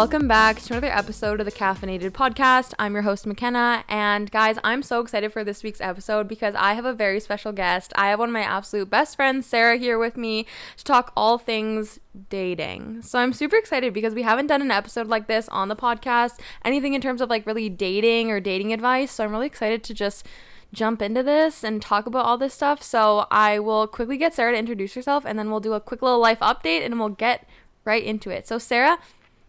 Welcome 0.00 0.28
back 0.28 0.58
to 0.60 0.72
another 0.72 0.90
episode 0.90 1.40
of 1.40 1.44
the 1.44 1.52
Caffeinated 1.52 2.12
Podcast. 2.12 2.72
I'm 2.78 2.94
your 2.94 3.02
host, 3.02 3.26
McKenna, 3.26 3.84
and 3.86 4.30
guys, 4.30 4.56
I'm 4.64 4.82
so 4.82 5.02
excited 5.02 5.30
for 5.30 5.44
this 5.44 5.62
week's 5.62 5.82
episode 5.82 6.26
because 6.26 6.54
I 6.54 6.72
have 6.72 6.86
a 6.86 6.94
very 6.94 7.20
special 7.20 7.52
guest. 7.52 7.92
I 7.96 8.08
have 8.08 8.18
one 8.18 8.30
of 8.30 8.32
my 8.32 8.40
absolute 8.40 8.88
best 8.88 9.14
friends, 9.14 9.46
Sarah, 9.46 9.76
here 9.76 9.98
with 9.98 10.16
me 10.16 10.46
to 10.78 10.84
talk 10.84 11.12
all 11.14 11.36
things 11.36 12.00
dating. 12.30 13.02
So 13.02 13.18
I'm 13.18 13.34
super 13.34 13.56
excited 13.56 13.92
because 13.92 14.14
we 14.14 14.22
haven't 14.22 14.46
done 14.46 14.62
an 14.62 14.70
episode 14.70 15.06
like 15.06 15.26
this 15.26 15.50
on 15.50 15.68
the 15.68 15.76
podcast, 15.76 16.40
anything 16.64 16.94
in 16.94 17.02
terms 17.02 17.20
of 17.20 17.28
like 17.28 17.44
really 17.44 17.68
dating 17.68 18.30
or 18.30 18.40
dating 18.40 18.72
advice. 18.72 19.12
So 19.12 19.24
I'm 19.24 19.32
really 19.32 19.48
excited 19.48 19.84
to 19.84 19.92
just 19.92 20.26
jump 20.72 21.02
into 21.02 21.22
this 21.22 21.62
and 21.62 21.82
talk 21.82 22.06
about 22.06 22.24
all 22.24 22.38
this 22.38 22.54
stuff. 22.54 22.82
So 22.82 23.26
I 23.30 23.58
will 23.58 23.86
quickly 23.86 24.16
get 24.16 24.32
Sarah 24.32 24.52
to 24.52 24.58
introduce 24.58 24.94
herself 24.94 25.26
and 25.26 25.38
then 25.38 25.50
we'll 25.50 25.60
do 25.60 25.74
a 25.74 25.80
quick 25.80 26.00
little 26.00 26.20
life 26.20 26.40
update 26.40 26.86
and 26.86 26.98
we'll 26.98 27.10
get 27.10 27.46
right 27.84 28.02
into 28.02 28.30
it. 28.30 28.46
So, 28.46 28.58
Sarah, 28.58 28.98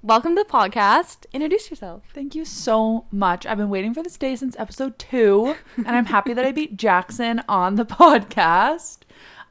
welcome 0.03 0.35
to 0.35 0.43
the 0.43 0.49
podcast. 0.49 1.25
Introduce 1.31 1.69
yourself. 1.69 2.03
Thank 2.13 2.33
you 2.33 2.43
so 2.43 3.05
much. 3.11 3.45
I've 3.45 3.57
been 3.57 3.69
waiting 3.69 3.93
for 3.93 4.01
this 4.01 4.17
day 4.17 4.35
since 4.35 4.55
episode 4.57 4.97
two, 4.97 5.55
and 5.77 5.89
I'm 5.89 6.05
happy 6.05 6.33
that 6.33 6.45
I 6.45 6.51
beat 6.51 6.75
Jackson 6.75 7.41
on 7.47 7.75
the 7.75 7.85
podcast. 7.85 8.99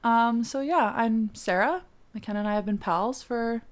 Um, 0.03 0.43
so 0.43 0.61
yeah, 0.61 0.93
I'm 0.97 1.31
Sarah. 1.35 1.83
McKenna 2.15 2.41
and 2.41 2.49
I 2.49 2.55
have 2.55 2.67
been 2.67 2.79
pals 2.79 3.23
for 3.23 3.63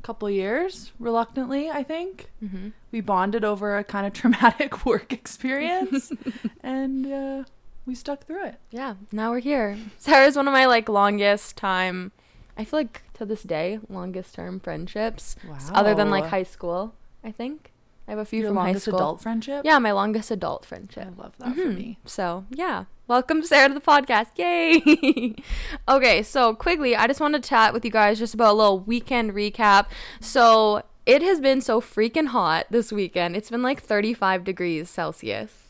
a 0.00 0.02
couple 0.02 0.30
years, 0.30 0.92
reluctantly, 0.98 1.68
I 1.68 1.82
think. 1.82 2.30
Mm-hmm. 2.42 2.68
We 2.90 3.02
bonded 3.02 3.44
over 3.44 3.76
a 3.76 3.84
kind 3.84 4.06
of 4.06 4.12
traumatic 4.14 4.86
work 4.86 5.12
experience, 5.12 6.10
and 6.62 7.12
uh, 7.12 7.44
we 7.84 7.94
stuck 7.94 8.24
through 8.24 8.46
it. 8.46 8.56
Yeah, 8.70 8.94
now 9.12 9.30
we're 9.30 9.40
here. 9.40 9.76
Sarah's 9.98 10.36
one 10.36 10.48
of 10.48 10.52
my 10.52 10.64
like 10.64 10.88
longest 10.88 11.58
time, 11.58 12.12
I 12.56 12.64
feel 12.64 12.80
like 12.80 13.02
to 13.18 13.26
this 13.26 13.42
day, 13.42 13.78
longest 13.88 14.34
term 14.34 14.58
friendships. 14.60 15.36
s- 15.54 15.70
Other 15.74 15.94
than 15.94 16.10
like 16.10 16.26
high 16.26 16.42
school, 16.44 16.94
I 17.22 17.30
think. 17.32 17.72
I 18.06 18.12
have 18.12 18.18
a 18.20 18.24
few 18.24 18.40
Your 18.40 18.48
from 18.50 18.56
high 18.56 18.64
longest 18.66 18.86
school. 18.86 18.96
adult 18.96 19.20
friendship. 19.20 19.62
Yeah, 19.66 19.78
my 19.78 19.92
longest 19.92 20.30
adult 20.30 20.64
I 20.64 20.68
friendship. 20.68 21.08
love 21.18 21.34
that 21.38 21.54
for 21.54 21.60
Mhm. 21.60 21.76
me. 21.76 21.98
So, 22.06 22.44
yeah. 22.50 22.84
Welcome, 23.06 23.42
Sarah, 23.42 23.68
to 23.68 23.74
the 23.74 23.80
podcast. 23.80 24.28
Yay! 24.36 25.34
okay, 25.88 26.22
so 26.22 26.54
quickly, 26.54 26.96
I 26.96 27.06
just 27.06 27.20
want 27.20 27.34
to 27.34 27.40
chat 27.40 27.72
with 27.74 27.84
you 27.84 27.90
guys 27.90 28.18
just 28.18 28.32
about 28.34 28.52
a 28.52 28.56
little 28.56 28.80
weekend 28.80 29.32
recap. 29.32 29.86
So, 30.20 30.82
it 31.04 31.20
has 31.22 31.40
been 31.40 31.60
so 31.60 31.80
freaking 31.82 32.28
hot 32.28 32.66
this 32.70 32.90
weekend. 32.92 33.36
It's 33.36 33.50
been 33.50 33.62
like 33.62 33.82
35 33.82 34.42
degrees 34.44 34.88
Celsius. 34.90 35.67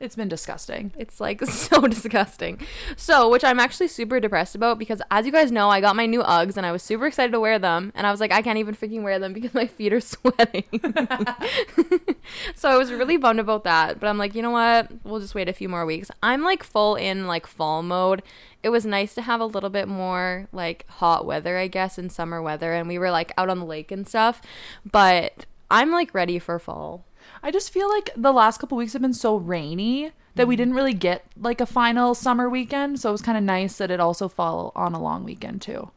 It's 0.00 0.16
been 0.16 0.30
disgusting. 0.30 0.92
It's 0.96 1.20
like 1.20 1.44
so 1.44 1.86
disgusting. 1.86 2.58
So, 2.96 3.28
which 3.28 3.44
I'm 3.44 3.60
actually 3.60 3.88
super 3.88 4.18
depressed 4.18 4.54
about 4.54 4.78
because 4.78 5.02
as 5.10 5.26
you 5.26 5.32
guys 5.32 5.52
know, 5.52 5.68
I 5.68 5.82
got 5.82 5.94
my 5.94 6.06
new 6.06 6.22
Uggs 6.22 6.56
and 6.56 6.64
I 6.64 6.72
was 6.72 6.82
super 6.82 7.06
excited 7.06 7.32
to 7.32 7.40
wear 7.40 7.58
them. 7.58 7.92
And 7.94 8.06
I 8.06 8.10
was 8.10 8.18
like, 8.18 8.32
I 8.32 8.40
can't 8.40 8.58
even 8.58 8.74
freaking 8.74 9.02
wear 9.02 9.18
them 9.18 9.34
because 9.34 9.52
my 9.52 9.66
feet 9.66 9.92
are 9.92 10.00
sweating. 10.00 10.64
so 12.54 12.70
I 12.70 12.78
was 12.78 12.90
really 12.90 13.18
bummed 13.18 13.40
about 13.40 13.64
that. 13.64 14.00
But 14.00 14.06
I'm 14.06 14.16
like, 14.16 14.34
you 14.34 14.40
know 14.40 14.50
what? 14.50 14.90
We'll 15.04 15.20
just 15.20 15.34
wait 15.34 15.50
a 15.50 15.52
few 15.52 15.68
more 15.68 15.84
weeks. 15.84 16.10
I'm 16.22 16.42
like 16.42 16.62
full 16.62 16.96
in 16.96 17.26
like 17.26 17.46
fall 17.46 17.82
mode. 17.82 18.22
It 18.62 18.70
was 18.70 18.86
nice 18.86 19.14
to 19.16 19.22
have 19.22 19.40
a 19.40 19.46
little 19.46 19.70
bit 19.70 19.86
more 19.86 20.48
like 20.50 20.86
hot 20.88 21.26
weather, 21.26 21.58
I 21.58 21.68
guess, 21.68 21.98
in 21.98 22.08
summer 22.08 22.40
weather. 22.40 22.72
And 22.72 22.88
we 22.88 22.98
were 22.98 23.10
like 23.10 23.32
out 23.36 23.50
on 23.50 23.58
the 23.58 23.66
lake 23.66 23.92
and 23.92 24.08
stuff. 24.08 24.40
But 24.90 25.44
I'm 25.70 25.90
like 25.90 26.14
ready 26.14 26.38
for 26.38 26.58
fall. 26.58 27.04
I 27.42 27.50
just 27.50 27.70
feel 27.70 27.88
like 27.88 28.10
the 28.16 28.32
last 28.32 28.58
couple 28.58 28.76
weeks 28.78 28.92
have 28.94 29.02
been 29.02 29.14
so 29.14 29.36
rainy 29.36 30.12
that 30.36 30.42
Mm-hmm. 30.42 30.48
we 30.48 30.56
didn't 30.56 30.74
really 30.74 30.94
get 30.94 31.24
like 31.36 31.60
a 31.60 31.66
final 31.66 32.14
summer 32.14 32.48
weekend. 32.48 33.00
So 33.00 33.08
it 33.08 33.12
was 33.12 33.22
kind 33.22 33.36
of 33.36 33.42
nice 33.44 33.78
that 33.78 33.90
it 33.90 33.98
also 34.00 34.28
fall 34.28 34.72
on 34.76 34.94
a 34.94 35.00
long 35.02 35.24
weekend 35.24 35.60
too. 35.62 35.90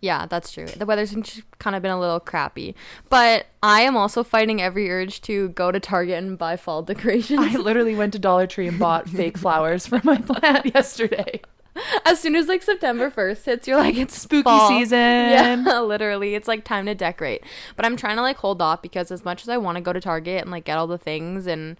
Yeah, 0.00 0.26
that's 0.26 0.52
true. 0.52 0.66
The 0.66 0.86
weather's 0.86 1.14
kind 1.58 1.74
of 1.74 1.82
been 1.82 1.90
a 1.90 1.98
little 1.98 2.20
crappy. 2.20 2.76
But 3.08 3.46
I 3.62 3.80
am 3.80 3.96
also 3.96 4.22
fighting 4.22 4.60
every 4.62 4.90
urge 4.90 5.20
to 5.22 5.48
go 5.48 5.72
to 5.72 5.80
Target 5.80 6.22
and 6.22 6.38
buy 6.38 6.56
fall 6.56 6.82
decorations. 6.82 7.40
I 7.40 7.56
literally 7.56 7.94
went 7.94 8.12
to 8.12 8.18
Dollar 8.18 8.46
Tree 8.46 8.68
and 8.68 8.78
bought 8.78 9.08
fake 9.08 9.36
flowers 9.44 9.86
for 9.86 10.00
my 10.04 10.18
plant 10.18 10.66
yesterday. 10.74 11.40
as 12.04 12.20
soon 12.20 12.36
as 12.36 12.46
like 12.46 12.62
September 12.62 13.10
1st 13.10 13.44
hits, 13.44 13.68
you're 13.68 13.76
like, 13.76 13.96
it's 13.96 14.20
Spooky 14.20 14.42
fall. 14.42 14.68
season. 14.80 14.98
Yeah, 14.98 15.80
literally. 15.80 16.34
It's 16.34 16.48
like 16.48 16.64
time 16.64 16.86
to 16.86 16.94
decorate. 16.94 17.42
But 17.76 17.84
I'm 17.84 17.96
trying 17.96 18.16
to 18.16 18.22
like 18.22 18.36
hold 18.36 18.62
off 18.62 18.82
because 18.82 19.10
as 19.10 19.24
much 19.24 19.42
as 19.42 19.48
I 19.48 19.56
want 19.56 19.76
to 19.76 19.82
go 19.82 19.92
to 19.92 20.00
Target 20.00 20.42
and 20.42 20.50
like 20.50 20.64
get 20.64 20.78
all 20.78 20.86
the 20.86 20.98
things 20.98 21.46
and 21.46 21.76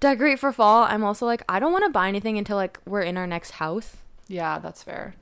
decorate 0.00 0.38
for 0.38 0.52
fall, 0.52 0.84
I'm 0.84 1.04
also 1.04 1.26
like, 1.26 1.42
I 1.48 1.58
don't 1.58 1.72
want 1.72 1.84
to 1.84 1.90
buy 1.90 2.08
anything 2.08 2.38
until 2.38 2.56
like 2.56 2.78
we're 2.86 3.02
in 3.02 3.16
our 3.16 3.26
next 3.26 3.52
house. 3.52 3.96
Yeah, 4.28 4.58
that's 4.58 4.82
fair. 4.82 5.14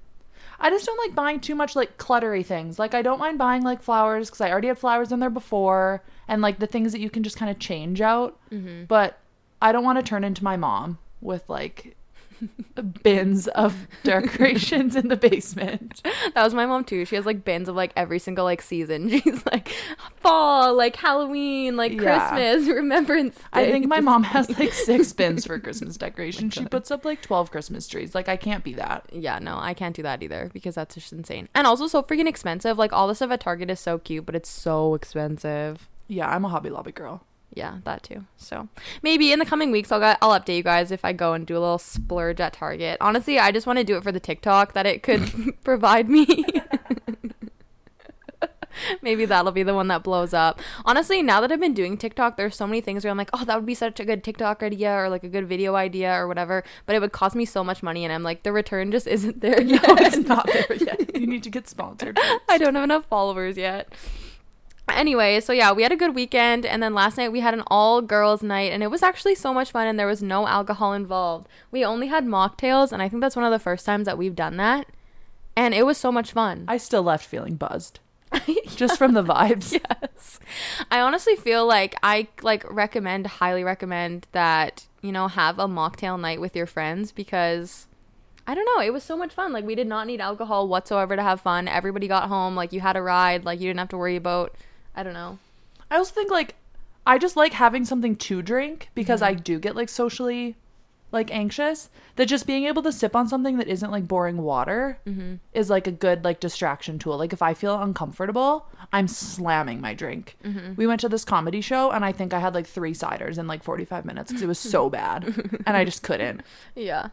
I 0.60 0.70
just 0.70 0.86
don't 0.86 0.98
like 0.98 1.14
buying 1.14 1.40
too 1.40 1.56
much 1.56 1.74
like 1.74 1.98
cluttery 1.98 2.46
things. 2.46 2.78
Like 2.78 2.94
I 2.94 3.02
don't 3.02 3.18
mind 3.18 3.36
buying 3.36 3.62
like 3.62 3.82
flowers 3.82 4.28
because 4.30 4.40
I 4.40 4.50
already 4.50 4.68
had 4.68 4.78
flowers 4.78 5.10
in 5.10 5.18
there 5.18 5.30
before, 5.30 6.04
and 6.28 6.40
like 6.40 6.60
the 6.60 6.68
things 6.68 6.92
that 6.92 7.00
you 7.00 7.10
can 7.10 7.24
just 7.24 7.36
kind 7.36 7.50
of 7.50 7.58
change 7.58 8.00
out. 8.00 8.38
Mm-hmm. 8.52 8.84
But 8.84 9.18
I 9.60 9.72
don't 9.72 9.82
want 9.82 9.98
to 9.98 10.04
turn 10.04 10.22
into 10.22 10.44
my 10.44 10.56
mom 10.56 10.98
with 11.20 11.48
like 11.48 11.96
bins 13.02 13.48
of 13.48 13.86
decorations 14.02 14.96
in 14.96 15.08
the 15.08 15.16
basement. 15.16 16.02
That 16.34 16.44
was 16.44 16.54
my 16.54 16.64
mom 16.66 16.84
too. 16.84 17.04
She 17.04 17.16
has 17.16 17.26
like 17.26 17.44
bins 17.44 17.68
of 17.68 17.74
like 17.76 17.92
every 17.96 18.18
single 18.18 18.44
like 18.44 18.62
season. 18.62 19.08
She's 19.20 19.44
like 19.46 19.68
fall, 20.16 20.74
like 20.74 20.96
Halloween, 20.96 21.76
like 21.76 21.92
Yeah. 21.92 22.30
Christmas, 22.30 22.68
Remembrance 22.74 23.36
Day. 23.36 23.42
I 23.52 23.70
think 23.70 23.86
my 23.86 24.00
mom 24.00 24.22
has 24.22 24.48
like 24.58 24.72
six 24.72 25.12
bins 25.12 25.44
for 25.44 25.58
Christmas 25.58 25.96
decorations. 25.96 26.54
she 26.54 26.64
puts 26.64 26.90
up 26.90 27.04
like 27.04 27.20
12 27.22 27.50
Christmas 27.50 27.86
trees. 27.86 28.14
Like, 28.14 28.28
I 28.28 28.36
can't 28.36 28.64
be 28.64 28.74
that. 28.74 29.04
Yeah, 29.12 29.38
no, 29.40 29.58
I 29.58 29.74
can't 29.74 29.94
do 29.94 30.02
that 30.04 30.22
either 30.22 30.50
because 30.54 30.74
that's 30.76 30.94
just 30.94 31.12
insane. 31.12 31.48
And 31.54 31.66
also 31.66 31.86
so 31.86 32.02
freaking 32.02 32.26
expensive. 32.28 32.78
Like 32.78 32.92
all 32.92 33.06
the 33.08 33.14
stuff 33.14 33.30
at 33.30 33.40
Target 33.40 33.70
is 33.70 33.80
so 33.80 33.98
cute, 33.98 34.24
but 34.24 34.34
it's 34.34 34.48
so 34.50 34.94
expensive. 34.94 35.88
Yeah, 36.08 36.28
I'm 36.30 36.44
a 36.44 36.48
Hobby 36.48 36.70
Lobby 36.70 36.92
girl. 36.92 37.24
Yeah, 37.54 37.78
that 37.84 38.02
too. 38.02 38.24
So 38.36 38.68
maybe 39.02 39.30
in 39.32 39.38
the 39.38 39.44
coming 39.44 39.70
weeks 39.70 39.92
I'll 39.92 40.02
I'll 40.22 40.38
update 40.38 40.56
you 40.56 40.62
guys 40.62 40.90
if 40.90 41.04
I 41.04 41.12
go 41.12 41.34
and 41.34 41.46
do 41.46 41.56
a 41.56 41.60
little 41.60 41.78
splurge 41.78 42.40
at 42.40 42.54
Target. 42.54 42.96
Honestly, 43.00 43.38
I 43.38 43.52
just 43.52 43.66
want 43.66 43.78
to 43.78 43.84
do 43.84 43.96
it 43.96 44.02
for 44.02 44.12
the 44.12 44.20
TikTok 44.20 44.72
that 44.72 44.86
it 44.86 45.02
could 45.02 45.30
provide 45.64 46.08
me. 46.08 46.44
Maybe 49.02 49.26
that'll 49.26 49.52
be 49.52 49.62
the 49.62 49.74
one 49.74 49.88
that 49.88 50.02
blows 50.02 50.32
up. 50.32 50.58
Honestly, 50.86 51.22
now 51.22 51.42
that 51.42 51.52
I've 51.52 51.60
been 51.60 51.74
doing 51.74 51.98
TikTok, 51.98 52.38
there's 52.38 52.56
so 52.56 52.66
many 52.66 52.80
things 52.80 53.04
where 53.04 53.10
I'm 53.10 53.18
like, 53.18 53.28
oh, 53.34 53.44
that 53.44 53.54
would 53.56 53.66
be 53.66 53.74
such 53.74 54.00
a 54.00 54.04
good 54.04 54.24
TikTok 54.24 54.62
idea 54.62 54.90
or 54.92 55.10
like 55.10 55.22
a 55.24 55.28
good 55.28 55.46
video 55.46 55.74
idea 55.74 56.12
or 56.14 56.26
whatever. 56.26 56.64
But 56.86 56.96
it 56.96 57.00
would 57.00 57.12
cost 57.12 57.36
me 57.36 57.44
so 57.44 57.62
much 57.62 57.82
money, 57.82 58.02
and 58.04 58.12
I'm 58.12 58.22
like, 58.22 58.44
the 58.44 58.50
return 58.50 58.90
just 58.90 59.06
isn't 59.06 59.42
there 59.42 59.60
yet. 59.60 59.86
No, 59.86 59.94
it's 59.98 60.16
not 60.16 60.46
there 60.46 60.74
yet. 60.74 61.14
You 61.14 61.26
need 61.26 61.42
to 61.42 61.50
get 61.50 61.68
sponsored. 61.68 62.18
I 62.48 62.56
don't 62.56 62.74
have 62.74 62.84
enough 62.84 63.04
followers 63.06 63.58
yet. 63.58 63.92
Anyway, 64.88 65.40
so 65.40 65.52
yeah, 65.52 65.72
we 65.72 65.82
had 65.82 65.92
a 65.92 65.96
good 65.96 66.14
weekend, 66.14 66.66
and 66.66 66.82
then 66.82 66.94
last 66.94 67.16
night 67.16 67.32
we 67.32 67.40
had 67.40 67.54
an 67.54 67.62
all 67.68 68.02
girls 68.02 68.42
night, 68.42 68.72
and 68.72 68.82
it 68.82 68.90
was 68.90 69.02
actually 69.02 69.34
so 69.34 69.54
much 69.54 69.70
fun, 69.70 69.86
and 69.86 69.98
there 69.98 70.06
was 70.06 70.22
no 70.22 70.46
alcohol 70.46 70.92
involved. 70.92 71.48
We 71.70 71.84
only 71.84 72.08
had 72.08 72.24
mocktails, 72.24 72.92
and 72.92 73.02
I 73.02 73.08
think 73.08 73.20
that's 73.20 73.36
one 73.36 73.44
of 73.44 73.50
the 73.50 73.58
first 73.58 73.86
times 73.86 74.06
that 74.06 74.18
we've 74.18 74.34
done 74.34 74.56
that, 74.58 74.86
and 75.56 75.74
it 75.74 75.86
was 75.86 75.98
so 75.98 76.12
much 76.12 76.32
fun. 76.32 76.64
I 76.68 76.76
still 76.76 77.02
left 77.02 77.26
feeling 77.26 77.56
buzzed 77.56 78.00
just 78.76 78.98
from 78.98 79.14
the 79.14 79.22
vibes. 79.22 79.72
yes, 80.02 80.40
I 80.90 81.00
honestly 81.00 81.36
feel 81.36 81.66
like 81.66 81.94
I 82.02 82.28
like 82.42 82.70
recommend, 82.70 83.26
highly 83.26 83.64
recommend 83.64 84.26
that 84.32 84.86
you 85.00 85.12
know 85.12 85.28
have 85.28 85.58
a 85.58 85.66
mocktail 85.66 86.20
night 86.20 86.40
with 86.40 86.56
your 86.56 86.66
friends 86.66 87.12
because. 87.12 87.86
I 88.44 88.56
don't 88.56 88.66
know. 88.74 88.82
It 88.82 88.92
was 88.92 89.04
so 89.04 89.16
much 89.16 89.32
fun. 89.32 89.52
Like 89.52 89.64
we 89.64 89.76
did 89.76 89.86
not 89.86 90.08
need 90.08 90.20
alcohol 90.20 90.66
whatsoever 90.66 91.14
to 91.14 91.22
have 91.22 91.40
fun. 91.40 91.68
Everybody 91.68 92.08
got 92.08 92.28
home. 92.28 92.56
Like 92.56 92.72
you 92.72 92.80
had 92.80 92.96
a 92.96 93.00
ride. 93.00 93.44
Like 93.44 93.60
you 93.60 93.68
didn't 93.68 93.78
have 93.78 93.90
to 93.90 93.96
worry 93.96 94.16
about. 94.16 94.56
I 94.94 95.02
don't 95.02 95.14
know. 95.14 95.38
I 95.90 95.96
also 95.96 96.12
think 96.12 96.30
like 96.30 96.54
I 97.06 97.18
just 97.18 97.36
like 97.36 97.52
having 97.52 97.84
something 97.84 98.16
to 98.16 98.42
drink 98.42 98.90
because 98.94 99.20
mm-hmm. 99.20 99.30
I 99.30 99.40
do 99.40 99.58
get 99.58 99.76
like 99.76 99.88
socially 99.88 100.56
like 101.12 101.30
anxious. 101.30 101.90
That 102.16 102.26
just 102.26 102.46
being 102.46 102.64
able 102.64 102.82
to 102.82 102.92
sip 102.92 103.14
on 103.14 103.28
something 103.28 103.58
that 103.58 103.68
isn't 103.68 103.90
like 103.90 104.08
boring 104.08 104.38
water 104.38 104.98
mm-hmm. 105.06 105.36
is 105.52 105.70
like 105.70 105.86
a 105.86 105.92
good 105.92 106.24
like 106.24 106.40
distraction 106.40 106.98
tool. 106.98 107.16
Like 107.18 107.32
if 107.32 107.42
I 107.42 107.54
feel 107.54 107.80
uncomfortable, 107.80 108.66
I'm 108.92 109.08
slamming 109.08 109.80
my 109.80 109.94
drink. 109.94 110.36
Mm-hmm. 110.44 110.74
We 110.76 110.86
went 110.86 111.00
to 111.02 111.08
this 111.08 111.24
comedy 111.24 111.60
show 111.60 111.90
and 111.90 112.04
I 112.04 112.12
think 112.12 112.32
I 112.32 112.38
had 112.38 112.54
like 112.54 112.66
three 112.66 112.94
ciders 112.94 113.38
in 113.38 113.46
like 113.46 113.62
45 113.62 114.04
minutes 114.04 114.30
because 114.30 114.42
it 114.42 114.48
was 114.48 114.58
so 114.58 114.90
bad 114.90 115.24
and 115.66 115.76
I 115.76 115.84
just 115.84 116.02
couldn't. 116.02 116.42
Yeah. 116.74 117.08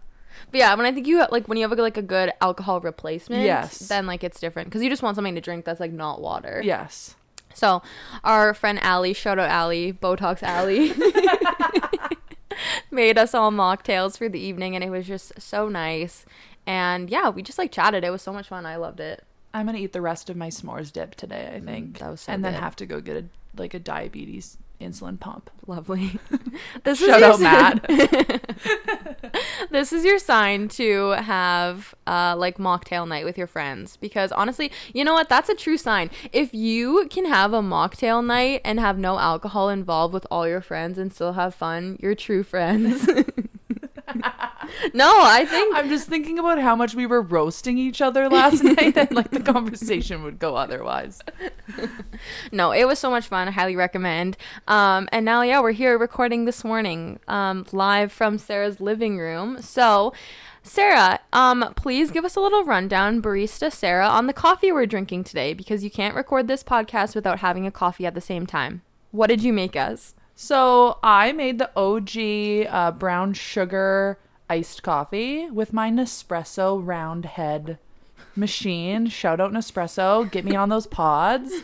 But 0.52 0.60
yeah, 0.60 0.74
when 0.76 0.86
I 0.86 0.92
think 0.92 1.08
you 1.08 1.26
like 1.32 1.48
when 1.48 1.58
you 1.58 1.68
have 1.68 1.78
a, 1.78 1.82
like 1.82 1.98
a 1.98 2.02
good 2.02 2.32
alcohol 2.42 2.80
replacement, 2.80 3.44
Yes. 3.44 3.80
then 3.80 4.06
like 4.06 4.24
it's 4.24 4.40
different 4.40 4.70
because 4.70 4.82
you 4.82 4.90
just 4.90 5.04
want 5.04 5.16
something 5.16 5.36
to 5.36 5.42
drink 5.42 5.66
that's 5.66 5.80
like 5.80 5.92
not 5.92 6.22
water. 6.22 6.62
Yes. 6.64 7.16
So 7.60 7.82
our 8.24 8.54
friend 8.54 8.80
Allie, 8.82 9.14
shout 9.14 9.38
out 9.38 9.50
Allie, 9.50 9.92
Botox 9.94 10.42
Allie, 10.42 10.94
made 12.92 13.18
us 13.18 13.34
all 13.34 13.52
mocktails 13.52 14.18
for 14.18 14.30
the 14.30 14.40
evening, 14.40 14.76
and 14.76 14.84
it 14.84 14.90
was 14.90 15.06
just 15.06 15.40
so 15.42 15.68
nice. 15.68 16.26
And 16.66 17.10
yeah, 17.10 17.30
we 17.30 17.44
just 17.44 17.58
like 17.58 17.72
chatted. 17.72 18.04
It 18.04 18.12
was 18.12 18.22
so 18.22 18.32
much 18.32 18.48
fun. 18.48 18.66
I 18.66 18.78
loved 18.78 19.00
it. 19.00 19.24
I'm 19.54 19.66
gonna 19.66 19.80
eat 19.80 19.94
the 19.94 20.02
rest 20.02 20.30
of 20.30 20.38
my 20.38 20.50
s'mores 20.50 20.92
dip 20.92 21.16
today, 21.16 21.52
I 21.54 21.60
think. 21.60 22.00
that 22.00 22.10
was 22.10 22.22
so 22.22 22.32
and 22.32 22.46
then 22.46 22.54
have 22.54 22.76
to 22.78 22.86
go 22.86 23.02
get 23.02 23.18
a 23.18 23.26
like 23.58 23.74
a 23.74 23.80
diabetes 23.80 24.58
insulin 24.80 25.20
pump. 25.20 25.50
Lovely. 25.68 26.20
This 26.84 27.00
Shout 27.00 27.20
your 27.20 27.34
out, 27.34 27.40
Matt. 27.40 27.86
this 29.70 29.94
is 29.94 30.04
your 30.04 30.20
sign 30.20 30.68
to 30.70 31.12
have 31.12 31.94
uh, 32.08 32.36
like 32.38 32.58
mocktail 32.58 33.08
night 33.08 33.26
with 33.26 33.38
your 33.38 33.48
friends 33.48 33.98
because 33.98 34.32
honestly, 34.32 34.72
you 34.94 35.04
know 35.04 35.14
what? 35.14 35.30
That's 35.30 35.50
a 35.50 35.56
true 35.56 35.78
sign. 35.78 36.10
If 36.32 36.54
you 36.54 37.08
can 37.10 37.26
have 37.26 37.54
a 37.54 37.62
mocktail 37.62 38.26
night 38.26 38.62
and 38.66 38.80
have 38.80 38.98
no 38.98 39.20
alcohol 39.20 39.70
involved 39.70 40.14
with 40.14 40.26
all 40.32 40.48
your 40.48 40.62
friends 40.62 40.98
and 40.98 41.14
still 41.14 41.34
have 41.34 41.54
fun, 41.54 41.98
you're 42.02 42.16
true 42.16 42.44
friends. 42.44 43.08
no, 44.94 45.10
I 45.24 45.46
think 45.46 45.76
I'm 45.76 45.90
just 45.90 46.08
thinking 46.08 46.40
about 46.40 46.60
how 46.60 46.76
much 46.76 46.96
we 46.96 47.06
were 47.06 47.22
roasting 47.22 47.78
each 47.78 48.02
other 48.02 48.30
last 48.30 48.64
night 48.64 48.98
and 48.98 49.12
like 49.12 49.32
the 49.32 49.40
conversation 49.40 50.24
would 50.24 50.40
go 50.40 50.56
otherwise. 50.56 51.22
no, 52.52 52.72
it 52.72 52.86
was 52.86 53.00
so 53.00 53.10
much 53.10 53.28
fun. 53.28 53.48
I 53.48 53.52
highly 53.52 53.76
recommend. 53.76 54.38
Um, 54.68 55.08
and 55.12 55.26
now, 55.26 55.42
yeah, 55.42 55.62
we're 55.62 55.72
here 55.72 55.98
recording 55.98 56.46
this 56.46 56.64
morning, 56.64 57.20
um, 57.28 57.66
live 57.72 58.12
from 58.12 58.38
Sarah's 58.38 58.80
living 58.80 59.18
room. 59.18 59.62
So, 59.62 60.14
Sarah, 60.64 61.20
um, 61.34 61.74
please 61.76 62.12
give 62.12 62.26
us 62.26 62.36
a 62.36 62.42
little 62.42 62.64
rundown, 62.64 63.22
barista 63.22 63.72
Sarah, 63.72 64.08
on 64.08 64.28
the 64.28 64.34
coffee 64.34 64.72
we're 64.72 64.86
drinking 64.86 65.24
today 65.24 65.54
because 65.54 65.84
you 65.84 65.90
can't 65.90 66.16
record 66.16 66.48
this 66.48 66.64
podcast 66.64 67.16
without 67.16 67.40
having 67.40 67.66
a 67.66 67.72
coffee 67.72 68.06
at 68.06 68.14
the 68.14 68.22
same 68.22 68.46
time. 68.46 68.82
What 69.12 69.28
did 69.28 69.44
you 69.44 69.54
make 69.54 69.76
us? 69.76 70.14
So 70.42 71.00
I 71.04 71.34
made 71.34 71.60
the 71.60 71.70
OG 71.76 72.74
uh, 72.74 72.92
brown 72.92 73.34
sugar 73.34 74.18
iced 74.50 74.84
coffee 74.84 75.50
with 75.50 75.74
my 75.74 75.92
Nespresso 75.92 76.80
round 76.82 77.26
head 77.26 77.78
machine. 78.38 79.08
Shout 79.08 79.42
out 79.42 79.52
Nespresso. 79.52 80.32
Get 80.32 80.46
me 80.46 80.56
on 80.56 80.70
those 80.70 80.88
pods. 80.88 81.54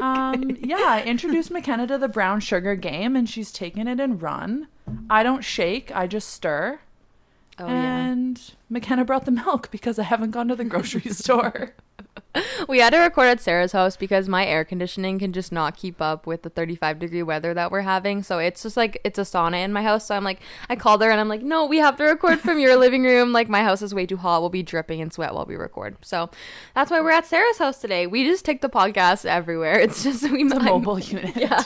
Um, 0.00 0.56
yeah, 0.60 0.84
I 0.86 1.02
introduced 1.02 1.50
McKenna 1.50 1.84
to 1.88 1.98
the 1.98 2.06
brown 2.06 2.38
sugar 2.38 2.76
game 2.76 3.16
and 3.16 3.28
she's 3.28 3.50
taken 3.50 3.88
it 3.88 3.98
and 3.98 4.22
run. 4.22 4.68
I 5.10 5.24
don't 5.24 5.42
shake, 5.42 5.90
I 5.92 6.06
just 6.06 6.30
stir. 6.30 6.78
Oh, 7.58 7.66
and 7.66 8.40
McKenna 8.70 9.04
brought 9.04 9.24
the 9.24 9.32
milk 9.32 9.72
because 9.72 9.98
I 9.98 10.04
haven't 10.04 10.30
gone 10.30 10.46
to 10.48 10.54
the 10.54 10.62
grocery 10.62 11.00
store. 11.10 11.74
we 12.68 12.78
had 12.78 12.90
to 12.90 12.98
record 12.98 13.28
at 13.28 13.40
Sarah's 13.40 13.72
house 13.72 13.96
because 13.96 14.28
my 14.28 14.46
air 14.46 14.64
conditioning 14.64 15.18
can 15.18 15.32
just 15.32 15.52
not 15.52 15.76
keep 15.76 16.00
up 16.00 16.26
with 16.26 16.42
the 16.42 16.50
35 16.50 16.98
degree 16.98 17.22
weather 17.22 17.54
that 17.54 17.70
we're 17.70 17.82
having. 17.82 18.22
So 18.22 18.38
it's 18.38 18.62
just 18.62 18.76
like 18.76 19.00
it's 19.04 19.18
a 19.18 19.22
sauna 19.22 19.64
in 19.64 19.72
my 19.72 19.82
house. 19.82 20.06
So 20.06 20.14
I'm 20.14 20.24
like, 20.24 20.40
I 20.68 20.76
called 20.76 21.02
her 21.02 21.10
and 21.10 21.20
I'm 21.20 21.28
like, 21.28 21.42
no, 21.42 21.66
we 21.66 21.78
have 21.78 21.96
to 21.96 22.04
record 22.04 22.40
from 22.40 22.58
your 22.58 22.76
living 22.76 23.02
room. 23.04 23.32
Like 23.32 23.48
my 23.48 23.62
house 23.62 23.82
is 23.82 23.94
way 23.94 24.06
too 24.06 24.16
hot. 24.16 24.40
We'll 24.40 24.50
be 24.50 24.62
dripping 24.62 25.00
in 25.00 25.10
sweat 25.10 25.34
while 25.34 25.46
we 25.46 25.56
record. 25.56 25.96
So 26.02 26.30
that's 26.74 26.90
why 26.90 27.00
we're 27.00 27.10
at 27.10 27.26
Sarah's 27.26 27.58
house 27.58 27.78
today. 27.80 28.06
We 28.06 28.24
just 28.24 28.44
take 28.44 28.60
the 28.60 28.68
podcast 28.68 29.24
everywhere. 29.24 29.78
It's 29.80 30.02
just 30.02 30.30
we 30.30 30.44
It's 30.44 30.52
a 30.52 30.56
I'm- 30.56 30.64
mobile 30.64 30.98
unit. 30.98 31.36
yeah 31.36 31.62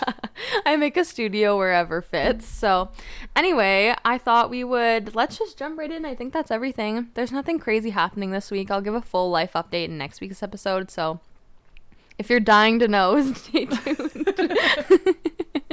i 0.67 0.77
make 0.77 0.97
a 0.97 1.05
studio 1.05 1.57
wherever 1.57 2.01
fits 2.03 2.47
so 2.49 2.89
anyway 3.37 3.95
i 4.05 4.19
thought 4.19 4.51
we 4.51 4.65
would 4.65 5.15
let's 5.15 5.39
just 5.39 5.57
jump 5.59 5.79
right 5.79 5.91
in 5.93 6.05
i 6.05 6.15
think 6.15 6.33
that's 6.33 6.51
everything 6.51 7.09
there's 7.15 7.31
nothing 7.33 7.59
crazy 7.59 7.91
happening 7.91 8.31
this 8.31 8.51
week 8.51 8.71
i'll 8.71 8.81
give 8.81 8.95
a 8.95 9.01
full 9.01 9.31
life 9.31 9.53
update 9.53 9.85
in 9.85 9.99
next 9.99 10.21
week's 10.21 10.43
episode 10.43 10.62
so 10.91 11.21
if 12.19 12.29
you're 12.31 12.41
dying 12.41 12.79
to 12.79 12.89
know 12.89 13.33
stay 13.35 13.67
tuned 13.67 14.59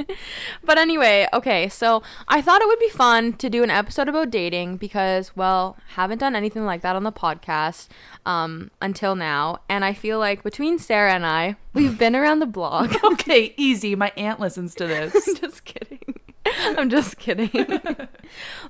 but 0.64 0.78
anyway 0.78 1.26
okay 1.32 1.68
so 1.68 2.02
i 2.28 2.40
thought 2.40 2.60
it 2.60 2.66
would 2.66 2.78
be 2.78 2.88
fun 2.88 3.32
to 3.32 3.48
do 3.48 3.62
an 3.62 3.70
episode 3.70 4.08
about 4.08 4.30
dating 4.30 4.76
because 4.76 5.36
well 5.36 5.76
haven't 5.94 6.18
done 6.18 6.34
anything 6.34 6.64
like 6.64 6.80
that 6.82 6.96
on 6.96 7.04
the 7.04 7.12
podcast 7.12 7.88
um, 8.26 8.70
until 8.82 9.14
now 9.14 9.58
and 9.68 9.84
i 9.84 9.92
feel 9.92 10.18
like 10.18 10.42
between 10.42 10.78
sarah 10.78 11.14
and 11.14 11.24
i 11.24 11.54
we've 11.72 11.98
been 11.98 12.16
around 12.16 12.40
the 12.40 12.46
block 12.46 12.90
Okay, 13.04 13.54
easy. 13.56 13.94
My 13.94 14.12
aunt 14.16 14.40
listens 14.40 14.74
to 14.76 14.86
this. 14.86 15.14
I'm 15.28 15.36
just 15.36 15.64
kidding. 15.64 16.14
I'm 16.46 16.90
just 16.90 17.18
kidding. 17.18 17.50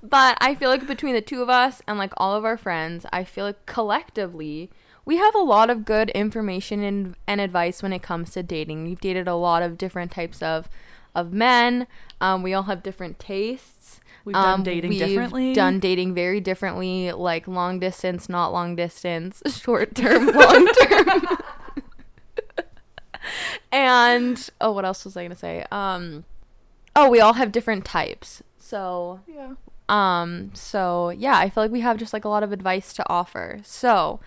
but 0.03 0.39
I 0.41 0.55
feel 0.55 0.71
like 0.71 0.87
between 0.87 1.15
the 1.15 1.21
two 1.21 1.43
of 1.43 1.49
us 1.49 1.83
and 1.87 1.99
like 1.99 2.13
all 2.17 2.35
of 2.35 2.45
our 2.45 2.57
friends, 2.57 3.07
I 3.13 3.25
feel 3.25 3.45
like 3.45 3.67
collectively 3.67 4.71
we 5.05 5.17
have 5.17 5.35
a 5.35 5.39
lot 5.39 5.71
of 5.71 5.85
good 5.85 6.11
information 6.11 6.83
and, 6.83 7.15
and 7.27 7.41
advice 7.41 7.83
when 7.83 7.93
it 7.93 8.03
comes 8.03 8.31
to 8.33 8.43
dating. 8.43 8.85
We've 8.85 9.01
dated 9.01 9.27
a 9.29 9.35
lot 9.35 9.63
of 9.63 9.79
different 9.79 10.11
types 10.13 10.43
of 10.43 10.69
of 11.15 11.33
men. 11.33 11.87
Um, 12.21 12.43
we 12.43 12.55
all 12.55 12.65
have 12.65 12.83
different 12.85 13.19
tastes. 13.19 14.01
We've 14.25 14.35
done 14.35 14.61
Um, 14.61 14.63
dating 14.63 14.91
we've 14.91 14.99
differently. 15.01 15.53
Done 15.55 15.81
dating 15.81 16.15
very 16.15 16.41
differently, 16.41 17.11
like 17.11 17.49
long 17.49 17.81
distance, 17.81 18.29
not 18.29 18.53
long 18.53 18.77
distance, 18.77 19.43
short 19.61 19.95
term, 19.97 20.27
long 20.27 20.69
term. 20.69 21.23
and 23.73 24.51
oh, 24.61 24.73
what 24.73 24.85
else 24.85 25.05
was 25.05 25.17
I 25.17 25.25
gonna 25.25 25.35
say? 25.35 25.65
Um, 25.73 26.25
oh, 26.97 27.09
we 27.09 27.21
all 27.21 27.35
have 27.35 27.53
different 27.53 27.85
types. 27.85 28.43
So 28.59 29.21
Yeah. 29.27 29.55
um, 29.89 30.51
so 30.55 31.11
yeah, 31.11 31.37
I 31.39 31.51
feel 31.51 31.65
like 31.65 31.71
we 31.73 31.81
have 31.81 31.97
just 31.97 32.13
like 32.13 32.25
a 32.25 32.29
lot 32.29 32.43
of 32.43 32.53
advice 32.53 32.93
to 32.95 33.09
offer. 33.09 33.61
So 33.65 34.21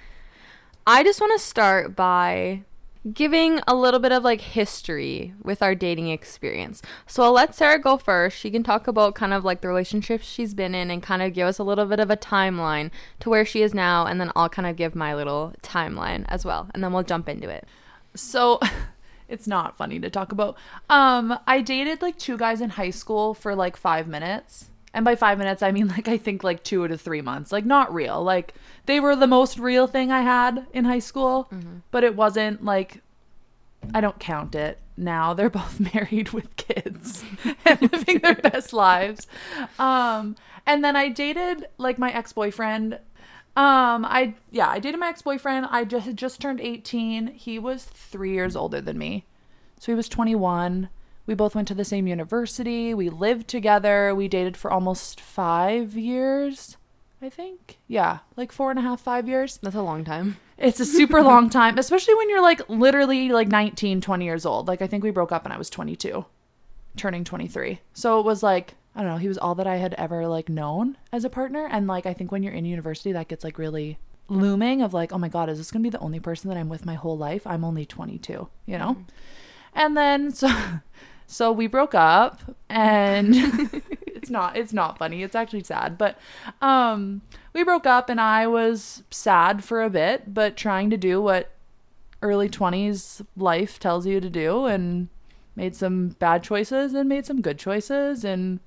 I 0.85 1.03
just 1.03 1.21
want 1.21 1.33
to 1.39 1.45
start 1.45 1.95
by 1.95 2.63
giving 3.11 3.59
a 3.67 3.75
little 3.75 3.99
bit 3.99 4.11
of 4.11 4.23
like 4.23 4.41
history 4.41 5.33
with 5.41 5.61
our 5.61 5.75
dating 5.75 6.09
experience. 6.09 6.81
So 7.05 7.23
I'll 7.23 7.33
let 7.33 7.55
Sarah 7.55 7.79
go 7.79 7.97
first. 7.97 8.37
She 8.37 8.49
can 8.49 8.63
talk 8.63 8.87
about 8.87 9.15
kind 9.15 9.33
of 9.33 9.43
like 9.43 9.61
the 9.61 9.67
relationships 9.67 10.25
she's 10.25 10.53
been 10.53 10.73
in 10.73 10.89
and 10.89 11.03
kind 11.03 11.21
of 11.21 11.33
give 11.33 11.47
us 11.47 11.59
a 11.59 11.63
little 11.63 11.85
bit 11.85 11.99
of 11.99 12.09
a 12.09 12.17
timeline 12.17 12.91
to 13.19 13.29
where 13.29 13.45
she 13.45 13.61
is 13.61 13.73
now. 13.73 14.05
And 14.05 14.21
then 14.21 14.31
I'll 14.35 14.49
kind 14.49 14.67
of 14.67 14.75
give 14.75 14.95
my 14.95 15.13
little 15.15 15.53
timeline 15.61 16.25
as 16.29 16.45
well. 16.45 16.69
And 16.73 16.83
then 16.83 16.93
we'll 16.93 17.03
jump 17.03 17.27
into 17.27 17.49
it. 17.49 17.67
So 18.15 18.59
it's 19.27 19.47
not 19.47 19.77
funny 19.77 19.99
to 19.99 20.09
talk 20.09 20.31
about. 20.31 20.57
Um, 20.89 21.37
I 21.45 21.61
dated 21.61 22.01
like 22.01 22.17
two 22.17 22.37
guys 22.37 22.61
in 22.61 22.71
high 22.71 22.91
school 22.91 23.33
for 23.33 23.55
like 23.55 23.75
five 23.75 24.07
minutes. 24.07 24.69
And 24.93 25.03
by 25.03 25.15
five 25.15 25.37
minutes, 25.37 25.63
I 25.63 25.71
mean 25.71 25.87
like 25.87 26.07
I 26.07 26.17
think 26.17 26.43
like 26.43 26.63
two 26.63 26.87
to 26.87 26.97
three 26.97 27.21
months. 27.21 27.51
Like 27.51 27.65
not 27.65 27.93
real. 27.93 28.23
Like 28.23 28.53
they 28.85 28.99
were 28.99 29.15
the 29.15 29.27
most 29.27 29.57
real 29.57 29.87
thing 29.87 30.11
I 30.11 30.21
had 30.21 30.67
in 30.73 30.85
high 30.85 30.99
school, 30.99 31.49
but 31.91 32.03
it 32.03 32.15
wasn't 32.15 32.63
like 32.63 33.01
I 33.93 34.01
don't 34.01 34.19
count 34.19 34.55
it 34.55 34.79
now. 34.95 35.33
They're 35.33 35.49
both 35.49 35.79
married 35.93 36.29
with 36.29 36.55
kids 36.57 37.23
and 37.65 37.81
living 37.91 38.19
their 38.19 38.35
best 38.51 38.73
lives. 38.73 39.27
Um, 39.79 40.35
and 40.65 40.83
then 40.83 40.95
I 40.95 41.09
dated 41.09 41.65
like 41.77 41.97
my 41.97 42.13
ex 42.13 42.31
boyfriend. 42.33 42.93
Um, 43.55 44.05
I 44.05 44.35
yeah, 44.51 44.69
I 44.69 44.79
dated 44.79 44.99
my 44.99 45.09
ex 45.09 45.21
boyfriend. 45.21 45.67
I 45.69 45.85
just 45.85 46.05
had 46.05 46.17
just 46.17 46.39
turned 46.39 46.61
eighteen. 46.61 47.27
He 47.27 47.59
was 47.59 47.83
three 47.83 48.33
years 48.33 48.55
older 48.55 48.81
than 48.81 48.97
me, 48.97 49.25
so 49.79 49.91
he 49.91 49.95
was 49.95 50.07
twenty 50.07 50.35
one. 50.35 50.89
We 51.25 51.33
both 51.33 51.55
went 51.55 51.67
to 51.69 51.73
the 51.73 51.85
same 51.85 52.07
university. 52.07 52.93
We 52.93 53.09
lived 53.09 53.47
together. 53.47 54.13
We 54.13 54.27
dated 54.27 54.57
for 54.57 54.71
almost 54.71 55.21
five 55.21 55.95
years, 55.95 56.77
I 57.21 57.29
think. 57.29 57.77
Yeah, 57.87 58.19
like 58.35 58.51
four 58.51 58.71
and 58.71 58.79
a 58.79 58.81
half, 58.81 58.99
five 58.99 59.27
years. 59.29 59.57
That's 59.61 59.75
a 59.75 59.81
long 59.81 60.03
time. 60.03 60.37
It's 60.57 60.81
a 60.81 60.85
super 60.85 61.21
long 61.23 61.49
time, 61.49 61.77
especially 61.77 62.15
when 62.15 62.29
you're 62.29 62.41
like 62.41 62.67
literally 62.69 63.29
like 63.29 63.47
19, 63.47 64.01
20 64.01 64.25
years 64.25 64.45
old. 64.45 64.67
Like 64.67 64.81
I 64.81 64.87
think 64.87 65.03
we 65.03 65.11
broke 65.11 65.31
up 65.31 65.45
when 65.45 65.53
I 65.53 65.57
was 65.57 65.69
22, 65.69 66.25
turning 66.97 67.23
23. 67.23 67.79
So 67.93 68.19
it 68.19 68.25
was 68.25 68.43
like, 68.43 68.75
I 68.95 69.01
don't 69.01 69.11
know, 69.11 69.17
he 69.17 69.29
was 69.29 69.37
all 69.37 69.55
that 69.55 69.67
I 69.67 69.77
had 69.77 69.93
ever 69.93 70.27
like 70.27 70.49
known 70.49 70.97
as 71.11 71.23
a 71.23 71.29
partner 71.29 71.67
and 71.71 71.87
like 71.87 72.05
I 72.05 72.13
think 72.13 72.31
when 72.31 72.43
you're 72.43 72.53
in 72.53 72.65
university 72.65 73.11
that 73.13 73.27
gets 73.27 73.43
like 73.43 73.57
really 73.57 73.97
looming 74.27 74.81
of 74.81 74.93
like, 74.93 75.13
oh 75.13 75.17
my 75.17 75.29
god, 75.29 75.49
is 75.49 75.57
this 75.57 75.71
going 75.71 75.81
to 75.81 75.87
be 75.87 75.97
the 75.97 76.03
only 76.03 76.19
person 76.19 76.49
that 76.49 76.57
I'm 76.57 76.69
with 76.69 76.85
my 76.85 76.95
whole 76.95 77.17
life? 77.17 77.47
I'm 77.47 77.63
only 77.63 77.85
22, 77.85 78.47
you 78.65 78.77
know? 78.77 78.91
Mm-hmm. 78.91 79.01
And 79.75 79.97
then 79.97 80.31
so 80.33 80.49
so 81.27 81.51
we 81.51 81.67
broke 81.67 81.95
up 81.95 82.41
and 82.69 83.35
it's 84.05 84.29
not 84.29 84.55
it's 84.57 84.73
not 84.73 84.97
funny. 84.97 85.23
It's 85.23 85.35
actually 85.35 85.63
sad 85.63 85.97
but 85.97 86.17
um 86.61 87.21
we 87.53 87.63
broke 87.63 87.85
up 87.85 88.09
and 88.09 88.19
i 88.19 88.47
was 88.47 89.03
sad 89.11 89.63
for 89.63 89.83
a 89.83 89.89
bit 89.89 90.33
but 90.33 90.57
trying 90.57 90.89
to 90.89 90.97
do 90.97 91.21
what 91.21 91.51
early 92.21 92.49
20s 92.49 93.25
life 93.37 93.79
tells 93.79 94.05
you 94.07 94.19
to 94.19 94.29
do 94.29 94.65
and 94.65 95.09
made 95.55 95.75
some 95.75 96.09
bad 96.19 96.41
choices 96.41 96.93
and 96.93 97.07
made 97.07 97.25
some 97.25 97.41
good 97.41 97.59
choices 97.59 98.23
and 98.23 98.59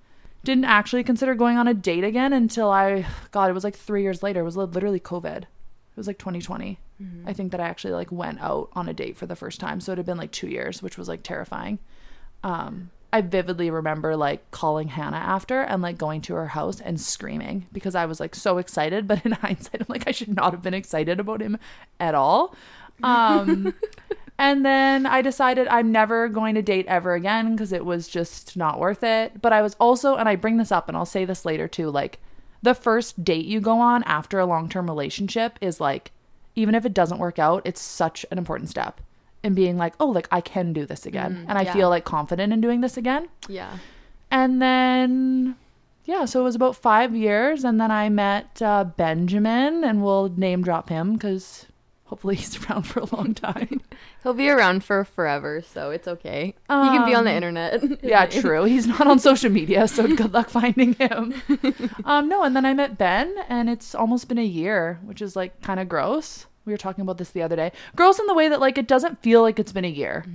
didn't 0.45 0.65
actually 0.65 1.03
consider 1.03 1.35
going 1.35 1.57
on 1.57 1.67
a 1.67 1.75
date 1.75 2.05
again 2.05 2.33
until 2.33 2.71
i 2.71 3.05
god 3.33 3.51
it 3.51 3.55
was 3.55 3.65
like 3.65 3.77
3 3.77 4.03
years 4.03 4.23
later. 4.23 4.41
It 4.41 4.45
was 4.45 4.57
literally 4.57 5.01
covid. 5.01 5.39
It 5.39 5.97
was 5.97 6.07
like 6.07 6.19
2020 6.19 6.79
i 7.27 7.33
think 7.33 7.51
that 7.51 7.61
i 7.61 7.65
actually 7.69 7.93
like 7.93 8.11
went 8.13 8.41
out 8.41 8.71
on 8.73 8.89
a 8.89 8.95
date 8.95 9.17
for 9.17 9.27
the 9.27 9.37
first 9.37 9.61
time. 9.61 9.81
So 9.81 9.93
it 9.93 9.99
had 9.99 10.07
been 10.07 10.19
like 10.19 10.33
2 10.33 10.49
years 10.49 10.83
which 10.83 10.97
was 10.97 11.09
like 11.09 11.23
terrifying 11.23 11.79
um 12.47 12.91
I 13.12 13.23
vividly 13.23 13.71
remember 13.71 14.15
like 14.15 14.50
calling 14.50 14.88
Hannah 14.88 15.17
after 15.17 15.62
and 15.62 15.81
like 15.81 15.97
going 15.97 16.21
to 16.23 16.35
her 16.35 16.49
house 16.49 16.81
and 16.81 17.00
screaming 17.00 17.67
because 17.73 17.95
I 17.95 18.05
was 18.05 18.21
like 18.21 18.35
so 18.35 18.59
excited. 18.59 19.09
But 19.17 19.25
in 19.25 19.33
hindsight, 19.33 19.81
I'm 19.81 19.87
like, 19.88 20.07
I 20.07 20.11
should 20.11 20.35
not 20.35 20.53
have 20.53 20.62
been 20.62 20.75
excited 20.75 21.19
about 21.19 21.41
him 21.41 21.59
at 21.99 22.15
all. 22.15 22.55
Um, 23.03 23.75
and 24.38 24.67
then 24.67 25.07
I 25.07 25.23
decided 25.23 25.67
I'm 25.69 25.93
never 25.93 26.29
going 26.29 26.57
to 26.57 26.62
date 26.62 26.87
ever 26.88 27.15
again 27.15 27.53
because 27.53 27.73
it 27.73 27.87
was 27.87 28.07
just 28.07 28.55
not 28.55 28.81
worth 28.81 29.03
it. 29.03 29.41
But 29.41 29.55
I 29.55 29.62
was 29.62 29.76
also, 29.81 30.17
and 30.17 30.29
I 30.29 30.37
bring 30.37 30.59
this 30.59 30.73
up 30.73 30.88
and 30.88 30.97
I'll 30.97 31.07
say 31.07 31.25
this 31.25 31.47
later 31.47 31.69
too, 31.69 31.91
like 31.91 32.19
the 32.62 32.75
first 32.75 33.25
date 33.25 33.47
you 33.47 33.61
go 33.61 33.79
on 33.79 34.03
after 34.03 34.38
a 34.38 34.47
long 34.47 34.69
term 34.69 34.88
relationship 34.88 35.59
is 35.62 35.81
like, 35.81 36.11
even 36.55 36.75
if 36.75 36.85
it 36.85 36.93
doesn't 36.93 37.19
work 37.19 37.38
out, 37.38 37.62
it's 37.65 37.81
such 37.81 38.26
an 38.31 38.37
important 38.37 38.69
step 38.69 39.00
and 39.47 39.55
being 39.57 39.76
like, 39.79 39.95
oh, 40.00 40.09
like 40.09 40.29
I 40.31 40.41
can 40.41 40.73
do 40.73 40.85
this 40.85 41.07
again. 41.07 41.37
Mm, 41.37 41.49
and 41.49 41.59
I 41.59 41.62
yeah. 41.62 41.73
feel 41.73 41.88
like 41.88 42.05
confident 42.05 42.53
in 42.53 42.61
doing 42.61 42.81
this 42.83 42.97
again. 42.97 43.29
Yeah. 43.49 43.79
And 44.31 44.61
then, 44.61 45.57
yeah, 46.05 46.25
so 46.25 46.41
it 46.41 46.45
was 46.45 46.57
about 46.57 46.76
five 46.76 47.15
years. 47.15 47.65
And 47.65 47.81
then 47.81 47.91
I 47.91 48.09
met 48.09 48.61
uh, 48.61 48.85
Benjamin, 48.85 49.85
and 49.85 50.03
we'll 50.03 50.29
name 50.37 50.62
drop 50.62 50.88
him 50.88 51.12
because 51.15 51.67
hopefully 52.05 52.35
he's 52.41 52.59
around 52.65 52.83
for 52.83 53.00
a 53.00 53.17
long 53.17 53.35
time. 53.35 53.81
He'll 54.23 54.35
be 54.35 54.49
around 54.50 54.83
for 54.83 55.05
forever, 55.05 55.62
so 55.62 55.91
it's 55.91 56.09
okay. 56.09 56.47
he 56.47 56.53
can 56.69 57.07
be 57.07 57.15
on 57.15 57.23
the 57.25 57.31
Um, 57.31 57.37
internet. 57.37 57.83
yeah, 58.03 58.26
true. 58.26 58.65
He's 58.65 58.85
not 58.88 59.07
on 59.07 59.21
social 59.21 59.50
media, 59.50 59.87
so 59.87 60.09
good 60.09 60.33
luck 60.35 60.50
finding 60.50 60.95
him. 60.95 61.33
um, 62.05 62.29
no, 62.29 62.43
and 62.43 62.57
then 62.57 62.67
I 62.67 62.75
met 62.75 62.99
Ben, 62.99 63.33
and 63.49 63.71
it's 63.71 63.95
almost 63.95 64.26
been 64.26 64.38
a 64.38 64.45
year, 64.45 64.99
which 65.05 65.23
is 65.23 65.37
like 65.37 65.61
kind 65.62 65.79
of 65.79 65.88
gross. 65.88 66.47
We 66.66 66.73
were 66.73 66.76
talking 66.78 67.02
about 67.02 67.16
this 67.18 67.30
the 67.30 67.42
other 67.42 67.56
day. 67.56 67.73
Girls 67.94 68.18
in 68.18 68.26
the 68.26 68.35
way 68.35 68.49
that 68.49 68.61
like 68.61 68.76
it 68.76 68.88
doesn't 68.88 69.23
feel 69.23 69.40
like 69.40 69.58
it's 69.58 69.73
been 69.73 69.85
a 69.85 69.88
year. 69.88 70.26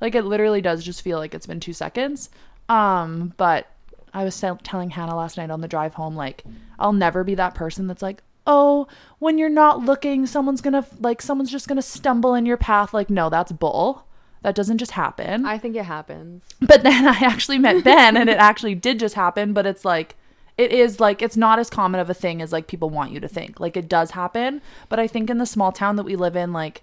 Like 0.00 0.14
it 0.14 0.22
literally 0.24 0.60
does 0.60 0.84
just 0.84 1.02
feel 1.02 1.18
like 1.18 1.34
it's 1.34 1.46
been 1.46 1.60
two 1.60 1.72
seconds. 1.72 2.30
Um, 2.68 3.34
but 3.36 3.66
I 4.14 4.24
was 4.24 4.38
tell- 4.38 4.60
telling 4.62 4.90
Hannah 4.90 5.16
last 5.16 5.36
night 5.36 5.50
on 5.50 5.60
the 5.60 5.68
drive 5.68 5.94
home, 5.94 6.14
like 6.14 6.44
I'll 6.78 6.92
never 6.92 7.24
be 7.24 7.34
that 7.34 7.54
person 7.54 7.86
that's 7.86 8.02
like, 8.02 8.22
oh, 8.46 8.86
when 9.18 9.38
you're 9.38 9.48
not 9.48 9.80
looking, 9.80 10.26
someone's 10.26 10.60
gonna 10.60 10.86
like 11.00 11.22
someone's 11.22 11.50
just 11.50 11.66
gonna 11.68 11.82
stumble 11.82 12.34
in 12.34 12.46
your 12.46 12.56
path. 12.56 12.92
Like, 12.94 13.10
no, 13.10 13.30
that's 13.30 13.52
bull. 13.52 14.06
That 14.42 14.54
doesn't 14.54 14.78
just 14.78 14.92
happen. 14.92 15.44
I 15.44 15.58
think 15.58 15.76
it 15.76 15.84
happens. 15.84 16.42
But 16.60 16.82
then 16.82 17.06
I 17.08 17.18
actually 17.20 17.58
met 17.58 17.84
Ben 17.84 18.16
and 18.16 18.30
it 18.30 18.38
actually 18.38 18.74
did 18.74 18.98
just 18.98 19.14
happen, 19.14 19.52
but 19.52 19.66
it's 19.66 19.84
like 19.84 20.16
it 20.60 20.72
is 20.72 21.00
like 21.00 21.22
it's 21.22 21.38
not 21.38 21.58
as 21.58 21.70
common 21.70 22.00
of 22.00 22.10
a 22.10 22.14
thing 22.14 22.42
as 22.42 22.52
like 22.52 22.66
people 22.66 22.90
want 22.90 23.12
you 23.12 23.20
to 23.20 23.28
think. 23.28 23.58
Like 23.58 23.78
it 23.78 23.88
does 23.88 24.10
happen, 24.10 24.60
but 24.90 25.00
I 25.00 25.06
think 25.06 25.30
in 25.30 25.38
the 25.38 25.46
small 25.46 25.72
town 25.72 25.96
that 25.96 26.04
we 26.04 26.16
live 26.16 26.36
in 26.36 26.52
like 26.52 26.82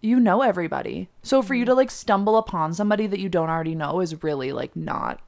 you 0.00 0.20
know 0.20 0.42
everybody. 0.42 1.08
So 1.22 1.42
for 1.42 1.54
you 1.54 1.64
mm-hmm. 1.64 1.70
to 1.70 1.74
like 1.74 1.90
stumble 1.90 2.36
upon 2.36 2.72
somebody 2.72 3.08
that 3.08 3.18
you 3.18 3.28
don't 3.28 3.50
already 3.50 3.74
know 3.74 4.00
is 4.00 4.22
really 4.22 4.52
like 4.52 4.76
not 4.76 5.20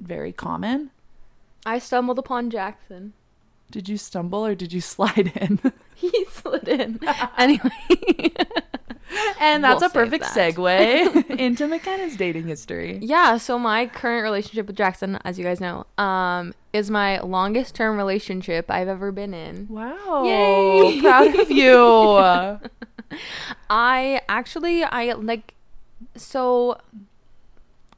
very 0.00 0.32
common. 0.32 0.90
I 1.64 1.78
stumbled 1.78 2.18
upon 2.18 2.50
Jackson. 2.50 3.14
Did 3.70 3.88
you 3.88 3.96
stumble 3.96 4.44
or 4.44 4.54
did 4.54 4.72
you 4.74 4.80
slide 4.82 5.32
in? 5.34 5.72
He 5.94 6.26
slid 6.26 6.68
in. 6.68 7.00
anyway. 7.38 7.70
and 9.40 9.62
that's 9.62 9.80
We'll 9.80 9.90
a 9.90 9.92
perfect 9.92 10.24
that. 10.24 10.54
segue 10.54 11.30
into 11.38 11.66
McKenna's 11.68 12.16
dating 12.16 12.46
history. 12.46 12.98
Yeah, 13.02 13.36
so 13.36 13.58
my 13.58 13.86
current 13.86 14.22
relationship 14.22 14.66
with 14.66 14.76
Jackson, 14.76 15.18
as 15.24 15.38
you 15.38 15.44
guys 15.44 15.60
know, 15.60 15.86
um, 15.98 16.54
is 16.72 16.90
my 16.90 17.20
longest 17.20 17.74
term 17.74 17.96
relationship 17.96 18.70
I've 18.70 18.88
ever 18.88 19.12
been 19.12 19.34
in. 19.34 19.68
Wow. 19.68 20.24
Yay. 20.24 21.00
Proud 21.02 21.38
of 21.38 21.50
you. 21.50 22.58
I 23.70 24.20
actually 24.28 24.82
I 24.84 25.12
like 25.12 25.54
so 26.16 26.78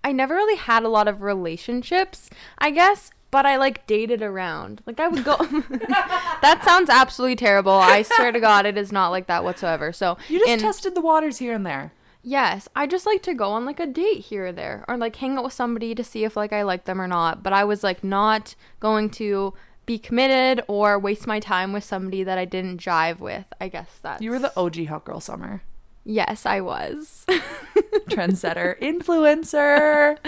I 0.05 0.13
never 0.13 0.35
really 0.35 0.57
had 0.57 0.85
a 0.85 0.89
lot 0.89 1.09
of 1.09 1.23
relationships, 1.23 2.31
I 2.59 2.71
guess, 2.71 3.11
but 3.31 3.47
I 3.47 3.57
like 3.57 3.87
dated 3.87 4.23
around. 4.23 4.83
Like 4.87 5.01
I 5.01 5.09
would 5.09 5.25
go 5.25 5.37
That 6.43 6.63
sounds 6.65 6.91
absolutely 6.91 7.37
terrible. 7.37 7.73
I 7.73 8.03
swear 8.03 8.33
to 8.33 8.41
god 8.41 8.67
it 8.67 8.77
is 8.79 8.93
not 8.93 9.09
like 9.11 9.27
that 9.27 9.45
whatsoever. 9.45 9.93
So 9.93 10.17
You 10.29 10.39
just 10.41 10.51
in- 10.51 10.59
tested 10.61 10.95
the 10.95 11.01
waters 11.01 11.39
here 11.39 11.53
and 11.55 11.65
there. 11.67 11.93
Yes, 12.23 12.69
I 12.75 12.87
just 12.87 13.07
like 13.07 13.23
to 13.23 13.35
go 13.35 13.51
on 13.53 13.65
like 13.65 13.81
a 13.81 13.87
date 13.87 14.21
here 14.27 14.47
or 14.47 14.53
there 14.53 14.85
or 14.89 14.97
like 14.97 15.17
hang 15.17 15.39
out 15.39 15.45
with 15.45 15.53
somebody 15.53 15.95
to 15.95 16.03
see 16.05 16.25
if 16.25 16.37
like 16.37 16.53
I 16.53 16.63
like 16.63 16.85
them 16.85 17.01
or 17.01 17.07
not, 17.07 17.43
but 17.43 17.53
I 17.53 17.65
was 17.65 17.83
like 17.85 18.03
not 18.03 18.55
going 18.81 19.09
to 19.11 19.55
be 19.87 19.99
committed 19.99 20.63
or 20.69 20.99
waste 20.99 21.27
my 21.27 21.41
time 21.41 21.73
with 21.73 21.85
somebody 21.85 22.23
that 22.25 22.37
I 22.37 22.45
didn't 22.45 22.81
jive 22.81 23.21
with. 23.21 23.47
I 23.61 23.69
guess 23.69 23.89
that 24.03 24.21
You 24.21 24.33
were 24.33 24.39
the 24.39 24.53
OG 24.59 24.87
hot 24.87 25.05
girl 25.05 25.21
summer. 25.21 25.63
Yes, 26.05 26.45
I 26.45 26.61
was. 26.61 27.25
Trendsetter, 28.11 28.79
influencer. 28.81 30.19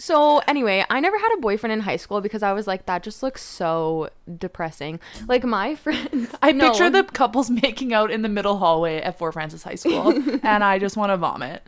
So, 0.00 0.38
anyway, 0.48 0.82
I 0.88 0.98
never 0.98 1.18
had 1.18 1.30
a 1.36 1.40
boyfriend 1.40 1.72
in 1.74 1.80
high 1.80 1.96
school 1.98 2.22
because 2.22 2.42
I 2.42 2.52
was 2.54 2.66
like 2.66 2.86
that 2.86 3.02
just 3.02 3.22
looks 3.22 3.42
so 3.42 4.08
depressing. 4.38 4.98
Like 5.28 5.44
my 5.44 5.74
friends 5.84 6.34
I 6.42 6.52
No. 6.52 6.70
picture 6.70 6.88
the 6.88 7.04
couples 7.04 7.50
making 7.62 7.92
out 7.92 8.10
in 8.10 8.22
the 8.22 8.28
middle 8.30 8.56
hallway 8.58 9.00
at 9.02 9.18
Fort 9.18 9.34
Frances 9.34 9.62
High 9.62 9.74
School, 9.74 10.08
and 10.42 10.64
I 10.64 10.78
just 10.78 10.96
want 10.96 11.10
to 11.10 11.18
vomit. 11.18 11.62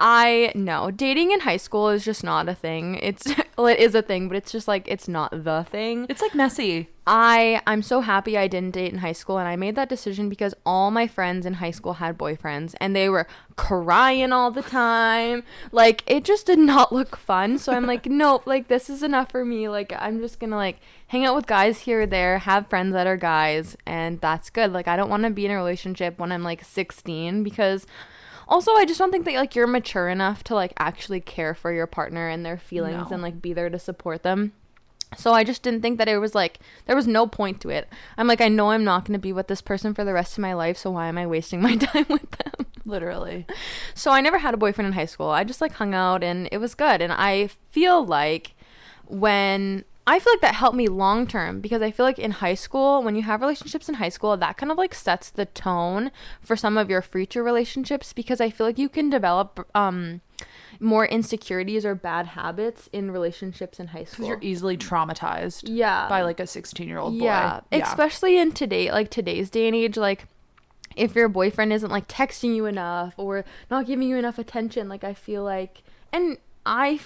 I 0.00 0.50
know 0.56 0.90
dating 0.90 1.30
in 1.30 1.40
high 1.40 1.56
school 1.56 1.88
is 1.90 2.04
just 2.04 2.24
not 2.24 2.48
a 2.48 2.54
thing. 2.54 2.96
It's 2.96 3.24
well, 3.56 3.68
it 3.68 3.78
is 3.78 3.94
a 3.94 4.02
thing, 4.02 4.26
but 4.28 4.36
it's 4.36 4.50
just 4.50 4.66
like 4.66 4.88
it's 4.88 5.06
not 5.06 5.44
the 5.44 5.64
thing. 5.70 6.06
It's 6.08 6.20
like 6.20 6.34
messy. 6.34 6.88
I 7.06 7.60
I'm 7.66 7.82
so 7.82 8.00
happy 8.00 8.38
I 8.38 8.46
didn't 8.46 8.74
date 8.74 8.92
in 8.92 9.00
high 9.00 9.12
school 9.12 9.38
and 9.38 9.48
I 9.48 9.56
made 9.56 9.74
that 9.74 9.88
decision 9.88 10.28
because 10.28 10.54
all 10.64 10.92
my 10.92 11.08
friends 11.08 11.44
in 11.46 11.54
high 11.54 11.72
school 11.72 11.94
had 11.94 12.16
boyfriends 12.16 12.74
and 12.80 12.94
they 12.94 13.08
were 13.08 13.26
crying 13.56 14.32
all 14.32 14.52
the 14.52 14.62
time. 14.62 15.42
Like 15.72 16.04
it 16.06 16.22
just 16.24 16.46
did 16.46 16.60
not 16.60 16.92
look 16.98 17.16
fun. 17.16 17.58
So 17.58 17.72
I'm 17.72 17.86
like, 17.86 18.06
nope, 18.06 18.46
like 18.46 18.68
this 18.68 18.88
is 18.88 19.02
enough 19.02 19.32
for 19.32 19.44
me. 19.44 19.68
Like 19.68 19.92
I'm 19.98 20.20
just 20.20 20.38
going 20.38 20.50
to 20.50 20.56
like 20.56 20.78
hang 21.08 21.24
out 21.24 21.34
with 21.34 21.46
guys 21.46 21.80
here 21.80 22.02
or 22.02 22.06
there, 22.06 22.38
have 22.38 22.68
friends 22.68 22.92
that 22.92 23.08
are 23.08 23.16
guys 23.16 23.76
and 23.84 24.20
that's 24.20 24.48
good. 24.48 24.72
Like 24.72 24.86
I 24.86 24.96
don't 24.96 25.10
want 25.10 25.24
to 25.24 25.30
be 25.30 25.44
in 25.44 25.50
a 25.50 25.56
relationship 25.56 26.20
when 26.20 26.30
I'm 26.30 26.44
like 26.44 26.64
16 26.64 27.42
because 27.42 27.84
also 28.46 28.72
I 28.74 28.84
just 28.84 28.98
don't 29.00 29.10
think 29.10 29.24
that 29.24 29.34
like 29.34 29.56
you're 29.56 29.66
mature 29.66 30.08
enough 30.08 30.44
to 30.44 30.54
like 30.54 30.72
actually 30.78 31.20
care 31.20 31.54
for 31.54 31.72
your 31.72 31.88
partner 31.88 32.28
and 32.28 32.46
their 32.46 32.58
feelings 32.58 33.10
No. 33.10 33.14
and 33.14 33.22
like 33.22 33.42
be 33.42 33.52
there 33.52 33.70
to 33.70 33.78
support 33.78 34.22
them. 34.22 34.52
So 35.16 35.32
I 35.32 35.44
just 35.44 35.62
didn't 35.62 35.82
think 35.82 35.98
that 35.98 36.08
it 36.08 36.18
was 36.18 36.34
like 36.34 36.58
there 36.86 36.96
was 36.96 37.06
no 37.06 37.26
point 37.26 37.60
to 37.62 37.68
it. 37.68 37.88
I'm 38.16 38.26
like 38.26 38.40
I 38.40 38.48
know 38.48 38.70
I'm 38.70 38.84
not 38.84 39.04
going 39.04 39.18
to 39.18 39.18
be 39.18 39.32
with 39.32 39.48
this 39.48 39.62
person 39.62 39.94
for 39.94 40.04
the 40.04 40.12
rest 40.12 40.38
of 40.38 40.42
my 40.42 40.54
life, 40.54 40.76
so 40.76 40.90
why 40.90 41.08
am 41.08 41.18
I 41.18 41.26
wasting 41.26 41.60
my 41.60 41.76
time 41.92 42.06
with 42.08 42.30
them? 42.30 42.66
Literally. 42.84 43.46
So 43.94 44.10
I 44.10 44.20
never 44.20 44.38
had 44.38 44.54
a 44.54 44.58
boyfriend 44.58 44.86
in 44.86 44.92
high 44.92 45.06
school. 45.06 45.28
I 45.28 45.44
just 45.44 45.60
like 45.60 45.72
hung 45.72 45.94
out 45.94 46.22
and 46.24 46.48
it 46.50 46.58
was 46.58 46.74
good. 46.74 47.00
And 47.00 47.12
I 47.12 47.48
feel 47.70 48.04
like 48.04 48.54
when 49.06 49.84
I 50.06 50.18
feel 50.18 50.32
like 50.32 50.40
that 50.40 50.56
helped 50.56 50.76
me 50.76 50.88
long 50.88 51.26
term 51.26 51.60
because 51.60 51.80
I 51.80 51.92
feel 51.92 52.04
like 52.04 52.18
in 52.18 52.32
high 52.32 52.54
school, 52.54 53.02
when 53.02 53.14
you 53.14 53.22
have 53.22 53.40
relationships 53.40 53.88
in 53.88 53.96
high 53.96 54.08
school, 54.08 54.36
that 54.36 54.56
kind 54.56 54.72
of 54.72 54.78
like 54.78 54.94
sets 54.94 55.30
the 55.30 55.46
tone 55.46 56.10
for 56.40 56.56
some 56.56 56.76
of 56.76 56.90
your 56.90 57.02
future 57.02 57.42
relationships 57.42 58.12
because 58.12 58.40
I 58.40 58.50
feel 58.50 58.66
like 58.66 58.78
you 58.78 58.88
can 58.88 59.10
develop 59.10 59.68
um 59.74 60.20
more 60.82 61.06
insecurities 61.06 61.84
or 61.86 61.94
bad 61.94 62.26
habits 62.26 62.88
in 62.92 63.10
relationships 63.10 63.78
in 63.78 63.88
high 63.88 64.00
Because 64.00 64.14
school. 64.14 64.26
you're 64.28 64.38
easily 64.42 64.76
traumatized 64.76 65.62
yeah. 65.66 66.08
by 66.08 66.22
like 66.22 66.40
a 66.40 66.46
16 66.46 66.88
year 66.88 66.98
old 66.98 67.18
boy. 67.18 67.24
Yeah, 67.24 67.60
especially 67.70 68.36
in 68.38 68.52
today, 68.52 68.90
like 68.90 69.08
today's 69.10 69.48
day 69.48 69.66
and 69.68 69.76
age, 69.76 69.96
like 69.96 70.26
if 70.96 71.14
your 71.14 71.28
boyfriend 71.28 71.72
isn't 71.72 71.90
like 71.90 72.08
texting 72.08 72.54
you 72.54 72.66
enough 72.66 73.14
or 73.16 73.44
not 73.70 73.86
giving 73.86 74.08
you 74.08 74.16
enough 74.16 74.38
attention, 74.38 74.88
like 74.88 75.04
I 75.04 75.14
feel 75.14 75.42
like, 75.44 75.82
and 76.12 76.36
I, 76.66 77.00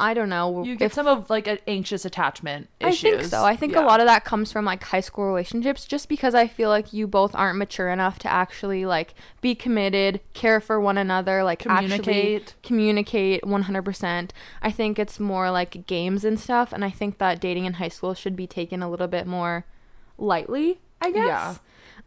I 0.00 0.14
don't 0.14 0.28
know, 0.30 0.64
You 0.64 0.76
get 0.76 0.86
if- 0.86 0.92
some 0.94 1.06
of 1.06 1.28
like 1.30 1.46
an 1.46 1.58
anxious 1.66 2.04
attachment 2.04 2.68
I 2.80 2.92
think 2.94 3.22
so. 3.24 3.44
I 3.44 3.54
think 3.54 3.76
a 3.76 3.80
lot 3.82 4.00
of 4.00 4.06
that 4.06 4.24
comes 4.24 4.50
from 4.50 4.64
like 4.64 4.82
high 4.82 5.00
school 5.00 5.26
relationships 5.26 5.84
just 5.84 6.08
because 6.08 6.34
I 6.34 6.46
feel 6.46 6.70
like 6.70 6.92
you 6.92 7.06
both 7.06 7.34
aren't 7.34 7.58
mature 7.58 7.90
enough 7.90 8.18
to 8.20 8.28
actually 8.32 8.86
like 8.86 9.14
be 9.40 9.54
committed, 9.54 10.20
care 10.34 10.60
for 10.60 10.80
one 10.80 10.96
another, 10.98 11.44
like 11.44 11.60
Communicate. 11.60 12.42
actually 12.42 12.44
communicate 12.62 13.42
100%. 13.42 14.30
I 14.62 14.70
think 14.70 14.98
it's 14.98 15.20
more 15.20 15.50
like 15.50 15.86
games 15.86 16.24
and 16.24 16.40
stuff 16.40 16.72
and 16.72 16.84
I 16.84 16.90
think 16.90 17.18
that 17.18 17.40
dating 17.40 17.66
in 17.66 17.74
high 17.74 17.88
school 17.88 18.14
should 18.14 18.34
be 18.36 18.46
taken 18.46 18.82
a 18.82 18.90
little 18.90 19.08
bit 19.08 19.26
more 19.26 19.66
lightly, 20.18 20.80
I 21.00 21.10
guess. 21.10 21.26
Yeah. 21.26 21.54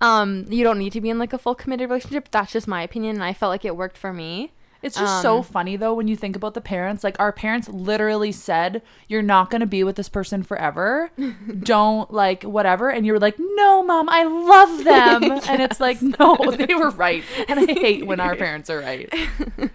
Um 0.02 0.46
you 0.50 0.64
don't 0.64 0.80
need 0.80 0.94
to 0.94 1.02
be 1.02 1.10
in 1.10 1.20
like 1.20 1.34
a 1.34 1.38
full 1.38 1.56
committed 1.56 1.90
relationship. 1.90 2.30
That's 2.32 2.52
just 2.52 2.68
my 2.68 2.82
opinion 2.82 3.16
and 3.18 3.24
I 3.24 3.34
felt 3.34 3.52
like 3.52 3.66
it 3.66 3.76
worked 3.78 3.98
for 3.98 4.12
me. 4.12 4.52
It's 4.84 4.98
just 5.00 5.22
so 5.22 5.38
Um, 5.38 5.44
funny 5.44 5.76
though 5.78 5.94
when 5.94 6.08
you 6.08 6.16
think 6.16 6.36
about 6.36 6.54
the 6.54 6.62
parents. 6.62 7.04
Like 7.04 7.16
our 7.20 7.32
parents 7.32 7.70
literally 7.70 8.32
said, 8.32 8.82
"You're 9.08 9.22
not 9.24 9.50
going 9.50 9.62
to 9.62 9.66
be 9.66 9.84
with 9.84 9.96
this 9.96 10.10
person 10.10 10.44
forever. 10.44 11.10
Don't 11.64 12.14
like 12.14 12.44
whatever." 12.44 12.90
And 12.90 13.06
you 13.06 13.14
were 13.14 13.20
like, 13.20 13.36
"No, 13.40 13.82
mom, 13.84 14.10
I 14.10 14.24
love 14.24 14.84
them." 14.84 15.24
And 15.50 15.62
it's 15.62 15.80
like, 15.80 16.02
"No, 16.02 16.36
they 16.58 16.76
were 16.76 16.90
right." 16.92 17.24
And 17.48 17.60
I 17.62 17.66
hate 17.74 18.06
when 18.06 18.20
our 18.20 18.36
parents 18.36 18.70
are 18.70 18.80
right. 18.80 19.12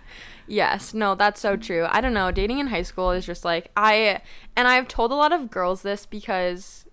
Yes, 0.51 0.95
no, 0.95 1.15
that's 1.15 1.41
so 1.41 1.57
true. 1.57 1.87
I 1.91 2.01
don't 2.01 2.15
know. 2.15 2.31
Dating 2.31 2.59
in 2.59 2.69
high 2.69 2.81
school 2.83 3.11
is 3.11 3.27
just 3.27 3.45
like 3.45 3.71
I 3.77 4.23
and 4.57 4.67
I've 4.67 4.89
told 4.89 5.13
a 5.13 5.15
lot 5.15 5.31
of 5.33 5.51
girls 5.51 5.83
this 5.83 6.07
because 6.07 6.87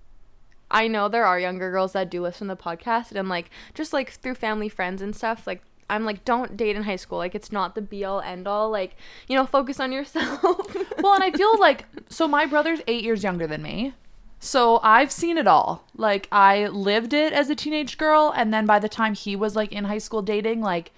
I 0.70 0.88
know 0.90 1.08
there 1.08 1.26
are 1.26 1.40
younger 1.40 1.72
girls 1.72 1.94
that 1.94 2.10
do 2.12 2.22
listen 2.22 2.50
to 2.50 2.56
the 2.56 2.62
podcast 2.62 3.14
and 3.14 3.30
like 3.30 3.50
just 3.74 3.94
like 3.94 4.10
through 4.12 4.36
family 4.36 4.68
friends 4.68 5.02
and 5.02 5.16
stuff 5.16 5.48
like 5.48 5.62
I'm 5.90 6.04
like 6.04 6.26
don't 6.26 6.58
date 6.58 6.76
in 6.76 6.84
high 6.84 6.96
school 6.96 7.20
like 7.20 7.36
it's 7.36 7.52
not 7.52 7.76
the 7.76 7.82
be 7.82 8.04
all 8.04 8.22
end 8.22 8.48
all 8.48 8.70
like 8.70 8.96
you 9.28 9.36
know 9.36 9.46
focus 9.46 9.80
on 9.80 9.92
yourself. 9.92 10.76
Well, 11.04 11.14
and 11.14 11.24
I 11.24 11.30
feel 11.30 11.60
like 11.60 11.86
so 12.10 12.28
my 12.28 12.48
brother's 12.48 12.82
8 12.88 13.04
years 13.04 13.24
younger 13.24 13.46
than 13.46 13.62
me. 13.62 13.94
So 14.40 14.80
I've 14.82 15.12
seen 15.12 15.38
it 15.38 15.46
all. 15.46 15.86
Like 15.96 16.28
I 16.32 16.68
lived 16.68 17.14
it 17.14 17.32
as 17.32 17.50
a 17.50 17.56
teenage 17.56 17.98
girl 17.98 18.34
and 18.36 18.54
then 18.54 18.66
by 18.66 18.80
the 18.80 18.90
time 18.90 19.14
he 19.14 19.36
was 19.36 19.56
like 19.56 19.72
in 19.72 19.84
high 19.84 20.00
school 20.00 20.22
dating, 20.22 20.62
like 20.62 20.92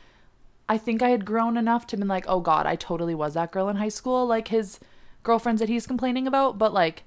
I 0.69 0.77
think 0.77 1.01
I 1.01 1.09
had 1.09 1.25
grown 1.25 1.57
enough 1.57 1.87
to 1.87 1.97
be 1.97 2.03
like, 2.03 2.25
"Oh 2.27 2.39
god, 2.39 2.65
I 2.65 2.75
totally 2.75 3.15
was 3.15 3.33
that 3.33 3.51
girl 3.51 3.69
in 3.69 3.77
high 3.77 3.89
school." 3.89 4.25
Like 4.25 4.49
his 4.49 4.79
girlfriends 5.23 5.59
that 5.59 5.69
he's 5.69 5.87
complaining 5.87 6.27
about, 6.27 6.57
but 6.57 6.73
like 6.73 7.03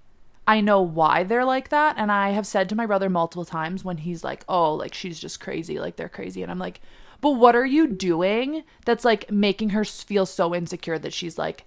I 0.46 0.60
know 0.60 0.80
why 0.82 1.24
they're 1.24 1.44
like 1.44 1.68
that 1.68 1.96
and 1.98 2.10
I 2.10 2.30
have 2.30 2.46
said 2.46 2.68
to 2.70 2.74
my 2.74 2.86
brother 2.86 3.08
multiple 3.08 3.44
times 3.44 3.84
when 3.84 3.98
he's 3.98 4.24
like, 4.24 4.44
"Oh, 4.48 4.74
like 4.74 4.94
she's 4.94 5.18
just 5.20 5.40
crazy, 5.40 5.78
like 5.78 5.96
they're 5.96 6.08
crazy." 6.08 6.42
And 6.42 6.50
I'm 6.50 6.58
like, 6.58 6.80
But 7.20 7.32
what 7.32 7.54
are 7.54 7.66
you 7.66 7.86
doing 7.86 8.64
that's 8.84 9.04
like 9.04 9.30
making 9.30 9.70
her 9.70 9.84
feel 9.84 10.24
so 10.26 10.54
insecure 10.54 10.98
that 10.98 11.12
she's 11.12 11.36
like 11.38 11.64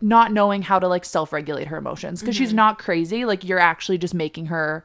not 0.00 0.32
knowing 0.32 0.62
how 0.62 0.78
to 0.78 0.88
like 0.88 1.04
self-regulate 1.04 1.68
her 1.68 1.76
emotions 1.76 2.20
because 2.20 2.34
Mm-hmm. 2.34 2.44
she's 2.44 2.52
not 2.52 2.78
crazy 2.78 3.24
like 3.24 3.44
you're 3.44 3.58
actually 3.58 3.98
just 3.98 4.14
making 4.14 4.46
her 4.46 4.84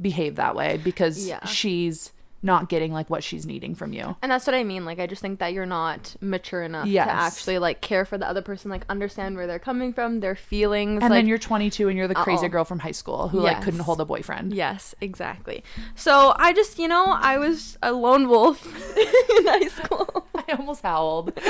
behave 0.00 0.36
that 0.36 0.54
way 0.54 0.76
because 0.84 1.26
Yeah. 1.26 1.44
she's 1.46 2.12
not 2.40 2.68
getting 2.68 2.92
like 2.92 3.10
what 3.10 3.24
she's 3.24 3.44
needing 3.46 3.74
from 3.74 3.92
you 3.92 4.16
And 4.22 4.30
that's 4.30 4.46
what 4.46 4.54
I 4.54 4.62
mean. 4.62 4.84
Like, 4.84 5.00
I 5.00 5.06
just 5.08 5.20
think 5.20 5.40
that 5.40 5.52
you're 5.52 5.66
not 5.66 6.14
mature 6.20 6.62
enough 6.62 6.86
Yes. 6.86 7.06
to 7.06 7.12
actually 7.12 7.58
like 7.58 7.80
care 7.80 8.04
for 8.04 8.16
the 8.16 8.28
other 8.28 8.42
person, 8.42 8.70
like 8.70 8.84
understand 8.88 9.36
where 9.36 9.46
they're 9.48 9.58
coming 9.58 9.92
from, 9.92 10.20
their 10.20 10.36
feelings. 10.36 11.02
and 11.02 11.10
like, 11.10 11.18
then 11.18 11.26
you're 11.26 11.38
22 11.38 11.88
and 11.88 11.98
you're 11.98 12.06
the 12.06 12.14
crazy 12.14 12.46
Uh-oh. 12.46 12.48
girl 12.50 12.64
from 12.64 12.78
high 12.78 12.92
school 12.92 13.26
who 13.28 13.40
like 13.40 13.60
couldn't 13.62 13.80
hold 13.80 14.00
a 14.00 14.04
boyfriend 14.04 14.52
Yes, 14.54 14.94
exactly. 15.00 15.64
So 15.96 16.32
I 16.36 16.52
just, 16.52 16.78
you 16.78 16.86
know, 16.86 17.06
I 17.06 17.38
was 17.38 17.76
a 17.82 17.92
lone 17.92 18.28
wolf 18.28 18.64
in 18.96 19.46
high 19.46 19.68
school. 19.68 20.26
i 20.48 20.52
almost 20.52 20.82
howled 20.82 21.32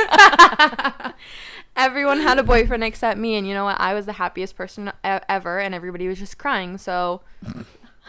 Everyone 1.76 2.18
had 2.21 2.38
a 2.40 2.42
boyfriend 2.42 2.83
except 2.83 3.21
me, 3.21 3.37
and 3.37 3.47
you 3.47 3.54
know 3.54 3.64
what? 3.64 3.78
I 3.80 3.95
was 3.95 4.04
the 4.07 4.14
happiest 4.14 4.57
person 4.57 4.88
e- 4.88 5.18
ever, 5.28 5.61
and 5.61 5.75
everybody 5.76 6.09
was 6.09 6.18
just 6.18 6.37
crying. 6.37 6.76
So, 6.76 7.21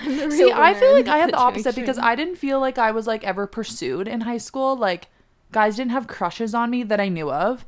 See, 0.02 0.52
I 0.52 0.74
feel 0.74 0.94
like 0.94 1.08
I 1.08 1.18
had 1.18 1.32
the 1.32 1.38
opposite 1.38 1.76
because 1.76 1.98
I 1.98 2.16
didn't 2.16 2.36
feel 2.38 2.60
like 2.60 2.78
I 2.78 2.92
was 2.92 3.08
like 3.08 3.24
ever 3.24 3.48
pursued 3.48 4.08
in 4.08 4.22
high 4.22 4.38
school. 4.38 4.76
Like 4.76 5.08
guys 5.52 5.76
didn't 5.76 5.92
have 5.92 6.08
crushes 6.08 6.54
on 6.54 6.70
me 6.70 6.84
that 6.84 7.00
I 7.00 7.10
knew 7.10 7.32
of 7.32 7.66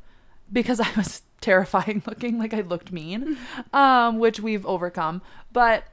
because 0.52 0.80
I 0.80 0.88
was 0.96 1.22
terrifying 1.40 2.02
looking, 2.06 2.38
like 2.38 2.54
I 2.54 2.60
looked 2.60 2.92
mean. 2.92 3.36
Um, 3.72 4.18
which 4.18 4.40
we've 4.40 4.66
overcome. 4.66 5.22
But 5.52 5.84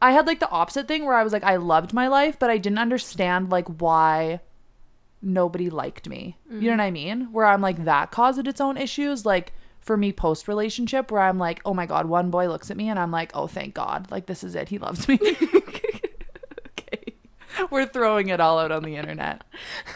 I 0.00 0.12
had 0.12 0.26
like 0.26 0.40
the 0.40 0.50
opposite 0.50 0.86
thing 0.86 1.04
where 1.04 1.14
I 1.14 1.24
was 1.24 1.32
like 1.32 1.44
I 1.44 1.56
loved 1.56 1.92
my 1.92 2.08
life, 2.08 2.38
but 2.38 2.50
I 2.50 2.58
didn't 2.58 2.78
understand 2.78 3.50
like 3.50 3.66
why 3.80 4.40
nobody 5.20 5.68
liked 5.68 6.08
me. 6.08 6.36
You 6.50 6.70
know 6.70 6.76
what 6.76 6.80
I 6.80 6.90
mean? 6.90 7.32
Where 7.32 7.46
I'm 7.46 7.60
like 7.60 7.84
that 7.84 8.10
caused 8.10 8.46
its 8.46 8.60
own 8.60 8.76
issues 8.76 9.26
like 9.26 9.52
for 9.88 9.96
me 9.96 10.12
post 10.12 10.46
relationship 10.48 11.10
where 11.10 11.22
I'm 11.22 11.38
like, 11.38 11.60
"Oh 11.64 11.72
my 11.74 11.86
god, 11.86 12.06
one 12.06 12.28
boy 12.30 12.46
looks 12.48 12.70
at 12.70 12.76
me 12.76 12.90
and 12.90 12.98
I'm 12.98 13.10
like, 13.10 13.30
"Oh, 13.34 13.46
thank 13.48 13.72
God. 13.74 14.06
Like 14.10 14.26
this 14.26 14.44
is 14.44 14.54
it. 14.54 14.68
He 14.68 14.78
loves 14.78 15.08
me." 15.08 15.18
okay. 16.68 17.14
We're 17.70 17.86
throwing 17.86 18.28
it 18.28 18.38
all 18.38 18.58
out 18.58 18.70
on 18.70 18.82
the 18.84 18.96
internet. 18.96 19.42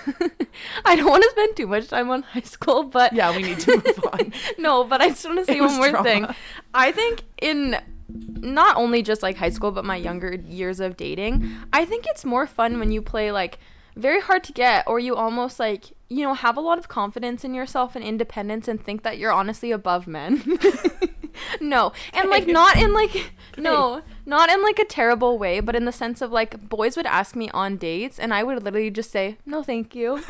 I 0.85 0.97
don't 0.97 1.09
want 1.11 1.23
to 1.23 1.31
spend 1.31 1.57
too 1.57 1.67
much 1.67 1.89
time 1.89 2.11
on 2.11 2.23
high 2.23 2.41
school, 2.41 2.83
but 2.85 3.13
Yeah, 3.13 3.37
we 3.37 3.43
need 3.43 3.61
to 3.61 3.77
move 3.77 4.01
on. 4.13 4.33
no, 4.59 4.83
but 4.85 5.01
I 5.01 5.11
just 5.11 5.25
want 5.25 5.39
to 5.39 5.45
say 5.45 5.59
It 5.59 5.61
one 5.61 5.77
more 5.77 5.91
trauma. 5.91 6.09
thing. 6.09 6.27
I 6.75 6.91
think 6.91 7.23
in 7.41 7.77
not 8.09 8.77
only 8.77 9.03
just 9.03 9.23
like 9.23 9.37
high 9.37 9.51
school, 9.51 9.71
but 9.71 9.85
my 9.85 9.97
younger 9.97 10.35
years 10.35 10.81
of 10.81 10.97
dating, 10.97 11.51
I 11.73 11.85
think 11.85 12.07
it's 12.09 12.25
more 12.25 12.47
fun 12.47 12.79
when 12.81 12.91
you 12.91 13.01
play 13.03 13.31
like 13.31 13.59
very 13.95 14.21
hard 14.21 14.43
to 14.45 14.53
get, 14.53 14.89
or 14.89 14.99
you 14.99 15.15
almost 15.15 15.61
like 15.61 15.85
you 16.13 16.25
know 16.25 16.35
have 16.35 16.57
a 16.57 16.61
lot 16.61 16.79
of 16.79 16.89
confidence 16.89 17.45
in 17.45 17.55
yourself 17.55 17.97
and 17.97 18.05
independence, 18.05 18.69
and 18.69 18.83
think 18.83 19.03
that 19.03 19.19
you're 19.19 19.33
honestly 19.33 19.71
above 19.71 20.07
men. 20.07 20.59
no, 21.61 21.93
and 22.13 22.29
like 22.29 22.47
not 22.47 22.77
in 22.77 22.93
like 22.93 23.33
no, 23.57 24.03
not 24.27 24.51
in 24.51 24.63
like 24.63 24.79
a 24.79 24.85
terrible 24.85 25.39
way, 25.39 25.61
but 25.61 25.75
in 25.75 25.87
the 25.87 25.93
sense 25.93 26.21
of 26.21 26.31
like 26.31 26.69
boys 26.69 26.97
would 26.97 27.07
ask 27.07 27.35
me 27.35 27.49
on 27.51 27.77
dates, 27.77 28.19
and 28.19 28.35
I 28.35 28.43
would 28.43 28.63
literally 28.63 28.91
just 28.91 29.11
say 29.11 29.39
no, 29.47 29.63
thank 29.63 29.95
you, 29.95 30.23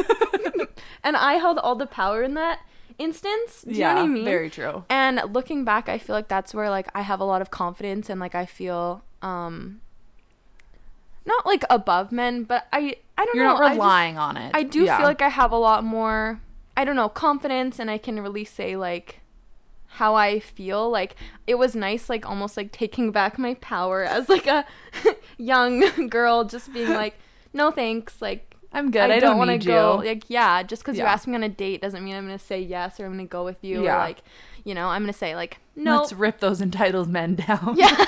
and 1.05 1.17
I 1.17 1.35
held 1.35 1.59
all 1.59 1.75
the 1.75 1.87
power 1.87 2.23
in 2.23 2.35
that 2.35 2.61
instance. 2.99 3.63
Do 3.63 3.73
you 3.73 3.81
yeah, 3.81 3.95
know 3.95 4.03
what 4.03 4.05
I 4.05 4.13
mean? 4.13 4.25
very 4.25 4.51
true. 4.51 4.85
And 4.89 5.21
looking 5.33 5.65
back, 5.65 5.89
I 5.89 5.99
feel 5.99 6.15
like 6.15 6.29
that's 6.29 6.55
where 6.55 6.71
like 6.71 6.89
I 6.95 7.03
have 7.03 7.21
a 7.21 7.25
lot 7.25 7.43
of 7.43 7.51
confidence 7.51 8.09
and 8.09 8.21
like 8.21 8.35
I 8.37 8.47
feel 8.47 9.03
um 9.21 9.81
not 11.25 11.47
like 11.47 11.65
above 11.71 12.13
men, 12.13 12.45
but 12.45 12.67
I 12.73 12.97
I 13.19 13.25
don't 13.25 13.37
You're 13.37 13.45
know. 13.45 13.55
not 13.55 13.63
I 13.63 13.69
just- 13.69 13.75
relying 13.79 14.19
on 14.19 14.37
it. 14.37 14.51
I 14.55 14.63
do 14.63 14.85
Yeah. 14.85 14.97
feel 14.99 15.07
like 15.07 15.23
I 15.23 15.29
have 15.29 15.53
a 15.53 15.57
lot 15.59 15.85
more 15.85 16.41
I 16.77 16.85
don't 16.85 16.97
know, 16.97 17.09
confidence 17.11 17.79
and 17.79 17.91
I 17.91 17.99
can 17.99 18.19
really 18.21 18.45
say 18.47 18.77
like 18.77 19.21
how 19.87 20.15
I 20.15 20.41
feel. 20.41 20.91
Like 20.91 21.17
it 21.47 21.57
was 21.57 21.75
nice 21.77 22.09
like 22.09 22.27
almost 22.29 22.57
like 22.57 22.73
taking 22.73 23.11
back 23.13 23.39
my 23.39 23.55
power 23.55 24.03
as 24.17 24.29
like 24.29 24.47
a 24.47 24.65
young 25.39 26.09
girl 26.09 26.45
just 26.45 26.73
being 26.73 26.89
like 27.03 27.15
no 27.53 27.71
thanks 27.71 28.21
like 28.23 28.49
I'm 28.75 28.91
good. 28.91 29.11
I, 29.11 29.21
don't, 29.21 29.37
wanna 29.37 29.59
go. 29.59 30.01
you. 30.01 30.09
Like, 30.09 30.25
yeah, 30.29 30.63
just 30.63 30.83
because 30.83 30.97
you 30.97 31.05
Yeah. 31.05 31.13
ask 31.13 31.29
me 31.29 31.35
on 31.35 31.43
a 31.43 31.49
date 31.51 31.83
doesn't 31.83 32.03
mean 32.03 32.15
I'm 32.17 32.25
gonna 32.25 32.39
say 32.39 32.59
yes 32.63 32.99
or 32.99 33.05
I'm 33.05 33.13
gonna 33.13 33.27
go 33.27 33.45
with 33.45 33.63
you. 33.63 33.85
Yeah. 33.85 33.97
Or 33.97 33.99
like, 33.99 34.23
you 34.65 34.75
know, 34.75 34.89
I'm 34.89 35.03
gonna 35.03 35.13
say 35.13 35.37
like, 35.37 35.59
no. 35.77 35.99
Let's 35.99 36.15
rip 36.15 36.41
those 36.41 36.63
entitled 36.63 37.11
men 37.11 37.35
down. 37.35 37.75
yeah. 37.77 38.03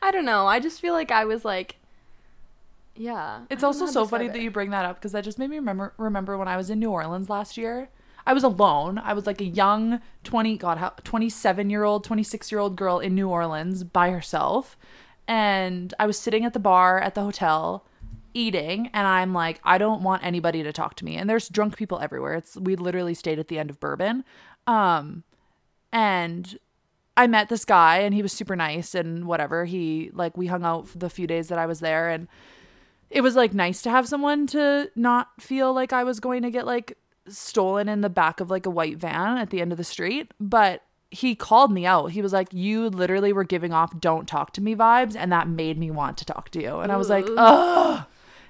I 0.00 0.10
don't 0.10 0.24
know. 0.24 0.46
I 0.46 0.60
just 0.60 0.80
feel 0.80 0.94
like 0.94 1.10
I 1.10 1.24
was 1.24 1.44
like, 1.44 1.76
yeah. 2.94 3.40
It's 3.50 3.62
also 3.62 3.86
so 3.86 4.06
funny 4.06 4.24
describe 4.24 4.32
that 4.34 4.44
you 4.44 4.50
bring 4.50 4.70
that 4.70 4.84
up 4.84 4.96
because 4.96 5.12
that 5.12 5.24
just 5.24 5.38
made 5.38 5.50
me 5.50 5.56
remember 5.56 5.94
remember 5.96 6.36
when 6.36 6.48
I 6.48 6.56
was 6.56 6.70
in 6.70 6.78
New 6.78 6.90
Orleans 6.90 7.28
last 7.28 7.56
year. 7.56 7.88
I 8.26 8.34
was 8.34 8.44
alone. 8.44 8.98
I 8.98 9.14
was 9.14 9.26
like 9.26 9.40
a 9.40 9.44
young 9.46 10.00
20 10.24 10.56
god 10.58 10.78
how 10.78 10.90
27 11.04 11.70
year 11.70 11.84
old, 11.84 12.04
26 12.04 12.52
year 12.52 12.60
old 12.60 12.76
girl 12.76 12.98
in 12.98 13.14
New 13.14 13.28
Orleans 13.28 13.84
by 13.84 14.10
herself. 14.10 14.76
And 15.26 15.94
I 15.98 16.06
was 16.06 16.18
sitting 16.18 16.44
at 16.44 16.52
the 16.52 16.58
bar 16.58 17.00
at 17.00 17.14
the 17.14 17.22
hotel 17.22 17.84
eating 18.34 18.88
and 18.94 19.06
I'm 19.06 19.34
like 19.34 19.60
I 19.64 19.78
don't 19.78 20.02
want 20.02 20.24
anybody 20.24 20.62
to 20.62 20.72
talk 20.72 20.94
to 20.96 21.04
me. 21.04 21.16
And 21.16 21.28
there's 21.28 21.48
drunk 21.48 21.76
people 21.76 21.98
everywhere. 21.98 22.34
It's 22.34 22.56
we 22.56 22.76
literally 22.76 23.14
stayed 23.14 23.38
at 23.38 23.48
the 23.48 23.58
end 23.58 23.70
of 23.70 23.80
Bourbon. 23.80 24.24
Um 24.66 25.24
and 25.92 26.58
I 27.16 27.26
met 27.26 27.48
this 27.48 27.64
guy 27.64 27.98
and 27.98 28.14
he 28.14 28.22
was 28.22 28.32
super 28.32 28.56
nice 28.56 28.94
and 28.94 29.26
whatever. 29.26 29.64
He 29.64 30.10
like 30.14 30.36
we 30.36 30.46
hung 30.46 30.64
out 30.64 30.88
for 30.88 30.98
the 30.98 31.10
few 31.10 31.26
days 31.26 31.48
that 31.48 31.58
I 31.58 31.66
was 31.66 31.80
there 31.80 32.08
and 32.10 32.26
it 33.10 33.20
was 33.20 33.36
like 33.36 33.52
nice 33.52 33.82
to 33.82 33.90
have 33.90 34.08
someone 34.08 34.46
to 34.48 34.90
not 34.96 35.28
feel 35.40 35.74
like 35.74 35.92
I 35.92 36.04
was 36.04 36.18
going 36.20 36.42
to 36.42 36.50
get 36.50 36.64
like 36.66 36.96
stolen 37.28 37.88
in 37.88 38.00
the 38.00 38.08
back 38.08 38.40
of 38.40 38.50
like 38.50 38.64
a 38.66 38.70
white 38.70 38.96
van 38.96 39.36
at 39.36 39.50
the 39.50 39.60
end 39.60 39.70
of 39.72 39.78
the 39.78 39.84
street. 39.84 40.32
But 40.40 40.82
he 41.10 41.34
called 41.34 41.70
me 41.70 41.84
out. 41.84 42.12
He 42.12 42.22
was 42.22 42.32
like, 42.32 42.48
You 42.52 42.88
literally 42.88 43.34
were 43.34 43.44
giving 43.44 43.74
off 43.74 44.00
don't 44.00 44.26
talk 44.26 44.54
to 44.54 44.62
me 44.62 44.74
vibes, 44.74 45.14
and 45.14 45.30
that 45.30 45.46
made 45.46 45.76
me 45.76 45.90
want 45.90 46.16
to 46.18 46.24
talk 46.24 46.48
to 46.52 46.62
you. 46.62 46.78
And 46.78 46.90
I 46.90 46.96
was 46.96 47.10
like. 47.10 47.26
Ugh. 47.36 48.04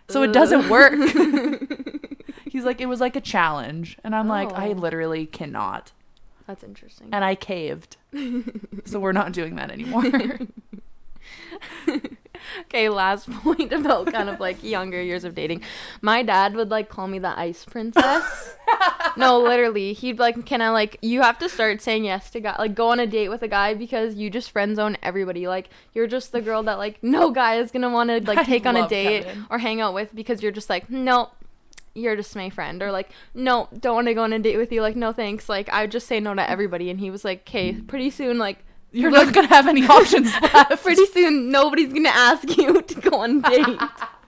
So 0.09 0.23
it 0.23 0.33
doesn't 0.33 0.69
work. 0.69 0.93
He's 2.45 2.65
like, 2.65 2.81
It 2.81 2.87
was 2.87 3.01
like 3.01 3.17
a 3.17 3.21
challenge. 3.21 3.99
And 4.05 4.15
I'm 4.15 4.29
like, 4.29 4.53
I 4.53 4.69
Oh. 4.69 4.73
literally 4.73 5.27
cannot. 5.27 5.91
That's 6.47 6.63
interesting. 6.63 7.09
And 7.13 7.25
I 7.25 7.35
caved. 7.35 7.97
so 8.85 9.01
we're 9.01 9.13
not 9.13 9.33
doing 9.33 9.57
that 9.57 9.71
anymore. 9.71 10.05
okay, 12.61 12.89
last 12.89 13.31
point 13.31 13.73
about 13.73 14.13
kind 14.13 14.29
of 14.29 14.41
like 14.41 14.63
younger 14.63 15.03
years 15.03 15.25
of 15.25 15.35
dating. 15.35 15.63
My 16.01 16.23
dad 16.23 16.55
would 16.55 16.71
like 16.71 16.89
call 16.89 17.07
me 17.07 17.19
the 17.19 17.39
ice 17.39 17.65
princess. 17.65 18.57
no, 19.17 19.41
literally, 19.41 19.93
he'd 19.93 20.17
be 20.17 20.23
like, 20.23 20.47
"Can 20.47 20.61
I 20.61 20.71
like 20.71 20.99
you 21.03 21.23
have 21.23 21.39
to 21.39 21.49
start 21.49 21.81
saying 21.81 22.05
yes 22.05 22.31
to 22.31 22.41
guy 22.41 22.57
like 22.59 22.75
go 22.75 22.89
on 22.89 23.01
a 23.01 23.07
date 23.07 23.29
with 23.29 23.43
a 23.43 23.49
guy 23.49 23.75
because 23.75 24.15
you 24.15 24.31
just 24.31 24.51
friend 24.51 24.77
zone 24.77 24.97
everybody. 25.03 25.47
Like 25.47 25.71
you're 25.95 26.07
just 26.07 26.33
the 26.33 26.41
girl 26.41 26.63
that 26.65 26.79
like 26.79 27.03
no 27.03 27.31
guy 27.31 27.57
is 27.57 27.71
gonna 27.71 27.91
want 27.91 28.11
to 28.11 28.21
like 28.21 28.47
take 28.53 28.67
on 28.67 28.77
a 28.77 28.89
date 28.89 29.25
Kevin. 29.25 29.47
or 29.51 29.59
hang 29.59 29.81
out 29.81 29.95
with 29.95 30.15
because 30.15 30.43
you're 30.43 30.53
just 30.53 30.71
like 30.71 30.91
no." 30.91 31.31
You're 31.95 32.17
just 32.17 32.35
my 32.37 32.49
friend, 32.51 32.83
or 32.83 32.91
like, 32.91 33.11
no, 33.35 33.69
don't 33.79 33.95
want 33.97 34.07
to 34.09 34.15
go 34.15 34.23
on 34.23 34.33
a 34.33 34.39
date 34.39 34.57
with 34.57 34.73
you. 34.73 34.81
Like, 34.81 34.97
no, 34.97 35.13
thanks. 35.13 35.49
Like, 35.49 35.69
I 35.69 35.83
would 35.83 35.91
just 35.91 36.07
say 36.07 36.21
no 36.21 36.35
to 36.35 36.51
everybody, 36.51 36.89
and 36.91 36.99
he 36.99 37.11
was 37.11 37.23
like, 37.25 37.41
"Okay, 37.41 37.75
pretty 37.75 38.09
soon, 38.11 38.39
like, 38.39 38.59
You're 38.93 39.11
not 39.11 39.33
going 39.35 39.47
to 39.49 39.55
have 39.55 39.69
any 39.69 39.87
options 39.87 40.31
left. 40.43 40.83
pretty 40.83 41.07
soon 41.07 41.51
nobody's 41.51 41.93
gonna 41.93 42.11
ask 42.11 42.57
you 42.59 42.83
to 42.93 42.95
go 43.01 43.21
on 43.21 43.43
a 43.43 43.51
date 43.51 43.81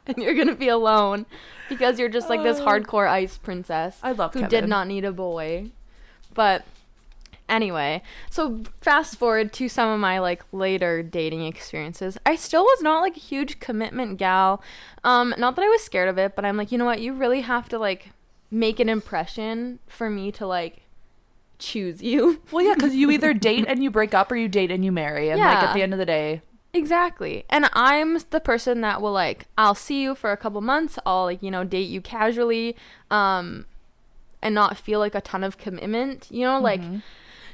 and 0.06 0.16
you're 0.16 0.34
gonna 0.34 0.54
be 0.54 0.68
alone 0.68 1.26
because 1.68 1.98
you're 1.98 2.08
just 2.08 2.30
like 2.30 2.42
this 2.42 2.60
Oh. 2.60 2.64
hardcore 2.66 3.06
ice 3.06 3.36
princess 3.36 3.98
I 4.02 4.12
love 4.12 4.32
who 4.32 4.40
Kevin. 4.40 4.48
did 4.62 4.68
not 4.70 4.86
need 4.88 5.04
a 5.04 5.12
boy 5.12 5.70
but 6.32 6.64
anyway 7.48 8.00
so 8.30 8.62
fast 8.80 9.16
forward 9.16 9.52
to 9.52 9.68
some 9.68 9.88
of 9.88 10.00
my 10.00 10.18
like 10.18 10.42
later 10.52 11.02
dating 11.02 11.44
experiences. 11.46 12.18
I 12.24 12.36
still 12.36 12.64
was 12.64 12.82
not 12.82 13.00
like 13.00 13.16
a 13.16 13.20
huge 13.20 13.60
commitment 13.60 14.18
gal. 14.18 14.62
Um 15.02 15.34
not 15.38 15.56
that 15.56 15.64
i 15.64 15.68
was 15.68 15.82
scared 15.82 16.08
of 16.08 16.18
it 16.18 16.34
but 16.34 16.44
i'm 16.44 16.56
like 16.56 16.72
you 16.72 16.78
know 16.78 16.86
what? 16.86 17.00
You 17.00 17.12
really 17.12 17.42
have 17.42 17.68
to 17.70 17.78
like 17.78 18.10
make 18.50 18.78
an 18.80 18.88
impression 18.88 19.78
for 19.86 20.08
me 20.08 20.30
to 20.32 20.46
like 20.46 20.82
choose 21.58 22.02
you. 22.02 22.40
Well, 22.52 22.64
yeah, 22.64 22.74
because 22.74 22.94
you 22.94 23.10
either 23.10 23.34
date 23.48 23.64
and 23.66 23.82
you 23.82 23.90
break 23.90 24.14
up 24.14 24.30
or 24.30 24.36
you 24.36 24.48
date 24.48 24.70
and 24.70 24.84
you 24.84 24.92
marry. 24.92 25.30
And 25.30 25.40
like 25.40 25.64
at 25.64 25.74
the 25.74 25.82
end 25.82 25.92
of 25.92 25.98
the 25.98 26.06
day, 26.06 26.42
Exactly. 26.74 27.44
And 27.48 27.70
I'm 27.72 28.18
the 28.30 28.40
person 28.40 28.80
that 28.80 29.00
will 29.00 29.12
like 29.12 29.46
I'll 29.56 29.76
see 29.76 30.02
you 30.02 30.14
for 30.14 30.32
a 30.32 30.36
couple 30.36 30.60
months, 30.60 30.98
I'll 31.06 31.24
like, 31.24 31.42
you 31.42 31.50
know, 31.50 31.64
date 31.64 31.88
you 31.88 32.00
casually 32.00 32.76
um 33.10 33.66
and 34.42 34.54
not 34.54 34.76
feel 34.76 34.98
like 34.98 35.14
a 35.14 35.20
ton 35.20 35.44
of 35.44 35.56
commitment, 35.56 36.26
you 36.30 36.44
know, 36.44 36.60
like 36.60 36.80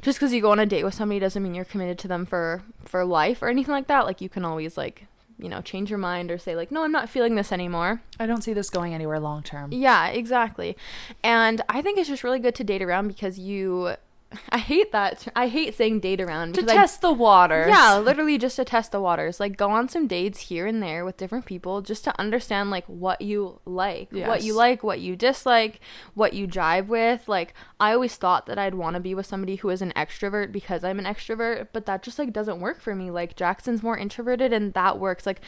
just 0.03 0.19
cuz 0.19 0.33
you 0.33 0.41
go 0.41 0.53
on 0.53 0.59
a 0.59 0.67
date 0.67 0.85
with 0.85 0.95
somebody 0.95 1.19
doesn't 1.21 1.43
mean 1.43 1.55
you're 1.55 1.65
committed 1.65 1.99
to 1.99 2.09
them 2.09 2.27
for 2.27 2.63
for 2.85 3.05
life 3.05 3.43
or 3.43 3.49
anything 3.49 3.73
like 3.73 3.87
that. 3.89 4.05
Like 4.07 4.21
you 4.21 4.29
can 4.29 4.45
always 4.45 4.77
like, 4.77 5.07
you 5.39 5.49
know, 5.49 5.61
change 5.61 5.91
your 5.91 5.99
mind 5.99 6.31
or 6.31 6.39
say 6.39 6.55
like, 6.57 6.71
"No, 6.71 6.83
I'm 6.83 6.93
not 6.93 7.09
feeling 7.09 7.35
this 7.35 7.53
anymore." 7.53 8.03
I 8.19 8.27
don't 8.27 8.43
see 8.43 8.53
this 8.53 8.71
going 8.71 8.95
anywhere 8.95 9.21
long 9.21 9.43
term. 9.43 9.73
Yeah, 9.73 10.09
exactly. 10.09 10.77
And 11.23 11.63
I 11.69 11.83
think 11.83 11.99
it's 11.99 12.09
just 12.09 12.25
really 12.25 12.39
good 12.39 12.55
to 12.57 12.65
date 12.65 12.83
around 12.83 13.09
because 13.09 13.39
you 13.39 13.97
I 14.51 14.59
hate 14.59 14.93
that. 14.93 15.27
I 15.35 15.49
hate 15.49 15.75
saying 15.75 16.01
date 16.01 16.21
around 16.21 16.55
to 16.55 16.61
because 16.61 16.77
I 16.77 16.81
test 16.81 17.01
the 17.01 17.12
waters. 17.12 17.69
Yeah, 17.69 17.99
literally 17.99 18.38
just 18.38 18.57
to 18.57 18.64
test 18.64 18.93
the 18.93 19.01
waters. 19.01 19.40
Like 19.40 19.57
go 19.57 19.71
on 19.71 19.88
some 19.88 20.07
dates 20.07 20.40
here 20.40 20.66
and 20.66 20.83
there 20.83 21.05
with 21.05 21.16
different 21.16 21.47
people 21.47 21.83
just 21.83 22.05
to 22.05 22.19
understand 22.21 22.71
like 22.71 22.85
what 22.87 23.21
you 23.21 23.61
like, 23.64 24.12
what 24.12 24.43
you 24.43 24.55
like, 24.55 24.83
what 24.83 25.01
you 25.01 25.16
dislike, 25.16 25.81
what 26.14 26.33
you 26.33 26.47
jive 26.47 26.87
with. 26.87 27.29
Like 27.29 27.55
I 27.81 27.93
always 27.93 28.16
thought 28.16 28.47
that 28.47 28.59
I'd 28.59 28.75
want 28.75 28.95
to 28.95 29.01
be 29.01 29.14
with 29.14 29.27
somebody 29.27 29.57
who 29.57 29.71
is 29.71 29.83
an 29.83 29.93
extrovert 29.97 30.53
because 30.53 30.85
I'm 30.85 30.99
an 30.99 31.07
extrovert, 31.07 31.69
but 31.73 31.87
that 31.87 32.03
just 32.03 32.19
like 32.19 32.33
doesn't 32.33 32.61
work 32.61 32.81
for 32.81 32.95
me. 32.95 33.11
Like 33.11 33.37
Jackson's 33.37 33.83
more 33.83 33.99
introverted 33.99 34.53
and 34.53 34.75
that 34.75 34.99
works. 34.99 35.27
Like 35.27 35.40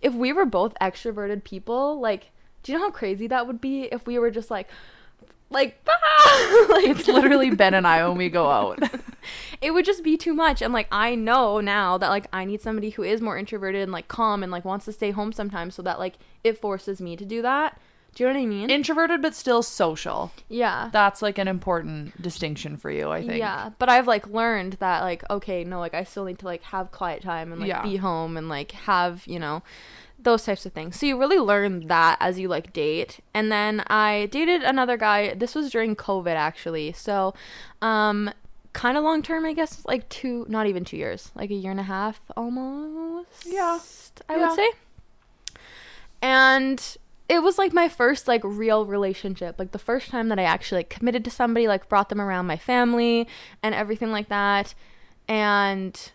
if 0.00 0.14
we 0.14 0.32
were 0.32 0.46
both 0.46 0.74
extroverted 0.80 1.44
people, 1.44 2.00
like 2.00 2.30
do 2.62 2.72
you 2.72 2.78
know 2.78 2.84
how 2.84 2.90
crazy 2.90 3.26
that 3.26 3.46
would 3.46 3.60
be 3.60 3.84
if 3.84 4.06
we 4.06 4.18
were 4.18 4.30
just 4.30 4.50
like 4.50 4.68
like, 5.50 5.80
like 5.86 6.86
It's 6.86 7.08
literally 7.08 7.50
Ben 7.50 7.74
and 7.74 7.86
I 7.86 8.06
when 8.08 8.16
we 8.18 8.28
go 8.30 8.48
out. 8.50 8.78
it 9.60 9.72
would 9.72 9.84
just 9.84 10.02
be 10.02 10.16
too 10.16 10.32
much 10.32 10.62
and 10.62 10.72
like 10.72 10.88
i 10.90 11.14
know 11.14 11.60
now 11.60 11.98
that 11.98 12.08
like 12.08 12.26
i 12.32 12.42
need 12.46 12.62
somebody 12.62 12.88
who 12.90 13.02
is 13.02 13.20
more 13.20 13.36
introverted 13.36 13.82
and 13.82 13.92
like 13.92 14.08
calm 14.08 14.42
and 14.42 14.50
like 14.50 14.64
wants 14.64 14.86
to 14.86 14.92
stay 14.92 15.10
home 15.10 15.30
sometimes 15.32 15.74
so 15.74 15.82
that 15.82 15.98
like 15.98 16.14
it 16.42 16.56
forces 16.56 17.02
me 17.02 17.14
to 17.16 17.26
do 17.26 17.42
that 17.42 17.78
do 18.14 18.24
you 18.24 18.28
know 18.30 18.34
what 18.34 18.42
i 18.42 18.46
mean 18.46 18.70
Introverted 18.70 19.20
but 19.20 19.34
still 19.34 19.62
social. 19.62 20.32
yeah 20.48 20.88
That's 20.90 21.20
like 21.20 21.36
an 21.36 21.46
important 21.48 22.20
distinction 22.22 22.78
for 22.78 22.90
you, 22.90 23.10
I 23.10 23.20
think. 23.20 23.38
yeah 23.38 23.70
but 23.78 23.90
i've 23.90 24.06
like 24.06 24.26
learned 24.28 24.74
that 24.80 25.02
like 25.02 25.22
okay 25.28 25.62
no 25.64 25.78
like 25.78 25.92
i 25.94 26.04
still 26.04 26.24
need 26.24 26.38
to 26.38 26.46
like 26.46 26.62
have 26.62 26.90
quiet 26.90 27.22
time 27.22 27.52
and 27.52 27.60
like 27.60 27.68
Yeah. 27.68 27.82
be 27.82 27.96
home 27.96 28.38
and 28.38 28.48
like 28.48 28.72
have 28.72 29.26
you 29.26 29.38
know 29.38 29.62
those 30.22 30.44
types 30.44 30.66
of 30.66 30.72
things. 30.72 30.98
So 30.98 31.06
you 31.06 31.18
really 31.18 31.38
learn 31.38 31.86
that 31.88 32.16
as 32.20 32.38
you 32.38 32.48
like 32.48 32.72
date. 32.72 33.20
And 33.34 33.50
then 33.50 33.82
i 33.88 34.28
dated 34.30 34.62
another 34.62 34.96
guy. 34.96 35.34
This 35.34 35.54
was 35.54 35.70
during 35.70 35.96
covid 35.96 36.34
actually. 36.34 36.92
So 36.92 37.34
um 37.82 38.30
kind 38.72 38.96
of 38.96 39.02
long 39.02 39.20
term 39.20 39.44
i 39.44 39.52
guess 39.52 39.84
like 39.84 40.08
two 40.08 40.46
not 40.48 40.64
even 40.68 40.84
two 40.84 40.96
years 40.96 41.32
like 41.34 41.50
a 41.50 41.54
year 41.54 41.72
and 41.72 41.80
a 41.80 41.84
half 41.84 42.20
almost 42.36 43.44
Yeah. 43.44 43.80
i 44.28 44.36
Yeah. 44.36 44.46
would 44.48 44.54
say. 44.56 44.68
And 46.22 46.96
it 47.28 47.42
was 47.42 47.58
like 47.58 47.72
my 47.72 47.88
first 47.88 48.28
like 48.28 48.42
real 48.44 48.84
relationship 48.86 49.58
like 49.58 49.72
the 49.72 49.78
first 49.78 50.10
time 50.10 50.28
that 50.28 50.38
i 50.38 50.42
actually 50.42 50.78
like 50.80 50.88
committed 50.90 51.24
to 51.24 51.30
somebody 51.30 51.66
like 51.68 51.88
brought 51.88 52.08
them 52.10 52.20
around 52.20 52.46
my 52.46 52.56
family 52.56 53.26
and 53.62 53.74
everything 53.74 54.10
like 54.12 54.28
that. 54.28 54.74
And 55.28 56.12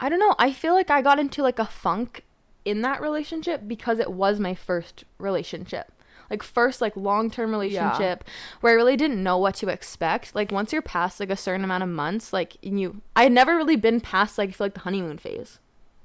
i 0.00 0.08
don't 0.08 0.20
know 0.20 0.34
i 0.38 0.52
feel 0.52 0.74
like 0.74 0.90
i 0.90 1.02
got 1.02 1.18
into 1.18 1.42
like 1.42 1.58
a 1.58 1.64
funk 1.66 2.24
in 2.64 2.82
that 2.82 3.00
relationship 3.00 3.62
because 3.66 3.98
it 3.98 4.12
was 4.12 4.38
my 4.40 4.54
first 4.54 5.04
relationship 5.18 5.92
like 6.30 6.42
first 6.42 6.80
like 6.80 6.94
long-term 6.96 7.50
relationship 7.50 8.24
where 8.60 8.72
i 8.72 8.76
really 8.76 8.96
didn't 8.96 9.22
know 9.22 9.38
what 9.38 9.54
to 9.54 9.68
expect 9.68 10.34
like 10.34 10.52
once 10.52 10.72
you're 10.72 10.82
past 10.82 11.20
like 11.20 11.30
a 11.30 11.36
certain 11.36 11.64
amount 11.64 11.82
of 11.82 11.88
months 11.88 12.32
like 12.32 12.56
you 12.60 13.00
i 13.16 13.22
had 13.22 13.32
never 13.32 13.56
really 13.56 13.76
been 13.76 14.00
past 14.00 14.36
like 14.36 14.50
I 14.50 14.52
feel 14.52 14.66
like 14.66 14.74
the 14.74 14.80
honeymoon 14.80 15.18
phase 15.18 15.58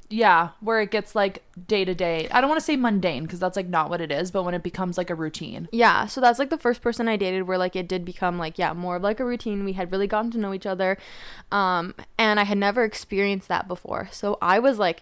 Yeah, 0.09 0.49
where 0.61 0.79
it 0.79 0.91
gets 0.91 1.15
like 1.15 1.41
day 1.67 1.83
to 1.85 1.95
day. 1.95 2.27
I 2.29 2.39
don't 2.39 2.49
want 2.49 2.59
to 2.59 2.65
say 2.65 2.75
mundane 2.75 3.23
because 3.23 3.39
that's 3.39 3.57
like 3.57 3.67
not 3.67 3.89
what 3.89 3.99
it 3.99 4.11
is, 4.11 4.29
but 4.29 4.43
when 4.43 4.53
it 4.53 4.61
becomes 4.61 4.95
like 4.95 5.09
a 5.09 5.15
routine. 5.15 5.67
Yeah, 5.71 6.05
so 6.05 6.21
that's 6.21 6.37
like 6.37 6.51
the 6.51 6.57
first 6.57 6.81
person 6.83 7.07
I 7.07 7.17
dated 7.17 7.47
where 7.47 7.57
like 7.57 7.75
it 7.75 7.87
did 7.87 8.05
become 8.05 8.37
like 8.37 8.59
yeah, 8.59 8.73
more 8.73 8.97
of 8.97 9.01
like 9.01 9.19
a 9.19 9.25
routine. 9.25 9.65
We 9.65 9.73
had 9.73 9.91
really 9.91 10.05
gotten 10.07 10.29
to 10.31 10.37
know 10.37 10.53
each 10.53 10.67
other. 10.67 10.97
Um 11.51 11.95
and 12.17 12.39
I 12.39 12.43
had 12.43 12.59
never 12.59 12.83
experienced 12.83 13.47
that 13.47 13.67
before. 13.67 14.07
So 14.11 14.37
I 14.39 14.59
was 14.59 14.77
like 14.77 15.01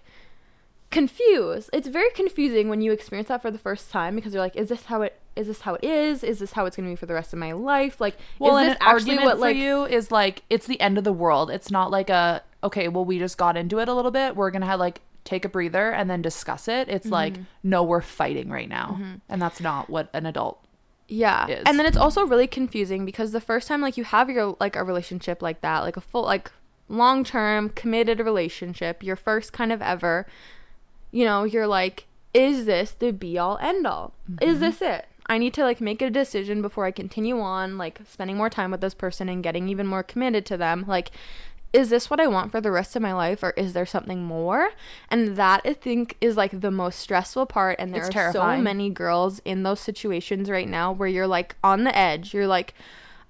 confused. 0.91 1.69
It's 1.73 1.87
very 1.87 2.11
confusing 2.11 2.69
when 2.69 2.81
you 2.81 2.91
experience 2.91 3.29
that 3.29 3.41
for 3.41 3.49
the 3.49 3.57
first 3.57 3.89
time 3.91 4.15
because 4.15 4.33
you're 4.33 4.43
like 4.43 4.55
is 4.55 4.69
this 4.69 4.85
how 4.85 5.01
it 5.01 5.17
is 5.35 5.47
this 5.47 5.61
how 5.61 5.75
it 5.75 5.83
is? 5.83 6.23
Is 6.23 6.39
this 6.39 6.51
how 6.51 6.65
it's 6.65 6.75
going 6.75 6.87
to 6.89 6.91
be 6.91 6.97
for 6.97 7.05
the 7.05 7.13
rest 7.13 7.31
of 7.33 7.39
my 7.39 7.53
life? 7.53 8.01
Like 8.01 8.17
Well, 8.37 8.57
is 8.57 8.67
this 8.67 8.71
an 8.75 8.77
actually 8.81 9.11
argument 9.17 9.25
what 9.25 9.35
for 9.37 9.41
like 9.41 9.55
you 9.55 9.85
is 9.85 10.11
like 10.11 10.43
it's 10.49 10.67
the 10.67 10.79
end 10.81 10.97
of 10.97 11.03
the 11.03 11.13
world. 11.13 11.49
It's 11.49 11.71
not 11.71 11.89
like 11.89 12.09
a 12.09 12.43
okay, 12.63 12.87
well 12.89 13.05
we 13.05 13.17
just 13.17 13.37
got 13.37 13.57
into 13.57 13.79
it 13.79 13.87
a 13.87 13.93
little 13.93 14.11
bit. 14.11 14.35
We're 14.35 14.51
gonna 14.51 14.65
have 14.65 14.79
like 14.79 15.01
take 15.23 15.45
a 15.45 15.49
breather 15.49 15.91
and 15.91 16.09
then 16.09 16.21
discuss 16.21 16.67
it. 16.67 16.89
It's 16.89 17.07
like 17.07 17.33
Mm-hmm. 17.33 17.43
no, 17.63 17.83
we're 17.83 18.01
fighting 18.01 18.49
right 18.49 18.67
now, 18.67 18.99
and 19.29 19.41
that's 19.41 19.61
not 19.61 19.89
what 19.89 20.09
an 20.13 20.25
adult. 20.25 20.63
Yeah. 21.07 21.47
is. 21.47 21.63
And 21.65 21.77
then 21.77 21.85
it's 21.85 21.97
also 21.97 22.25
really 22.25 22.47
confusing 22.47 23.05
because 23.05 23.31
the 23.31 23.41
first 23.41 23.67
time 23.67 23.81
like 23.81 23.97
you 23.97 24.03
have 24.03 24.29
your 24.29 24.57
like 24.59 24.75
a 24.75 24.83
relationship 24.83 25.41
like 25.41 25.61
that, 25.61 25.79
like 25.79 25.97
a 25.97 26.01
full 26.01 26.23
like 26.23 26.51
long-term 26.89 27.69
committed 27.69 28.19
relationship, 28.19 29.03
your 29.03 29.15
first 29.15 29.53
kind 29.53 29.71
of 29.71 29.81
ever, 29.81 30.25
you 31.11 31.25
know, 31.25 31.43
you're 31.43 31.67
like 31.67 32.05
is 32.33 32.65
this 32.65 32.91
the 32.91 33.11
be 33.11 33.37
all 33.37 33.57
end 33.57 33.85
all? 33.85 34.13
Is 34.41 34.55
mm-hmm. 34.55 34.59
this 34.61 34.81
it? 34.81 35.07
I 35.27 35.37
need 35.37 35.53
to 35.55 35.63
like 35.63 35.81
make 35.81 36.01
a 36.01 36.09
decision 36.09 36.61
before 36.61 36.85
I 36.85 36.91
continue 36.91 37.39
on 37.39 37.77
like 37.77 37.99
spending 38.09 38.37
more 38.37 38.49
time 38.49 38.71
with 38.71 38.81
this 38.81 38.93
person 38.93 39.29
and 39.29 39.43
getting 39.43 39.69
even 39.69 39.87
more 39.87 40.03
committed 40.03 40.45
to 40.47 40.57
them. 40.57 40.85
Like 40.87 41.11
is 41.73 41.89
this 41.89 42.09
what 42.09 42.19
I 42.19 42.27
want 42.27 42.51
for 42.51 42.59
the 42.59 42.71
rest 42.71 42.95
of 42.95 43.01
my 43.01 43.13
life 43.13 43.43
or 43.43 43.51
is 43.51 43.73
there 43.73 43.85
something 43.85 44.23
more? 44.23 44.71
And 45.09 45.37
that 45.37 45.61
I 45.63 45.73
think 45.73 46.17
is 46.19 46.35
like 46.35 46.59
the 46.59 46.71
most 46.71 46.99
stressful 46.99 47.45
part 47.45 47.77
and 47.79 47.93
there 47.93 48.07
It's 48.07 48.15
are 48.15 48.33
so 48.33 48.57
many 48.57 48.89
girls 48.89 49.39
in 49.45 49.63
those 49.63 49.79
situations 49.79 50.49
right 50.49 50.67
now 50.67 50.91
where 50.91 51.07
you're 51.07 51.27
like 51.27 51.55
on 51.63 51.85
the 51.85 51.97
edge. 51.97 52.33
You're 52.33 52.47
like 52.47 52.73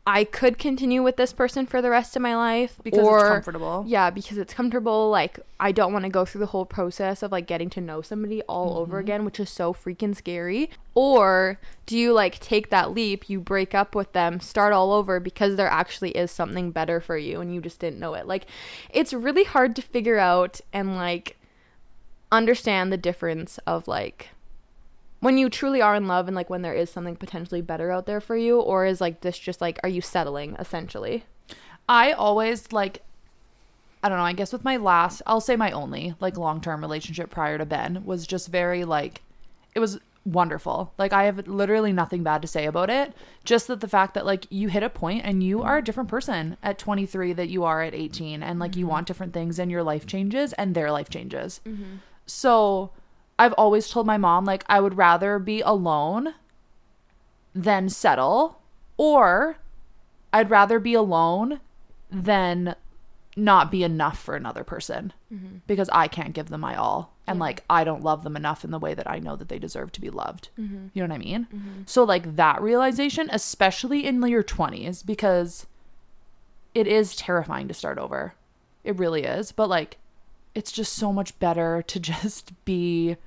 I 0.06 0.24
could 0.24 0.58
continue 0.58 1.04
with 1.04 1.16
this 1.18 1.32
person 1.32 1.68
for 1.68 1.80
the 1.80 1.92
rest 1.92 2.16
of 2.16 2.24
my 2.24 2.36
life 2.36 2.80
Because 2.84 3.00
it's 3.00 3.08
or 3.08 3.30
comfortable. 3.30 3.84
Yeah, 3.88 4.10
because 4.10 4.40
it's 4.40 4.54
comfortable. 4.54 5.12
Like 5.12 5.40
I 5.60 5.72
don't 5.72 5.94
want 5.94 6.06
to 6.06 6.10
go 6.10 6.26
through 6.26 6.40
the 6.40 6.48
whole 6.48 6.66
process 6.66 7.22
of 7.22 7.32
like 7.32 7.46
getting 7.46 7.70
to 7.72 7.82
know 7.82 8.02
somebody 8.02 8.42
all 8.44 8.80
over 8.80 8.94
Mm-hmm. 8.94 9.06
again, 9.06 9.26
which 9.26 9.40
is 9.40 9.50
so 9.52 9.74
freaking 9.74 10.16
scary. 10.16 10.72
Or 10.96 11.60
do 11.86 11.96
you 11.96 12.14
like 12.14 12.40
take 12.40 12.72
that 12.72 12.92
leap, 12.92 13.30
you 13.30 13.40
break 13.40 13.76
up 13.76 13.94
with 13.94 14.12
them, 14.14 14.40
start 14.40 14.74
all 14.74 14.92
over 14.92 15.20
because 15.20 15.56
there 15.56 15.68
actually 15.70 16.12
is 16.12 16.32
something 16.32 16.72
better 16.72 17.00
for 17.00 17.16
you 17.16 17.40
and 17.40 17.54
you 17.54 17.62
just 17.62 17.80
didn't 17.80 18.00
know 18.00 18.16
it. 18.16 18.26
Like 18.26 18.48
it's 18.90 19.14
really 19.14 19.44
hard 19.44 19.76
to 19.76 19.84
figure 19.84 20.18
out 20.18 20.62
and 20.74 20.96
like 20.96 21.38
understand 22.32 22.92
the 22.92 22.98
difference 22.98 23.60
of 23.68 23.88
like 23.88 24.30
when 25.22 25.38
you 25.38 25.50
truly 25.50 25.82
are 25.82 25.96
in 25.96 26.08
love 26.08 26.28
and 26.28 26.36
like 26.36 26.50
when 26.50 26.62
there 26.62 26.74
is 26.74 26.90
something 26.90 27.16
potentially 27.16 27.62
better 27.62 27.92
out 27.92 28.06
there 28.06 28.20
for 28.20 28.36
you 28.36 28.60
or 28.60 28.86
is 28.86 29.00
like 29.00 29.22
this 29.22 29.40
just 29.40 29.62
like 29.62 29.80
are 29.84 29.90
you 29.90 30.02
settling 30.02 30.56
essentially 30.60 31.24
I 31.88 32.12
always 32.12 32.72
like 32.72 33.04
I 34.04 34.10
don't 34.10 34.18
know, 34.18 34.24
I 34.24 34.34
guess 34.34 34.52
with 34.52 34.64
my 34.64 34.78
last 34.78 35.22
I'll 35.28 35.42
say 35.42 35.56
my 35.56 35.72
only 35.72 36.16
like 36.20 36.38
long-term 36.38 36.82
relationship 36.82 37.30
prior 37.30 37.58
to 37.58 37.66
Ben 37.66 38.04
was 38.04 38.28
just 38.28 38.48
very 38.48 38.84
like 38.84 39.22
it 39.76 39.80
was 39.80 40.00
wonderful. 40.26 40.94
Like 40.98 41.14
I 41.14 41.24
have 41.26 41.48
literally 41.48 41.94
nothing 41.94 42.24
bad 42.24 42.42
to 42.42 42.48
say 42.48 42.66
about 42.66 42.90
it. 42.90 43.14
Just 43.44 43.68
that 43.68 43.80
the 43.80 43.88
fact 43.88 44.14
that 44.14 44.26
like 44.26 44.46
you 44.50 44.70
hit 44.70 44.84
a 44.84 44.90
point 44.90 45.26
and 45.26 45.44
you 45.44 45.62
are 45.62 45.78
a 45.78 45.84
different 45.84 46.10
person 46.10 46.58
at 46.64 46.78
23 46.78 47.34
that 47.34 47.50
you 47.50 47.64
are 47.64 47.82
at 47.82 47.94
18 47.94 48.42
and 48.42 48.60
like 48.60 48.76
you 48.76 48.86
mm-hmm. 48.86 48.92
want 48.92 49.08
different 49.08 49.34
things 49.34 49.60
and 49.60 49.72
your 49.72 49.84
life 49.84 50.06
changes 50.06 50.54
and 50.54 50.76
their 50.76 50.92
life 50.92 51.10
changes. 51.10 51.62
Mm-hmm. 51.66 51.98
So 52.26 52.92
I've 53.42 53.54
always 53.54 53.90
told 53.90 54.06
my 54.06 54.18
mom 54.18 54.46
like 54.46 54.64
I 54.70 54.80
would 54.80 54.98
rather 54.98 55.40
be 55.40 55.62
alone 55.62 56.36
than 57.56 57.90
settle 57.90 58.62
or 58.98 59.58
I'd 60.32 60.52
rather 60.52 60.80
be 60.80 60.94
alone 60.94 61.60
than 62.12 62.76
not 63.36 63.72
be 63.72 63.84
enough 63.84 64.20
for 64.20 64.36
another 64.36 64.64
person 64.64 65.12
mm-hmm. 65.34 65.58
because 65.66 65.90
I 65.92 66.08
can't 66.08 66.36
give 66.36 66.50
them 66.50 66.62
my 66.62 66.76
all 66.76 67.16
and 67.26 67.40
like 67.40 67.64
I 67.68 67.84
don't 67.84 68.04
love 68.04 68.24
them 68.24 68.36
enough 68.36 68.64
in 68.64 68.70
the 68.70 68.78
way 68.78 68.94
that 68.94 69.10
I 69.10 69.18
know 69.18 69.36
that 69.36 69.50
they 69.50 69.58
deserve 69.58 69.92
to 69.94 70.02
be 70.02 70.12
loved. 70.12 70.50
Mm-hmm. 70.60 70.90
You 70.94 71.02
know 71.02 71.12
what 71.12 71.16
I 71.16 71.26
mean? 71.26 71.48
Mm-hmm. 71.52 71.82
So 71.88 72.04
like 72.04 72.36
that 72.36 72.62
realization 72.62 73.28
especially 73.32 74.06
in 74.06 74.22
your 74.22 74.44
20s 74.44 75.04
because 75.04 75.66
it 76.76 76.86
is 76.86 77.16
terrifying 77.16 77.68
to 77.70 77.74
start 77.74 77.98
over. 77.98 78.36
It 78.84 79.00
really 79.00 79.24
is, 79.24 79.52
but 79.52 79.68
like 79.68 79.98
it's 80.54 80.72
just 80.72 80.94
so 80.94 81.12
much 81.12 81.40
better 81.40 81.82
to 81.88 82.00
just 82.12 82.54
be 82.66 83.18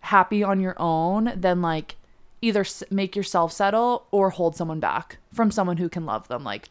happy 0.00 0.42
on 0.42 0.60
your 0.60 0.74
own 0.78 1.32
than 1.36 1.60
like 1.62 1.96
either 2.42 2.64
make 2.90 3.14
yourself 3.14 3.52
settle 3.52 4.06
or 4.10 4.30
hold 4.30 4.56
someone 4.56 4.80
back 4.80 5.18
from 5.32 5.50
someone 5.50 5.76
who 5.76 5.88
can 5.88 6.06
love 6.06 6.28
them 6.28 6.42
like 6.44 6.68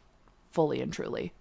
fully 0.51 0.81
and 0.81 0.91
truly. 0.91 1.31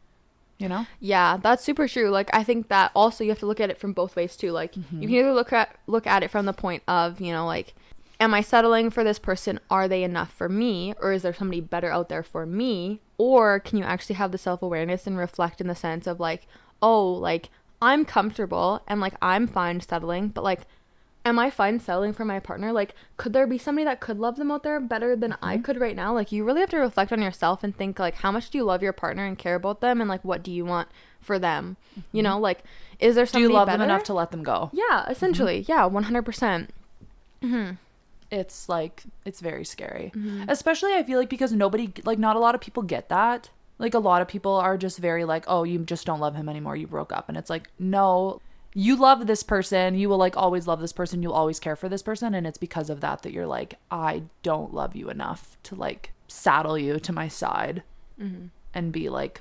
You 0.58 0.68
know? 0.68 0.86
Yeah, 1.00 1.38
that's 1.40 1.62
super 1.64 1.86
true. 1.86 2.10
Like 2.10 2.30
I 2.32 2.42
think 2.42 2.68
that 2.68 2.90
also 2.94 3.22
you 3.24 3.30
have 3.30 3.38
to 3.38 3.46
look 3.46 3.60
at 3.60 3.70
it 3.70 3.78
from 3.78 3.92
both 3.92 4.16
ways 4.16 4.36
too. 4.36 4.50
Like 4.52 4.74
Mm-hmm. 4.74 5.02
you 5.02 5.08
can 5.08 5.16
either 5.16 5.32
look 5.32 5.52
at 5.52 5.76
look 5.86 6.06
at 6.06 6.22
it 6.22 6.30
from 6.30 6.46
the 6.46 6.52
point 6.52 6.82
of, 6.88 7.20
you 7.20 7.32
know, 7.32 7.46
like 7.46 7.74
am 8.20 8.34
I 8.34 8.40
settling 8.40 8.90
for 8.90 9.04
this 9.04 9.18
person? 9.20 9.60
Are 9.70 9.86
they 9.86 10.02
enough 10.02 10.32
for 10.32 10.48
me 10.48 10.92
or 11.00 11.12
is 11.12 11.22
there 11.22 11.32
somebody 11.32 11.60
better 11.60 11.90
out 11.90 12.08
there 12.08 12.24
for 12.24 12.44
me? 12.44 13.00
Or 13.16 13.60
can 13.60 13.78
you 13.78 13.84
actually 13.84 14.16
have 14.16 14.32
the 14.32 14.38
self-awareness 14.38 15.06
and 15.06 15.16
reflect 15.16 15.60
in 15.60 15.68
the 15.68 15.74
sense 15.76 16.06
of 16.06 16.18
like, 16.20 16.46
oh, 16.82 17.08
like 17.08 17.48
I'm 17.80 18.04
comfortable 18.04 18.82
and 18.88 19.00
like 19.00 19.14
I'm 19.22 19.46
fine 19.46 19.80
settling, 19.80 20.28
but 20.28 20.42
like 20.42 20.62
am 21.28 21.38
I 21.38 21.50
fine 21.50 21.78
settling 21.80 22.12
for 22.12 22.24
my 22.24 22.40
partner? 22.40 22.72
Like, 22.72 22.94
could 23.16 23.32
there 23.32 23.46
be 23.46 23.58
somebody 23.58 23.84
that 23.84 24.00
could 24.00 24.18
love 24.18 24.36
them 24.36 24.50
out 24.50 24.62
there 24.62 24.80
better 24.80 25.14
than 25.14 25.32
Mm-hmm. 25.32 25.44
I 25.44 25.58
could 25.58 25.78
right 25.80 25.94
now? 25.96 26.12
Like, 26.12 26.32
you 26.32 26.44
really 26.44 26.60
have 26.60 26.70
to 26.70 26.78
reflect 26.78 27.12
on 27.12 27.22
yourself 27.22 27.62
and 27.62 27.76
think, 27.76 27.98
like, 27.98 28.16
how 28.16 28.32
much 28.32 28.50
do 28.50 28.58
you 28.58 28.64
love 28.64 28.82
your 28.82 28.92
partner 28.92 29.24
and 29.24 29.38
care 29.38 29.54
about 29.54 29.80
them? 29.80 30.00
And, 30.00 30.08
like, 30.10 30.24
what 30.24 30.42
do 30.42 30.50
you 30.50 30.64
want 30.64 30.88
for 31.20 31.38
them? 31.38 31.76
You 32.12 32.22
know, 32.22 32.38
like, 32.38 32.64
is 33.00 33.14
there 33.14 33.24
Mm-hmm. 33.24 33.36
Do 33.36 33.42
you 33.42 33.48
love 33.52 33.66
better? 33.66 33.78
them 33.78 33.90
enough 33.90 34.04
to 34.04 34.14
let 34.14 34.30
them 34.30 34.42
go? 34.42 34.70
Yeah, 34.72 35.08
essentially. 35.08 35.62
Mm-hmm. 35.64 35.70
Yeah, 35.70 35.88
100%. 35.88 36.68
It's 38.30 38.68
like 38.68 39.04
it's 39.24 39.40
very 39.40 39.64
scary. 39.64 40.12
Mm-hmm. 40.14 40.44
Especially 40.48 40.92
I 40.92 41.02
feel 41.02 41.18
like 41.18 41.30
because 41.30 41.52
nobody 41.52 41.90
like 42.04 42.18
not 42.18 42.36
a 42.36 42.38
lot 42.38 42.54
of 42.54 42.60
people 42.60 42.82
get 42.82 43.08
that. 43.08 43.48
Like 43.78 43.94
a 43.94 43.98
lot 43.98 44.20
of 44.20 44.28
people 44.28 44.52
are 44.52 44.76
just 44.76 44.98
very 44.98 45.24
like, 45.24 45.44
"Oh, 45.46 45.62
you 45.62 45.78
just 45.78 46.04
don't 46.04 46.20
love 46.20 46.34
him 46.34 46.46
anymore. 46.48 46.76
You 46.76 46.86
broke 46.86 47.10
up." 47.12 47.28
And 47.28 47.38
it's 47.38 47.48
like, 47.48 47.70
"No, 47.78 48.40
you 48.74 48.96
love 48.96 49.26
this 49.26 49.42
person. 49.42 49.94
You 49.94 50.08
will 50.08 50.18
like 50.18 50.36
always 50.36 50.66
love 50.66 50.80
this 50.80 50.92
person. 50.92 51.22
You'll 51.22 51.32
always 51.32 51.60
care 51.60 51.76
for 51.76 51.88
this 51.88 52.02
person, 52.02 52.34
and 52.34 52.46
it's 52.46 52.58
because 52.58 52.90
of 52.90 53.00
that 53.00 53.22
that 53.22 53.32
you're 53.32 53.46
like, 53.46 53.74
I 53.90 54.22
don't 54.42 54.74
love 54.74 54.94
you 54.94 55.10
enough 55.10 55.56
to 55.64 55.74
like 55.74 56.12
saddle 56.28 56.78
you 56.78 56.98
to 57.00 57.12
my 57.12 57.28
side 57.28 57.82
mm-hmm. 58.20 58.46
and 58.74 58.92
be 58.92 59.08
like 59.08 59.40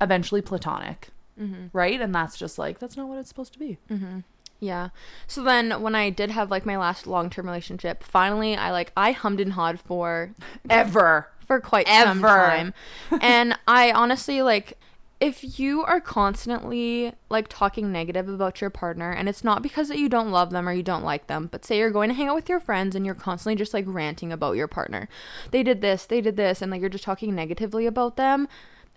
eventually 0.00 0.42
platonic." 0.42 1.08
Mm-hmm. 1.40 1.66
Right? 1.72 2.00
And 2.00 2.14
that's 2.14 2.36
just 2.36 2.58
like 2.58 2.78
that's 2.78 2.96
not 2.96 3.08
what 3.08 3.18
it's 3.18 3.28
supposed 3.28 3.52
to 3.52 3.58
be. 3.58 3.78
Mm-hmm. 3.90 4.20
Yeah. 4.60 4.88
So 5.26 5.42
then 5.42 5.82
when 5.82 5.94
I 5.94 6.10
did 6.10 6.30
have 6.30 6.50
like 6.50 6.66
my 6.66 6.76
last 6.76 7.06
long 7.06 7.30
term 7.30 7.46
relationship, 7.46 8.02
finally 8.02 8.56
I 8.56 8.70
like 8.70 8.92
I 8.96 9.12
hummed 9.12 9.40
and 9.40 9.52
hawed 9.52 9.80
for 9.80 10.30
Ever. 10.70 11.28
for 11.46 11.60
quite 11.60 11.86
some 11.86 12.18
Ever. 12.18 12.28
time. 12.28 12.74
and 13.20 13.58
I 13.66 13.92
honestly 13.92 14.42
like 14.42 14.78
if 15.20 15.58
you 15.58 15.82
are 15.82 16.00
constantly 16.00 17.12
like 17.28 17.46
talking 17.48 17.90
negative 17.90 18.28
about 18.28 18.60
your 18.60 18.70
partner 18.70 19.10
and 19.10 19.28
it's 19.28 19.42
not 19.42 19.62
because 19.62 19.88
that 19.88 19.98
you 19.98 20.08
don't 20.08 20.30
love 20.30 20.50
them 20.50 20.68
or 20.68 20.72
you 20.72 20.82
don't 20.82 21.02
like 21.02 21.26
them, 21.26 21.48
but 21.50 21.64
say 21.64 21.78
you're 21.78 21.90
going 21.90 22.08
to 22.08 22.14
hang 22.14 22.28
out 22.28 22.36
with 22.36 22.48
your 22.48 22.60
friends 22.60 22.94
and 22.94 23.04
you're 23.04 23.14
constantly 23.16 23.56
just 23.56 23.74
like 23.74 23.84
ranting 23.88 24.32
about 24.32 24.56
your 24.56 24.68
partner. 24.68 25.08
They 25.50 25.62
did 25.64 25.80
this, 25.80 26.06
they 26.06 26.20
did 26.20 26.36
this 26.36 26.62
and 26.62 26.70
like 26.70 26.80
you're 26.80 26.88
just 26.90 27.04
talking 27.04 27.34
negatively 27.34 27.86
about 27.86 28.16
them 28.16 28.46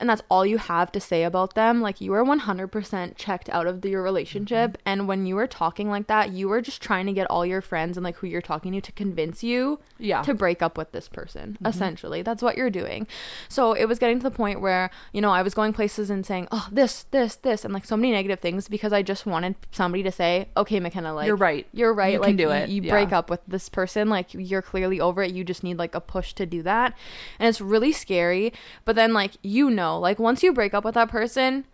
and 0.02 0.10
that's 0.10 0.22
all 0.30 0.46
you 0.46 0.58
have 0.58 0.92
to 0.92 1.00
say 1.00 1.24
about 1.24 1.54
them, 1.56 1.80
like 1.82 2.02
you 2.02 2.12
are 2.14 2.24
100% 2.26 3.14
checked 3.16 3.50
out 3.50 3.68
of 3.68 3.82
the, 3.82 3.90
your 3.90 4.02
relationship. 4.04 4.72
Mm-hmm. 4.72 4.82
And 4.88 5.08
when 5.08 5.26
you 5.26 5.38
are 5.38 5.48
talking 5.48 5.90
like 5.90 6.08
that, 6.08 6.32
you 6.32 6.52
are 6.52 6.60
just 6.62 6.82
trying 6.82 7.06
to 7.06 7.14
get 7.14 7.28
all 7.30 7.46
your 7.46 7.62
friends 7.62 7.96
and 7.98 8.04
like 8.04 8.18
who 8.18 8.28
you're 8.28 8.42
talking 8.42 8.74
to 8.74 8.82
to 8.82 8.92
convince 8.92 9.44
you 9.44 9.80
Yeah. 10.00 10.22
to 10.24 10.34
break 10.34 10.62
up 10.62 10.78
with 10.78 10.92
this 10.92 11.08
person. 11.08 11.54
Mm-hmm. 11.54 11.68
Essentially, 11.68 12.22
that's 12.22 12.42
what 12.42 12.58
you're 12.58 12.70
doing. 12.70 13.08
So 13.48 13.74
it 13.74 13.86
was 13.86 14.00
getting 14.00 14.20
to 14.20 14.24
the 14.24 14.32
point 14.32 14.60
where 14.60 14.90
you 15.14 15.22
know 15.22 15.32
I 15.32 15.42
was 15.44 15.54
going 15.54 15.74
places 15.74 16.10
and 16.10 16.26
saying, 16.26 16.48
"Oh, 16.52 16.68
this, 16.72 17.04
this, 17.12 17.36
this," 17.36 17.64
and 17.64 17.74
like 17.74 17.86
so 17.86 17.96
many 17.96 18.12
negative 18.12 18.40
things 18.40 18.68
because 18.68 18.92
I 18.94 19.02
just 19.04 19.26
wanted 19.26 19.56
somebody 19.72 20.04
to 20.04 20.12
say, 20.12 20.50
"Okay, 20.58 20.80
McKenna, 20.80 21.14
like 21.14 21.28
You're 21.28 21.36
right. 21.36 21.68
You're 21.74 21.94
right. 21.94 22.14
You 22.14 22.20
can 22.20 22.30
like 22.32 22.38
do 22.38 22.48
y- 22.48 22.58
it. 22.62 22.70
You 22.70 22.82
Yeah. 22.82 22.92
break 22.92 23.12
up 23.12 23.30
with 23.30 23.42
this 23.48 23.70
person. 23.70 24.10
Like 24.10 24.34
you're 24.34 24.62
clearly 24.64 25.00
over 25.00 25.22
it. 25.22 25.32
You 25.32 25.44
just 25.44 25.64
need 25.64 25.78
like 25.78 25.94
a 25.96 26.02
push 26.02 26.34
to 26.34 26.46
do 26.46 26.64
that, 26.64 26.98
and 27.40 27.48
it's 27.48 27.62
really 27.62 27.92
scary. 27.92 28.52
But 28.86 28.96
then 28.96 29.14
like 29.14 29.34
you 29.44 29.70
know, 29.70 29.91
like 30.00 30.20
once 30.20 30.44
you 30.44 30.54
break 30.54 30.74
up 30.74 30.84
with 30.84 30.96
that 30.96 31.10
person, 31.10 31.66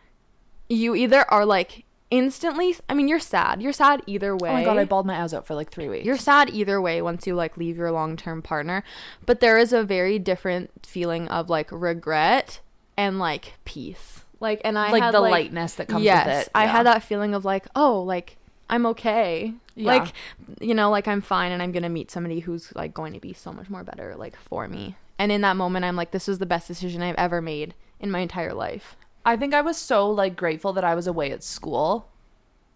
you 0.69 0.95
either 0.95 1.25
are 1.31 1.45
like 1.45 1.85
instantly. 2.09 2.75
I 2.89 2.93
mean, 2.93 3.07
you're 3.07 3.19
sad. 3.19 3.61
You're 3.61 3.73
sad 3.73 4.01
either 4.05 4.35
way. 4.35 4.49
Oh 4.49 4.53
my 4.53 4.63
god, 4.63 4.77
I 4.77 4.85
bawled 4.85 5.05
my 5.05 5.21
eyes 5.21 5.33
out 5.33 5.45
for 5.45 5.55
like 5.55 5.71
three 5.71 5.89
weeks. 5.89 6.05
You're 6.05 6.17
sad 6.17 6.49
either 6.49 6.81
way 6.81 7.01
once 7.01 7.27
you 7.27 7.35
like 7.35 7.57
leave 7.57 7.77
your 7.77 7.91
long 7.91 8.15
term 8.17 8.41
partner, 8.41 8.83
but 9.25 9.39
there 9.39 9.57
is 9.57 9.73
a 9.73 9.83
very 9.83 10.19
different 10.19 10.71
feeling 10.85 11.27
of 11.27 11.49
like 11.49 11.69
regret 11.71 12.59
and 12.95 13.19
like 13.19 13.53
peace. 13.65 14.23
Like, 14.39 14.61
and 14.63 14.77
I 14.77 14.91
like 14.91 15.01
had, 15.01 15.13
the 15.13 15.19
lightness 15.21 15.75
that 15.75 15.87
comes 15.87 16.03
yes, 16.03 16.25
with 16.25 16.35
it. 16.43 16.51
I 16.53 16.65
Yeah. 16.65 16.71
had 16.71 16.85
that 16.85 17.03
feeling 17.03 17.33
of 17.33 17.43
like, 17.43 17.65
oh, 17.75 18.01
like 18.03 18.37
I'm 18.69 18.85
okay. 18.87 19.53
Yeah. 19.75 19.87
Like, 19.87 20.13
you 20.59 20.75
know, 20.75 20.89
like 20.89 21.07
I'm 21.07 21.21
fine, 21.21 21.51
and 21.51 21.61
I'm 21.61 21.71
gonna 21.71 21.89
meet 21.89 22.11
somebody 22.11 22.39
who's 22.39 22.73
like 22.75 22.93
going 22.93 23.13
to 23.13 23.19
be 23.19 23.33
so 23.33 23.51
much 23.51 23.69
more 23.69 23.83
better, 23.83 24.15
like 24.15 24.35
for 24.35 24.67
me. 24.67 24.95
And 25.19 25.31
in 25.31 25.41
that 25.41 25.55
moment, 25.55 25.85
I'm 25.85 25.95
like, 25.95 26.11
this 26.11 26.27
was 26.27 26.37
the 26.37 26.45
best 26.45 26.67
decision 26.67 27.01
I've 27.01 27.15
ever 27.15 27.41
made 27.41 27.73
in 27.99 28.11
my 28.11 28.19
entire 28.19 28.53
life. 28.53 28.95
I 29.25 29.35
think 29.35 29.53
I 29.53 29.61
was 29.61 29.77
so 29.77 30.09
like 30.09 30.35
grateful 30.35 30.73
that 30.73 30.83
I 30.83 30.95
was 30.95 31.07
away 31.07 31.31
at 31.31 31.43
school 31.43 32.09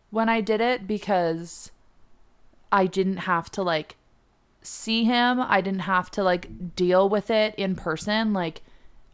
when 0.10 0.30
I 0.30 0.42
did 0.42 0.62
it 0.62 0.86
because 0.86 1.72
I 2.72 2.86
didn't 2.86 3.18
have 3.18 3.50
to 3.52 3.64
like 3.64 3.96
see 4.62 5.06
him. 5.06 5.40
I 5.40 5.62
didn't 5.62 5.82
have 5.82 6.12
to 6.12 6.24
like 6.24 6.76
deal 6.76 7.08
with 7.08 7.30
it 7.30 7.56
in 7.56 7.76
person 7.76 8.34
like 8.34 8.62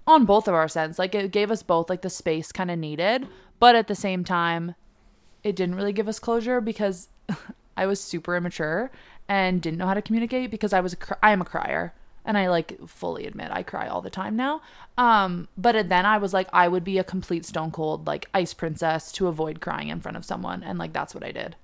on 0.06 0.26
both 0.26 0.48
of 0.48 0.54
our 0.54 0.67
ends. 0.76 0.98
Like 0.98 1.13
it 1.13 1.32
gave 1.32 1.52
us 1.52 1.63
both 1.63 1.89
like 1.89 2.02
the 2.02 2.10
space 2.10 2.52
kind 2.52 2.72
of 2.72 2.80
needed, 2.80 3.28
but 3.60 3.76
at 3.76 3.88
the 3.88 3.96
same 3.96 4.24
time 4.24 4.76
it 5.43 5.56
didn't 5.56 5.76
really 5.76 5.93
give 5.93 6.08
us 6.08 6.20
closure 6.20 6.60
because 6.60 7.10
I 7.78 7.86
was 7.86 8.02
super 8.02 8.36
immature 8.36 8.91
and 9.28 9.62
didn't 9.62 9.78
know 9.78 9.88
how 9.88 9.93
to 9.93 10.02
communicate 10.02 10.50
because 10.50 10.74
I 10.74 10.80
was 10.80 10.96
cr- 10.96 11.13
I 11.22 11.32
am 11.32 11.41
a 11.41 11.46
crier 11.46 11.93
and 12.27 12.37
I 12.37 12.49
like 12.49 12.77
fully 12.87 13.25
admit 13.25 13.49
I 13.51 13.63
cry 13.63 13.87
all 13.87 14.03
the 14.03 14.11
time 14.11 14.35
now. 14.35 14.61
Um 14.99 15.47
but 15.57 15.89
then 15.89 16.05
I 16.05 16.19
was 16.19 16.33
like 16.33 16.47
I 16.53 16.67
would 16.67 16.83
be 16.83 16.99
a 16.99 17.03
complete 17.03 17.45
stone 17.45 17.71
cold 17.71 18.05
like 18.05 18.29
ice 18.35 18.53
princess 18.53 19.11
to 19.13 19.27
avoid 19.27 19.61
crying 19.61 19.87
in 19.87 20.01
front 20.01 20.17
of 20.17 20.25
someone 20.25 20.61
and 20.61 20.77
like 20.77 20.93
that's 20.93 21.15
what 21.15 21.23
I 21.23 21.31
did. 21.31 21.55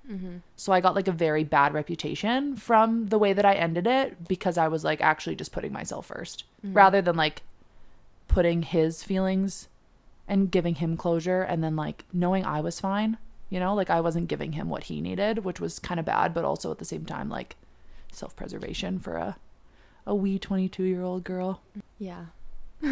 So 0.56 0.72
I 0.72 0.80
got 0.80 0.96
like 0.96 1.06
a 1.06 1.12
very 1.12 1.44
bad 1.44 1.74
reputation 1.74 2.56
from 2.56 3.06
the 3.08 3.18
way 3.18 3.32
that 3.32 3.44
I 3.44 3.54
ended 3.54 3.86
it 3.86 4.26
because 4.26 4.58
I 4.58 4.66
was 4.66 4.82
like 4.82 5.00
actually 5.00 5.36
just 5.36 5.52
putting 5.52 5.72
myself 5.72 6.08
1st 6.08 6.42
rather 6.74 7.00
than 7.02 7.16
like 7.16 7.42
putting 8.26 8.62
his 8.62 9.02
feelings 9.04 9.68
and 10.26 10.50
giving 10.50 10.76
him 10.76 10.96
closure 10.96 11.42
and 11.42 11.62
then 11.62 11.76
like 11.76 12.04
knowing 12.12 12.44
I 12.46 12.60
was 12.62 12.80
fine, 12.80 13.18
you 13.50 13.60
know, 13.60 13.74
like 13.74 13.90
I 13.90 14.00
wasn't 14.00 14.28
giving 14.28 14.52
him 14.52 14.70
what 14.70 14.84
he 14.84 15.02
needed, 15.02 15.44
which 15.44 15.60
was 15.60 15.78
kind 15.78 16.00
of 16.00 16.06
bad, 16.06 16.32
but 16.32 16.46
also 16.46 16.70
at 16.70 16.78
the 16.78 16.84
same 16.86 17.04
time 17.04 17.28
like 17.28 17.56
self-preservation 18.10 18.98
for 18.98 19.16
a 19.16 19.36
a 20.06 20.14
wee 20.14 20.38
22-year-old 20.38 21.24
girl. 21.24 21.60
Yeah. 21.98 22.26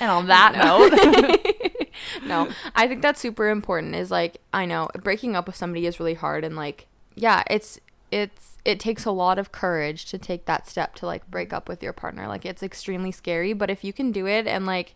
And 0.00 0.10
on 0.10 0.26
that 0.26 0.54
note, 0.56 1.88
no, 2.26 2.48
I 2.74 2.86
think 2.86 3.02
that's 3.02 3.20
super 3.20 3.48
important. 3.48 3.94
Is 3.94 4.10
like 4.10 4.40
I 4.52 4.64
know 4.64 4.88
breaking 5.02 5.34
up 5.34 5.46
with 5.46 5.56
somebody 5.56 5.86
is 5.86 5.98
really 5.98 6.14
hard, 6.14 6.44
and 6.44 6.56
like 6.56 6.86
yeah, 7.14 7.42
it's 7.48 7.80
it's 8.10 8.58
it 8.64 8.78
takes 8.78 9.04
a 9.04 9.10
lot 9.10 9.38
of 9.38 9.50
courage 9.50 10.04
to 10.06 10.18
take 10.18 10.44
that 10.44 10.68
step 10.68 10.94
to 10.96 11.06
like 11.06 11.28
break 11.30 11.52
up 11.52 11.68
with 11.68 11.82
your 11.82 11.92
partner. 11.92 12.28
Like 12.28 12.46
it's 12.46 12.62
extremely 12.62 13.10
scary, 13.10 13.52
but 13.52 13.70
if 13.70 13.82
you 13.82 13.92
can 13.92 14.12
do 14.12 14.26
it 14.26 14.46
and 14.46 14.66
like 14.66 14.94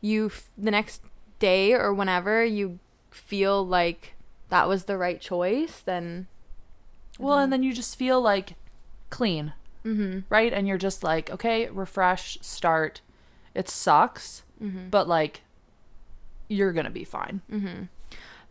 you 0.00 0.26
f- 0.26 0.50
the 0.58 0.70
next 0.70 1.02
day 1.38 1.72
or 1.72 1.92
whenever 1.94 2.44
you 2.44 2.78
feel 3.10 3.64
like 3.64 4.14
that 4.48 4.68
was 4.68 4.84
the 4.84 4.96
right 4.96 5.20
choice, 5.20 5.80
then 5.84 6.26
well, 7.18 7.38
and 7.38 7.44
mm-hmm. 7.44 7.50
then 7.50 7.62
you 7.62 7.72
just 7.72 7.96
feel 7.96 8.20
like 8.20 8.54
clean, 9.10 9.52
mm-hmm. 9.84 10.20
right? 10.28 10.52
And 10.52 10.66
you're 10.66 10.78
just 10.78 11.02
like, 11.02 11.30
okay, 11.30 11.68
refresh, 11.68 12.38
start. 12.40 13.00
It 13.54 13.68
sucks, 13.68 14.42
but 14.90 15.08
like 15.08 15.42
you're 16.48 16.72
gonna 16.72 16.90
be 16.90 17.04
fine. 17.04 17.40
Mm-hmm. 17.50 17.84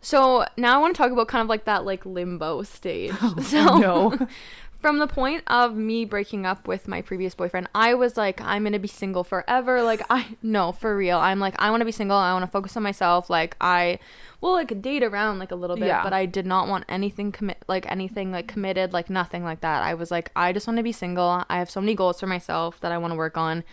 So 0.00 0.44
now 0.58 0.76
I 0.76 0.78
want 0.82 0.94
to 0.94 1.02
talk 1.02 1.12
about 1.12 1.28
kind 1.28 1.40
of 1.40 1.48
like 1.48 1.64
that 1.64 1.86
like 1.86 2.04
limbo 2.04 2.62
stage. 2.62 3.14
so 3.42 3.78
no. 3.78 4.28
from 4.84 4.98
the 4.98 5.06
point 5.06 5.42
of 5.46 5.74
me 5.74 6.04
breaking 6.04 6.44
up 6.44 6.68
with 6.68 6.86
my 6.86 7.00
previous 7.00 7.34
boyfriend, 7.34 7.70
I 7.74 7.94
was 7.94 8.18
like, 8.18 8.38
I'm 8.42 8.64
gonna 8.64 8.78
be 8.78 8.86
single 8.86 9.24
forever. 9.24 9.82
Like 9.82 10.02
I 10.10 10.36
no, 10.42 10.72
for 10.72 10.94
real. 10.94 11.16
I'm 11.16 11.40
like, 11.40 11.54
I 11.58 11.70
wanna 11.70 11.86
be 11.86 11.90
single, 11.90 12.18
I 12.18 12.34
wanna 12.34 12.48
focus 12.48 12.76
on 12.76 12.82
myself. 12.82 13.30
Like 13.30 13.56
I 13.62 13.98
will 14.42 14.52
like 14.52 14.82
date 14.82 15.02
around 15.02 15.38
like 15.38 15.52
a 15.52 15.54
little 15.54 15.76
bit, 15.76 15.86
Yeah. 15.86 16.02
but 16.02 16.12
I 16.12 16.26
did 16.26 16.44
not 16.44 16.68
want 16.68 16.84
anything 16.86 17.32
commit 17.32 17.64
like 17.66 17.90
anything 17.90 18.30
like 18.30 18.46
committed, 18.46 18.92
like 18.92 19.08
nothing 19.08 19.42
like 19.42 19.62
that. 19.62 19.82
I 19.82 19.94
was 19.94 20.10
like, 20.10 20.30
I 20.36 20.52
just 20.52 20.66
wanna 20.66 20.82
be 20.82 20.92
single. 20.92 21.44
I 21.48 21.58
have 21.60 21.70
so 21.70 21.80
many 21.80 21.94
goals 21.94 22.20
for 22.20 22.26
myself 22.26 22.78
that 22.80 22.92
I 22.92 22.98
wanna 22.98 23.16
work 23.16 23.38
on, 23.38 23.64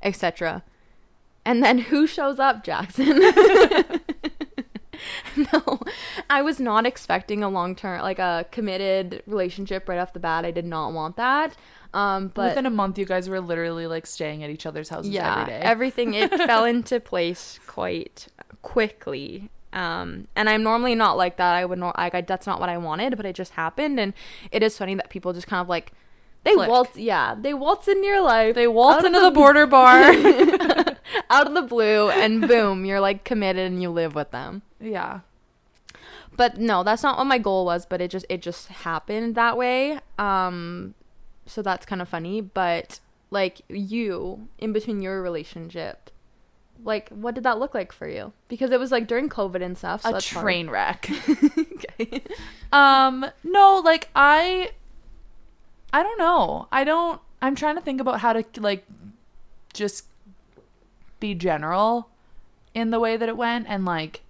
etc. 0.00 0.62
And 1.44 1.60
then 1.60 1.78
who 1.78 2.06
shows 2.06 2.38
up, 2.38 2.62
Jackson? 2.62 3.20
no, 5.52 5.80
I 6.30 6.42
was 6.42 6.60
not 6.60 6.86
expecting 6.86 7.42
a 7.42 7.48
long 7.48 7.74
term, 7.74 8.00
like 8.02 8.18
a 8.18 8.46
committed 8.50 9.22
relationship 9.26 9.88
right 9.88 9.98
off 9.98 10.12
the 10.12 10.20
bat. 10.20 10.44
I 10.44 10.50
did 10.50 10.64
not 10.64 10.92
want 10.92 11.16
that. 11.16 11.56
Um, 11.94 12.28
but 12.28 12.50
Within 12.50 12.66
a 12.66 12.70
month, 12.70 12.98
you 12.98 13.04
guys 13.04 13.28
were 13.28 13.40
literally 13.40 13.86
like 13.86 14.06
staying 14.06 14.42
at 14.42 14.50
each 14.50 14.64
other's 14.64 14.88
houses 14.88 15.12
yeah, 15.12 15.40
every 15.40 15.52
day. 15.52 15.60
everything 15.60 16.14
it 16.14 16.30
fell 16.46 16.64
into 16.64 17.00
place 17.00 17.60
quite 17.66 18.28
quickly. 18.62 19.50
Um, 19.72 20.28
and 20.36 20.48
I'm 20.48 20.62
normally 20.62 20.94
not 20.94 21.16
like 21.16 21.36
that. 21.36 21.54
I 21.54 21.64
would 21.64 21.78
not 21.78 21.96
like 21.96 22.14
I, 22.14 22.20
that's 22.22 22.46
not 22.46 22.60
what 22.60 22.68
I 22.68 22.78
wanted, 22.78 23.16
but 23.16 23.26
it 23.26 23.34
just 23.34 23.52
happened. 23.52 23.98
And 24.00 24.14
it 24.50 24.62
is 24.62 24.76
funny 24.76 24.94
that 24.94 25.10
people 25.10 25.32
just 25.32 25.46
kind 25.46 25.60
of 25.60 25.68
like 25.68 25.92
they 26.44 26.54
Click. 26.54 26.68
waltz. 26.68 26.96
Yeah, 26.96 27.34
they 27.38 27.54
waltz 27.54 27.88
into 27.88 28.04
your 28.04 28.22
life. 28.22 28.54
they 28.54 28.66
waltz 28.66 29.04
into 29.04 29.20
the 29.20 29.30
border 29.30 29.66
bar. 29.66 29.98
out 31.30 31.46
of 31.46 31.54
the 31.54 31.62
blue, 31.62 32.10
and 32.10 32.46
boom, 32.46 32.84
you're 32.84 33.00
like 33.00 33.24
committed 33.24 33.70
and 33.70 33.80
you 33.80 33.90
live 33.90 34.14
with 34.14 34.30
them. 34.30 34.62
Yeah. 34.82 35.20
but 36.36 36.58
no 36.58 36.82
that's 36.82 37.02
not 37.02 37.18
what 37.18 37.24
my 37.24 37.38
goal 37.38 37.64
was 37.64 37.86
but 37.86 38.00
it 38.00 38.10
just 38.10 38.26
it 38.28 38.42
just 38.42 38.68
happened 38.68 39.34
that 39.34 39.56
way 39.56 39.98
um 40.18 40.94
so 41.46 41.62
that's 41.62 41.86
kind 41.86 42.02
of 42.02 42.08
funny 42.08 42.40
but 42.40 43.00
like 43.30 43.62
you 43.68 44.48
in 44.58 44.72
between 44.72 45.00
your 45.00 45.22
relationship 45.22 46.10
like 46.84 47.08
what 47.10 47.34
did 47.34 47.44
that 47.44 47.58
look 47.58 47.74
like 47.74 47.92
for 47.92 48.08
you 48.08 48.32
because 48.48 48.70
it 48.70 48.80
was 48.80 48.90
like 48.90 49.06
during 49.06 49.28
covid 49.28 49.62
and 49.62 49.78
stuff 49.78 50.02
so 50.02 50.08
a 50.08 50.12
that's 50.12 50.30
hard. 50.30 50.44
train 50.44 50.68
wreck. 50.68 51.08
okay 51.58 52.22
um, 52.72 53.26
no, 53.44 53.82
like 53.84 54.08
I, 54.16 54.70
I 55.92 56.02
don't 56.02 56.18
know. 56.18 56.68
I 56.72 56.84
don't. 56.84 57.20
I'm 57.42 57.54
trying 57.54 57.76
to 57.76 57.82
think 57.82 58.00
about 58.00 58.20
how 58.20 58.32
to 58.32 58.44
like, 58.60 58.86
just 59.74 60.06
be 61.20 61.34
general 61.34 62.08
in 62.74 62.90
the 62.90 62.98
way 62.98 63.16
that 63.16 63.28
it 63.28 63.36
went 63.36 63.66
and 63.68 63.84
like. 63.84 64.22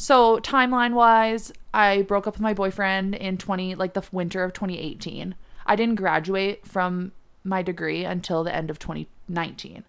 So 0.00 0.38
timeline 0.38 0.92
wise, 0.94 1.52
I 1.74 2.02
broke 2.02 2.28
up 2.28 2.34
with 2.34 2.40
my 2.40 2.54
boyfriend 2.54 3.16
in 3.16 3.36
20 3.36 3.74
like 3.74 3.94
the 3.94 4.04
winter 4.12 4.44
of 4.44 4.52
2018. 4.52 5.34
I 5.66 5.74
didn't 5.74 5.96
graduate 5.96 6.64
from 6.64 7.10
my 7.42 7.62
degree 7.62 8.04
until 8.04 8.44
the 8.44 8.54
end 8.54 8.70
of 8.70 8.78
2019. 8.78 9.82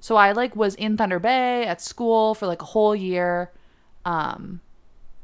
So 0.00 0.16
I 0.16 0.32
like 0.32 0.56
was 0.56 0.74
in 0.74 0.96
Thunder 0.96 1.20
Bay 1.20 1.64
at 1.64 1.80
school 1.80 2.34
for 2.34 2.48
like 2.48 2.60
a 2.60 2.66
whole 2.66 2.96
year. 2.96 3.52
Um 4.04 4.62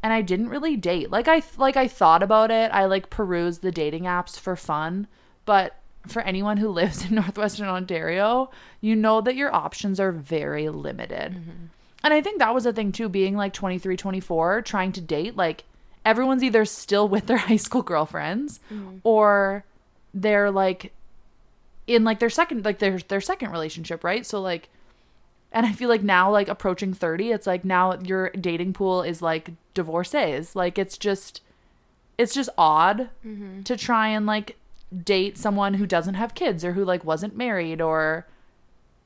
and 0.04 0.12
I 0.12 0.22
didn't 0.22 0.50
really 0.50 0.76
date. 0.76 1.10
Like 1.10 1.26
I 1.26 1.42
like 1.56 1.76
I 1.76 1.88
thought 1.88 2.22
about 2.22 2.52
it. 2.52 2.70
I 2.70 2.84
like 2.84 3.10
perused 3.10 3.62
the 3.62 3.72
dating 3.72 4.04
apps 4.04 4.38
for 4.38 4.54
fun, 4.54 5.08
but 5.44 5.80
for 6.06 6.22
anyone 6.22 6.58
who 6.58 6.68
lives 6.70 7.04
in 7.04 7.16
northwestern 7.16 7.66
Ontario, 7.66 8.52
you 8.80 8.94
know 8.94 9.20
that 9.20 9.34
your 9.34 9.52
options 9.52 9.98
are 9.98 10.12
very 10.12 10.68
limited. 10.68 11.42
And 12.04 12.12
I 12.12 12.20
think 12.20 12.38
that 12.38 12.54
was 12.54 12.66
a 12.66 12.72
thing 12.72 12.92
too 12.92 13.08
being 13.08 13.36
like 13.36 13.52
23, 13.52 13.96
24, 13.96 14.62
trying 14.62 14.92
to 14.92 15.00
date 15.00 15.36
like 15.36 15.64
everyone's 16.04 16.42
either 16.42 16.64
still 16.64 17.08
with 17.08 17.26
their 17.26 17.36
high 17.48 17.56
school 17.56 17.82
girlfriends 17.82 18.60
mm-hmm. 18.72 18.98
or 19.04 19.64
they're 20.14 20.50
like 20.50 20.92
in 21.86 22.04
like 22.04 22.18
their 22.18 22.30
second 22.30 22.64
like 22.64 22.78
their 22.78 22.98
their 22.98 23.20
second 23.20 23.50
relationship, 23.50 24.04
right? 24.04 24.26
So 24.26 24.40
like 24.40 24.68
and 25.52 25.66
I 25.66 25.72
feel 25.72 25.88
like 25.88 26.02
now 26.02 26.30
like 26.30 26.48
approaching 26.48 26.94
30, 26.94 27.30
it's 27.30 27.46
like 27.46 27.64
now 27.64 27.98
your 28.00 28.30
dating 28.30 28.72
pool 28.72 29.02
is 29.02 29.20
like 29.20 29.50
divorcees. 29.74 30.56
Like 30.56 30.78
it's 30.78 30.96
just 30.96 31.42
it's 32.18 32.34
just 32.34 32.50
odd 32.56 33.10
mm-hmm. 33.24 33.62
to 33.62 33.76
try 33.76 34.08
and 34.08 34.26
like 34.26 34.56
date 35.04 35.38
someone 35.38 35.74
who 35.74 35.86
doesn't 35.86 36.14
have 36.14 36.34
kids 36.34 36.64
or 36.64 36.72
who 36.72 36.84
like 36.84 37.04
wasn't 37.04 37.36
married 37.36 37.80
or 37.80 38.26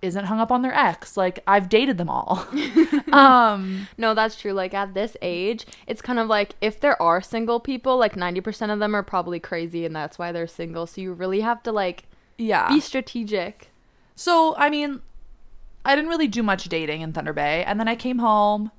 isn't 0.03 0.27
hung 0.27 0.41
up 0.41 0.53
on 0.53 0.63
their 0.63 0.75
ex. 0.75 1.17
Like 1.17 1.41
I've 1.47 1.69
dated 1.69 1.99
them 1.99 2.09
all. 2.09 2.47
um 3.13 3.89
No, 3.97 4.15
that's 4.15 4.37
true. 4.37 4.53
Like 4.53 4.75
at 4.75 4.95
this 4.95 5.17
age, 5.23 5.67
it's 5.87 6.03
kind 6.03 6.19
of 6.19 6.29
like 6.29 6.55
if 6.61 6.81
there 6.81 7.01
are 7.01 7.21
single 7.21 7.61
people, 7.61 7.97
like 7.97 8.15
90% 8.15 8.73
of 8.73 8.79
them 8.79 8.95
are 8.95 9.03
probably 9.03 9.41
crazy 9.41 9.85
and 9.85 9.95
that's 9.95 10.19
why 10.19 10.33
they're 10.33 10.47
single. 10.47 10.87
So 10.87 11.01
you 11.01 11.13
really 11.13 11.41
have 11.41 11.63
to 11.65 11.73
like 11.73 12.05
yeah. 12.39 12.69
be 12.69 12.81
strategic. 12.81 13.71
So, 14.15 14.55
I 14.57 14.71
mean, 14.71 15.03
I 15.85 15.95
didn't 15.95 16.11
really 16.11 16.29
do 16.29 16.43
much 16.43 16.65
dating 16.65 17.03
in 17.03 17.13
Thunder 17.13 17.33
Bay. 17.33 17.65
And 17.65 17.79
then 17.79 17.89
I 17.89 17.97
came 17.97 18.19
home 18.19 18.71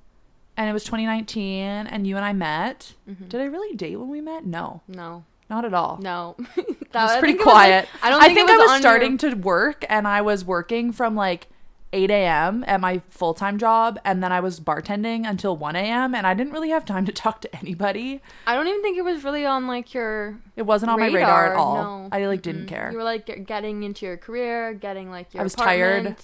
and 0.58 0.70
it 0.70 0.74
was 0.74 0.84
2019 0.84 1.64
and 1.88 2.08
you 2.08 2.16
and 2.16 2.26
I 2.26 2.34
met. 2.34 2.94
Did 3.30 3.42
I 3.42 3.46
really 3.46 3.76
date 3.76 3.98
when 3.98 4.10
we 4.10 4.22
met? 4.22 4.46
No, 4.46 4.82
No. 4.88 5.24
Not 5.50 5.66
at 5.66 5.74
all. 5.74 5.98
No. 6.02 6.36
It 6.88 6.94
that 6.94 7.04
was 7.04 7.18
pretty 7.18 7.34
think 7.34 7.42
it 7.42 7.46
was, 7.46 7.54
quiet. 7.54 7.90
like- 7.94 8.04
I 8.04 8.10
don't 8.10 8.22
I 8.22 8.26
think, 8.28 8.38
think 8.38 8.50
it 8.50 8.54
I 8.54 8.58
was 8.58 8.72
was 8.72 8.80
starting 8.80 9.12
your- 9.22 9.32
to 9.32 9.36
work 9.36 9.84
and 9.90 10.08
I 10.08 10.22
was 10.22 10.46
working 10.46 10.94
from 10.94 11.16
like 11.16 11.48
8 11.94 12.10
a.m. 12.10 12.64
at 12.66 12.80
my 12.80 13.02
full 13.10 13.34
time 13.34 13.58
job. 13.58 14.00
And 14.06 14.24
then 14.24 14.32
I 14.32 14.40
was 14.40 14.60
bartending 14.62 15.28
until 15.30 15.56
1 15.58 15.76
a.m. 15.76 16.16
And 16.16 16.26
I 16.26 16.34
didn't 16.34 16.54
really 16.54 16.70
have 16.70 16.86
time 16.86 17.06
to 17.06 17.12
talk 17.24 17.42
to 17.42 17.56
anybody. 17.58 18.22
I 18.48 18.56
don't 18.56 18.68
even 18.68 18.82
think 18.82 18.98
it 18.98 19.02
was 19.04 19.24
really 19.26 19.46
on 19.46 19.68
like 19.68 19.94
your 19.94 20.38
It 20.56 20.62
wasn't 20.64 20.92
on 20.92 21.00
my 21.00 21.08
radar 21.08 21.52
at 21.52 21.56
all. 21.58 21.76
No. 21.76 22.10
I 22.12 22.26
like 22.26 22.42
didn't 22.42 22.68
care. 22.68 22.90
You 22.92 22.98
were 22.98 23.04
like 23.04 23.46
getting 23.46 23.84
into 23.84 24.06
your 24.06 24.16
career, 24.18 24.74
getting 24.74 25.10
like 25.12 25.34
your 25.34 25.42
I 25.42 25.44
was 25.44 25.56
tired. 25.56 26.16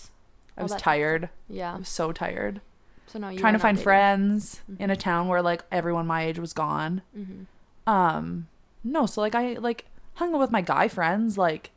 I 0.58 0.64
was 0.64 0.72
that 0.72 0.78
type 0.78 0.78
of 0.78 0.82
tired. 0.82 1.30
Yeah. 1.50 1.74
I 1.76 1.78
was 1.80 1.90
so 1.90 2.12
tired. 2.14 2.62
So 3.08 3.20
no, 3.20 3.28
you 3.30 3.38
trying 3.38 3.54
to 3.54 3.60
find 3.60 3.76
dating. 3.76 3.84
friends 3.84 4.62
in 4.80 4.90
a 4.90 4.96
town 4.96 5.28
where 5.28 5.42
like 5.42 5.64
everyone 5.74 6.08
my 6.08 6.24
age 6.24 6.40
was 6.40 6.54
gone. 6.54 7.02
Mm-hmm. 7.18 7.90
Um, 7.92 8.48
no, 8.84 9.06
so 9.06 9.22
like 9.22 9.36
I 9.36 9.54
like 9.54 9.86
hung 10.16 10.34
out 10.34 10.40
with 10.40 10.52
my 10.52 10.62
guy 10.62 10.88
friends, 10.88 11.38
like 11.38 11.72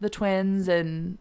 the 0.00 0.10
twins 0.10 0.68
and 0.68 1.18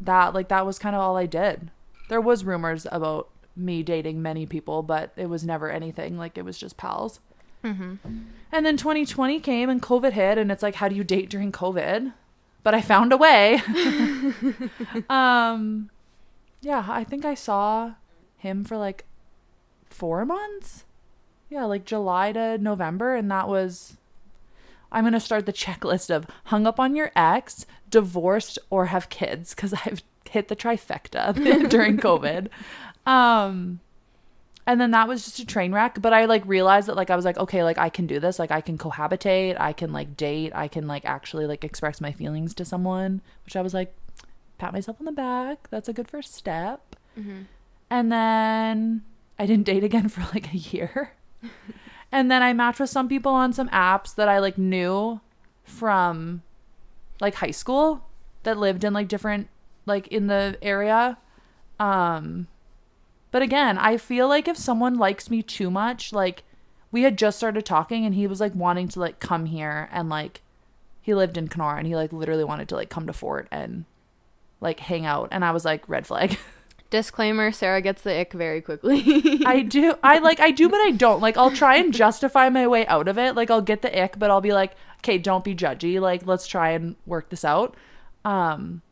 that. 0.00 0.34
Like 0.34 0.48
that 0.48 0.66
was 0.66 0.78
kind 0.78 0.94
of 0.94 1.00
all 1.00 1.16
I 1.16 1.26
did. 1.26 1.70
There 2.08 2.20
was 2.20 2.44
rumors 2.44 2.86
about 2.90 3.28
me 3.56 3.82
dating 3.82 4.22
many 4.22 4.46
people, 4.46 4.82
but 4.82 5.12
it 5.16 5.26
was 5.26 5.44
never 5.44 5.70
anything. 5.70 6.18
Like 6.18 6.36
it 6.36 6.44
was 6.44 6.58
just 6.58 6.76
pals. 6.76 7.20
Mm-hmm. 7.64 7.94
And 8.50 8.66
then 8.66 8.76
2020 8.76 9.40
came 9.40 9.70
and 9.70 9.80
COVID 9.80 10.12
hit, 10.12 10.36
and 10.36 10.50
it's 10.50 10.62
like, 10.62 10.76
how 10.76 10.88
do 10.88 10.94
you 10.94 11.04
date 11.04 11.30
during 11.30 11.52
COVID? 11.52 12.12
But 12.62 12.74
I 12.74 12.80
found 12.80 13.12
a 13.12 13.16
way. 13.16 13.60
um, 15.08 15.90
yeah, 16.60 16.84
I 16.88 17.04
think 17.04 17.24
I 17.24 17.34
saw 17.34 17.94
him 18.36 18.64
for 18.64 18.76
like 18.76 19.04
four 19.86 20.24
months. 20.24 20.84
Yeah, 21.52 21.64
like 21.66 21.84
July 21.84 22.32
to 22.32 22.56
November, 22.58 23.14
and 23.14 23.30
that 23.30 23.46
was. 23.48 23.96
I'm 24.90 25.04
gonna 25.04 25.20
start 25.20 25.44
the 25.46 25.52
checklist 25.64 26.08
of 26.14 26.26
hung 26.44 26.66
up 26.66 26.80
on 26.80 26.96
your 26.96 27.12
ex, 27.14 27.66
divorced, 27.90 28.58
or 28.70 28.86
have 28.86 29.08
kids 29.10 29.54
because 29.54 29.74
I've 29.74 30.02
hit 30.28 30.48
the 30.48 30.56
trifecta 30.56 31.34
during 31.68 31.98
COVID. 31.98 32.48
Um, 33.06 33.80
and 34.66 34.80
then 34.80 34.92
that 34.92 35.08
was 35.08 35.24
just 35.24 35.40
a 35.40 35.44
train 35.44 35.72
wreck 35.72 36.00
but 36.00 36.12
i 36.12 36.24
like 36.26 36.46
realized 36.46 36.86
that 36.86 36.94
like 36.94 37.10
i 37.10 37.16
was 37.16 37.24
like 37.24 37.36
okay 37.36 37.64
like 37.64 37.78
i 37.78 37.88
can 37.88 38.06
do 38.06 38.20
this 38.20 38.38
like 38.38 38.52
i 38.52 38.60
can 38.60 38.78
cohabitate 38.78 39.58
i 39.58 39.72
can 39.72 39.92
like 39.92 40.16
date 40.16 40.52
i 40.54 40.68
can 40.68 40.86
like 40.86 41.04
actually 41.04 41.46
like 41.46 41.64
express 41.64 42.00
my 42.00 42.12
feelings 42.12 42.54
to 42.54 42.64
someone 42.64 43.20
which 43.44 43.56
i 43.56 43.60
was 43.60 43.74
like 43.74 43.92
pat 44.58 44.72
myself 44.72 44.96
on 45.00 45.04
the 45.06 45.10
back 45.10 45.68
that's 45.70 45.88
a 45.88 45.92
good 45.92 46.06
first 46.08 46.32
step 46.34 46.94
Mm-hmm. 47.18 47.42
and 47.90 48.12
then 48.12 49.02
i 49.36 49.46
didn't 49.46 49.66
date 49.66 49.82
again 49.82 50.08
for 50.14 50.20
like 50.32 50.54
a 50.54 50.58
year 50.58 51.12
and 52.12 52.30
then 52.30 52.42
i 52.42 52.52
matched 52.52 52.80
with 52.80 52.90
some 52.90 53.08
people 53.08 53.32
on 53.32 53.52
some 53.52 53.68
apps 53.68 54.14
that 54.14 54.28
i 54.28 54.38
like 54.38 54.58
knew 54.58 55.20
from 55.64 56.42
like 57.20 57.34
high 57.36 57.50
school 57.50 58.04
that 58.42 58.58
lived 58.58 58.84
in 58.84 58.92
like 58.92 59.08
different 59.08 59.48
like 59.86 60.08
in 60.08 60.26
the 60.26 60.56
area 60.62 61.18
um 61.80 62.46
but 63.32 63.42
again, 63.42 63.78
I 63.78 63.96
feel 63.96 64.28
like 64.28 64.46
if 64.46 64.58
someone 64.58 64.98
likes 64.98 65.30
me 65.30 65.42
too 65.42 65.70
much, 65.70 66.12
like 66.12 66.44
we 66.92 67.02
had 67.02 67.16
just 67.16 67.38
started 67.38 67.64
talking 67.64 68.04
and 68.04 68.14
he 68.14 68.26
was 68.26 68.40
like 68.40 68.54
wanting 68.54 68.88
to 68.88 69.00
like 69.00 69.18
come 69.18 69.46
here 69.46 69.88
and 69.90 70.10
like 70.10 70.42
he 71.00 71.14
lived 71.14 71.38
in 71.38 71.48
Kenora 71.48 71.78
and 71.78 71.86
he 71.86 71.96
like 71.96 72.12
literally 72.12 72.44
wanted 72.44 72.68
to 72.68 72.76
like 72.76 72.90
come 72.90 73.06
to 73.06 73.12
Fort 73.12 73.48
and 73.50 73.86
like 74.60 74.80
hang 74.80 75.06
out 75.06 75.30
and 75.32 75.44
I 75.44 75.50
was 75.50 75.64
like 75.64 75.88
red 75.88 76.06
flag. 76.06 76.38
Disclaimer: 76.92 77.52
Sarah 77.52 77.80
gets 77.80 78.02
the 78.02 78.20
ick 78.20 78.34
very 78.34 78.60
quickly. 78.60 79.40
I 79.46 79.62
do 79.62 79.94
I 80.02 80.18
like 80.18 80.40
I 80.40 80.50
do 80.50 80.68
but 80.68 80.76
I 80.76 80.90
don't. 80.90 81.22
Like 81.22 81.38
I'll 81.38 81.50
try 81.50 81.76
and 81.76 81.90
justify 81.92 82.50
my 82.50 82.66
way 82.66 82.86
out 82.86 83.08
of 83.08 83.16
it. 83.16 83.34
Like 83.34 83.50
I'll 83.50 83.62
get 83.62 83.80
the 83.80 83.98
ick 83.98 84.18
but 84.18 84.30
I'll 84.30 84.42
be 84.42 84.52
like, 84.52 84.74
"Okay, 84.98 85.16
don't 85.16 85.42
be 85.42 85.54
judgy. 85.54 85.98
Like 85.98 86.26
let's 86.26 86.46
try 86.46 86.72
and 86.72 86.96
work 87.06 87.30
this 87.30 87.46
out." 87.46 87.74
Um 88.26 88.82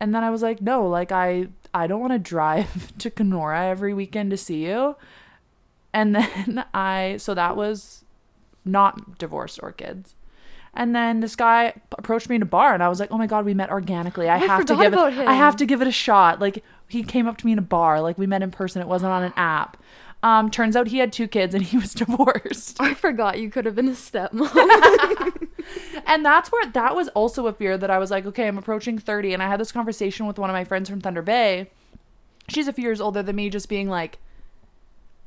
and 0.00 0.12
then 0.12 0.24
I 0.24 0.30
was 0.30 0.42
like, 0.42 0.60
"No, 0.60 0.88
like 0.88 1.12
I 1.12 1.46
I 1.72 1.86
don't 1.86 2.00
want 2.00 2.12
to 2.12 2.18
drive 2.18 2.96
to 2.98 3.08
Kenora 3.08 3.66
every 3.66 3.94
weekend 3.94 4.32
to 4.32 4.36
see 4.36 4.66
you." 4.66 4.96
And 5.94 6.16
then 6.16 6.64
I 6.74 7.18
so 7.18 7.34
that 7.34 7.56
was 7.56 8.04
not 8.64 9.16
divorced 9.16 9.60
or 9.62 9.70
kids. 9.70 10.16
And 10.78 10.94
then 10.94 11.18
this 11.20 11.36
guy 11.36 11.74
approached 11.98 12.28
me 12.28 12.36
in 12.36 12.42
a 12.42 12.46
bar 12.46 12.72
and 12.72 12.82
I 12.82 12.88
was 12.88 13.00
like, 13.00 13.10
"Oh 13.10 13.18
my 13.18 13.26
god, 13.26 13.44
we 13.44 13.52
met 13.52 13.68
organically. 13.68 14.28
I, 14.28 14.36
I 14.36 14.38
have 14.38 14.64
to 14.66 14.76
give 14.76 14.94
it 14.94 15.12
him. 15.12 15.28
I 15.28 15.34
have 15.34 15.56
to 15.56 15.66
give 15.66 15.82
it 15.82 15.88
a 15.88 15.92
shot." 15.92 16.40
Like 16.40 16.64
he 16.86 17.02
came 17.02 17.26
up 17.26 17.36
to 17.38 17.46
me 17.46 17.52
in 17.52 17.58
a 17.58 17.62
bar, 17.62 18.00
like 18.00 18.16
we 18.16 18.26
met 18.26 18.42
in 18.42 18.52
person. 18.52 18.80
It 18.80 18.88
wasn't 18.88 19.12
on 19.12 19.24
an 19.24 19.32
app. 19.36 19.76
Um 20.22 20.50
turns 20.50 20.76
out 20.76 20.86
he 20.86 20.98
had 20.98 21.12
two 21.12 21.28
kids 21.28 21.54
and 21.54 21.64
he 21.64 21.76
was 21.76 21.94
divorced. 22.04 22.80
I 22.80 22.94
forgot 22.94 23.40
you 23.40 23.50
could 23.50 23.66
have 23.66 23.74
been 23.74 23.88
a 23.88 23.92
stepmom. 23.92 25.48
And 26.06 26.24
that's 26.24 26.50
where 26.50 26.64
that 26.64 26.94
was 26.94 27.08
also 27.08 27.46
a 27.48 27.52
fear 27.52 27.76
that 27.76 27.90
I 27.90 27.98
was 27.98 28.10
like, 28.10 28.24
okay, 28.24 28.48
I'm 28.48 28.56
approaching 28.56 28.98
30. 28.98 29.34
And 29.34 29.42
I 29.42 29.48
had 29.48 29.60
this 29.60 29.72
conversation 29.72 30.26
with 30.26 30.38
one 30.38 30.48
of 30.48 30.54
my 30.54 30.64
friends 30.64 30.88
from 30.88 31.00
Thunder 31.00 31.20
Bay. 31.22 31.70
She's 32.48 32.68
a 32.68 32.72
few 32.72 32.84
years 32.84 33.00
older 33.00 33.22
than 33.22 33.36
me, 33.36 33.50
just 33.50 33.68
being 33.68 33.90
like, 33.90 34.18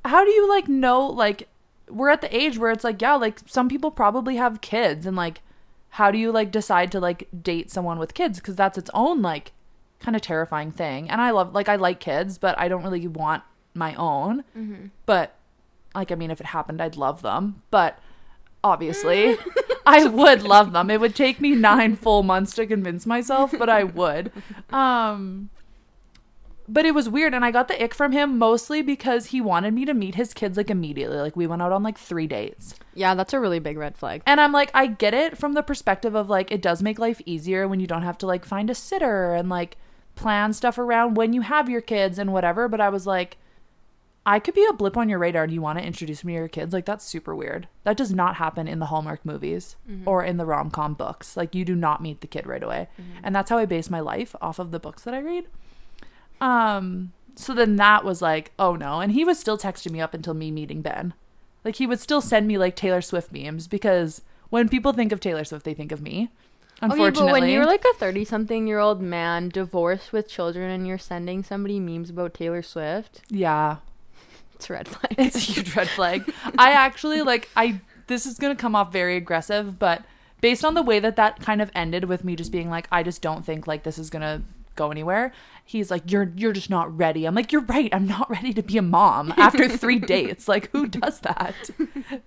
how 0.04 0.24
do 0.26 0.32
you 0.32 0.50
like 0.50 0.68
know, 0.68 1.06
like, 1.06 1.48
we're 1.92 2.10
at 2.10 2.22
the 2.22 2.36
age 2.36 2.58
where 2.58 2.72
it's 2.72 2.84
like, 2.84 3.02
yeah, 3.02 3.16
like 3.16 3.40
some 3.46 3.70
people 3.70 3.92
probably 3.92 4.36
have 4.38 4.62
kids. 4.62 5.06
And 5.06 5.16
like, 5.16 5.42
how 5.90 6.12
do 6.12 6.18
you 6.18 6.32
like 6.32 6.52
decide 6.52 6.92
to 6.94 7.00
like 7.00 7.28
date 7.42 7.70
someone 7.72 8.00
with 8.00 8.14
kids? 8.14 8.40
Because 8.40 8.56
that's 8.56 8.78
its 8.78 8.90
own 8.94 9.22
like 9.22 9.52
kind 10.00 10.16
of 10.16 10.22
terrifying 10.22 10.72
thing. 10.72 11.10
And 11.10 11.22
I 11.22 11.32
love, 11.32 11.54
like, 11.54 11.70
I 11.70 11.76
like 11.76 12.00
kids, 12.00 12.38
but 12.38 12.58
I 12.58 12.68
don't 12.68 12.84
really 12.84 13.08
want 13.08 13.44
my 13.74 13.94
own. 13.96 14.44
But 15.06 15.36
like, 15.94 16.12
I 16.12 16.16
mean, 16.16 16.32
if 16.32 16.40
it 16.40 16.48
happened, 16.48 16.82
I'd 16.82 16.96
love 16.98 17.22
them. 17.22 17.62
But 17.72 18.00
obviously. 18.64 19.38
I 19.86 20.06
would 20.06 20.44
love 20.44 20.74
them. 20.74 20.90
It 20.92 21.00
would 21.00 21.16
take 21.16 21.42
me 21.42 21.52
nine 21.52 21.96
full 21.96 22.22
months 22.24 22.54
to 22.56 22.68
convince 22.68 23.06
myself, 23.06 23.52
but 23.58 23.70
I 23.70 23.84
would. 23.84 24.32
Um, 24.72 25.50
but 26.72 26.86
it 26.86 26.96
was 26.96 27.10
weird, 27.10 27.34
and 27.34 27.44
I 27.44 27.52
got 27.52 27.68
the 27.68 27.82
ick 27.84 27.94
from 27.94 28.14
him 28.14 28.38
mostly 28.38 28.82
because 28.82 29.28
he 29.28 29.42
wanted 29.42 29.74
me 29.74 29.86
to 29.86 29.94
meet 29.94 30.16
his 30.16 30.34
kids 30.34 30.58
like 30.58 30.70
immediately. 30.70 31.18
Like 31.18 31.36
we 31.36 31.48
went 31.48 31.62
out 31.62 31.72
on 31.72 31.84
like 31.84 31.98
three 31.98 32.28
dates, 32.28 32.76
yeah, 32.94 33.14
that's 33.14 33.34
a 33.34 33.40
really 33.40 33.60
big 33.60 33.78
red 33.78 33.98
flag. 33.98 34.24
and 34.26 34.40
I'm 34.40 34.52
like, 34.52 34.72
I 34.74 34.88
get 34.88 35.14
it 35.14 35.38
from 35.38 35.54
the 35.54 35.64
perspective 35.64 36.16
of 36.16 36.30
like 36.30 36.52
it 36.52 36.62
does 36.62 36.82
make 36.82 37.00
life 37.00 37.22
easier 37.26 37.68
when 37.68 37.80
you 37.80 37.88
don't 37.88 38.04
have 38.04 38.18
to 38.20 38.26
like 38.26 38.46
find 38.46 38.70
a 38.70 38.76
sitter 38.76 39.34
and 39.34 39.50
like 39.50 39.78
plan 40.16 40.54
stuff 40.54 40.78
around 40.78 41.16
when 41.16 41.34
you 41.34 41.42
have 41.42 41.70
your 41.70 41.82
kids 41.82 42.18
and 42.18 42.32
whatever. 42.32 42.68
But 42.68 42.82
I 42.82 42.90
was 42.90 43.06
like, 43.06 43.38
I 44.26 44.40
could 44.40 44.54
be 44.54 44.66
a 44.70 44.74
blip 44.74 44.98
on 44.98 45.10
your 45.10 45.20
radar 45.20 45.44
and 45.44 45.54
you 45.54 45.62
want 45.62 45.80
to 45.80 45.86
introduce 45.86 46.24
me 46.24 46.34
to 46.34 46.40
your 46.40 46.48
kids. 46.48 46.74
Like, 46.74 46.86
that's 46.86 47.04
super 47.04 47.36
weird. 47.36 47.68
That 47.84 47.98
does 47.98 48.14
not 48.14 48.36
happen 48.36 48.68
in 48.68 48.78
the 48.80 48.86
Hallmark 48.86 49.26
movies 49.26 49.78
mm-hmm. 49.90 50.08
or 50.08 50.24
in 50.24 50.38
the 50.38 50.46
rom 50.46 50.70
com 50.70 50.94
books. 50.94 51.36
Like, 51.36 51.56
you 51.56 51.66
do 51.66 51.76
not 51.76 52.04
meet 52.04 52.22
the 52.22 52.28
kid 52.28 52.46
right 52.46 52.62
away. 52.62 52.88
Mm-hmm. 53.02 53.20
And 53.24 53.36
that's 53.36 53.50
how 53.50 53.58
I 53.58 53.66
base 53.66 53.90
my 53.90 54.00
life 54.00 54.36
off 54.40 54.60
of 54.60 54.70
the 54.70 54.80
books 54.80 55.02
that 55.04 55.16
I 55.16 55.20
read. 55.20 55.48
Um, 56.42 57.14
so 57.36 57.54
then 57.54 57.78
that 57.78 58.04
was 58.04 58.22
like, 58.22 58.52
oh 58.60 58.76
no. 58.76 59.00
And 59.00 59.14
he 59.14 59.24
was 59.24 59.40
still 59.40 59.58
texting 59.58 59.92
me 59.92 60.02
up 60.02 60.14
until 60.14 60.34
me 60.34 60.52
meeting 60.52 60.82
Ben. 60.82 61.14
Like, 61.64 61.76
he 61.76 61.86
would 61.86 62.00
still 62.00 62.22
send 62.22 62.48
me 62.48 62.58
like 62.58 62.76
Taylor 62.76 63.02
Swift 63.02 63.32
memes 63.32 63.68
because 63.68 64.22
when 64.50 64.68
people 64.68 64.94
think 64.94 65.12
of 65.12 65.20
Taylor 65.20 65.46
Swift, 65.46 65.64
they 65.64 65.76
think 65.76 65.92
of 65.92 66.02
me. 66.02 66.30
Unfortunately, 66.82 67.22
Okay, 67.22 67.32
but 67.32 67.42
when 67.42 67.50
you're 67.50 67.66
like 67.68 67.86
a 67.86 67.94
30 67.98 68.26
something 68.26 68.66
year 68.66 68.80
old 68.80 69.02
man 69.02 69.50
divorced 69.50 70.12
with 70.12 70.28
children 70.28 70.72
and 70.72 70.88
you're 70.88 70.98
sending 70.98 71.44
somebody 71.44 71.80
memes 71.80 72.10
about 72.10 72.34
Taylor 72.34 72.64
Swift, 72.64 73.22
yeah, 73.30 73.78
it's 74.56 74.68
a 74.70 74.74
red 74.74 74.88
flag. 74.88 75.16
it's 75.20 75.36
a 75.36 75.40
huge 75.40 75.76
red 75.76 75.88
flag. 75.90 76.34
I 76.58 76.72
actually 76.72 77.22
like 77.22 77.50
I 77.56 77.82
this 78.08 78.26
is 78.26 78.40
going 78.40 78.56
to 78.56 78.60
come 78.60 78.76
off 78.76 78.92
very 78.92 79.16
aggressive, 79.16 79.78
but 79.78 80.04
based 80.42 80.66
on 80.66 80.74
the 80.74 80.82
way 80.82 81.00
that 81.00 81.16
that 81.18 81.40
kind 81.40 81.62
of 81.62 81.70
ended 81.76 82.06
with 82.06 82.24
me 82.24 82.36
just 82.36 82.52
being 82.52 82.72
like 82.72 82.88
I 82.92 83.04
just 83.04 83.22
don't 83.22 83.46
think 83.46 83.68
like 83.68 83.84
this 83.84 84.00
is 84.00 84.10
going 84.10 84.24
to 84.24 84.42
go 84.76 84.92
anywhere. 84.92 85.32
He's 85.66 85.90
like 85.90 86.12
you're 86.12 86.32
you're 86.36 86.52
just 86.54 86.70
not 86.70 86.96
ready. 86.98 87.26
I'm 87.26 87.36
like 87.36 87.52
you're 87.52 87.62
right. 87.62 87.90
I'm 87.94 88.08
not 88.08 88.30
ready 88.30 88.52
to 88.54 88.62
be 88.62 88.78
a 88.78 88.82
mom 88.82 89.34
after 89.38 89.70
3 89.70 90.00
dates. 90.16 90.48
Like 90.48 90.70
who 90.72 90.88
does 90.88 91.20
that? 91.22 91.56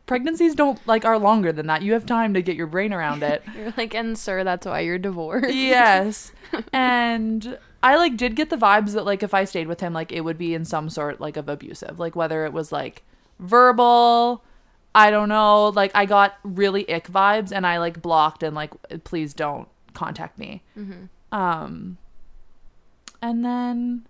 Pregnancies 0.07 0.55
don't 0.55 0.79
like 0.87 1.05
are 1.05 1.19
longer 1.19 1.53
than 1.53 1.67
that. 1.67 1.83
You 1.83 1.93
have 1.93 2.07
time 2.07 2.33
to 2.35 2.43
get 2.43 2.57
your 2.57 2.67
brain 2.67 2.93
around 2.93 3.23
it. 3.23 3.43
You're 3.57 3.75
like, 3.77 3.95
and 3.95 4.17
sir, 4.19 4.45
that's 4.45 4.67
why 4.67 4.81
you're 4.81 4.99
divorced. 4.99 5.55
yes. 5.55 6.33
And 6.73 7.59
I 7.83 7.97
like 7.97 8.17
did 8.17 8.37
get 8.37 8.49
the 8.49 8.57
vibes 8.57 8.93
that 8.93 9.05
like 9.05 9.23
if 9.23 9.35
I 9.35 9.45
stayed 9.45 9.67
with 9.67 9.81
him, 9.81 9.93
like 9.93 10.13
it 10.13 10.23
would 10.23 10.39
be 10.39 10.55
in 10.55 10.65
some 10.65 10.89
sort 10.89 11.21
like 11.21 11.37
of 11.37 11.49
abusive. 11.49 11.99
Like 11.99 12.15
whether 12.17 12.45
it 12.47 12.53
was 12.53 12.71
like 12.73 13.03
verbal, 13.41 14.43
I 14.95 15.11
don't 15.11 15.29
know. 15.29 15.69
Like 15.69 15.91
I 15.95 16.07
got 16.07 16.37
really 16.45 16.89
ick 16.89 17.09
vibes 17.09 17.53
and 17.53 17.67
I 17.67 17.79
like 17.79 18.01
blocked 18.01 18.43
and 18.43 18.55
like 18.55 18.73
please 19.05 19.35
don't 19.35 19.69
contact 19.93 20.39
me. 20.39 20.63
Um 21.33 21.99
and 23.25 23.43
then 23.43 24.07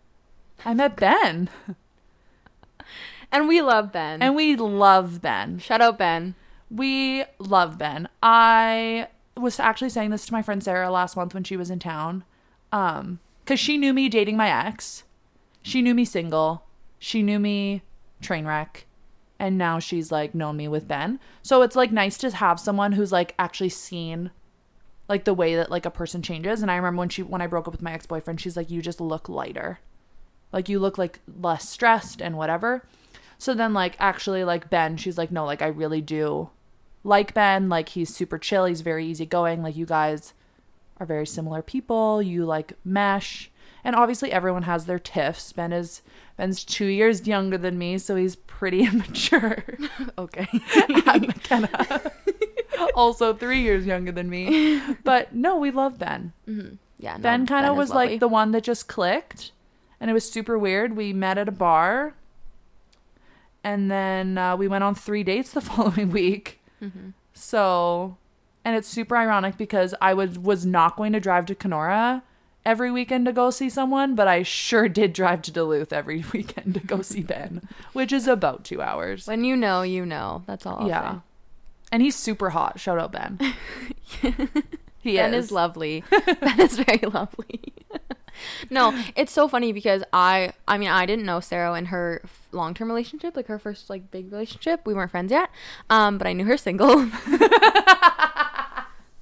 I 0.64 0.74
met 0.74 0.96
Ben. 0.96 1.48
And 3.30 3.46
we 3.46 3.62
love 3.62 3.92
Ben. 3.92 4.20
And 4.20 4.34
we 4.34 4.56
love 4.56 5.22
Ben. 5.22 5.58
Shout 5.58 5.80
out 5.80 5.98
Ben. 5.98 6.34
We 6.68 7.24
love 7.38 7.78
Ben. 7.78 8.08
I 8.22 9.08
was 9.36 9.60
actually 9.60 9.90
saying 9.90 10.10
this 10.10 10.26
to 10.26 10.32
my 10.32 10.42
friend 10.42 10.62
Sarah 10.62 10.90
last 10.90 11.16
month 11.16 11.32
when 11.32 11.44
she 11.44 11.56
was 11.56 11.70
in 11.70 11.78
town. 11.78 12.24
Um, 12.72 13.20
cuz 13.46 13.60
she 13.60 13.76
knew 13.76 13.92
me 13.92 14.08
dating 14.08 14.36
my 14.36 14.50
ex. 14.50 15.04
She 15.62 15.80
knew 15.80 15.94
me 15.94 16.04
single. 16.04 16.64
She 16.98 17.22
knew 17.22 17.38
me 17.38 17.82
train 18.20 18.46
wreck. 18.46 18.86
And 19.38 19.56
now 19.56 19.78
she's 19.78 20.10
like 20.10 20.34
known 20.34 20.56
me 20.56 20.66
with 20.66 20.88
Ben. 20.88 21.20
So 21.42 21.62
it's 21.62 21.76
like 21.76 21.92
nice 21.92 22.18
to 22.18 22.30
have 22.30 22.58
someone 22.58 22.92
who's 22.92 23.12
like 23.12 23.34
actually 23.38 23.68
seen 23.68 24.32
like 25.08 25.24
the 25.24 25.34
way 25.34 25.56
that 25.56 25.70
like 25.70 25.86
a 25.86 25.90
person 25.90 26.22
changes. 26.22 26.62
And 26.62 26.70
I 26.70 26.76
remember 26.76 27.00
when 27.00 27.08
she 27.08 27.22
when 27.22 27.42
I 27.42 27.46
broke 27.46 27.66
up 27.66 27.72
with 27.72 27.82
my 27.82 27.92
ex-boyfriend, 27.92 28.40
she's 28.40 28.56
like 28.56 28.70
you 28.70 28.82
just 28.82 29.00
look 29.00 29.28
lighter. 29.28 29.80
Like 30.52 30.68
you 30.68 30.78
look 30.78 30.98
like 30.98 31.20
less 31.40 31.68
stressed 31.68 32.22
and 32.22 32.36
whatever. 32.36 32.86
So 33.38 33.54
then 33.54 33.74
like 33.74 33.96
actually 33.98 34.44
like 34.44 34.70
Ben, 34.70 34.96
she's 34.96 35.18
like 35.18 35.30
no, 35.30 35.44
like 35.44 35.62
I 35.62 35.66
really 35.66 36.00
do 36.00 36.50
like 37.02 37.34
Ben, 37.34 37.68
like 37.68 37.90
he's 37.90 38.14
super 38.14 38.38
chill, 38.38 38.64
he's 38.64 38.80
very 38.80 39.06
easygoing, 39.06 39.62
like 39.62 39.76
you 39.76 39.86
guys 39.86 40.32
are 40.98 41.06
very 41.06 41.26
similar 41.26 41.60
people, 41.60 42.22
you 42.22 42.44
like 42.44 42.72
mesh. 42.84 43.50
And 43.86 43.94
obviously 43.94 44.32
everyone 44.32 44.62
has 44.62 44.86
their 44.86 44.98
tiffs. 44.98 45.52
Ben 45.52 45.72
is 45.72 46.00
Ben's 46.38 46.64
2 46.64 46.86
years 46.86 47.26
younger 47.26 47.58
than 47.58 47.76
me, 47.76 47.98
so 47.98 48.16
he's 48.16 48.36
pretty 48.36 48.84
immature. 48.86 49.62
Okay. 50.18 50.48
And 51.06 51.26
McKenna. 51.26 52.12
also 52.96 53.34
3 53.34 53.60
years 53.60 53.86
younger 53.86 54.12
than 54.12 54.28
me. 54.28 54.80
But 55.04 55.34
no, 55.34 55.56
we 55.56 55.70
love 55.70 55.98
Ben. 55.98 56.32
yeah. 56.98 57.16
no, 57.16 57.22
Ben 57.22 57.46
kind 57.46 57.66
of 57.66 57.76
was 57.76 57.90
lovely. 57.90 58.12
like 58.12 58.20
the 58.20 58.28
one 58.28 58.52
that 58.52 58.62
just 58.62 58.88
clicked, 58.88 59.52
and 60.00 60.10
it 60.10 60.14
was 60.14 60.28
super 60.28 60.58
weird. 60.58 60.96
We 60.96 61.12
met 61.12 61.38
at 61.38 61.48
a 61.48 61.52
bar, 61.52 62.14
and 63.62 63.90
then 63.90 64.38
uh, 64.38 64.56
we 64.56 64.68
went 64.68 64.84
on 64.84 64.94
three 64.94 65.22
dates 65.22 65.52
the 65.52 65.60
following 65.72 66.10
week. 66.10 66.60
Mm-hmm. 66.82 67.10
So, 67.32 68.16
and 68.64 68.76
it's 68.76 68.88
super 68.88 69.16
ironic 69.16 69.56
because 69.56 69.94
I 70.00 70.14
was 70.14 70.38
was 70.38 70.64
not 70.64 70.96
going 70.96 71.12
to 71.12 71.20
drive 71.20 71.46
to 71.46 71.54
Kenora 71.54 72.22
every 72.64 72.90
weekend 72.90 73.26
to 73.26 73.32
go 73.32 73.50
see 73.50 73.68
someone, 73.68 74.14
but 74.14 74.26
I 74.28 74.42
sure 74.42 74.88
did 74.88 75.12
drive 75.12 75.42
to 75.42 75.52
Duluth 75.52 75.92
every 75.92 76.24
weekend 76.32 76.74
to 76.74 76.80
go 76.80 77.02
see 77.02 77.22
Ben, 77.22 77.68
which 77.92 78.12
is 78.12 78.26
about 78.26 78.64
two 78.64 78.80
hours. 78.80 79.26
When 79.26 79.44
you 79.44 79.56
know, 79.56 79.82
you 79.82 80.06
know. 80.06 80.42
That's 80.46 80.66
all. 80.66 80.80
I'll 80.80 80.88
yeah, 80.88 81.18
and 81.94 82.02
he's 82.02 82.16
super 82.16 82.50
hot. 82.50 82.80
Shout 82.80 82.98
out 82.98 83.12
Ben. 83.12 83.38
he 84.98 85.14
Ben 85.14 85.32
is. 85.32 85.44
is 85.44 85.52
lovely. 85.52 86.02
ben 86.40 86.60
is 86.60 86.76
very 86.76 86.98
lovely. 86.98 87.72
no, 88.70 89.00
it's 89.14 89.30
so 89.30 89.46
funny 89.46 89.72
because 89.72 90.02
I, 90.12 90.54
I 90.66 90.76
mean, 90.76 90.88
I 90.88 91.06
didn't 91.06 91.24
know 91.24 91.38
Sarah 91.38 91.72
in 91.74 91.84
her 91.86 92.20
long-term 92.50 92.88
relationship, 92.88 93.36
like 93.36 93.46
her 93.46 93.60
first 93.60 93.88
like 93.88 94.10
big 94.10 94.32
relationship. 94.32 94.80
We 94.84 94.92
weren't 94.92 95.12
friends 95.12 95.30
yet, 95.30 95.50
um, 95.88 96.18
but 96.18 96.26
I 96.26 96.32
knew 96.32 96.46
her 96.46 96.56
single, 96.56 96.98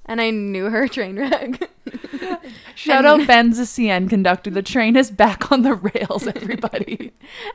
and 0.07 0.19
I 0.19 0.31
knew 0.31 0.71
her 0.71 0.87
train 0.87 1.19
wreck. 1.19 1.69
Shout 2.73 3.05
out 3.05 3.27
Ben's 3.27 3.59
a 3.59 3.63
CN 3.63 4.09
conductor. 4.09 4.49
The 4.49 4.63
train 4.63 4.95
is 4.95 5.11
back 5.11 5.51
on 5.51 5.61
the 5.61 5.75
rails, 5.75 6.25
everybody. 6.25 7.11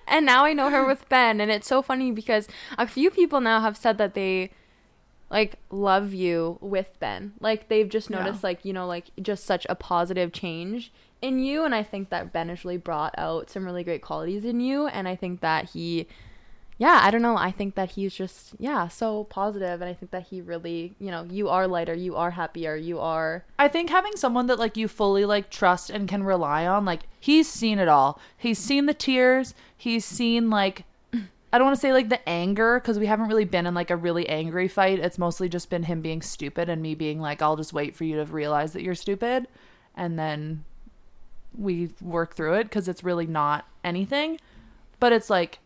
and 0.07 0.25
now 0.25 0.45
I 0.45 0.53
know 0.53 0.71
her 0.71 0.87
with 0.87 1.09
Ben, 1.09 1.41
and 1.41 1.51
it's 1.51 1.67
so 1.67 1.83
funny 1.83 2.13
because 2.13 2.47
a 2.79 2.87
few 2.87 3.11
people 3.11 3.41
now 3.41 3.61
have 3.61 3.77
said 3.77 3.99
that 3.99 4.15
they 4.15 4.53
like 5.31 5.57
love 5.71 6.15
you 6.15 6.59
with 6.61 6.99
Ben. 7.01 7.33
Like 7.41 7.69
they've 7.69 7.89
just 7.89 8.11
Yeah. 8.11 8.19
noticed 8.23 8.43
like, 8.43 8.65
you 8.65 8.73
know, 8.73 8.87
like 8.87 9.07
just 9.21 9.45
such 9.45 9.67
a 9.69 9.75
positive 9.75 10.33
change 10.33 10.93
in 11.21 11.39
you 11.41 11.65
and 11.65 11.75
I 11.75 11.83
think 11.83 12.11
that 12.11 12.33
Ben 12.33 12.49
has 12.49 12.65
really 12.65 12.77
brought 12.79 13.15
out 13.19 13.51
some 13.51 13.65
really 13.65 13.83
great 13.85 14.03
qualities 14.03 14.45
in 14.45 14.61
you 14.61 14.87
and 14.87 15.09
I 15.09 15.17
think 15.17 15.41
that 15.41 15.71
he 15.71 16.07
yeah, 16.81 17.01
I 17.03 17.11
don't 17.11 17.23
know. 17.23 17.37
I 17.37 17.51
think 17.51 17.75
that 17.75 17.91
he's 17.91 18.15
just 18.15 18.55
yeah, 18.61 18.87
so 18.87 19.25
positive 19.25 19.81
and 19.81 19.91
I 19.91 19.95
think 19.95 20.13
that 20.13 20.29
he 20.29 20.41
really, 20.41 20.95
you 21.01 21.11
know, 21.11 21.25
you 21.29 21.49
are 21.49 21.67
lighter, 21.67 21.93
you 21.93 22.15
are 22.15 22.31
happier, 22.31 22.77
you 22.77 23.01
are 23.01 23.45
I 23.59 23.67
think 23.67 23.91
having 23.91 24.15
someone 24.15 24.47
that 24.47 24.61
like 24.61 24.77
you 24.77 24.87
fully 24.87 25.25
like 25.25 25.51
trust 25.51 25.91
and 25.91 26.09
can 26.09 26.23
rely 26.23 26.67
on, 26.69 26.85
like 26.85 27.03
he's 27.19 27.49
seen 27.49 27.81
it 27.81 27.89
all. 27.89 28.21
He's 28.37 28.61
seen 28.61 28.87
the 28.87 28.95
tears. 28.95 29.55
He's 29.77 30.05
seen 30.05 30.51
like 30.51 30.85
I 31.53 31.59
don't 31.59 31.67
want 31.67 31.77
to 31.77 31.81
say 31.81 31.93
like 31.93 32.09
the 32.09 32.29
anger 32.29 32.79
because 32.79 32.99
we 32.99 33.07
haven't 33.07 33.29
really 33.29 33.45
been 33.45 33.67
in 33.67 33.75
like 33.75 33.91
a 33.91 33.97
really 33.97 34.29
angry 34.29 34.69
fight. 34.69 34.99
It's 34.99 35.19
mostly 35.19 35.49
just 35.49 35.71
been 35.71 35.85
him 35.85 36.03
being 36.03 36.21
stupid 36.21 36.69
and 36.69 36.83
me 36.83 36.95
being 36.95 37.21
like, 37.21 37.41
I'll 37.41 37.57
just 37.57 37.73
wait 37.73 37.97
for 37.97 38.05
you 38.05 38.17
to 38.17 38.25
realize 38.25 38.73
that 38.75 38.83
you're 38.83 38.95
stupid, 38.95 39.49
and 39.95 40.19
then 40.19 40.65
we 41.57 41.91
work 42.03 42.35
through 42.35 42.55
it 42.55 42.65
because 42.65 42.89
it's 42.89 43.03
really 43.03 43.27
not 43.27 43.67
anything. 43.83 44.39
But 45.01 45.13
it's 45.13 45.31
like 45.31 45.59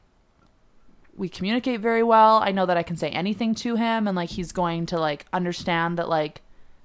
we 1.16 1.28
communicate 1.28 1.80
very 1.80 2.02
well. 2.02 2.38
I 2.38 2.52
know 2.52 2.66
that 2.66 2.76
I 2.76 2.82
can 2.82 2.96
say 2.96 3.10
anything 3.10 3.54
to 3.56 3.76
him 3.76 4.06
and 4.08 4.16
like 4.16 4.30
he's 4.30 4.52
going 4.52 4.86
to 4.86 4.98
like 4.98 5.26
understand 5.32 5.98
that 5.98 6.08
like 6.08 6.42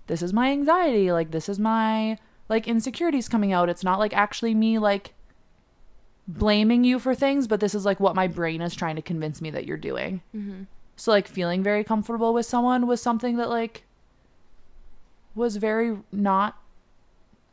this 0.07 0.21
is 0.21 0.33
my 0.33 0.51
anxiety, 0.51 1.11
like 1.11 1.31
this 1.31 1.47
is 1.47 1.59
my 1.59 2.17
like 2.49 2.67
insecurities 2.67 3.29
coming 3.29 3.53
out. 3.53 3.69
It's 3.69 3.83
not 3.83 3.99
like 3.99 4.13
actually 4.13 4.55
me 4.55 4.79
like 4.79 5.13
blaming 6.27 6.83
you 6.83 6.99
for 6.99 7.15
things, 7.15 7.47
but 7.47 7.59
this 7.59 7.73
is 7.73 7.85
like 7.85 7.99
what 7.99 8.15
my 8.15 8.27
brain 8.27 8.61
is 8.61 8.75
trying 8.75 8.95
to 8.97 9.01
convince 9.01 9.41
me 9.41 9.49
that 9.51 9.65
you're 9.65 9.77
doing. 9.77 10.21
Mm-hmm. 10.35 10.63
So 10.95 11.11
like 11.11 11.27
feeling 11.27 11.63
very 11.63 11.83
comfortable 11.83 12.33
with 12.33 12.45
someone 12.45 12.87
was 12.87 13.01
something 13.01 13.37
that 13.37 13.49
like 13.49 13.83
was 15.35 15.57
very 15.57 15.97
not 16.11 16.57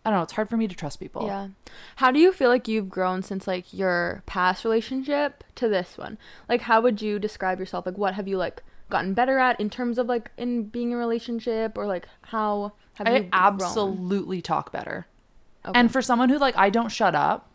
I 0.06 0.10
don't 0.10 0.18
know, 0.18 0.22
it's 0.24 0.34
hard 0.34 0.50
for 0.50 0.58
me 0.58 0.68
to 0.68 0.74
trust 0.74 1.00
people. 1.00 1.26
Yeah. 1.26 1.48
How 1.96 2.10
do 2.10 2.18
you 2.18 2.30
feel 2.30 2.50
like 2.50 2.68
you've 2.68 2.90
grown 2.90 3.22
since 3.22 3.46
like 3.46 3.72
your 3.72 4.22
past 4.26 4.62
relationship 4.64 5.42
to 5.54 5.68
this 5.68 5.96
one? 5.96 6.18
Like 6.48 6.62
how 6.62 6.82
would 6.82 7.00
you 7.00 7.18
describe 7.18 7.58
yourself? 7.58 7.86
Like 7.86 7.96
what 7.96 8.14
have 8.14 8.28
you 8.28 8.36
like 8.36 8.62
gotten 8.90 9.14
better 9.14 9.38
at 9.38 9.58
in 9.58 9.70
terms 9.70 9.98
of 9.98 10.06
like 10.06 10.30
in 10.36 10.64
being 10.64 10.90
in 10.90 10.96
a 10.96 10.98
relationship 10.98 11.78
or 11.78 11.86
like 11.86 12.06
how 12.22 12.72
have 12.94 13.08
you 13.08 13.14
I 13.14 13.18
grown? 13.20 13.30
absolutely 13.32 14.42
talk 14.42 14.72
better. 14.72 15.06
Okay. 15.64 15.78
And 15.78 15.90
for 15.90 16.02
someone 16.02 16.28
who 16.28 16.38
like 16.38 16.56
I 16.56 16.68
don't 16.68 16.90
shut 16.90 17.14
up, 17.14 17.48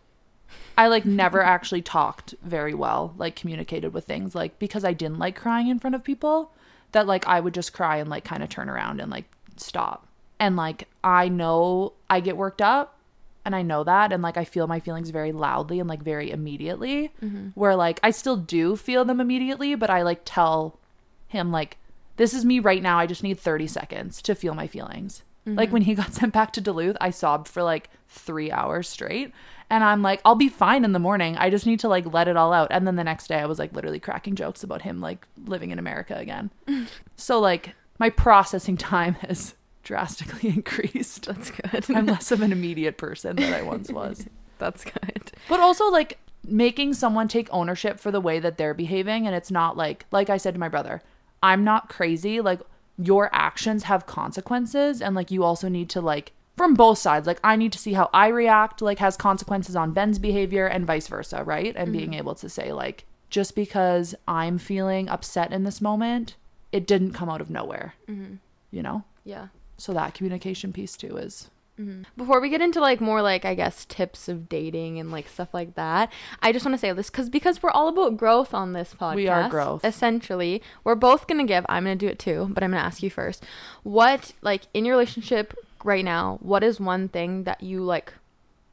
I 0.78 0.88
like 0.88 1.06
never 1.06 1.42
actually 1.42 1.82
talked 1.82 2.36
very 2.42 2.74
well, 2.74 3.14
like 3.18 3.36
communicated 3.36 3.94
with 3.94 4.06
things 4.06 4.36
like 4.36 4.60
because 4.60 4.84
I 4.84 4.94
didn't 4.94 5.20
like 5.20 5.36
crying 5.36 5.68
in 5.68 5.80
front 5.80 5.96
of 5.96 6.04
people, 6.04 6.54
that 6.92 7.08
like 7.08 7.28
I 7.28 7.40
would 7.40 7.54
just 7.54 7.74
cry 7.74 7.98
and 7.98 8.10
like 8.10 8.24
kind 8.24 8.44
of 8.44 8.50
turn 8.50 8.70
around 8.70 9.00
and 9.02 9.12
like 9.12 9.26
stop. 9.58 10.08
And 10.40 10.56
like 10.56 10.88
I 11.04 11.28
know 11.28 11.94
I 12.10 12.20
get 12.20 12.38
worked 12.38 12.62
up 12.62 12.98
and 13.46 13.56
I 13.56 13.62
know 13.62 13.84
that 13.84 14.12
and 14.12 14.22
like 14.24 14.38
I 14.38 14.46
feel 14.46 14.68
my 14.68 14.80
feelings 14.80 15.10
very 15.10 15.32
loudly 15.32 15.80
and 15.80 15.90
like 15.90 16.02
very 16.02 16.32
immediately 16.32 17.12
mm-hmm. 17.22 17.48
where 17.56 17.76
like 17.76 18.00
I 18.04 18.12
still 18.12 18.38
do 18.38 18.76
feel 18.76 19.06
them 19.06 19.20
immediately, 19.20 19.76
but 19.76 19.90
I 19.90 20.02
like 20.02 20.22
tell 20.24 20.80
him 21.28 21.52
like 21.52 21.78
this 22.18 22.34
is 22.34 22.44
me 22.44 22.60
right 22.60 22.82
now. 22.82 23.00
I 23.00 23.06
just 23.06 23.24
need 23.24 23.40
30 23.40 23.68
seconds 23.68 24.22
to 24.24 24.36
feel 24.36 24.54
my 24.54 24.68
feelings. 24.68 25.24
Like 25.46 25.70
mm-hmm. 25.70 25.74
when 25.74 25.82
he 25.84 25.96
got 25.96 26.14
sent 26.14 26.34
back 26.34 26.54
to 26.54 26.62
Duluth, 26.62 26.98
I 27.00 27.12
sobbed 27.12 27.48
for 27.48 27.64
like 27.64 27.90
3 28.10 28.52
hours 28.52 28.90
straight. 28.90 29.34
And 29.70 29.84
I'm 29.84 30.02
like, 30.02 30.22
I'll 30.26 30.36
be 30.36 30.50
fine 30.50 30.84
in 30.84 30.94
the 30.94 31.00
morning. 31.00 31.38
I 31.38 31.50
just 31.50 31.66
need 31.66 31.80
to 31.82 31.88
like 31.88 32.12
let 32.12 32.28
it 32.28 32.36
all 32.36 32.54
out. 32.54 32.70
And 32.72 32.88
then 32.88 32.96
the 32.96 33.04
next 33.04 33.28
day 33.28 33.40
I 33.40 33.46
was 33.46 33.60
like 33.60 33.74
literally 33.74 34.00
cracking 34.00 34.36
jokes 34.36 34.64
about 34.64 34.82
him 34.82 35.00
like 35.00 35.28
living 35.46 35.72
in 35.72 35.80
America 35.80 36.16
again. 36.16 36.50
so 37.16 37.40
like 37.40 37.76
my 38.00 38.10
processing 38.10 38.78
time 38.78 39.14
has 39.16 39.54
drastically 39.84 40.50
increased. 40.56 41.26
That's 41.26 41.52
good. 41.52 41.86
I'm 41.96 42.08
less 42.08 42.32
of 42.32 42.42
an 42.42 42.52
immediate 42.52 42.98
person 42.98 43.36
than 43.36 43.54
I 43.54 43.62
once 43.62 43.92
was. 43.92 44.26
That's 44.58 44.84
good. 44.84 45.32
But 45.48 45.60
also 45.60 45.90
like 45.90 46.18
making 46.44 46.94
someone 46.94 47.28
take 47.28 47.48
ownership 47.52 48.00
for 48.00 48.12
the 48.12 48.22
way 48.22 48.40
that 48.40 48.58
they're 48.58 48.74
behaving 48.74 49.28
and 49.28 49.36
it's 49.36 49.52
not 49.52 49.78
like 49.78 50.06
like 50.12 50.30
I 50.30 50.38
said 50.38 50.56
to 50.56 50.60
my 50.60 50.70
brother, 50.70 51.02
I'm 51.44 51.64
not 51.64 51.90
crazy. 51.90 52.42
Like 52.42 52.62
your 52.98 53.30
actions 53.34 53.84
have 53.84 54.06
consequences 54.06 55.02
and 55.02 55.16
like 55.16 55.32
you 55.32 55.44
also 55.44 55.70
need 55.70 55.90
to 55.90 56.02
like 56.02 56.34
from 56.60 56.74
both 56.74 56.98
sides 56.98 57.26
like 57.26 57.40
i 57.42 57.56
need 57.56 57.72
to 57.72 57.80
see 57.80 57.94
how 57.94 58.10
i 58.14 58.28
react 58.28 58.82
like 58.82 59.00
has 59.00 59.16
consequences 59.16 59.78
on 59.78 59.94
ben's 59.94 60.20
behavior 60.20 60.68
and 60.68 60.86
vice 60.86 61.08
versa 61.08 61.42
right 61.46 61.74
and 61.78 61.94
being 61.94 62.10
mm-hmm. 62.10 62.20
able 62.20 62.36
to 62.36 62.50
say 62.50 62.74
like 62.74 63.06
just 63.30 63.56
because 63.56 64.14
i'm 64.28 64.58
feeling 64.58 65.08
upset 65.08 65.54
in 65.54 65.64
this 65.64 65.80
moment 65.80 66.36
it 66.74 66.86
didn't 66.86 67.14
come 67.14 67.30
out 67.30 67.40
of 67.40 67.50
nowhere 67.50 67.94
mm-hmm. 68.10 68.34
you 68.72 68.84
know 68.84 69.06
Yeah. 69.24 69.48
so 69.78 69.94
that 69.94 70.14
communication 70.14 70.74
piece 70.74 70.98
too 70.98 71.16
is 71.16 71.50
mm-hmm. 71.80 72.02
Before 72.18 72.42
we 72.42 72.50
get 72.50 72.60
into 72.60 72.82
like 72.82 73.00
more 73.00 73.22
like 73.22 73.46
I 73.46 73.56
guess 73.56 73.86
tips 73.86 74.28
of 74.28 74.50
dating 74.50 75.00
and 75.00 75.14
like 75.14 75.30
stuff 75.30 75.54
like 75.54 75.76
that, 75.76 76.12
I 76.42 76.52
just 76.52 76.66
want 76.66 76.74
to 76.74 76.78
say 76.78 76.92
this 76.92 77.10
because 77.10 77.30
because 77.30 77.64
we're 77.64 77.70
all 77.70 77.88
about 77.88 78.18
growth 78.18 78.54
on 78.54 78.74
this 78.74 78.94
podcast. 79.00 79.16
We 79.16 79.30
are 79.30 79.48
growth. 79.48 79.86
Essentially, 79.86 80.62
we're 80.84 80.96
both 80.96 81.26
gonna 81.26 81.46
give. 81.46 81.66
I'm 81.70 81.86
gonna 81.86 81.96
do 81.96 82.10
it 82.10 82.20
too, 82.20 82.50
but 82.52 82.64
I'm 82.64 82.72
gonna 82.72 82.84
ask 82.84 83.02
you 83.02 83.10
first. 83.10 83.46
What 83.84 84.34
like 84.42 84.64
in 84.74 84.84
your 84.84 84.98
relationship 84.98 85.54
right 85.84 86.06
now? 86.06 86.40
What 86.42 86.64
is 86.64 86.80
one 86.80 87.10
thing 87.10 87.44
that 87.44 87.62
you 87.62 87.82
like 87.82 88.14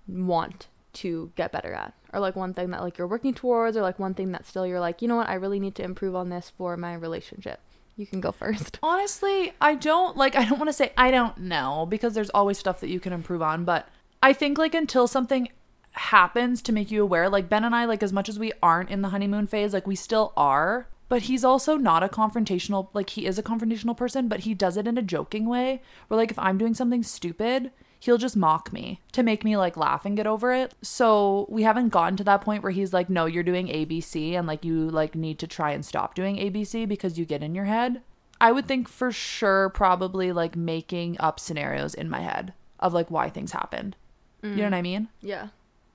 want 0.09 0.69
to 0.95 1.31
get 1.37 1.53
better 1.53 1.73
at, 1.73 1.93
or 2.13 2.21
like 2.21 2.37
one 2.37 2.55
thing 2.55 2.71
that 2.71 2.83
like 2.83 2.99
you're 2.99 3.07
working 3.07 3.35
towards, 3.35 3.77
or 3.77 3.83
like 3.83 3.99
one 3.99 4.15
thing 4.15 4.33
that 4.33 4.47
still 4.47 4.67
you're 4.67 4.81
like, 4.81 5.03
you 5.03 5.09
know 5.09 5.17
what, 5.17 5.29
I 5.29 5.35
really 5.35 5.61
need 5.61 5.75
to 5.77 5.83
improve 5.83 6.15
on 6.15 6.31
this 6.31 6.53
for 6.57 6.77
my 6.77 6.95
relationship. 6.95 7.61
You 7.97 8.07
can 8.07 8.21
go 8.21 8.33
first. 8.33 8.79
Honestly, 8.83 9.53
I 9.61 9.75
don't 9.75 10.17
like 10.17 10.37
I 10.37 10.45
don't 10.45 10.59
want 10.59 10.69
to 10.69 10.75
say 10.75 10.93
I 10.97 11.11
don't 11.11 11.39
know 11.39 11.87
because 11.89 12.15
there's 12.15 12.31
always 12.31 12.59
stuff 12.59 12.81
that 12.81 12.91
you 12.91 13.01
can 13.01 13.13
improve 13.13 13.43
on, 13.43 13.65
but 13.65 13.89
I 14.23 14.33
think 14.33 14.59
like 14.59 14.75
until 14.75 15.07
something 15.07 15.49
happens 15.93 16.61
to 16.63 16.73
make 16.73 16.91
you 16.91 17.03
aware, 17.03 17.29
like 17.29 17.49
Ben 17.49 17.65
and 17.65 17.75
I 17.75 17.87
like 17.87 18.03
as 18.03 18.13
much 18.13 18.29
as 18.29 18.39
we 18.39 18.53
aren't 18.63 18.91
in 18.91 19.03
the 19.03 19.09
honeymoon 19.09 19.47
phase, 19.47 19.73
like 19.73 19.87
we 19.87 19.97
still 19.97 20.33
are, 20.37 20.87
but 21.09 21.23
he's 21.23 21.45
also 21.45 21.77
not 21.77 22.03
a 22.03 22.09
confrontational 22.09 22.89
like 22.93 23.11
he 23.11 23.27
is 23.27 23.39
a 23.39 23.43
confrontational 23.43 23.97
person, 23.97 24.29
but 24.29 24.41
he 24.41 24.55
does 24.55 24.77
it 24.77 24.87
in 24.87 24.99
a 24.99 25.03
joking 25.03 25.47
way. 25.47 25.83
Where 26.09 26.19
like 26.19 26.31
if 26.31 26.39
I'm 26.39 26.59
doing 26.59 26.75
something 26.75 27.03
stupid, 27.03 27.71
he'll 28.01 28.19
just 28.19 28.37
mock 28.37 28.73
me 28.73 29.01
to 29.13 29.23
make 29.23 29.45
me 29.45 29.57
like 29.57 29.77
laugh 29.77 30.05
and 30.05 30.17
get 30.17 30.27
over 30.27 30.53
it. 30.53 30.75
So 30.83 31.47
we 31.49 31.63
haven't 31.63 31.91
gotten 31.91 32.17
to 32.19 32.25
that 32.25 32.41
point 32.41 32.63
where 32.63 32.73
he's 32.73 32.93
like, 32.93 33.09
no, 33.09 33.27
you're 33.27 33.43
doing 33.43 33.69
ABC 33.69 34.33
and 34.33 34.47
like 34.47 34.65
you 34.65 34.91
like 34.91 35.15
need 35.15 35.39
to 35.41 35.47
try 35.47 35.73
and 35.73 35.85
stop 35.85 36.15
doing 36.15 36.37
ABC 36.37 36.89
because 36.89 37.19
you 37.19 37.25
get 37.25 37.43
in 37.43 37.55
your 37.55 37.65
head. 37.65 38.03
I 38.41 38.53
would 38.53 38.67
think 38.67 38.89
for 38.89 39.13
sure 39.13 39.71
probably 39.71 40.33
like 40.33 40.57
making 40.57 41.17
up 41.21 41.41
scenarios 41.41 41.95
in 41.95 42.11
my 42.11 42.21
head 42.21 42.53
of 42.81 42.93
like 42.93 43.11
why 43.11 43.31
things 43.31 43.53
happened. 43.53 43.97
You 44.43 44.51
know 44.51 44.63
mm. 44.63 44.65
what 44.65 44.75
I 44.75 44.83
mean? 44.83 45.09
Yeah. 45.23 45.49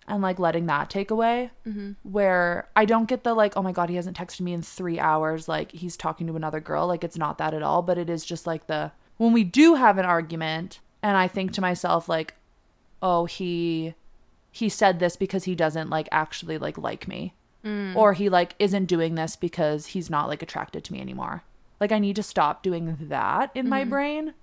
And 0.08 0.22
like 0.22 0.40
letting 0.40 0.66
that 0.66 0.90
take 0.90 1.12
away. 1.12 1.52
Mm-hmm. 1.66 1.92
Where 2.04 2.68
I 2.76 2.86
don't 2.86 3.08
get 3.08 3.24
the 3.24 3.34
like, 3.34 3.56
oh 3.56 3.62
my 3.62 3.72
God, 3.72 3.90
he 3.90 3.96
hasn't 3.96 4.18
texted 4.18 4.42
me 4.42 4.54
in 4.54 4.62
three 4.62 5.00
hours. 5.00 5.48
Like 5.48 5.72
he's 5.72 5.96
talking 5.96 6.28
to 6.28 6.36
another 6.36 6.60
girl. 6.60 6.88
Like 6.88 7.04
it's 7.04 7.18
not 7.18 7.38
that 7.38 7.54
at 7.54 7.64
all. 7.64 7.82
But 7.82 7.98
it 7.98 8.10
is 8.10 8.26
just 8.26 8.46
like 8.48 8.68
the, 8.68 8.92
when 9.18 9.32
we 9.32 9.44
do 9.44 9.76
have 9.76 9.98
an 9.98 10.06
argument 10.06 10.80
and 11.04 11.18
I 11.18 11.28
think 11.28 11.54
to 11.54 11.62
myself, 11.62 12.10
like, 12.10 12.36
oh, 13.02 13.26
he, 13.26 13.96
he 14.52 14.70
said 14.70 15.00
this 15.00 15.16
because 15.16 15.46
he 15.46 15.56
doesn't 15.56 15.90
like 15.90 16.10
actually 16.12 16.58
like 16.58 16.78
like 16.78 17.08
me. 17.08 17.34
Mm. 17.64 17.96
Or 17.96 18.14
he 18.14 18.30
like 18.30 18.56
isn't 18.60 18.86
doing 18.86 19.16
this 19.16 19.36
because 19.36 19.88
he's 19.88 20.10
not 20.10 20.28
like 20.28 20.42
attracted 20.42 20.84
to 20.86 20.94
me 20.94 21.00
anymore. 21.00 21.44
Like 21.80 21.92
I 21.92 22.00
need 22.00 22.16
to 22.18 22.24
stop 22.24 22.64
doing 22.64 22.98
that 23.02 23.52
in 23.56 23.70
my 23.70 23.82
mm-hmm. 23.82 23.90
brain. 23.90 24.34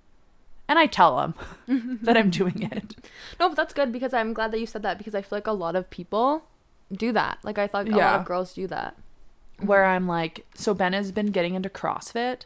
And 0.69 0.79
I 0.79 0.85
tell 0.85 1.17
them 1.17 1.99
that 2.03 2.15
I'm 2.15 2.29
doing 2.29 2.61
it. 2.71 2.95
No, 3.39 3.49
but 3.49 3.55
that's 3.55 3.73
good 3.73 3.91
because 3.91 4.13
I'm 4.13 4.31
glad 4.33 4.51
that 4.51 4.59
you 4.59 4.65
said 4.65 4.83
that 4.83 4.97
because 4.97 5.15
I 5.15 5.21
feel 5.21 5.35
like 5.37 5.47
a 5.47 5.51
lot 5.51 5.75
of 5.75 5.89
people 5.89 6.45
do 6.91 7.11
that. 7.11 7.39
Like 7.43 7.57
I 7.57 7.67
thought 7.67 7.89
a 7.89 7.91
lot 7.91 8.19
of 8.21 8.25
girls 8.25 8.53
do 8.53 8.67
that. 8.67 8.95
where 9.59 9.83
I'm 9.83 10.07
like, 10.07 10.45
so 10.55 10.73
Ben 10.73 10.93
has 10.93 11.11
been 11.11 11.27
getting 11.31 11.55
into 11.55 11.69
CrossFit, 11.69 12.43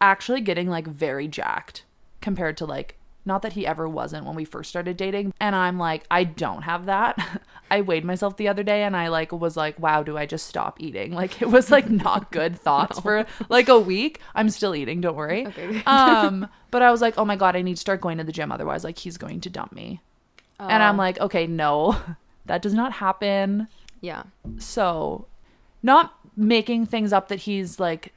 actually 0.00 0.40
getting 0.40 0.68
like 0.68 0.86
very 0.88 1.28
jacked 1.28 1.84
compared 2.20 2.56
to 2.56 2.66
like, 2.66 2.96
not 3.28 3.42
that 3.42 3.52
he 3.52 3.64
ever 3.64 3.88
wasn't 3.88 4.26
when 4.26 4.34
we 4.34 4.44
first 4.44 4.68
started 4.70 4.96
dating. 4.96 5.32
And 5.38 5.54
I'm 5.54 5.78
like, 5.78 6.04
I 6.10 6.24
don't 6.24 6.62
have 6.62 6.86
that. 6.86 7.40
I 7.70 7.82
weighed 7.82 8.04
myself 8.04 8.36
the 8.38 8.48
other 8.48 8.62
day 8.64 8.82
and 8.82 8.96
I 8.96 9.06
like 9.08 9.30
was 9.30 9.56
like, 9.56 9.78
wow, 9.78 10.02
do 10.02 10.16
I 10.18 10.26
just 10.26 10.46
stop 10.48 10.80
eating? 10.80 11.12
Like 11.18 11.40
it 11.40 11.48
was 11.48 11.70
like 11.70 11.88
not 11.88 12.32
good 12.32 12.58
thoughts 12.66 12.98
for 12.98 13.24
like 13.48 13.68
a 13.68 13.78
week. 13.78 14.20
I'm 14.34 14.50
still 14.50 14.74
eating, 14.74 15.00
don't 15.00 15.14
worry. 15.14 15.46
Okay. 15.46 15.82
um, 15.84 16.48
but 16.72 16.82
I 16.82 16.90
was 16.90 17.00
like, 17.00 17.14
oh 17.18 17.24
my 17.24 17.36
God, 17.36 17.54
I 17.54 17.62
need 17.62 17.74
to 17.76 17.80
start 17.80 18.00
going 18.00 18.18
to 18.18 18.24
the 18.24 18.32
gym. 18.32 18.50
Otherwise, 18.50 18.82
like 18.82 18.98
he's 18.98 19.16
going 19.18 19.40
to 19.42 19.50
dump 19.50 19.72
me. 19.72 20.00
And 20.58 20.82
I'm 20.82 20.96
Oh. 20.96 20.98
like, 20.98 21.20
okay, 21.20 21.46
no, 21.46 21.96
that 22.46 22.62
does 22.62 22.74
not 22.74 22.92
happen 22.94 23.68
Yeah. 24.00 24.24
so 24.58 25.26
not 25.82 26.14
making 26.36 26.86
things 26.86 27.12
up 27.12 27.28
that 27.28 27.40
he's 27.40 27.78
like 27.78 28.12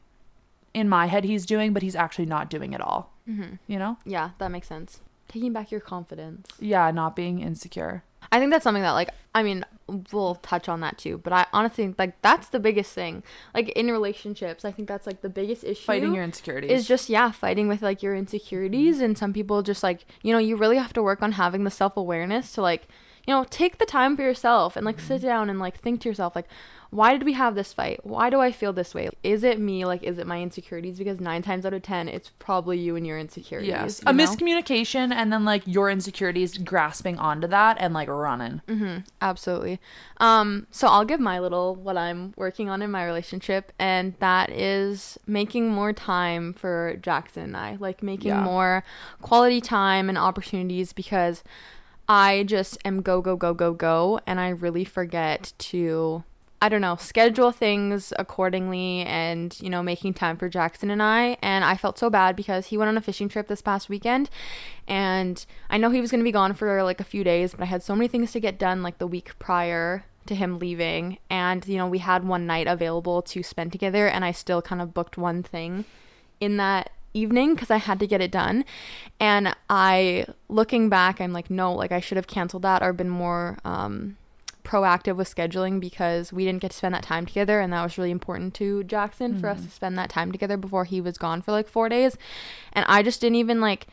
in 0.73 0.87
my 0.87 1.05
head 1.07 1.23
he's 1.25 1.45
doing 1.45 1.73
but 1.73 1.81
he's 1.83 1.95
actually 1.95 2.25
not 2.25 2.49
doing 2.49 2.71
it 2.73 2.79
all 2.79 3.10
Mm-hmm. 3.31 3.55
you 3.67 3.79
know 3.79 3.97
Yeah, 4.05 4.31
that 4.39 4.51
makes 4.51 4.67
sense. 4.67 4.99
Taking 5.27 5.53
back 5.53 5.71
your 5.71 5.81
confidence. 5.81 6.47
yeah 6.59 6.91
not 6.91 7.15
being 7.15 7.39
insecure 7.39 8.03
I 8.31 8.39
think 8.39 8.51
that's 8.51 8.63
something 8.63 8.83
that 8.83 8.91
like 8.91 9.09
I 9.33 9.43
mean 9.43 9.65
we'll 10.13 10.35
touch 10.35 10.69
on 10.69 10.79
that 10.81 10.97
too, 10.97 11.17
but 11.17 11.33
I 11.33 11.47
honestly 11.51 11.83
think 11.85 11.99
like 11.99 12.21
that's 12.21 12.47
the 12.49 12.59
biggest 12.59 12.93
thing. 12.93 13.23
Like 13.53 13.69
in 13.69 13.87
relationships, 13.91 14.63
I 14.63 14.71
think 14.71 14.87
that's 14.87 15.05
like 15.07 15.21
the 15.21 15.27
biggest 15.29 15.63
issue. 15.65 15.83
fighting 15.85 16.13
your 16.13 16.23
insecurities 16.23 16.71
is 16.71 16.87
just 16.87 17.09
yeah 17.09 17.31
fighting 17.31 17.67
with 17.67 17.81
like 17.81 18.01
your 18.03 18.15
insecurities 18.15 19.01
and 19.01 19.17
some 19.17 19.33
people 19.33 19.61
just 19.63 19.83
like 19.83 20.05
you 20.21 20.31
know 20.33 20.39
you 20.39 20.55
really 20.55 20.77
have 20.77 20.93
to 20.93 21.03
work 21.03 21.21
on 21.21 21.33
having 21.33 21.63
the 21.65 21.71
self-awareness 21.71 22.53
to 22.53 22.61
like 22.61 22.87
you 23.27 23.33
know 23.33 23.43
take 23.49 23.79
the 23.79 23.85
time 23.85 24.15
for 24.15 24.21
yourself 24.23 24.75
and 24.77 24.85
like 24.85 24.99
sit 24.99 25.21
down 25.21 25.49
and 25.49 25.59
like 25.59 25.79
think 25.79 25.99
to 26.01 26.09
yourself 26.09 26.35
like 26.35 26.47
why 26.91 27.13
did 27.13 27.23
we 27.23 27.33
have 27.33 27.55
this 27.55 27.71
fight 27.73 28.05
why 28.05 28.29
do 28.29 28.39
i 28.41 28.51
feel 28.51 28.73
this 28.73 28.93
way 28.93 29.09
is 29.23 29.43
it 29.43 29.57
me 29.59 29.85
like 29.85 30.03
is 30.03 30.17
it 30.17 30.27
my 30.27 30.41
insecurities 30.41 30.97
because 30.97 31.19
nine 31.21 31.41
times 31.41 31.65
out 31.65 31.73
of 31.73 31.81
ten 31.81 32.07
it's 32.09 32.29
probably 32.37 32.77
you 32.77 32.95
and 32.97 33.07
your 33.07 33.17
insecurities 33.17 33.71
yes 33.71 34.01
you 34.05 34.09
a 34.09 34.13
know? 34.13 34.23
miscommunication 34.25 35.13
and 35.13 35.31
then 35.31 35.45
like 35.45 35.63
your 35.65 35.89
insecurities 35.89 36.57
grasping 36.57 37.17
onto 37.17 37.47
that 37.47 37.77
and 37.79 37.93
like 37.93 38.09
running 38.09 38.61
Absolutely. 39.21 39.79
Um, 40.17 40.67
so 40.71 40.87
I'll 40.87 41.05
give 41.05 41.19
my 41.19 41.39
little 41.39 41.75
what 41.75 41.95
I'm 41.97 42.33
working 42.35 42.69
on 42.69 42.81
in 42.81 42.89
my 42.89 43.05
relationship, 43.05 43.71
and 43.77 44.15
that 44.19 44.49
is 44.49 45.19
making 45.27 45.69
more 45.69 45.93
time 45.93 46.53
for 46.53 46.95
Jackson 47.01 47.43
and 47.43 47.57
I, 47.57 47.77
like 47.79 48.01
making 48.01 48.29
Yeah. 48.29 48.41
more 48.41 48.83
quality 49.21 49.61
time 49.61 50.09
and 50.09 50.17
opportunities 50.17 50.91
because 50.91 51.43
I 52.09 52.43
just 52.43 52.77
am 52.83 53.01
go 53.01 53.21
go 53.21 53.35
go 53.35 53.53
go 53.53 53.73
go, 53.73 54.19
and 54.25 54.39
I 54.39 54.49
really 54.49 54.83
forget 54.85 55.53
to. 55.59 56.23
I 56.63 56.69
don't 56.69 56.81
know, 56.81 56.95
schedule 56.95 57.51
things 57.51 58.13
accordingly 58.19 59.01
and, 59.01 59.57
you 59.59 59.69
know, 59.69 59.81
making 59.81 60.13
time 60.13 60.37
for 60.37 60.47
Jackson 60.47 60.91
and 60.91 61.01
I. 61.01 61.37
And 61.41 61.65
I 61.65 61.75
felt 61.75 61.97
so 61.97 62.11
bad 62.11 62.35
because 62.35 62.67
he 62.67 62.77
went 62.77 62.89
on 62.89 62.97
a 62.97 63.01
fishing 63.01 63.27
trip 63.29 63.47
this 63.47 63.63
past 63.63 63.89
weekend. 63.89 64.29
And 64.87 65.43
I 65.71 65.77
know 65.77 65.89
he 65.89 66.01
was 66.01 66.11
going 66.11 66.19
to 66.19 66.23
be 66.23 66.31
gone 66.31 66.53
for 66.53 66.83
like 66.83 66.99
a 66.99 67.03
few 67.03 67.23
days, 67.23 67.51
but 67.53 67.61
I 67.61 67.65
had 67.65 67.81
so 67.81 67.95
many 67.95 68.07
things 68.07 68.31
to 68.33 68.39
get 68.39 68.59
done 68.59 68.83
like 68.83 68.99
the 68.99 69.07
week 69.07 69.39
prior 69.39 70.05
to 70.27 70.35
him 70.35 70.59
leaving. 70.59 71.17
And, 71.31 71.67
you 71.67 71.77
know, 71.77 71.87
we 71.87 71.97
had 71.97 72.27
one 72.27 72.45
night 72.45 72.67
available 72.67 73.23
to 73.23 73.41
spend 73.41 73.71
together. 73.71 74.07
And 74.07 74.23
I 74.23 74.31
still 74.31 74.61
kind 74.61 74.83
of 74.83 74.93
booked 74.93 75.17
one 75.17 75.41
thing 75.41 75.85
in 76.39 76.57
that 76.57 76.91
evening 77.15 77.55
because 77.55 77.71
I 77.71 77.77
had 77.77 77.99
to 78.01 78.07
get 78.07 78.21
it 78.21 78.31
done. 78.31 78.65
And 79.19 79.55
I, 79.67 80.27
looking 80.47 80.89
back, 80.89 81.19
I'm 81.19 81.33
like, 81.33 81.49
no, 81.49 81.73
like 81.73 81.91
I 81.91 81.99
should 81.99 82.17
have 82.17 82.27
canceled 82.27 82.61
that 82.61 82.83
or 82.83 82.93
been 82.93 83.09
more, 83.09 83.57
um, 83.65 84.17
proactive 84.71 85.17
with 85.17 85.33
scheduling 85.33 85.81
because 85.81 86.31
we 86.31 86.45
didn't 86.45 86.61
get 86.61 86.71
to 86.71 86.77
spend 86.77 86.95
that 86.95 87.03
time 87.03 87.25
together 87.25 87.59
and 87.59 87.73
that 87.73 87.83
was 87.83 87.97
really 87.97 88.11
important 88.11 88.53
to 88.53 88.83
Jackson 88.85 89.37
for 89.37 89.49
us 89.49 89.57
mm-hmm. 89.57 89.67
to 89.67 89.71
spend 89.71 89.97
that 89.97 90.09
time 90.09 90.31
together 90.31 90.55
before 90.55 90.85
he 90.85 91.01
was 91.01 91.17
gone 91.17 91.41
for 91.41 91.51
like 91.51 91.67
4 91.67 91.89
days. 91.89 92.17
And 92.71 92.85
I 92.87 93.03
just 93.03 93.19
didn't 93.19 93.35
even 93.35 93.59
like 93.59 93.87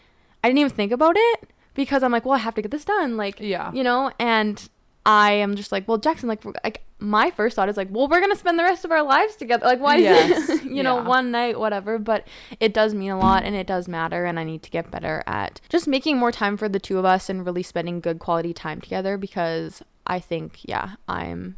I 0.45 0.49
didn't 0.49 0.61
even 0.61 0.71
think 0.71 0.93
about 0.93 1.17
it 1.19 1.51
because 1.75 2.05
I'm 2.05 2.13
like 2.13 2.25
well 2.25 2.35
I 2.35 2.39
have 2.39 2.55
to 2.55 2.63
get 2.63 2.71
this 2.71 2.85
done 2.85 3.17
like 3.17 3.41
Yeah. 3.41 3.73
you 3.73 3.83
know? 3.83 4.13
And 4.21 4.69
I 5.05 5.33
am 5.33 5.57
just 5.57 5.73
like 5.73 5.89
well 5.89 5.99
Jackson 5.99 6.29
like, 6.29 6.45
like 6.45 6.83
my 7.01 7.31
first 7.33 7.57
thought 7.57 7.69
is 7.69 7.77
like 7.77 7.89
well 7.91 8.07
we're 8.07 8.21
going 8.21 8.33
to 8.33 8.39
spend 8.39 8.57
the 8.57 8.63
rest 8.63 8.85
of 8.85 8.93
our 8.93 9.03
lives 9.03 9.35
together. 9.35 9.67
Like 9.67 9.81
why 9.81 9.97
Yes. 9.97 10.63
you 10.65 10.85
know 10.85 11.03
one 11.03 11.33
night 11.33 11.59
whatever. 11.59 11.99
But 11.99 12.29
it 12.61 12.73
does 12.73 12.95
mean 12.95 13.11
a 13.11 13.19
lot 13.19 13.43
and 13.43 13.57
it 13.57 13.67
does 13.67 13.89
matter 13.89 14.27
and 14.27 14.39
I 14.39 14.45
need 14.45 14.63
to 14.63 14.71
get 14.71 14.93
better 14.93 15.25
at 15.27 15.61
just 15.69 15.89
making 15.89 16.19
more 16.19 16.31
time 16.31 16.57
for 16.57 16.69
the 16.69 16.79
two 16.79 16.99
of 16.99 17.05
us 17.05 17.29
and 17.29 17.45
really 17.45 17.65
spending 17.65 17.99
good 17.99 18.21
quality 18.21 18.55
time 18.55 18.81
together 18.81 19.17
because 19.17 19.83
I 20.09 20.19
think 20.21 20.61
yeah 20.65 20.95
I'm 21.07 21.57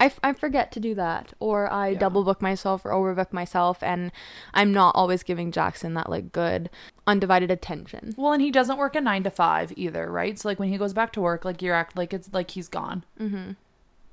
I, 0.00 0.06
f- 0.06 0.18
I 0.24 0.32
forget 0.32 0.72
to 0.72 0.80
do 0.80 0.94
that 0.96 1.32
or 1.38 1.72
I 1.72 1.90
Yeah. 1.90 1.98
double 2.00 2.24
book 2.24 2.42
myself 2.42 2.84
or 2.84 2.90
overbook 2.90 3.32
myself 3.32 3.80
and 3.82 4.10
I'm 4.52 4.72
not 4.72 4.96
always 4.96 5.22
giving 5.22 5.52
Jackson 5.52 5.94
that 5.94 6.10
like 6.10 6.32
good 6.32 6.68
undivided 7.06 7.50
attention. 7.50 8.12
well 8.16 8.32
and 8.32 8.42
he 8.42 8.50
doesn't 8.50 8.76
work 8.76 8.96
a 8.96 9.00
nine 9.00 9.22
to 9.22 9.30
five 9.30 9.72
either 9.76 10.10
right 10.10 10.38
so 10.38 10.48
like 10.48 10.58
when 10.58 10.68
he 10.70 10.76
goes 10.78 10.92
back 10.92 11.12
to 11.12 11.20
work 11.20 11.44
like 11.44 11.62
you're 11.62 11.74
act 11.74 11.96
like 11.96 12.12
it's 12.12 12.28
like 12.32 12.50
he's 12.50 12.68
gone 12.68 13.04
Mm-hmm. 13.20 13.52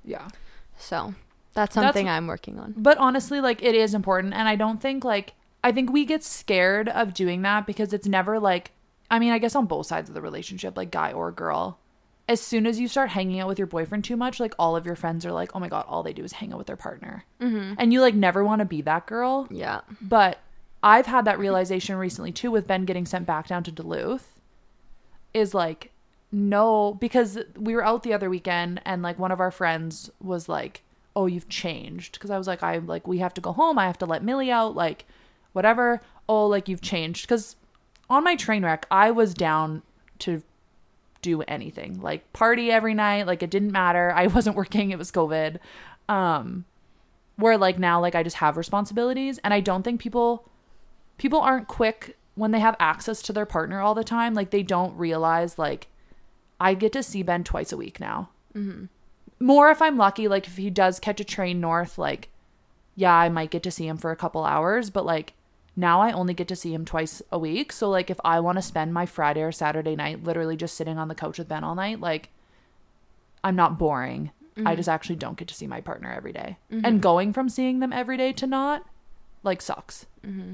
yeah 0.06 0.28
So 0.78 1.14
that's 1.54 1.76
That's- 1.76 1.90
something 1.94 2.08
I'm 2.08 2.28
working 2.28 2.60
on. 2.60 2.74
But 2.78 2.98
honestly, 2.98 3.42
like 3.42 3.62
it 3.62 3.76
is 3.76 3.94
important. 3.94 4.34
And 4.34 4.48
I 4.48 4.56
don't 4.56 4.80
think 4.82 5.04
like 5.04 5.34
I 5.64 5.72
think 5.74 5.92
we 5.92 6.06
get 6.06 6.24
scared 6.24 6.88
of 6.88 7.14
doing 7.14 7.42
that 7.42 7.68
because 7.68 7.92
it's 7.92 8.08
never 8.08 8.40
like 8.40 8.72
I 9.10 9.20
mean, 9.20 9.32
I 9.34 9.40
guess 9.40 9.56
on 9.56 9.66
both 9.66 9.88
sides 9.88 10.10
of 10.10 10.16
the 10.16 10.22
relationship, 10.22 10.78
like 10.78 10.92
guy 10.92 11.12
or 11.12 11.30
girl. 11.34 11.78
As 12.30 12.40
soon 12.40 12.66
as 12.66 12.80
you 12.80 12.88
start 12.88 13.10
hanging 13.10 13.40
out 13.40 13.48
with 13.48 13.60
your 13.60 13.68
boyfriend 13.68 14.04
too 14.06 14.16
much, 14.16 14.40
like 14.40 14.54
all 14.58 14.76
of 14.76 14.86
your 14.86 14.96
friends 14.96 15.26
are 15.26 15.32
like, 15.32 15.52
oh 15.54 15.60
my 15.60 15.68
God, 15.68 15.86
all 15.88 16.04
they 16.04 16.14
do 16.14 16.24
is 16.24 16.32
hang 16.32 16.54
out 16.54 16.58
with 16.58 16.68
their 16.68 16.78
partner. 16.78 17.26
Mm-hmm. 17.42 17.74
And 17.78 17.92
you 17.92 18.00
like 18.00 18.16
never 18.16 18.44
want 18.44 18.60
to 18.60 18.66
be 18.66 18.82
that 18.84 19.06
girl. 19.06 19.48
Yeah. 19.50 19.82
But 20.02 20.40
I've 20.82 21.08
had 21.08 21.26
that 21.26 21.40
realization 21.40 21.96
recently 21.98 22.32
too 22.32 22.50
with 22.50 22.68
Ben 22.68 22.86
getting 22.86 23.06
sent 23.06 23.26
back 23.26 23.48
down 23.48 23.64
to 23.64 23.72
Duluth. 23.72 24.40
Is 25.34 25.54
like, 25.54 25.92
no, 26.32 26.94
because 27.00 27.38
we 27.58 27.74
were 27.76 27.84
out 27.84 28.04
the 28.04 28.14
other 28.14 28.30
weekend 28.30 28.82
and 28.86 29.02
like 29.02 29.20
one 29.20 29.32
of 29.32 29.40
our 29.40 29.52
friends 29.52 30.10
was 30.22 30.48
like, 30.48 30.84
oh, 31.16 31.26
you've 31.26 31.50
changed. 31.50 32.14
Because 32.14 32.30
I 32.30 32.38
was 32.38 32.48
like, 32.48 32.64
I 32.64 32.78
like, 32.78 33.08
we 33.08 33.18
have 33.18 33.34
to 33.34 33.42
go 33.42 33.52
home. 33.52 33.78
I 33.78 33.88
have 33.88 33.98
to 34.00 34.06
let 34.06 34.24
Millie 34.24 34.52
out. 34.52 34.76
Like, 34.76 35.06
whatever. 35.52 36.02
Oh, 36.30 36.48
like 36.48 36.70
you've 36.70 36.82
changed. 36.82 37.28
Because 37.28 37.58
on 38.10 38.24
my 38.24 38.36
train 38.36 38.64
wreck, 38.64 38.86
I 38.90 39.12
was 39.12 39.34
down 39.34 39.82
to 40.20 40.42
do 41.22 41.42
anything. 41.44 42.02
Like 42.02 42.32
party 42.34 42.72
every 42.72 42.94
night. 42.94 43.28
Like 43.28 43.44
it 43.44 43.50
didn't 43.50 43.72
matter. 43.72 44.12
I 44.16 44.28
wasn't 44.36 44.56
working. 44.56 44.92
It 44.92 44.98
was 44.98 45.12
covid. 45.12 45.58
Um 46.10 46.66
where 47.38 47.58
like 47.58 47.80
now 47.80 48.00
like 48.00 48.14
i 48.14 48.24
just 48.24 48.38
have 48.38 48.58
responsibilities. 48.58 49.40
And 49.44 49.54
i 49.54 49.60
don't 49.60 49.84
think 49.84 50.00
people 50.02 50.48
people 51.18 51.40
aren't 51.40 51.68
quick 51.68 52.18
when 52.36 52.52
they 52.52 52.60
have 52.60 52.76
access 52.80 53.22
to 53.24 53.34
their 53.34 53.46
partner 53.46 53.82
all 53.82 53.96
the 53.96 54.04
time. 54.04 54.34
Like 54.34 54.52
they 54.52 54.64
don't 54.64 54.98
realize 54.98 55.58
like 55.58 55.88
i 56.60 56.74
get 56.74 56.94
to 56.94 57.04
see 57.04 57.24
ben 57.24 57.44
twice 57.44 57.72
a 57.72 57.78
week 57.78 58.00
now. 58.00 58.30
Mm-hmm. 58.54 58.86
more 59.40 59.72
if 59.72 59.82
i'm 59.82 59.96
lucky 59.96 60.28
like 60.28 60.46
if 60.46 60.58
he 60.58 60.70
does 60.70 61.00
catch 61.00 61.22
a 61.22 61.24
train 61.24 61.62
north 61.62 61.98
like 61.98 62.28
yeah 62.96 63.16
i 63.16 63.30
might 63.30 63.50
get 63.50 63.64
to 63.64 63.72
see 63.72 63.88
him 63.88 63.96
for 63.98 64.12
a 64.12 64.16
couple 64.18 64.44
hours. 64.44 64.90
But 64.90 65.06
like 65.06 65.34
now 65.82 66.02
I 66.02 66.12
only 66.12 66.34
get 66.34 66.48
to 66.50 66.56
see 66.56 66.74
him 66.74 66.86
twice 66.86 67.22
a 67.32 67.40
week. 67.40 67.74
So 67.74 67.90
like 67.90 68.10
if 68.10 68.20
I 68.24 68.40
want 68.40 68.58
to 68.58 68.62
spend 68.62 68.94
my 68.94 69.06
Friday 69.06 69.42
or 69.42 69.52
Saturday 69.52 69.96
night 69.96 70.24
literally 70.24 70.56
just 70.56 70.76
sitting 70.76 70.98
on 70.98 71.08
the 71.08 71.16
couch 71.16 71.38
with 71.38 71.50
Ben 71.50 71.64
all 71.64 71.76
night, 71.76 72.00
like 72.00 72.30
I'm 73.44 73.56
not 73.56 73.78
boring. 73.78 74.32
Mm-hmm. 74.56 74.68
I 74.68 74.76
just 74.76 74.88
actually 74.88 75.16
don't 75.16 75.38
get 75.38 75.48
to 75.48 75.56
see 75.56 75.68
my 75.68 75.82
partner 75.82 76.12
every 76.12 76.32
day. 76.32 76.58
Mm-hmm. 76.72 76.86
And 76.86 77.02
going 77.02 77.34
from 77.34 77.50
seeing 77.50 77.80
them 77.80 77.92
every 77.92 78.16
day 78.16 78.32
to 78.34 78.48
not 78.48 78.86
like 79.44 79.62
sucks. 79.62 80.06
Mm-hmm. 80.26 80.54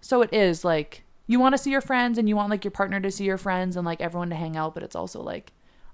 So 0.00 0.20
it 0.20 0.32
is 0.32 0.64
like 0.64 1.04
you 1.26 1.38
want 1.38 1.54
to 1.54 1.58
see 1.58 1.70
your 1.70 1.80
friends 1.80 2.18
and 2.18 2.28
you 2.28 2.36
want 2.36 2.50
like 2.50 2.64
your 2.64 2.72
partner 2.72 3.00
to 3.00 3.10
see 3.10 3.24
your 3.24 3.38
friends 3.38 3.76
and 3.76 3.86
like 3.86 4.00
everyone 4.00 4.30
to 4.30 4.36
hang 4.36 4.56
out, 4.56 4.74
but 4.74 4.82
it's 4.82 4.96
also 4.96 5.22
like 5.22 5.52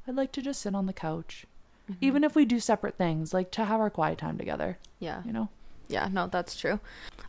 I'd 0.08 0.16
like 0.16 0.32
to 0.32 0.42
just 0.42 0.62
sit 0.62 0.74
on 0.74 0.86
the 0.86 0.92
couch. 0.92 1.46
Mm-hmm. 1.90 2.04
Even 2.04 2.24
if 2.24 2.34
we 2.34 2.44
do 2.44 2.58
separate 2.60 2.96
things, 2.96 3.34
like 3.34 3.50
to 3.52 3.64
have 3.66 3.78
our 3.78 3.90
quiet 3.90 4.18
time 4.18 4.38
together. 4.38 4.78
Yeah. 4.98 5.22
You 5.24 5.32
know? 5.32 5.48
Yeah, 5.90 6.08
no, 6.10 6.28
that's 6.28 6.56
true. 6.58 6.80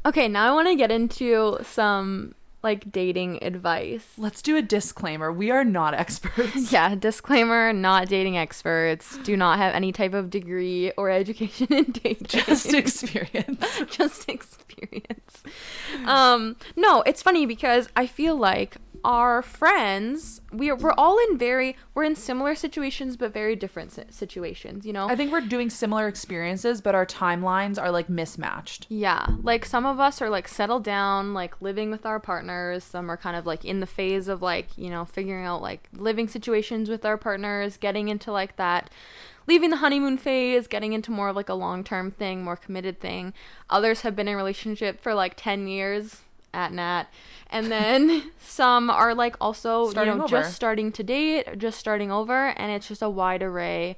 Okay, 0.06 0.28
now 0.28 0.52
I 0.52 0.56
want 0.56 0.68
to 0.68 0.76
get 0.76 0.92
into 0.92 1.58
some 1.64 2.36
like 2.64 2.92
dating 2.92 3.44
advice. 3.44 4.06
Let's 4.18 4.42
do 4.42 4.56
a 4.56 4.62
disclaimer. 4.62 5.32
We 5.32 5.50
are 5.50 5.64
not 5.64 5.94
experts. 5.94 6.72
yeah, 6.72 6.94
disclaimer, 6.96 7.74
not 7.74 8.08
dating 8.08 8.38
experts. 8.38 9.18
Do 9.24 9.36
not 9.36 9.58
have 9.58 9.74
any 9.74 9.92
type 9.92 10.14
of 10.14 10.30
degree 10.30 10.92
or 10.92 11.10
education 11.10 11.74
in 11.74 11.86
dating. 11.92 12.28
Just 12.28 12.74
experience. 12.74 13.66
Just 13.90 14.30
experience. 14.30 15.44
Um, 16.06 16.56
no, 16.76 17.02
it's 17.02 17.22
funny 17.22 17.46
because 17.46 17.90
I 17.96 18.06
feel 18.06 18.36
like 18.36 18.78
our 19.04 19.42
friends 19.42 20.42
we're, 20.52 20.76
we're 20.76 20.94
all 20.98 21.18
in 21.30 21.38
very 21.38 21.76
we're 21.94 22.04
in 22.04 22.16
similar 22.16 22.56
situations 22.56 23.18
but 23.18 23.34
very 23.34 23.56
different 23.56 23.92
situations 24.14 24.86
you 24.86 24.94
know? 24.94 25.08
I 25.08 25.16
think 25.16 25.32
we're 25.32 25.42
doing 25.42 25.70
similar 25.70 26.08
experiences 26.08 26.82
but 26.82 26.96
our 26.96 27.06
timelines 27.06 27.82
are 27.82 27.92
like 27.92 28.10
mismatched. 28.10 28.88
Yeah. 28.90 29.26
Like 29.44 29.66
some 29.66 29.86
of 29.86 30.00
us 30.00 30.22
are 30.22 30.30
like 30.30 30.48
settled 30.48 30.84
down 30.84 31.34
like 31.34 31.62
living 31.62 31.92
with 31.92 32.06
our 32.06 32.20
partners. 32.20 32.84
Some 32.84 33.10
are 33.10 33.18
kind 33.18 33.36
of 33.36 33.46
like 33.46 33.66
in 33.66 33.80
the 33.80 33.88
phase 33.88 34.28
of 34.28 34.42
like 34.42 34.78
you 34.78 34.90
know 34.90 35.06
figuring 35.06 35.46
out 35.46 35.62
like 35.62 35.88
living 35.94 36.28
situations 36.28 36.90
with 36.90 37.06
our 37.06 37.18
partners 37.18 37.78
getting 37.78 38.10
into 38.10 38.32
like 38.32 38.56
that 38.58 38.90
leaving 39.48 39.72
the 39.72 39.78
honeymoon 39.78 40.18
phase, 40.18 40.68
getting 40.68 40.94
into 40.94 41.12
more 41.12 41.30
of 41.30 41.36
like 41.36 41.50
a 41.50 41.54
long 41.54 41.84
term 41.84 42.12
thing, 42.12 42.44
more 42.44 42.56
committed 42.56 43.00
thing. 43.00 43.34
Others 43.70 44.02
have 44.02 44.16
been 44.16 44.28
in 44.28 44.36
relationship 44.36 45.02
for 45.02 45.14
like 45.14 45.34
10 45.36 45.68
years 45.68 46.22
at 46.54 46.74
Nat. 46.74 47.06
And 47.50 47.72
then 47.72 48.32
some 48.42 48.90
are 48.90 49.14
like 49.14 49.36
also, 49.42 49.90
starting 49.90 50.14
you 50.14 50.18
know, 50.20 50.24
over. 50.26 50.38
just 50.38 50.56
starting 50.56 50.92
to 50.94 51.04
date, 51.04 51.58
just 51.58 51.80
starting 51.80 52.12
over, 52.12 52.48
and 52.50 52.72
it's 52.72 52.88
just 52.88 53.02
a 53.02 53.10
wide 53.10 53.44
array 53.44 53.98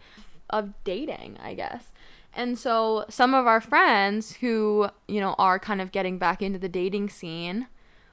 of 0.49 0.73
dating, 0.83 1.37
I 1.41 1.53
guess. 1.53 1.91
And 2.35 2.57
so 2.57 3.05
some 3.09 3.33
of 3.33 3.45
our 3.45 3.61
friends 3.61 4.37
who, 4.37 4.89
you 5.07 5.21
know, 5.21 5.35
are 5.37 5.59
kind 5.59 5.81
of 5.81 5.91
getting 5.91 6.17
back 6.17 6.41
into 6.41 6.57
the 6.57 6.69
dating 6.69 7.09
scene, 7.09 7.67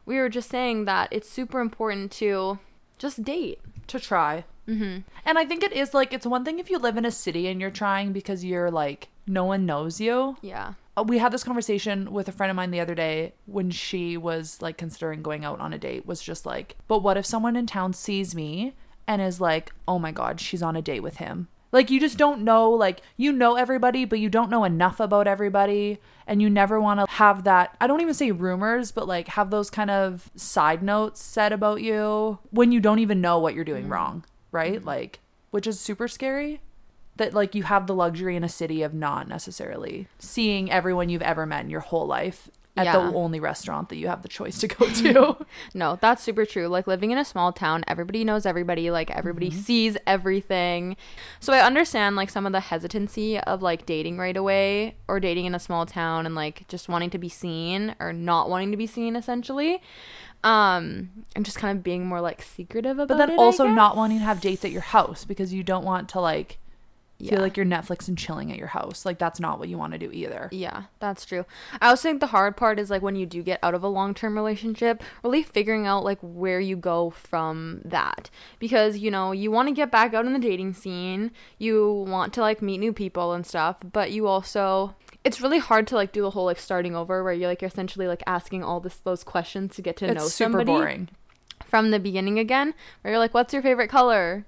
we 0.05 0.17
were 0.17 0.29
just 0.29 0.51
saying 0.51 0.85
that 0.85 1.09
it's 1.11 1.29
super 1.29 1.61
important 1.61 2.11
to 2.13 2.59
just 2.99 3.25
date. 3.25 3.61
To 3.87 3.99
try. 3.99 4.45
Mm-hmm. 4.69 5.01
And 5.25 5.39
I 5.39 5.45
think 5.47 5.65
it 5.65 5.73
is 5.73 5.95
like, 5.95 6.13
it's 6.13 6.27
one 6.27 6.45
thing 6.45 6.59
if 6.59 6.71
you 6.71 6.79
live 6.79 6.97
in 6.97 7.05
a 7.05 7.11
city 7.11 7.49
and 7.49 7.61
you're 7.61 7.71
trying 7.71 8.13
because 8.13 8.45
you're 8.45 8.71
like, 8.71 9.09
no 9.27 9.45
one 9.45 9.67
knows 9.67 10.01
you. 10.01 10.37
Yeah. 10.43 10.75
Uh, 11.01 11.05
we 11.05 11.19
had 11.19 11.33
this 11.33 11.45
conversation 11.45 12.13
with 12.13 12.29
a 12.29 12.33
friend 12.33 12.51
of 12.51 12.57
mine 12.57 12.71
the 12.71 12.81
other 12.81 12.95
day 12.95 13.33
when 13.47 13.71
she 13.71 14.17
was 14.17 14.61
like 14.61 14.77
considering 14.77 15.23
going 15.23 15.45
out 15.45 15.61
on 15.61 15.73
a 15.73 15.79
date 15.79 16.05
was 16.07 16.21
just 16.21 16.45
like 16.45 16.77
but 16.89 17.03
what 17.03 17.17
if 17.17 17.25
someone 17.25 17.57
in 17.57 17.67
town 17.67 17.93
sees 17.93 18.35
me 18.35 18.75
and 19.07 19.23
is 19.23 19.41
like 19.41 19.73
oh 19.89 19.99
my 19.99 20.13
god 20.13 20.41
she's 20.41 20.63
on 20.63 20.77
a 20.77 20.83
date 20.83 21.01
with 21.01 21.17
him 21.17 21.49
like 21.73 21.91
you 21.91 22.01
just 22.01 22.19
don't 22.19 22.43
know 22.43 22.69
like 22.71 23.01
you 23.17 23.33
know 23.33 23.57
everybody 23.57 24.05
but 24.05 24.19
you 24.19 24.29
don't 24.29 24.51
know 24.51 24.65
enough 24.65 25.01
about 25.01 25.27
everybody 25.27 25.99
and 26.27 26.43
you 26.43 26.51
never 26.51 26.81
want 26.81 27.01
to 27.01 27.07
have 27.15 27.45
that 27.45 27.77
I 27.81 27.87
don't 27.87 28.01
even 28.01 28.15
say 28.15 28.31
rumors 28.31 28.93
but 28.93 29.09
like 29.09 29.29
have 29.29 29.51
those 29.51 29.71
kind 29.71 29.91
of 29.91 30.31
side 30.35 30.83
notes 30.83 31.23
said 31.23 31.53
about 31.53 31.81
you 31.81 32.39
when 32.51 32.73
you 32.73 32.81
don't 32.81 32.99
even 32.99 33.21
know 33.21 33.39
what 33.39 33.55
you're 33.55 33.65
doing 33.65 33.85
mm-hmm. 33.85 33.93
wrong 33.93 34.25
right 34.53 34.79
mm-hmm. 34.79 34.87
like 34.87 35.21
which 35.51 35.67
is 35.67 35.81
super 35.81 36.09
scary 36.09 36.61
that 37.21 37.35
like 37.35 37.55
you 37.55 37.63
have 37.63 37.87
the 37.87 37.95
luxury 37.95 38.35
in 38.35 38.43
a 38.43 38.49
city 38.49 38.83
of 38.83 38.95
not 38.95 39.29
necessarily 39.29 40.09
seeing 40.19 40.73
everyone 40.73 41.11
you've 41.11 41.21
ever 41.21 41.45
met 41.45 41.63
in 41.63 41.71
your 41.71 41.81
whole 41.81 42.07
life 42.07 42.51
at 42.79 42.87
yeah. 42.87 42.93
the 42.93 43.15
only 43.15 43.41
restaurant 43.41 43.91
that 43.91 43.97
you 43.97 44.09
have 44.09 44.23
the 44.23 44.29
choice 44.29 44.59
to 44.59 44.69
go 44.69 44.89
to. 44.89 45.37
no, 45.75 45.99
that's 46.01 46.23
super 46.23 46.47
true. 46.47 46.67
Like 46.67 46.87
living 46.87 47.11
in 47.11 47.19
a 47.19 47.25
small 47.27 47.53
town, 47.53 47.85
everybody 47.87 48.25
knows 48.25 48.47
everybody, 48.47 48.91
like 48.91 49.11
everybody 49.11 49.51
mm-hmm. 49.51 49.61
sees 49.61 49.99
everything. 50.07 50.97
So 51.41 51.53
I 51.53 51.61
understand 51.61 52.17
like 52.17 52.31
some 52.31 52.47
of 52.47 52.53
the 52.53 52.61
hesitancy 52.61 53.39
of 53.39 53.61
like 53.61 53.85
dating 53.85 54.17
right 54.17 54.37
away 54.37 54.97
or 55.07 55.21
dating 55.21 55.45
in 55.45 55.55
a 55.55 55.61
small 55.61 55.85
town 55.85 56.25
and 56.25 56.35
like 56.35 56.67
just 56.69 56.89
wanting 56.89 57.11
to 57.11 57.19
be 57.19 57.29
seen 57.29 57.95
or 58.01 58.15
not 58.15 58.49
wanting 58.49 58.71
to 58.71 58.79
be 58.79 58.87
seen 58.87 59.15
essentially. 59.15 59.83
Um 60.43 61.11
and 61.37 61.45
just 61.45 61.59
kind 61.59 61.77
of 61.77 61.85
being 61.85 62.07
more 62.07 62.23
like 62.23 62.41
secretive 62.41 62.99
about 62.99 63.05
it. 63.05 63.09
But 63.09 63.19
then 63.19 63.31
it, 63.33 63.39
also 63.39 63.67
not 63.67 63.95
wanting 63.95 64.21
to 64.21 64.25
have 64.25 64.41
dates 64.41 64.65
at 64.65 64.71
your 64.71 64.81
house 64.81 65.27
because 65.27 65.53
you 65.53 65.63
don't 65.63 65.85
want 65.85 66.09
to 66.11 66.21
like 66.21 66.57
yeah. 67.21 67.31
feel 67.31 67.41
like 67.41 67.57
you're 67.57 67.67
Netflix 67.67 68.09
and 68.09 68.17
chilling 68.17 68.51
at 68.51 68.59
your 68.59 68.69
house. 68.69 69.05
Like 69.05 69.19
that's 69.19 69.41
not 69.41 69.59
what 69.59 69.69
you 69.69 69.79
want 69.79 69.93
to 69.93 69.99
do 69.99 70.11
either. 70.13 70.49
Yeah, 70.53 70.85
that's 70.99 71.25
true. 71.25 71.45
I 71.81 71.89
also 71.89 72.09
think 72.09 72.21
the 72.21 72.29
hard 72.29 72.57
part 72.57 72.79
is 72.79 72.91
like 72.91 73.03
when 73.03 73.17
you 73.17 73.27
do 73.27 73.43
get 73.43 73.59
out 73.63 73.75
of 73.75 73.83
a 73.83 73.89
long 73.89 74.15
term 74.15 74.35
relationship, 74.35 75.03
really 75.23 75.43
figuring 75.43 75.87
out 75.87 76.05
like 76.05 76.19
where 76.23 76.61
you 76.61 76.77
go 76.77 77.11
from 77.11 77.83
that. 77.85 78.31
Because, 78.59 78.99
you 78.99 79.11
know, 79.11 79.33
you 79.33 79.51
want 79.51 79.69
to 79.69 79.75
get 79.75 79.91
back 79.91 80.15
out 80.15 80.27
in 80.27 80.33
the 80.33 80.39
dating 80.39 80.75
scene, 80.75 81.31
you 81.59 82.05
want 82.09 82.33
to 82.35 82.41
like 82.41 82.63
meet 82.63 82.79
new 82.79 82.93
people 82.93 83.33
and 83.33 83.47
stuff, 83.47 83.77
but 83.93 84.11
you 84.11 84.27
also 84.27 84.95
it's 85.25 85.41
really 85.41 85.59
hard 85.59 85.87
to 85.87 85.95
like 85.95 86.13
do 86.13 86.23
the 86.23 86.31
whole 86.31 86.47
like 86.47 86.59
starting 86.59 86.97
over 86.97 87.23
where 87.23 87.33
you're 87.33 87.49
like 87.49 87.61
you're 87.61 87.69
essentially 87.69 88.07
like 88.07 88.23
asking 88.27 88.65
all 88.65 88.81
this 88.81 88.97
those 88.99 89.23
questions 89.23 89.75
to 89.77 89.83
get 89.83 89.97
to 89.99 90.07
it's 90.07 90.15
know 90.15 90.29
somebody. 90.29 90.65
boring. 90.65 91.09
From 91.67 91.91
the 91.91 92.01
beginning 92.01 92.39
again, 92.39 92.75
where 93.03 93.13
you're 93.13 93.19
like, 93.19 93.35
What's 93.35 93.53
your 93.53 93.63
favorite 93.63 93.89
color? 93.89 94.47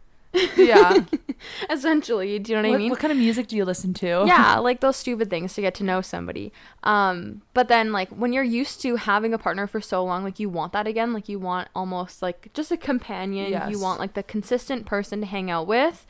Yeah. 0.56 1.04
Essentially, 1.70 2.38
do 2.38 2.52
you 2.52 2.56
know 2.56 2.62
what, 2.62 2.70
what, 2.70 2.74
I 2.76 2.78
mean? 2.78 2.90
What 2.90 3.00
kind 3.00 3.12
of 3.12 3.18
music 3.18 3.48
do 3.48 3.56
you 3.56 3.64
listen 3.64 3.92
to? 3.94 4.24
Yeah, 4.26 4.58
like 4.58 4.80
those 4.80 4.96
stupid 4.96 5.30
things 5.30 5.54
to 5.54 5.60
get 5.60 5.74
to 5.76 5.84
know 5.84 6.00
somebody. 6.00 6.52
Um, 6.82 7.42
but 7.54 7.68
then 7.68 7.92
like 7.92 8.08
when 8.10 8.32
you're 8.32 8.42
used 8.42 8.80
to 8.82 8.96
having 8.96 9.34
a 9.34 9.38
partner 9.38 9.66
for 9.66 9.80
so 9.80 10.04
long, 10.04 10.24
like 10.24 10.38
you 10.38 10.48
want 10.48 10.72
that 10.72 10.86
again, 10.86 11.12
like 11.12 11.28
you 11.28 11.38
want 11.38 11.68
almost 11.74 12.22
like 12.22 12.52
just 12.54 12.70
a 12.70 12.76
companion. 12.76 13.50
Yes. 13.50 13.70
You 13.70 13.78
want 13.78 14.00
like 14.00 14.14
the 14.14 14.22
consistent 14.22 14.86
person 14.86 15.20
to 15.20 15.26
hang 15.26 15.50
out 15.50 15.66
with. 15.66 16.06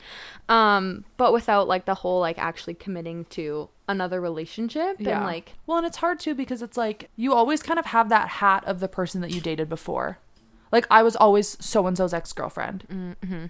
Um, 0.49 1.05
but 1.17 1.33
without 1.33 1.67
like 1.67 1.85
the 1.85 1.95
whole 1.95 2.19
like 2.19 2.37
actually 2.37 2.75
committing 2.75 3.25
to 3.25 3.69
another 3.87 4.21
relationship 4.21 4.95
yeah. 4.99 5.17
and 5.17 5.25
like 5.25 5.53
well 5.67 5.77
and 5.77 5.85
it's 5.85 5.97
hard 5.97 6.19
too 6.19 6.33
because 6.33 6.61
it's 6.61 6.77
like 6.77 7.09
you 7.15 7.33
always 7.33 7.61
kind 7.61 7.77
of 7.77 7.85
have 7.87 8.09
that 8.09 8.27
hat 8.29 8.63
of 8.65 8.79
the 8.79 8.87
person 8.87 9.21
that 9.21 9.31
you 9.31 9.41
dated 9.41 9.67
before 9.67 10.17
like 10.71 10.87
i 10.89 11.03
was 11.03 11.15
always 11.17 11.57
so 11.63 11.85
and 11.85 11.97
so's 11.97 12.13
ex-girlfriend 12.13 12.85
mm-hmm. 12.89 13.45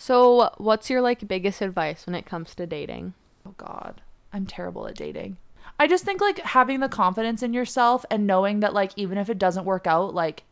So, 0.00 0.54
what's 0.56 0.88
your 0.88 1.02
like 1.02 1.28
biggest 1.28 1.60
advice 1.60 2.06
when 2.06 2.14
it 2.14 2.24
comes 2.24 2.54
to 2.54 2.66
dating? 2.66 3.12
Oh 3.46 3.54
god, 3.58 4.00
I'm 4.32 4.46
terrible 4.46 4.88
at 4.88 4.94
dating. 4.94 5.36
I 5.78 5.86
just 5.86 6.06
think 6.06 6.22
like 6.22 6.38
having 6.38 6.80
the 6.80 6.88
confidence 6.88 7.42
in 7.42 7.52
yourself 7.52 8.06
and 8.10 8.26
knowing 8.26 8.60
that 8.60 8.72
like 8.72 8.92
even 8.96 9.18
if 9.18 9.28
it 9.28 9.38
doesn't 9.38 9.66
work 9.66 9.86
out, 9.86 10.14
like 10.14 10.44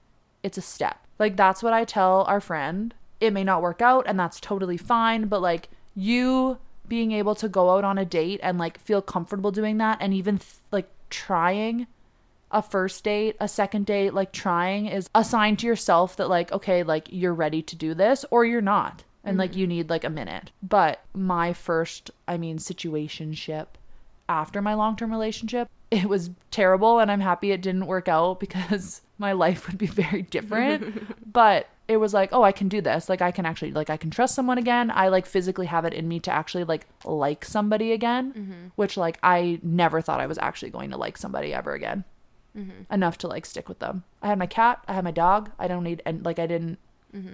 it's 0.42 0.58
a 0.58 0.62
step. 0.62 0.98
Like 1.18 1.38
that's 1.38 1.62
what 1.62 1.72
I 1.72 1.86
tell 1.86 2.24
our 2.24 2.42
friend. 2.42 2.92
It 3.22 3.32
may 3.32 3.42
not 3.42 3.62
work 3.62 3.80
out 3.80 4.04
and 4.06 4.20
that's 4.20 4.38
totally 4.38 4.76
fine, 4.76 5.28
but 5.28 5.40
like 5.40 5.70
you 5.96 6.58
being 6.86 7.12
able 7.12 7.34
to 7.36 7.48
go 7.48 7.70
out 7.70 7.84
on 7.84 7.96
a 7.96 8.04
date 8.04 8.40
and 8.42 8.58
like 8.58 8.78
feel 8.78 9.00
comfortable 9.00 9.50
doing 9.50 9.78
that 9.78 9.96
and 10.02 10.12
even 10.12 10.36
th- 10.36 10.56
like 10.70 10.90
trying 11.08 11.86
a 12.50 12.60
first 12.60 13.02
date, 13.02 13.34
a 13.40 13.48
second 13.48 13.86
date, 13.86 14.12
like 14.12 14.30
trying 14.30 14.88
is 14.88 15.08
a 15.14 15.24
sign 15.24 15.56
to 15.56 15.66
yourself 15.66 16.16
that 16.16 16.28
like 16.28 16.52
okay, 16.52 16.82
like 16.82 17.08
you're 17.10 17.32
ready 17.32 17.62
to 17.62 17.74
do 17.74 17.94
this 17.94 18.26
or 18.30 18.44
you're 18.44 18.60
not 18.60 19.04
and 19.24 19.34
mm-hmm. 19.34 19.40
like 19.40 19.56
you 19.56 19.66
need 19.66 19.90
like 19.90 20.04
a 20.04 20.10
minute. 20.10 20.50
But 20.62 21.02
my 21.14 21.52
first, 21.52 22.10
I 22.26 22.36
mean, 22.38 22.58
situationship 22.58 23.66
after 24.28 24.60
my 24.60 24.74
long 24.74 24.96
term 24.96 25.10
relationship, 25.10 25.68
it 25.90 26.08
was 26.08 26.30
terrible 26.50 26.98
and 26.98 27.10
I'm 27.10 27.20
happy 27.20 27.50
it 27.50 27.62
didn't 27.62 27.86
work 27.86 28.08
out 28.08 28.40
because 28.40 29.02
my 29.18 29.32
life 29.32 29.66
would 29.66 29.78
be 29.78 29.86
very 29.86 30.22
different. 30.22 31.32
but 31.32 31.68
it 31.88 31.96
was 31.96 32.12
like, 32.12 32.30
oh, 32.32 32.42
I 32.42 32.52
can 32.52 32.68
do 32.68 32.82
this. 32.82 33.08
Like 33.08 33.22
I 33.22 33.30
can 33.30 33.46
actually 33.46 33.72
like 33.72 33.88
I 33.88 33.96
can 33.96 34.10
trust 34.10 34.34
someone 34.34 34.58
again. 34.58 34.90
I 34.90 35.08
like 35.08 35.24
physically 35.24 35.66
have 35.66 35.86
it 35.86 35.94
in 35.94 36.06
me 36.06 36.20
to 36.20 36.30
actually 36.30 36.64
like 36.64 36.86
like 37.04 37.44
somebody 37.44 37.92
again, 37.92 38.32
which 38.76 38.96
like 38.98 39.18
I 39.22 39.58
never 39.62 40.02
thought 40.02 40.20
I 40.20 40.26
was 40.26 40.38
actually 40.38 40.70
going 40.70 40.90
to 40.90 40.98
like 40.98 41.16
somebody 41.16 41.54
ever 41.54 41.72
again. 41.72 42.04
Enough 42.90 43.18
to 43.18 43.28
like 43.28 43.46
stick 43.46 43.68
with 43.68 43.78
them. 43.78 44.04
I 44.20 44.28
had 44.28 44.38
my 44.38 44.46
cat, 44.46 44.84
I 44.86 44.92
had 44.92 45.04
my 45.04 45.12
dog. 45.12 45.50
I 45.58 45.66
don't 45.66 45.84
need 45.84 46.02
and 46.04 46.24
like 46.24 46.38
I 46.38 46.46
didn't, 46.46 46.78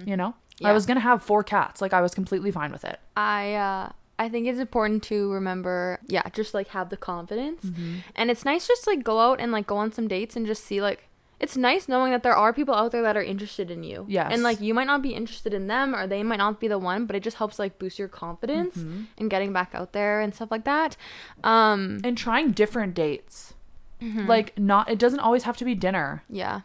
you 0.07 0.17
know. 0.17 0.35
Yeah. 0.59 0.69
I 0.69 0.73
was 0.73 0.87
to 0.87 1.01
have 1.01 1.23
four 1.23 1.43
cats. 1.43 1.81
Like 1.81 1.93
I 1.93 2.01
was 2.01 2.15
completely 2.15 2.51
fine 2.53 2.71
with 2.73 2.85
it. 2.85 2.99
I 3.17 3.55
uh 3.55 3.93
I 4.17 4.29
think 4.29 4.47
it's 4.47 4.61
important 4.61 5.03
to 5.05 5.33
remember, 5.33 5.99
yeah, 6.07 6.23
just 6.33 6.55
like 6.55 6.69
have 6.69 6.89
the 6.91 6.97
confidence. 6.97 7.65
Mm-hmm. 7.65 7.95
And 8.15 8.31
it's 8.31 8.45
nice 8.45 8.69
just 8.69 8.87
like 8.87 9.03
go 9.03 9.19
out 9.19 9.41
and 9.41 9.51
like 9.51 9.67
go 9.67 9.77
on 9.77 9.91
some 9.93 10.07
dates 10.07 10.37
and 10.37 10.47
just 10.47 10.65
see 10.65 10.81
like 10.81 11.09
it's 11.41 11.57
nice 11.57 11.89
knowing 11.89 12.13
that 12.13 12.23
there 12.23 12.37
are 12.37 12.53
people 12.53 12.75
out 12.77 12.93
there 12.93 13.03
that 13.03 13.17
are 13.17 13.23
interested 13.23 13.69
in 13.71 13.83
you. 13.83 14.07
Yes. 14.09 14.31
And 14.33 14.45
like 14.45 14.61
you 14.61 14.73
might 14.73 14.87
not 14.87 15.03
be 15.03 15.11
interested 15.15 15.53
in 15.53 15.67
them 15.67 15.93
or 15.95 16.07
they 16.07 16.23
might 16.23 16.37
not 16.39 16.61
be 16.61 16.69
the 16.69 16.79
one, 16.79 17.07
but 17.07 17.17
it 17.17 17.25
just 17.25 17.39
helps 17.39 17.59
like 17.59 17.79
boost 17.81 17.99
your 17.99 18.07
confidence 18.09 18.77
Mm-hmm. 18.77 19.03
and 19.19 19.29
getting 19.29 19.53
back 19.53 19.75
out 19.75 19.93
there 19.93 20.21
and 20.21 20.33
stuff 20.33 20.51
like 20.53 20.65
that. 20.65 20.97
Um 21.43 21.99
And 22.05 22.17
trying 22.17 22.53
different 22.53 22.95
dates. 22.95 23.55
Mm-hmm. 24.01 24.27
Like 24.29 24.57
not 24.57 24.89
it 24.89 24.99
doesn't 25.01 25.21
always 25.21 25.43
have 25.43 25.57
to 25.57 25.65
be 25.65 25.75
dinner. 25.75 26.23
yeah. 26.29 26.61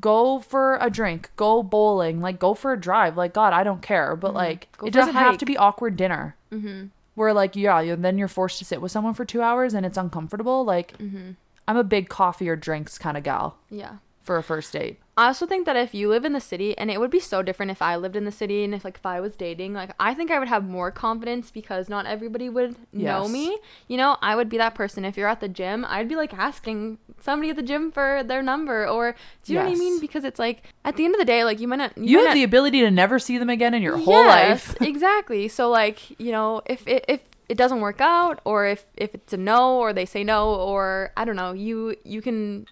Go 0.00 0.40
for 0.40 0.76
a 0.80 0.90
drink, 0.90 1.30
go 1.36 1.62
bowling, 1.62 2.20
like 2.20 2.38
go 2.38 2.54
for 2.54 2.72
a 2.72 2.80
drive. 2.80 3.16
Like 3.16 3.32
God, 3.34 3.52
I 3.52 3.62
don't 3.64 3.82
care, 3.82 4.16
but 4.16 4.34
like 4.34 4.62
Mm-hmm. 4.72 4.80
Go 4.80 4.86
it 4.86 4.92
doesn't 4.92 5.14
have 5.14 5.38
to 5.38 5.46
be 5.46 5.56
awkward 5.56 5.96
dinner. 5.96 6.36
Mm-hmm. 6.52 6.86
Where 7.14 7.32
like 7.32 7.56
yeah, 7.56 7.80
you 7.80 7.96
then 7.96 8.18
you're 8.18 8.28
forced 8.28 8.58
to 8.58 8.64
sit 8.64 8.80
with 8.80 8.90
someone 8.92 9.14
for 9.14 9.24
two 9.24 9.42
hours 9.42 9.74
and 9.74 9.86
it's 9.86 9.98
uncomfortable. 9.98 10.64
Like 10.64 10.96
Mm-hmm. 10.98 11.32
I'm 11.66 11.76
a 11.78 11.84
big 11.84 12.08
coffee 12.08 12.48
or 12.48 12.56
drinks 12.56 12.98
kind 12.98 13.16
of 13.16 13.22
gal 13.22 13.56
Yeah. 13.70 13.96
For 14.24 14.36
a 14.38 14.42
first 14.42 14.72
date. 14.72 14.98
I 15.16 15.26
also 15.28 15.46
think 15.46 15.64
that 15.66 15.76
if 15.76 15.94
you 15.94 16.08
live 16.08 16.24
in 16.24 16.32
the 16.32 16.40
city, 16.40 16.76
and 16.76 16.90
it 16.90 16.98
would 16.98 17.10
be 17.10 17.20
so 17.20 17.40
different 17.42 17.70
if 17.70 17.80
I 17.80 17.94
lived 17.94 18.16
in 18.16 18.24
the 18.24 18.32
city 18.32 18.64
and 18.64 18.74
if 18.74 18.84
like 18.84 18.96
if 18.96 19.06
I 19.06 19.20
was 19.20 19.36
dating, 19.36 19.72
like 19.74 19.90
I 20.00 20.12
think 20.14 20.32
I 20.32 20.40
would 20.40 20.48
have 20.48 20.64
more 20.64 20.90
confidence 20.90 21.52
because 21.52 21.88
not 21.88 22.06
everybody 22.06 22.48
would 22.48 22.74
know 22.92 23.22
Yes. 23.22 23.30
me. 23.30 23.58
You 23.86 23.96
know, 23.96 24.16
I 24.22 24.34
would 24.34 24.48
be 24.48 24.56
that 24.58 24.74
person. 24.74 25.04
If 25.04 25.16
you're 25.16 25.28
at 25.28 25.38
the 25.40 25.48
gym, 25.48 25.84
I'd 25.88 26.08
be 26.08 26.16
like 26.16 26.34
asking 26.34 26.98
somebody 27.20 27.50
at 27.50 27.56
the 27.56 27.62
gym 27.62 27.92
for 27.92 28.24
their 28.24 28.42
number, 28.42 28.88
or 28.88 29.14
do 29.44 29.52
you 29.52 29.58
know 29.60 29.66
what 29.66 29.72
I 29.72 29.78
mean? 29.78 30.00
Because 30.00 30.24
it's 30.24 30.40
like 30.40 30.64
at 30.84 30.96
the 30.96 31.04
end 31.04 31.14
of 31.14 31.20
the 31.20 31.24
day, 31.26 31.44
like 31.44 31.60
you 31.60 31.68
might 31.68 31.76
not. 31.76 31.96
You 31.96 32.16
might 32.16 32.22
have 32.22 32.28
not- 32.30 32.34
the 32.34 32.42
ability 32.44 32.80
to 32.80 32.90
never 32.90 33.18
see 33.20 33.38
them 33.38 33.50
again 33.50 33.72
in 33.74 33.82
your 33.82 33.98
whole 33.98 34.14
Yes, 34.14 34.68
life. 34.68 34.76
exactly. 34.82 35.46
So 35.46 35.68
like 35.70 36.18
you 36.18 36.32
know, 36.32 36.60
if 36.66 36.88
it 36.88 37.04
if 37.08 37.20
it 37.48 37.56
doesn't 37.56 37.80
work 37.80 38.00
out, 38.00 38.40
or 38.44 38.66
if 38.66 38.84
if 38.96 39.14
it's 39.14 39.32
a 39.32 39.36
no, 39.36 39.78
or 39.78 39.92
they 39.92 40.06
say 40.06 40.24
no, 40.24 40.54
or 40.54 41.12
I 41.16 41.24
don't 41.24 41.36
know, 41.36 41.52
you 41.52 41.94
you 42.02 42.20
can 42.22 42.66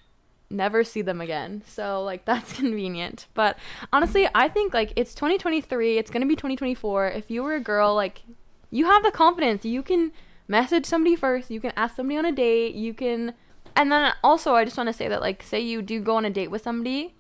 never 0.52 0.84
see 0.84 1.02
them 1.02 1.20
again. 1.20 1.62
So 1.66 2.02
like 2.02 2.24
that's 2.30 2.52
convenient. 2.52 3.26
But 3.34 3.58
honestly, 3.92 4.28
I 4.34 4.48
think 4.48 4.74
like 4.74 4.92
it's 4.96 5.14
2023, 5.14 5.98
it's 5.98 6.10
going 6.10 6.22
to 6.22 6.28
be 6.28 6.36
2024. 6.36 7.08
If 7.08 7.30
you 7.30 7.42
were 7.42 7.54
a 7.54 7.60
girl 7.60 7.94
like 7.94 8.22
you 8.70 8.86
have 8.86 9.02
the 9.02 9.10
confidence, 9.10 9.64
you 9.64 9.82
can 9.82 10.12
message 10.48 10.86
somebody 10.86 11.16
first, 11.16 11.50
you 11.50 11.60
can 11.60 11.72
ask 11.76 11.96
somebody 11.96 12.18
on 12.18 12.24
a 12.24 12.32
date, 12.32 12.74
you 12.74 12.94
can 12.94 13.34
and 13.74 13.90
then 13.90 14.12
also 14.22 14.54
I 14.54 14.64
just 14.64 14.76
want 14.76 14.88
to 14.88 14.92
say 14.92 15.08
that 15.08 15.20
like 15.20 15.42
say 15.42 15.60
you 15.60 15.82
do 15.82 16.00
go 16.00 16.16
on 16.16 16.24
a 16.24 16.30
date 16.30 16.50
with 16.50 16.62
somebody, 16.62 17.14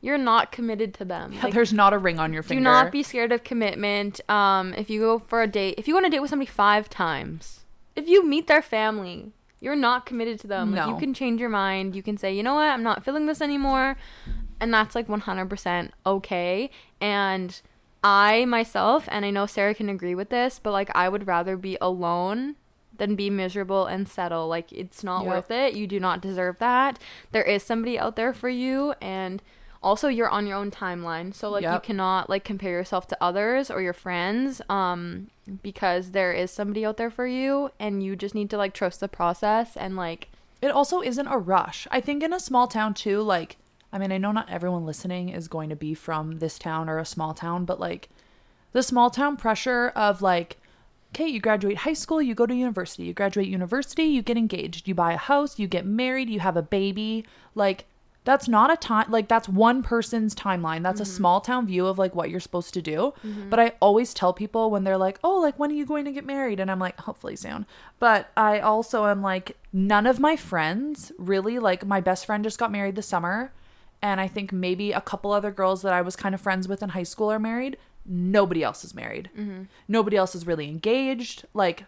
you're 0.00 0.18
not 0.18 0.52
committed 0.52 0.94
to 0.94 1.04
them. 1.04 1.34
Like, 1.42 1.52
There's 1.52 1.72
not 1.72 1.92
a 1.92 1.98
ring 1.98 2.18
on 2.18 2.32
your 2.32 2.42
finger. 2.42 2.60
do 2.60 2.64
not 2.64 2.90
be 2.92 3.02
scared 3.02 3.32
of 3.32 3.44
commitment. 3.44 4.20
Um, 4.30 4.74
if 4.74 4.88
you 4.88 5.00
go 5.00 5.18
for 5.18 5.42
a 5.42 5.46
date, 5.46 5.74
if 5.78 5.86
you 5.86 5.94
go 5.94 5.98
on 5.98 6.04
a 6.04 6.10
date 6.10 6.20
with 6.20 6.30
somebody 6.30 6.50
five 6.50 6.88
times, 6.88 7.60
if 7.96 8.08
you 8.08 8.26
meet 8.26 8.46
their 8.46 8.62
family, 8.62 9.32
you're 9.60 9.76
not 9.76 10.06
committed 10.06 10.40
to 10.40 10.46
them. 10.46 10.72
Like, 10.72 10.86
No. 10.86 10.94
you 10.94 10.96
can 11.00 11.12
change 11.14 11.40
your 11.40 11.50
mind. 11.50 11.94
You 11.94 12.02
can 12.02 12.16
say, 12.16 12.32
you 12.34 12.42
know 12.42 12.54
what, 12.54 12.68
I'm 12.70 12.82
not 12.82 13.04
feeling 13.04 13.26
this 13.26 13.40
anymore, 13.42 13.96
and 14.58 14.72
that's 14.72 14.94
like 14.94 15.06
100% 15.08 15.90
okay. 16.06 16.70
And 17.00 17.60
I 18.02 18.44
myself, 18.46 19.06
and 19.10 19.24
I 19.24 19.30
know 19.30 19.46
Sarah 19.46 19.74
can 19.74 19.88
agree 19.88 20.14
with 20.14 20.30
this, 20.30 20.58
but 20.62 20.72
like 20.72 20.90
I 20.94 21.08
would 21.08 21.26
rather 21.26 21.56
be 21.56 21.76
alone 21.80 22.56
than 22.96 23.14
be 23.16 23.30
miserable 23.30 23.86
and 23.86 24.06
settle. 24.08 24.48
Like 24.48 24.72
it's 24.72 25.02
not 25.04 25.24
Yep. 25.24 25.30
worth 25.32 25.50
it. 25.50 25.74
You 25.74 25.86
do 25.86 26.00
not 26.00 26.20
deserve 26.20 26.58
that. 26.58 26.98
There 27.32 27.42
is 27.42 27.62
somebody 27.62 27.98
out 27.98 28.16
there 28.16 28.32
for 28.34 28.48
you 28.50 28.94
and 29.00 29.42
also 29.82 30.08
you're 30.08 30.28
on 30.28 30.46
your 30.46 30.56
own 30.56 30.70
timeline. 30.70 31.34
So 31.34 31.50
like 31.50 31.62
you 31.62 31.80
cannot 31.80 32.28
like 32.28 32.44
compare 32.44 32.72
yourself 32.72 33.06
to 33.08 33.18
others 33.20 33.70
or 33.70 33.80
your 33.80 33.92
friends 33.92 34.60
um 34.68 35.28
because 35.62 36.12
there 36.12 36.32
is 36.32 36.50
somebody 36.50 36.84
out 36.84 36.96
there 36.96 37.10
for 37.10 37.26
you 37.26 37.70
and 37.78 38.02
you 38.02 38.14
just 38.14 38.34
need 38.34 38.50
to 38.50 38.56
like 38.56 38.74
trust 38.74 39.00
the 39.00 39.08
process 39.08 39.76
and 39.76 39.96
like 39.96 40.28
it 40.60 40.70
also 40.70 41.00
isn't 41.00 41.26
a 41.26 41.38
rush. 41.38 41.86
I 41.90 42.00
think 42.00 42.22
in 42.22 42.32
a 42.32 42.40
small 42.40 42.68
town 42.68 42.94
too, 42.94 43.22
like 43.22 43.56
I 43.92 43.98
mean, 43.98 44.12
I 44.12 44.18
know 44.18 44.32
not 44.32 44.50
everyone 44.50 44.86
listening 44.86 45.30
is 45.30 45.48
going 45.48 45.68
to 45.70 45.76
be 45.76 45.94
from 45.94 46.38
this 46.38 46.58
town 46.58 46.88
or 46.88 46.98
a 46.98 47.04
small 47.04 47.34
town, 47.34 47.64
but 47.64 47.80
like 47.80 48.08
the 48.72 48.82
small 48.82 49.10
town 49.10 49.36
pressure 49.36 49.88
of 49.96 50.22
like 50.22 50.58
okay, 51.12 51.26
you 51.26 51.40
graduate 51.40 51.78
high 51.78 51.92
school, 51.92 52.22
you 52.22 52.36
go 52.36 52.46
to 52.46 52.54
university, 52.54 53.02
you 53.04 53.12
graduate 53.12 53.48
university, 53.48 54.04
you 54.04 54.22
get 54.22 54.36
engaged, 54.36 54.86
you 54.86 54.94
buy 54.94 55.12
a 55.12 55.16
house, 55.16 55.58
you 55.58 55.66
get 55.66 55.84
married, 55.84 56.30
you 56.30 56.38
have 56.38 56.56
a 56.56 56.62
baby, 56.62 57.24
like 57.56 57.84
that's 58.30 58.46
not 58.46 58.72
a 58.72 58.76
time 58.76 59.10
like 59.10 59.26
that's 59.26 59.48
one 59.48 59.82
person's 59.82 60.36
timeline. 60.36 60.84
That's 60.84 61.00
a 61.00 61.02
mm-hmm. 61.02 61.16
small 61.16 61.40
town 61.40 61.66
view 61.66 61.88
of 61.88 61.98
like 61.98 62.14
what 62.14 62.30
you're 62.30 62.38
supposed 62.38 62.72
to 62.74 62.80
do. 62.80 63.12
Mm-hmm. 63.26 63.50
But 63.50 63.58
I 63.58 63.72
always 63.80 64.14
tell 64.14 64.32
people 64.32 64.70
when 64.70 64.84
they're 64.84 64.96
like, 64.96 65.18
"Oh, 65.24 65.40
like 65.40 65.58
when 65.58 65.72
are 65.72 65.74
you 65.74 65.84
going 65.84 66.04
to 66.04 66.12
get 66.12 66.24
married?" 66.24 66.60
and 66.60 66.70
I'm 66.70 66.78
like, 66.78 66.96
"Hopefully 67.00 67.34
soon." 67.34 67.66
But 67.98 68.30
I 68.36 68.60
also 68.60 69.06
am 69.06 69.20
like 69.20 69.56
none 69.72 70.06
of 70.06 70.20
my 70.20 70.36
friends 70.36 71.10
really 71.18 71.58
like 71.58 71.84
my 71.84 72.00
best 72.00 72.24
friend 72.24 72.44
just 72.44 72.56
got 72.56 72.70
married 72.70 72.94
this 72.94 73.08
summer 73.08 73.52
and 74.00 74.20
I 74.20 74.28
think 74.28 74.52
maybe 74.52 74.92
a 74.92 75.00
couple 75.00 75.32
other 75.32 75.50
girls 75.50 75.82
that 75.82 75.92
I 75.92 76.02
was 76.02 76.14
kind 76.14 76.32
of 76.32 76.40
friends 76.40 76.68
with 76.68 76.84
in 76.84 76.90
high 76.90 77.02
school 77.02 77.32
are 77.32 77.40
married. 77.40 77.78
Nobody 78.06 78.62
else 78.62 78.84
is 78.84 78.94
married. 78.94 79.28
Mm-hmm. 79.36 79.64
Nobody 79.88 80.16
else 80.16 80.36
is 80.36 80.46
really 80.46 80.68
engaged. 80.68 81.46
Like 81.52 81.84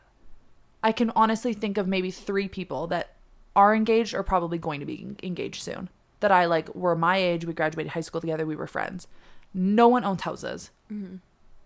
I 0.82 0.90
can 0.90 1.11
honestly 1.11 1.55
think 1.55 1.78
of 1.78 1.86
maybe 1.86 2.11
three 2.11 2.49
people 2.49 2.88
that 2.88 3.14
are 3.55 3.74
engaged 3.74 4.12
or 4.12 4.24
probably 4.24 4.59
going 4.59 4.80
to 4.80 4.86
be 4.86 5.14
engaged 5.22 5.62
soon. 5.62 5.88
That 6.22 6.32
I 6.32 6.46
like 6.46 6.74
were 6.74 6.96
my 6.96 7.18
age. 7.18 7.44
We 7.44 7.52
graduated 7.52 7.92
high 7.92 8.00
school 8.00 8.20
together. 8.20 8.46
We 8.46 8.56
were 8.56 8.66
friends. 8.66 9.06
No 9.52 9.86
one 9.88 10.04
owns 10.04 10.22
houses. 10.22 10.70
Mm-hmm. 10.90 11.16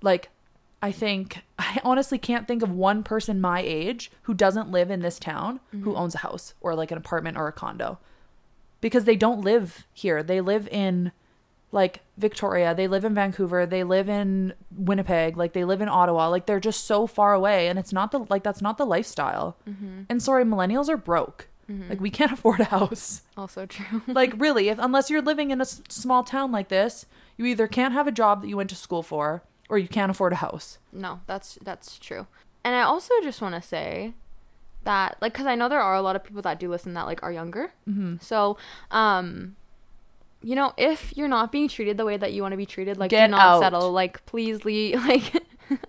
Like, 0.03 0.31
I 0.83 0.93
think 0.93 1.43
I 1.59 1.81
honestly 1.85 2.19
can't 2.19 2.49
think 2.49 2.63
of 2.63 2.71
one 2.71 3.03
person 3.03 3.41
my 3.41 3.61
age 3.61 4.11
who 4.23 4.35
doesn't 4.35 4.71
live 4.71 4.91
in 4.91 5.01
this 5.01 5.19
town 5.19 5.61
who 5.71 5.79
mm-hmm. 5.79 5.97
owns 5.97 6.15
a 6.15 6.19
house 6.19 6.55
or 6.61 6.75
like 6.75 6.91
an 6.91 6.99
apartment 6.99 7.37
or 7.37 7.49
a 7.49 7.53
condo 7.53 7.99
because 8.81 9.05
they 9.05 9.17
don't 9.17 9.41
live 9.41 9.87
here. 9.93 10.23
They 10.23 10.41
live 10.41 10.69
in 10.69 11.13
like 11.73 12.01
Victoria, 12.17 12.75
they 12.75 12.89
live 12.89 13.05
in 13.05 13.15
Vancouver, 13.15 13.67
they 13.67 13.85
live 13.85 14.09
in 14.09 14.55
Winnipeg, 14.75 15.37
like 15.37 15.53
they 15.53 15.65
live 15.65 15.81
in 15.81 15.89
Ottawa. 15.89 16.29
Like 16.29 16.47
they're 16.47 16.61
just 16.61 16.85
so 16.87 17.07
far 17.07 17.35
away 17.35 17.69
and 17.69 17.79
it's 17.79 17.93
not 17.93 18.13
the 18.13 18.21
like 18.31 18.43
that's 18.43 18.63
not 18.63 18.79
the 18.79 18.87
lifestyle. 18.87 19.57
Mm-hmm. 19.69 20.03
And 20.09 20.23
sorry, 20.23 20.45
millennials 20.45 20.89
are 20.89 20.97
broke. 20.97 21.49
Like 21.69 22.01
we 22.01 22.11
can't 22.11 22.31
afford 22.37 22.61
a 22.61 22.65
house. 22.65 23.23
also 23.37 23.67
true. 23.67 24.03
like 24.07 24.33
really, 24.39 24.69
if 24.69 24.79
unless 24.79 25.11
you're 25.11 25.23
living 25.23 25.51
in 25.51 25.61
a 25.61 25.63
s- 25.63 25.83
small 25.89 26.23
town 26.23 26.53
like 26.53 26.69
this, 26.69 27.07
you 27.37 27.45
either 27.47 27.67
can't 27.67 27.93
have 27.93 28.07
a 28.07 28.13
job 28.13 28.43
that 28.43 28.49
you 28.49 28.57
went 28.57 28.71
to 28.71 28.77
school 28.77 29.03
for 29.03 29.43
or 29.69 29.77
you 29.79 29.89
can't 29.89 30.11
afford 30.11 30.33
a 30.33 30.37
house. 30.37 30.79
No, 30.93 31.21
that's 31.27 31.59
that's 31.63 31.99
true. 31.99 32.27
And 32.65 32.75
I 32.75 32.83
also 32.83 33.13
just 33.23 33.41
want 33.43 33.55
to 33.57 33.63
say 33.63 34.15
that 34.85 35.17
like 35.21 35.35
cuz 35.35 35.47
I 35.47 35.57
know 35.57 35.69
there 35.69 35.81
are 35.81 35.95
a 35.97 36.03
lot 36.03 36.15
of 36.15 36.23
people 36.23 36.43
that 36.43 36.61
do 36.61 36.69
listen 36.71 36.95
that 36.95 37.07
like 37.07 37.23
are 37.25 37.33
younger. 37.33 37.73
Mm-hmm. 37.89 38.17
So, 38.21 38.57
um 38.93 39.57
you 40.43 40.55
know, 40.55 40.73
if 40.77 41.17
you're 41.17 41.27
not 41.27 41.51
being 41.51 41.67
treated 41.67 41.97
the 41.97 42.05
way 42.05 42.17
that 42.17 42.33
you 42.33 42.43
want 42.43 42.53
to 42.53 42.57
be 42.57 42.67
treated, 42.67 42.97
like 42.99 43.11
Get 43.11 43.27
do 43.27 43.31
not 43.33 43.41
out. 43.41 43.61
settle. 43.61 43.91
Like 43.91 44.25
please 44.27 44.65
leave. 44.65 45.03
Like 45.09 45.33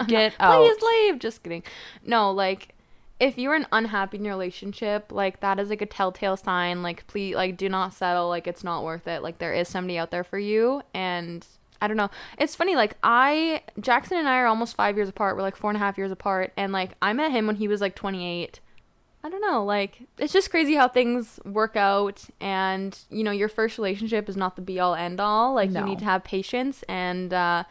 Get 0.08 0.34
out. 0.40 0.58
please 0.58 0.82
leave. 0.82 1.20
Just 1.20 1.44
kidding. 1.44 1.62
No, 2.04 2.32
like 2.32 2.74
if 3.20 3.38
you're 3.38 3.56
an 3.56 3.66
unhappy 3.72 4.18
in 4.18 4.26
your 4.26 4.34
relationship, 4.34 5.12
like 5.12 5.40
that 5.40 5.60
is 5.60 5.70
like 5.70 5.82
a 5.82 5.86
telltale 5.86 6.38
sign. 6.38 6.84
Like 6.84 7.08
please, 7.08 7.36
like 7.36 7.58
do 7.58 7.68
not 7.70 7.94
settle. 7.94 8.30
Like 8.30 8.48
it's 8.48 8.64
not 8.64 8.84
worth 8.84 9.08
it. 9.08 9.24
Like 9.24 9.40
there 9.40 9.54
is 9.54 9.68
somebody 9.68 9.98
out 9.98 10.12
there 10.12 10.24
for 10.24 10.38
you, 10.38 10.82
and 10.94 11.46
I 11.82 11.88
don't 11.88 11.98
know. 11.98 12.10
It's 12.38 12.56
funny. 12.56 12.76
Like 12.76 12.96
I, 13.04 13.62
Jackson 13.80 14.18
and 14.18 14.30
I 14.30 14.38
are 14.38 14.46
almost 14.48 14.76
five 14.76 14.96
years 14.96 15.10
apart. 15.10 15.36
We're 15.36 15.42
like 15.44 15.56
four 15.56 15.70
and 15.72 15.78
a 15.78 15.80
half 15.80 15.98
years 15.98 16.12
apart, 16.12 16.54
and 16.58 16.72
like 16.72 16.92
I 17.02 17.14
met 17.14 17.32
him 17.32 17.48
when 17.48 17.56
he 17.56 17.68
was 17.68 17.82
like 17.82 17.96
28. 17.96 18.60
I 19.24 19.30
don't 19.30 19.42
know. 19.42 19.66
Like 19.66 20.00
it's 20.20 20.32
just 20.32 20.52
crazy 20.52 20.76
how 20.76 20.88
things 20.88 21.40
work 21.44 21.76
out, 21.76 22.24
and 22.40 22.98
you 23.10 23.24
know 23.24 23.32
your 23.32 23.50
first 23.50 23.78
relationship 23.80 24.30
is 24.30 24.38
not 24.38 24.56
the 24.56 24.62
be 24.62 24.80
all 24.80 24.94
end 24.96 25.20
all. 25.20 25.54
Like 25.56 25.72
No. 25.72 25.80
you 25.80 25.86
need 25.88 26.00
to 26.00 26.06
have 26.06 26.24
patience, 26.24 26.84
and 26.88 27.34
uh, 27.34 27.64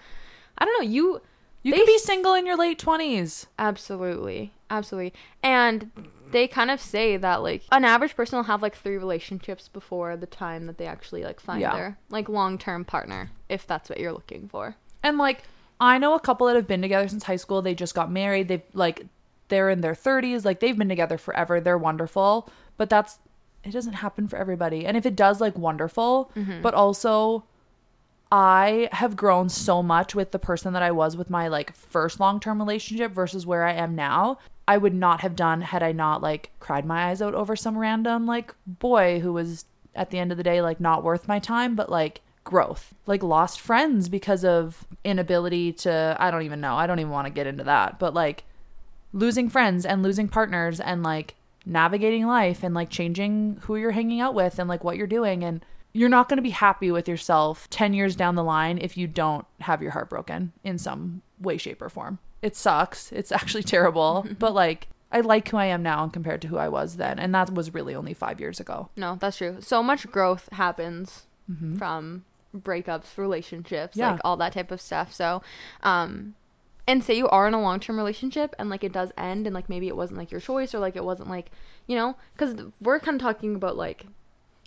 I 0.58 0.64
don't 0.64 0.82
know. 0.82 0.90
You 0.90 1.22
You 1.62 1.72
They 1.72 1.78
can 1.78 1.86
be 1.86 1.98
single 1.98 2.34
in 2.34 2.46
your 2.46 2.56
late 2.56 2.78
20s. 2.78 3.46
Absolutely. 3.58 4.52
Absolutely. 4.70 5.12
And 5.42 5.90
they 6.30 6.46
kind 6.48 6.70
of 6.70 6.80
say 6.80 7.16
that 7.16 7.42
like 7.42 7.62
an 7.72 7.84
average 7.84 8.16
person 8.16 8.36
will 8.36 8.44
have 8.44 8.62
like 8.62 8.76
three 8.76 8.96
relationships 8.96 9.68
before 9.68 10.16
the 10.16 10.26
time 10.26 10.66
that 10.66 10.78
they 10.78 10.86
actually 10.86 11.24
like 11.24 11.40
find 11.40 11.60
Yeah. 11.60 11.74
their 11.74 11.98
like 12.10 12.28
long-term 12.28 12.84
partner 12.84 13.30
if 13.48 13.66
that's 13.66 13.88
what 13.88 13.98
you're 14.00 14.12
looking 14.12 14.48
for. 14.48 14.76
And 15.02 15.18
like 15.18 15.42
I 15.80 15.98
know 15.98 16.14
a 16.14 16.20
couple 16.20 16.46
that 16.46 16.56
have 16.56 16.66
been 16.66 16.82
together 16.82 17.06
since 17.08 17.24
high 17.24 17.36
school. 17.36 17.62
They 17.62 17.74
just 17.74 17.94
got 17.94 18.10
married. 18.10 18.48
They've 18.48 18.62
like 18.72 19.06
they're 19.48 19.70
in 19.70 19.80
their 19.80 19.94
30s. 19.94 20.44
Like 20.44 20.60
they've 20.60 20.76
been 20.76 20.88
together 20.88 21.18
forever. 21.18 21.60
They're 21.60 21.78
wonderful. 21.78 22.48
But 22.76 22.90
that's 22.90 23.18
it 23.62 23.70
doesn't 23.72 23.94
happen 23.94 24.28
for 24.28 24.36
everybody. 24.36 24.86
And 24.86 24.96
if 24.96 25.04
it 25.06 25.16
does, 25.16 25.40
like 25.40 25.58
wonderful. 25.58 26.30
Mm-hmm. 26.36 26.62
But 26.62 26.74
also 26.74 27.44
I 28.30 28.88
have 28.92 29.16
grown 29.16 29.48
so 29.48 29.82
much 29.82 30.14
with 30.14 30.32
the 30.32 30.38
person 30.38 30.72
that 30.72 30.82
I 30.82 30.90
was 30.90 31.16
with 31.16 31.30
my 31.30 31.48
like 31.48 31.74
first 31.74 32.18
long-term 32.18 32.58
relationship 32.58 33.12
versus 33.12 33.46
where 33.46 33.64
I 33.64 33.72
am 33.72 33.94
now. 33.94 34.38
I 34.66 34.78
would 34.78 34.94
not 34.94 35.20
have 35.20 35.36
done 35.36 35.60
had 35.60 35.82
I 35.82 35.92
not 35.92 36.22
like 36.22 36.50
cried 36.58 36.84
my 36.84 37.06
eyes 37.10 37.22
out 37.22 37.34
over 37.34 37.54
some 37.54 37.78
random 37.78 38.26
like 38.26 38.52
boy 38.66 39.20
who 39.20 39.32
was 39.32 39.64
at 39.94 40.10
the 40.10 40.18
end 40.18 40.32
of 40.32 40.38
the 40.38 40.44
day 40.44 40.60
like 40.60 40.80
not 40.80 41.04
worth 41.04 41.28
my 41.28 41.38
time, 41.38 41.76
but 41.76 41.88
like 41.88 42.20
growth. 42.42 42.94
Like 43.06 43.22
lost 43.22 43.60
friends 43.60 44.08
because 44.08 44.44
of 44.44 44.84
inability 45.04 45.72
to 45.72 46.16
I 46.18 46.30
don't 46.30 46.42
even 46.42 46.60
know. 46.60 46.74
I 46.74 46.86
don't 46.86 46.98
even 46.98 47.12
want 47.12 47.26
to 47.26 47.32
get 47.32 47.46
into 47.46 47.64
that. 47.64 47.98
But 48.00 48.12
like 48.12 48.44
losing 49.12 49.48
friends 49.48 49.86
and 49.86 50.02
losing 50.02 50.28
partners 50.28 50.80
and 50.80 51.02
like 51.02 51.34
navigating 51.64 52.26
life 52.26 52.62
and 52.62 52.74
like 52.74 52.90
changing 52.90 53.58
who 53.62 53.76
you're 53.76 53.92
hanging 53.92 54.20
out 54.20 54.34
with 54.34 54.58
and 54.58 54.68
like 54.68 54.84
what 54.84 54.96
you're 54.96 55.06
doing 55.06 55.44
and 55.44 55.64
you're 55.96 56.08
not 56.08 56.28
going 56.28 56.36
to 56.36 56.42
be 56.42 56.50
happy 56.50 56.90
with 56.90 57.08
yourself 57.08 57.68
10 57.70 57.94
years 57.94 58.14
down 58.16 58.34
the 58.34 58.44
line 58.44 58.78
if 58.78 58.96
you 58.96 59.06
don't 59.06 59.46
have 59.60 59.80
your 59.82 59.92
heart 59.92 60.10
broken 60.10 60.52
in 60.62 60.78
some 60.78 61.22
way 61.40 61.56
shape 61.56 61.80
or 61.80 61.88
form. 61.88 62.18
It 62.42 62.54
sucks. 62.54 63.10
It's 63.12 63.32
actually 63.40 63.62
terrible, 63.62 64.26
but 64.38 64.52
like 64.54 64.88
I 65.10 65.20
like 65.20 65.48
who 65.48 65.56
I 65.56 65.66
am 65.66 65.82
now 65.82 66.08
compared 66.08 66.42
to 66.42 66.48
who 66.48 66.58
I 66.58 66.68
was 66.68 66.96
then 66.96 67.18
and 67.18 67.34
that 67.34 67.52
was 67.54 67.72
really 67.72 67.94
only 67.94 68.12
5 68.14 68.40
years 68.40 68.60
ago. 68.60 68.90
No, 68.96 69.16
that's 69.20 69.38
true. 69.38 69.56
So 69.60 69.82
much 69.82 70.10
growth 70.10 70.48
happens 70.52 71.26
Mhm. 71.50 71.78
from 71.78 72.24
breakups, 72.54 73.16
relationships, 73.16 73.96
Yeah. 73.96 74.12
like 74.12 74.20
all 74.24 74.36
that 74.38 74.52
type 74.52 74.70
of 74.72 74.80
stuff. 74.80 75.12
So, 75.12 75.42
um, 75.82 76.34
and 76.88 77.02
say 77.04 77.14
you 77.16 77.28
are 77.28 77.46
in 77.48 77.54
a 77.54 77.60
long 77.60 77.80
term 77.80 77.96
relationship 77.96 78.54
and 78.58 78.68
like 78.68 78.82
it 78.84 78.92
does 78.92 79.12
end 79.16 79.46
and 79.46 79.54
like 79.54 79.68
maybe 79.68 79.88
it 79.88 79.96
wasn't 79.96 80.18
like 80.18 80.30
your 80.30 80.40
choice 80.40 80.74
or 80.74 80.78
like 80.80 80.96
it 80.96 81.04
wasn't 81.04 81.28
like, 81.30 81.50
you 81.86 81.96
know, 81.96 82.16
because 82.34 82.54
we're 82.80 82.98
kind 83.00 83.14
of 83.16 83.22
talking 83.22 83.54
about 83.54 83.76
like, 83.76 84.06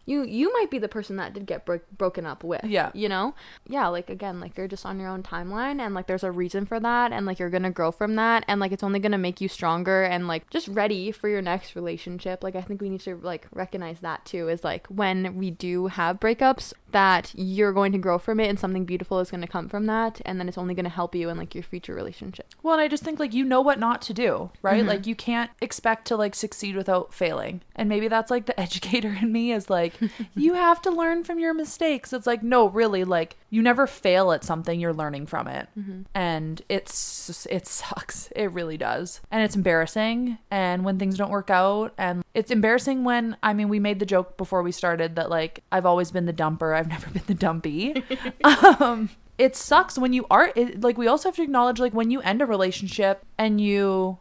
you 0.09 0.23
you 0.23 0.51
might 0.53 0.71
be 0.71 0.79
the 0.79 0.87
person 0.87 1.17
that 1.17 1.33
did 1.33 1.45
get 1.45 1.65
bro- 1.65 1.79
broken 1.97 2.25
up 2.25 2.43
with. 2.43 2.63
Yeah. 2.63 2.91
You 2.93 3.07
know? 3.07 3.35
Yeah, 3.67 3.87
like 3.87 4.09
again, 4.09 4.39
like 4.39 4.57
you're 4.57 4.67
just 4.67 4.85
on 4.85 4.99
your 4.99 5.09
own 5.09 5.23
timeline 5.23 5.79
and 5.79 5.93
like 5.93 6.07
there's 6.07 6.23
a 6.23 6.31
reason 6.31 6.65
for 6.65 6.79
that 6.79 7.11
and 7.11 7.25
like 7.25 7.39
you're 7.39 7.49
going 7.49 7.63
to 7.63 7.69
grow 7.69 7.91
from 7.91 8.15
that 8.15 8.43
and 8.47 8.59
like 8.59 8.71
it's 8.71 8.83
only 8.83 8.99
going 8.99 9.11
to 9.11 9.17
make 9.17 9.39
you 9.39 9.47
stronger 9.47 10.03
and 10.03 10.27
like 10.27 10.49
just 10.49 10.67
ready 10.67 11.11
for 11.11 11.29
your 11.29 11.41
next 11.41 11.75
relationship. 11.75 12.43
Like 12.43 12.55
I 12.55 12.61
think 12.61 12.81
we 12.81 12.89
need 12.89 13.01
to 13.01 13.17
like 13.17 13.47
recognize 13.53 13.99
that 13.99 14.25
too 14.25 14.49
is 14.49 14.63
like 14.63 14.87
when 14.87 15.35
we 15.35 15.51
do 15.51 15.87
have 15.87 16.19
breakups 16.19 16.73
that 16.91 17.31
you're 17.35 17.73
going 17.73 17.91
to 17.91 17.97
grow 17.97 18.17
from 18.17 18.39
it 18.39 18.49
and 18.49 18.59
something 18.59 18.85
beautiful 18.85 19.19
is 19.19 19.31
going 19.31 19.41
to 19.41 19.47
come 19.47 19.69
from 19.69 19.85
that 19.85 20.21
and 20.25 20.39
then 20.39 20.47
it's 20.47 20.57
only 20.57 20.73
going 20.73 20.83
to 20.85 20.89
help 20.89 21.15
you 21.15 21.29
in 21.29 21.37
like 21.37 21.53
your 21.53 21.63
future 21.63 21.93
relationship. 21.93 22.47
Well, 22.63 22.73
and 22.73 22.81
I 22.81 22.87
just 22.87 23.03
think 23.03 23.19
like 23.19 23.33
you 23.33 23.45
know 23.45 23.61
what 23.61 23.79
not 23.79 24.01
to 24.03 24.13
do, 24.13 24.49
right? 24.61 24.83
Mhm. 24.83 24.87
Like 24.87 25.07
you 25.07 25.15
can't 25.15 25.51
expect 25.61 26.05
to 26.07 26.15
like 26.15 26.35
succeed 26.35 26.75
without 26.75 27.13
failing. 27.13 27.61
And 27.75 27.87
maybe 27.89 28.07
that's 28.07 28.31
like 28.31 28.45
the 28.45 28.59
educator 28.67 29.17
in 29.21 29.31
me 29.31 29.51
is 29.51 29.69
like 29.69 29.93
you 30.35 30.53
have 30.55 30.81
to 30.83 30.91
learn 30.91 31.23
from 31.23 31.39
your 31.39 31.53
mistakes. 31.53 32.13
It's 32.13 32.27
like 32.27 32.43
no, 32.43 32.67
really 32.69 33.03
like 33.03 33.35
you 33.49 33.61
never 33.61 33.87
fail 33.87 34.31
at 34.31 34.43
something, 34.43 34.79
you're 34.79 34.93
learning 34.93 35.25
from 35.27 35.47
it. 35.47 35.67
And 36.13 36.61
it's 36.69 37.45
it 37.49 37.67
sucks. 37.67 38.29
It 38.39 38.51
really 38.53 38.77
does. 38.77 39.21
And 39.31 39.43
it's 39.43 39.55
embarrassing 39.55 40.37
and 40.49 40.85
when 40.85 40.97
things 40.97 41.17
don't 41.17 41.31
work 41.31 41.49
out 41.49 41.93
and 41.97 42.23
it's 42.33 42.51
embarrassing 42.51 43.03
when 43.03 43.35
I 43.43 43.53
mean 43.53 43.67
we 43.69 43.79
made 43.79 43.99
the 43.99 44.05
joke 44.05 44.37
before 44.37 44.61
we 44.63 44.71
started 44.71 45.15
that 45.15 45.29
like 45.29 45.61
I've 45.71 45.85
always 45.85 46.11
been 46.11 46.25
the 46.25 46.33
dumper, 46.33 46.77
I've 46.79 46.87
never 46.87 47.09
been 47.09 47.23
the 47.27 47.33
dumpy. 47.35 48.03
um 48.43 49.09
it 49.37 49.55
sucks 49.55 49.97
when 49.97 50.11
you 50.13 50.25
are 50.29 50.51
it, 50.55 50.81
like 50.81 50.97
we 50.97 51.07
also 51.07 51.29
have 51.29 51.35
to 51.35 51.41
acknowledge 51.43 51.79
like 51.79 51.93
when 51.93 52.11
you 52.11 52.19
end 52.21 52.41
a 52.41 52.45
relationship 52.45 53.23
and 53.37 53.61
you 53.61 54.17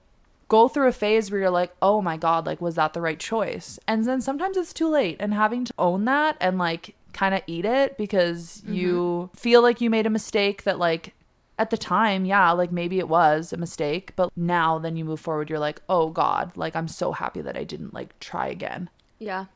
go 0.49 0.69
through 0.69 0.89
a 0.89 0.93
phase 0.93 1.31
where 1.31 1.41
you're 1.41 1.51
like 1.51 1.73
oh 1.83 2.01
my 2.01 2.17
god 2.17 2.47
like 2.47 2.61
was 2.61 2.77
that 2.77 2.93
the 2.95 3.01
right 3.01 3.19
choice 3.19 3.79
and 3.89 4.05
then 4.07 4.21
sometimes 4.21 4.57
it's 4.57 4.73
too 4.73 4.89
late 4.89 5.17
and 5.21 5.35
having 5.35 5.65
to 5.65 5.75
own 5.79 6.05
that 6.05 6.37
and 6.41 6.57
like 6.59 6.95
kind 7.13 7.35
of 7.35 7.43
eat 7.47 7.65
it 7.65 7.99
because 7.99 8.63
you 8.67 9.29
feel 9.35 9.61
like 9.61 9.81
you 9.81 9.91
made 9.91 10.07
a 10.07 10.11
mistake 10.11 10.63
that 10.63 10.79
like 10.79 11.15
at 11.59 11.71
the 11.71 11.77
time 11.77 12.25
yeah 12.25 12.53
like 12.53 12.71
maybe 12.71 12.99
it 13.01 13.09
was 13.09 13.53
a 13.53 13.57
mistake 13.57 14.13
but 14.15 14.31
now 14.37 14.79
then 14.79 14.97
you 14.97 15.05
move 15.05 15.19
forward 15.19 15.51
you're 15.51 15.59
like 15.59 15.83
oh 15.89 16.09
god 16.11 16.57
like 16.57 16.77
i'm 16.77 16.87
so 16.89 17.11
happy 17.13 17.41
that 17.41 17.57
i 17.57 17.65
didn't 17.65 17.93
like 17.93 18.19
try 18.21 18.47
again 18.47 18.89
Yeah. 19.19 19.47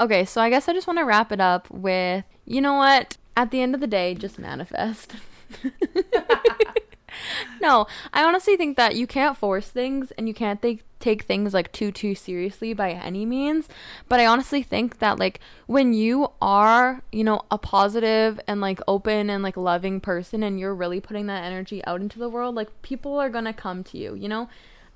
Okay, 0.00 0.24
so 0.24 0.40
I 0.40 0.48
guess 0.48 0.66
I 0.66 0.72
just 0.72 0.86
want 0.86 0.98
to 0.98 1.04
wrap 1.04 1.30
it 1.30 1.40
up 1.40 1.70
with 1.70 2.24
you 2.46 2.62
know 2.62 2.74
what? 2.74 3.18
At 3.36 3.50
the 3.50 3.60
end 3.60 3.74
of 3.74 3.80
the 3.80 3.86
day, 3.86 4.14
just 4.14 4.38
manifest. 4.38 5.14
no, 7.60 7.86
I 8.12 8.24
honestly 8.24 8.56
think 8.56 8.78
that 8.78 8.96
you 8.96 9.06
can't 9.06 9.36
force 9.36 9.68
things 9.68 10.10
and 10.12 10.26
you 10.26 10.34
can't 10.34 10.60
take 10.60 10.84
take 11.00 11.22
things 11.22 11.54
like 11.54 11.70
too 11.72 11.92
too 11.92 12.14
seriously 12.14 12.72
by 12.72 12.92
any 12.92 13.26
means, 13.26 13.68
but 14.08 14.20
I 14.20 14.26
honestly 14.26 14.62
think 14.62 15.00
that 15.00 15.18
like 15.18 15.38
when 15.66 15.92
you 15.92 16.28
are, 16.40 17.02
you 17.12 17.22
know, 17.22 17.42
a 17.50 17.58
positive 17.58 18.40
and 18.46 18.62
like 18.62 18.80
open 18.88 19.28
and 19.28 19.42
like 19.42 19.56
loving 19.56 20.00
person 20.00 20.42
and 20.42 20.58
you're 20.58 20.74
really 20.74 21.00
putting 21.00 21.26
that 21.26 21.44
energy 21.44 21.84
out 21.84 22.00
into 22.00 22.18
the 22.18 22.28
world, 22.28 22.54
like 22.54 22.82
people 22.82 23.18
are 23.18 23.28
going 23.30 23.44
to 23.44 23.52
come 23.52 23.84
to 23.84 23.98
you, 23.98 24.14
you 24.14 24.28
know? 24.28 24.48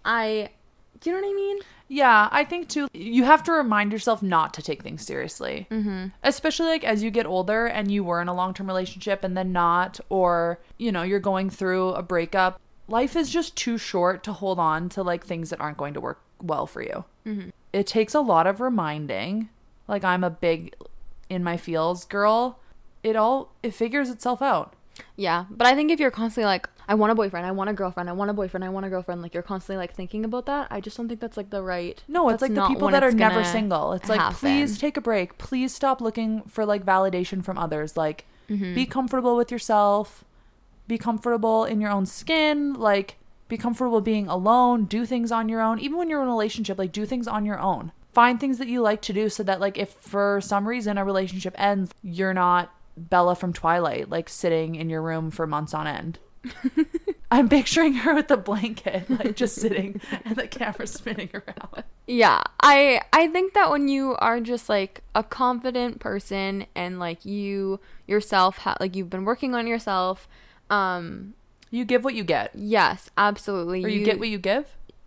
I 0.04 0.50
do 1.04 1.10
you 1.10 1.16
know 1.16 1.22
what 1.22 1.32
I 1.32 1.36
mean? 1.36 1.58
Yeah, 1.88 2.30
I 2.32 2.44
think 2.44 2.68
too, 2.70 2.88
you 2.94 3.24
have 3.24 3.42
to 3.42 3.52
remind 3.52 3.92
yourself 3.92 4.22
not 4.22 4.54
to 4.54 4.62
take 4.62 4.82
things 4.82 5.04
seriously. 5.04 5.66
Mhm. 5.70 6.12
Especially 6.22 6.66
like 6.68 6.82
as 6.82 7.02
you 7.02 7.10
get 7.10 7.26
older 7.26 7.66
and 7.66 7.90
you 7.90 8.02
were 8.02 8.22
in 8.22 8.28
a 8.28 8.34
long 8.34 8.54
term 8.54 8.66
relationship 8.66 9.22
and 9.22 9.36
then 9.36 9.52
not, 9.52 10.00
or, 10.08 10.60
you 10.78 10.90
know, 10.90 11.02
you're 11.02 11.20
going 11.20 11.50
through 11.50 11.90
a 11.90 12.02
breakup. 12.02 12.58
Life 12.88 13.16
is 13.16 13.28
just 13.28 13.54
too 13.54 13.76
short 13.76 14.24
to 14.24 14.32
hold 14.32 14.58
on 14.58 14.88
to 14.90 15.02
like 15.02 15.26
things 15.26 15.50
that 15.50 15.60
aren't 15.60 15.76
going 15.76 15.92
to 15.92 16.00
work 16.00 16.20
well 16.42 16.66
for 16.66 16.80
you. 16.82 17.04
Mhm. 17.26 17.52
It 17.74 17.86
takes 17.86 18.14
a 18.14 18.20
lot 18.20 18.46
of 18.46 18.62
reminding. 18.62 19.50
Like, 19.86 20.04
I'm 20.04 20.24
a 20.24 20.30
big 20.30 20.74
in 21.28 21.44
my 21.44 21.58
feels 21.58 22.06
girl. 22.06 22.58
It 23.02 23.14
all, 23.14 23.52
it 23.62 23.74
figures 23.74 24.08
itself 24.08 24.40
out. 24.40 24.72
Yeah, 25.16 25.44
but 25.50 25.66
I 25.66 25.74
think 25.74 25.90
if 25.90 26.00
you're 26.00 26.10
constantly 26.10 26.46
like, 26.46 26.66
I 26.88 26.94
want 26.94 27.12
a 27.12 27.14
boyfriend, 27.14 27.46
I 27.46 27.50
want 27.52 27.70
a 27.70 27.72
girlfriend, 27.72 28.08
I 28.08 28.12
want 28.12 28.30
a 28.30 28.34
boyfriend, 28.34 28.64
I 28.64 28.68
want 28.68 28.84
a 28.86 28.88
girlfriend, 28.90 29.22
like 29.22 29.32
you're 29.34 29.42
constantly 29.42 29.78
like 29.78 29.94
thinking 29.94 30.24
about 30.24 30.46
that, 30.46 30.68
I 30.70 30.80
just 30.80 30.96
don't 30.96 31.08
think 31.08 31.20
that's 31.20 31.36
like 31.36 31.50
the 31.50 31.62
right. 31.62 32.02
No, 32.08 32.28
it's 32.28 32.42
like 32.42 32.54
the 32.54 32.66
people 32.66 32.88
that 32.90 33.02
are 33.02 33.12
never 33.12 33.44
single. 33.44 33.92
It's 33.94 34.08
like, 34.08 34.20
happen. 34.20 34.36
please 34.36 34.78
take 34.78 34.96
a 34.96 35.00
break. 35.00 35.38
Please 35.38 35.74
stop 35.74 36.00
looking 36.00 36.42
for 36.42 36.66
like 36.66 36.84
validation 36.84 37.42
from 37.44 37.56
others. 37.58 37.96
Like, 37.96 38.26
Mhm. 38.50 38.74
be 38.74 38.84
comfortable 38.86 39.36
with 39.36 39.50
yourself. 39.50 40.24
Be 40.86 40.98
comfortable 40.98 41.64
in 41.64 41.80
your 41.80 41.90
own 41.90 42.04
skin. 42.04 42.74
Like, 42.74 43.16
be 43.48 43.56
comfortable 43.56 44.00
being 44.02 44.28
alone. 44.28 44.84
Do 44.84 45.06
things 45.06 45.32
on 45.32 45.48
your 45.48 45.62
own. 45.62 45.78
Even 45.78 45.96
when 45.96 46.10
you're 46.10 46.20
in 46.20 46.28
a 46.28 46.30
relationship, 46.30 46.78
like, 46.78 46.92
do 46.92 47.06
things 47.06 47.26
on 47.26 47.46
your 47.46 47.58
own. 47.58 47.92
Find 48.12 48.38
things 48.38 48.58
that 48.58 48.68
you 48.68 48.80
like 48.82 49.00
to 49.02 49.12
do 49.12 49.28
so 49.30 49.42
that, 49.42 49.60
like, 49.60 49.78
if 49.78 49.90
for 49.94 50.40
some 50.42 50.68
reason 50.68 50.98
a 50.98 51.04
relationship 51.04 51.54
ends, 51.58 51.90
you're 52.02 52.34
not 52.34 52.70
Bella 52.96 53.34
from 53.34 53.52
Twilight, 53.52 54.08
like, 54.10 54.28
sitting 54.28 54.74
in 54.76 54.88
your 54.90 55.02
room 55.02 55.30
for 55.30 55.46
months 55.46 55.72
on 55.74 55.86
end. 55.86 56.18
I'm 57.30 57.48
picturing 57.48 57.94
her 57.94 58.14
with 58.14 58.28
the 58.28 58.36
blanket, 58.36 59.08
like, 59.10 59.34
just 59.36 59.56
sitting 59.56 60.00
and 60.24 60.36
the 60.36 60.46
camera 60.46 60.86
spinning 60.86 61.30
around. 61.34 61.84
Yeah, 62.06 62.42
I 62.60 63.00
I 63.12 63.28
think 63.28 63.54
that 63.54 63.70
when 63.70 63.88
you 63.88 64.14
are 64.18 64.40
just 64.40 64.68
like 64.68 65.02
a 65.14 65.22
confident 65.22 66.00
person 66.00 66.66
and 66.74 66.98
like 67.00 67.24
you 67.24 67.80
yourself 68.06 68.58
ha- 68.58 68.76
like 68.78 68.94
you've 68.94 69.10
been 69.10 69.24
working 69.24 69.54
on 69.54 69.66
yourself, 69.66 70.28
um, 70.70 71.34
You 71.70 71.84
give 71.84 72.04
what 72.04 72.14
you 72.14 72.24
get, 72.24 72.50
yes, 72.54 73.10
absolutely. 73.16 73.84
or 73.84 73.88
you, 73.88 74.04
get 74.04 74.18
what 74.18 74.28
you 74.28 74.38
give. 74.38 74.66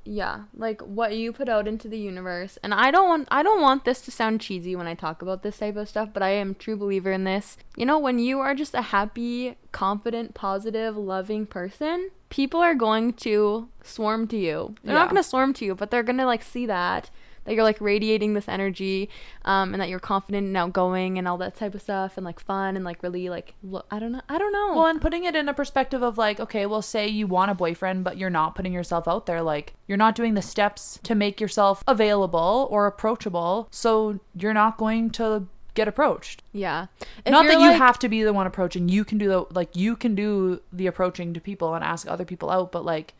Yeah 0.09 0.43
like 0.55 0.79
what 0.81 1.15
you 1.17 1.33
put 1.33 1.49
out 1.49 1.67
into 1.67 1.87
the 1.89 1.97
universe 1.99 2.57
and 2.63 2.73
i 2.73 2.89
don't 2.89 3.09
want 3.09 3.27
i 3.29 3.43
don't 3.43 3.61
want 3.61 3.83
this 3.83 3.99
to 4.01 4.09
sound 4.11 4.39
cheesy 4.39 4.75
when 4.75 4.87
i 4.87 4.93
talk 4.93 5.21
about 5.21 5.43
this 5.43 5.57
type 5.57 5.75
of 5.75 5.89
stuff 5.89 6.09
but 6.13 6.23
i 6.23 6.29
am 6.29 6.51
a 6.51 6.53
true 6.53 6.77
believer 6.77 7.11
in 7.11 7.25
this 7.25 7.57
you 7.75 7.85
know 7.85 7.99
when 7.99 8.17
you 8.17 8.39
are 8.39 8.55
just 8.55 8.73
a 8.73 8.81
happy 8.83 9.55
confident 9.73 10.33
positive 10.33 10.95
loving 10.95 11.45
person 11.45 12.09
people 12.29 12.59
are 12.61 12.75
going 12.75 13.11
to 13.11 13.67
swarm 13.83 14.27
to 14.27 14.37
you 14.37 14.75
they're 14.83 14.93
Yeah. 14.93 14.99
not 15.01 15.09
going 15.09 15.21
to 15.21 15.27
swarm 15.27 15.53
to 15.53 15.65
you 15.65 15.75
but 15.75 15.91
they're 15.91 16.03
going 16.03 16.17
to 16.17 16.25
like 16.25 16.41
see 16.43 16.65
that 16.65 17.09
that 17.47 17.55
you're 17.55 17.63
like 17.63 17.81
radiating 17.81 18.33
this 18.35 18.47
energy 18.47 19.09
um, 19.45 19.73
and 19.73 19.81
that 19.81 19.89
you're 19.89 19.99
confident 19.99 20.45
and 20.45 20.55
outgoing 20.57 21.17
and 21.17 21.27
all 21.27 21.37
that 21.37 21.55
type 21.55 21.73
of 21.73 21.81
stuff 21.81 22.17
and 22.17 22.25
like 22.25 22.39
fun 22.39 22.75
and 22.75 22.85
like 22.85 23.01
really 23.01 23.29
like 23.29 23.55
lo- 23.63 23.85
i 23.89 23.97
don't 23.97 24.11
know 24.11 24.21
i 24.29 24.37
don't 24.37 24.51
know 24.51 24.75
Well, 24.75 24.85
and 24.85 25.01
putting 25.01 25.23
it 25.23 25.35
in 25.35 25.47
a 25.49 25.53
perspective 25.53 26.03
of 26.03 26.17
like, 26.17 26.39
okay, 26.39 26.65
well, 26.65 26.81
say 26.81 27.07
you 27.07 27.25
want 27.25 27.49
a 27.49 27.55
boyfriend, 27.55 28.03
but 28.03 28.17
you're 28.17 28.29
not 28.29 28.53
putting 28.53 28.73
yourself 28.73 29.07
out 29.07 29.25
there. 29.27 29.41
Like, 29.41 29.73
you're 29.87 29.97
not 29.97 30.13
doing 30.13 30.33
the 30.33 30.41
steps 30.41 30.99
to 31.03 31.15
make 31.15 31.39
yourself 31.39 31.83
available 31.87 32.67
or 32.69 32.85
approachable. 32.85 33.67
So 33.71 34.19
you're 34.35 34.53
not 34.53 34.77
going 34.77 35.09
to 35.11 35.47
get 35.73 35.87
approached. 35.87 36.43
yeah 36.51 36.87
If 37.25 37.31
not 37.31 37.45
that 37.47 37.59
you 37.61 37.71
have 37.77 37.97
to 37.99 38.09
be 38.09 38.23
the 38.23 38.33
one 38.33 38.45
approaching. 38.47 38.89
You 38.89 39.05
can 39.05 39.17
do 39.17 39.27
the, 39.29 39.45
like, 39.51 39.75
you 39.75 39.95
can 39.95 40.15
do 40.15 40.61
the 40.73 40.87
approaching 40.87 41.33
to 41.33 41.39
people 41.39 41.73
and 41.75 41.83
ask 41.83 42.07
other 42.09 42.25
people 42.25 42.49
out. 42.49 42.71
But 42.71 42.83
like, 42.83 43.13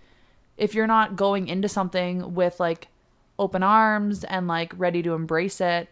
if 0.58 0.74
you're 0.76 0.88
not 0.88 1.16
going 1.16 1.48
into 1.48 1.70
something 1.70 2.34
with 2.34 2.60
like 2.60 2.88
open 3.40 3.64
arms 3.64 4.24
and 4.24 4.48
like 4.48 4.74
ready 4.78 5.04
to 5.04 5.14
embrace 5.14 5.62
it, 5.62 5.90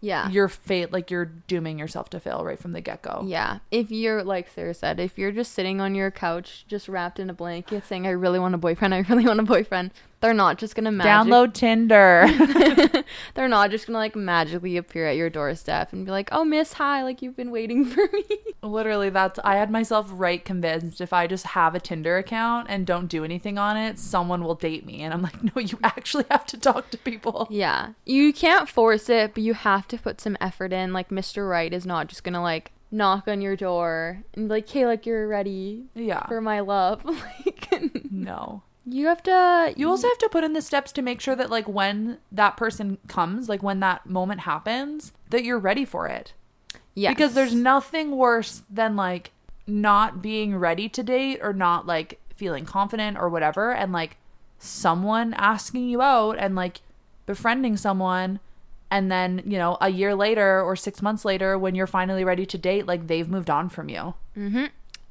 yeah 0.00 0.28
you're 0.30 0.48
fate, 0.48 0.92
like, 0.92 1.10
you're 1.10 1.24
dooming 1.24 1.78
yourself 1.78 2.10
to 2.10 2.20
fail 2.20 2.44
right 2.44 2.58
from 2.58 2.72
the 2.72 2.80
get 2.80 3.02
go. 3.02 3.22
Yeah. 3.26 3.58
If 3.70 3.90
you're 3.90 4.22
like 4.22 4.48
Sarah 4.48 4.74
said, 4.74 5.00
if 5.00 5.18
you're 5.18 5.32
just 5.32 5.52
sitting 5.52 5.80
on 5.80 5.94
your 5.94 6.10
couch, 6.10 6.64
just 6.68 6.88
wrapped 6.88 7.18
in 7.18 7.30
a 7.30 7.34
blanket 7.34 7.84
saying, 7.84 8.06
I 8.06 8.10
really 8.10 8.38
want 8.38 8.54
a 8.54 8.58
boyfriend, 8.58 8.94
I 8.94 8.98
really 9.08 9.26
want 9.26 9.40
a 9.40 9.44
boyfriend, 9.44 9.92
they're 10.26 10.34
not 10.34 10.58
just 10.58 10.74
gonna 10.74 10.90
magic- 10.90 11.08
Download 11.30 11.52
Tinder. 11.52 12.26
they're 13.34 13.46
not 13.48 13.70
just 13.70 13.86
gonna 13.86 13.98
like 13.98 14.16
magically 14.16 14.76
appear 14.76 15.06
at 15.06 15.14
your 15.16 15.30
doorstep 15.30 15.92
and 15.92 16.04
be 16.04 16.10
like, 16.10 16.28
"Oh, 16.32 16.44
Miss, 16.44 16.72
hi, 16.74 17.02
like 17.04 17.22
you've 17.22 17.36
been 17.36 17.52
waiting 17.52 17.84
for 17.94 18.08
me." 18.12 18.24
Literally, 18.62 19.10
that's 19.10 19.38
I 19.44 19.54
had 19.56 19.70
myself 19.70 20.08
right 20.12 20.44
convinced 20.44 21.00
if 21.00 21.12
I 21.12 21.28
just 21.28 21.46
have 21.46 21.76
a 21.76 21.80
Tinder 21.80 22.18
account 22.18 22.66
and 22.68 22.84
don't 22.86 23.06
do 23.06 23.24
anything 23.24 23.56
on 23.56 23.76
it, 23.76 23.98
someone 24.00 24.42
will 24.42 24.56
date 24.56 24.84
me. 24.84 25.02
And 25.02 25.14
I'm 25.14 25.22
like, 25.22 25.42
no, 25.44 25.60
you 25.62 25.78
actually 25.84 26.24
have 26.30 26.44
to 26.46 26.58
talk 26.58 26.90
to 26.90 26.98
people. 26.98 27.46
yeah, 27.50 27.90
you 28.04 28.32
can't 28.32 28.68
force 28.68 29.08
it, 29.08 29.32
but 29.34 29.44
you 29.44 29.54
have 29.54 29.86
to 29.88 29.98
put 29.98 30.20
some 30.20 30.36
effort 30.40 30.72
in. 30.72 30.92
Like 30.92 31.10
Mr. 31.10 31.48
Right 31.48 31.72
is 31.72 31.86
not 31.86 32.08
just 32.08 32.24
gonna 32.24 32.42
like 32.42 32.72
knock 32.90 33.28
on 33.28 33.40
your 33.40 33.54
door 33.56 34.22
and 34.34 34.48
be 34.48 34.54
like, 34.56 34.68
"Hey, 34.68 34.86
like 34.86 35.06
you're 35.06 35.28
ready 35.28 35.84
Yeah. 35.94 36.26
for 36.26 36.40
my 36.40 36.60
love." 36.60 37.04
like 37.04 37.68
No. 38.10 38.62
You 38.86 39.06
have 39.08 39.22
to. 39.24 39.74
You 39.76 39.88
also 39.90 40.08
have 40.08 40.18
to 40.18 40.28
put 40.28 40.44
in 40.44 40.52
the 40.52 40.62
steps 40.62 40.92
to 40.92 41.02
make 41.02 41.20
sure 41.20 41.34
that 41.34 41.50
like 41.50 41.68
when 41.68 42.18
that 42.30 42.56
person 42.56 42.98
comes, 43.08 43.48
like 43.48 43.62
when 43.62 43.80
that 43.80 44.06
moment 44.06 44.40
happens, 44.40 45.12
that 45.30 45.44
you're 45.44 45.58
ready 45.58 45.84
for 45.84 46.06
it. 46.06 46.32
Yeah. 46.94 47.10
Because 47.10 47.34
there's 47.34 47.54
nothing 47.54 48.16
worse 48.16 48.62
than 48.70 48.96
like 48.96 49.32
not 49.66 50.22
being 50.22 50.56
ready 50.56 50.88
to 50.88 51.02
date 51.02 51.40
or 51.42 51.52
not 51.52 51.86
like 51.86 52.20
feeling 52.36 52.64
confident 52.64 53.18
or 53.18 53.28
whatever 53.28 53.72
and 53.72 53.92
like 53.92 54.16
someone 54.58 55.34
asking 55.34 55.88
you 55.88 56.00
out 56.00 56.38
and 56.38 56.54
like 56.54 56.80
befriending 57.26 57.76
someone 57.76 58.38
and 58.90 59.10
then, 59.10 59.42
you 59.44 59.58
know, 59.58 59.76
a 59.80 59.88
year 59.88 60.14
later 60.14 60.62
or 60.62 60.76
6 60.76 61.02
months 61.02 61.24
later 61.24 61.58
when 61.58 61.74
you're 61.74 61.88
finally 61.88 62.24
ready 62.24 62.46
to 62.46 62.56
date, 62.56 62.86
like 62.86 63.08
they've 63.08 63.28
moved 63.28 63.50
on 63.50 63.68
from 63.68 63.88
you. 63.88 64.14
Mm 64.36 64.50
hmm. 64.50 64.64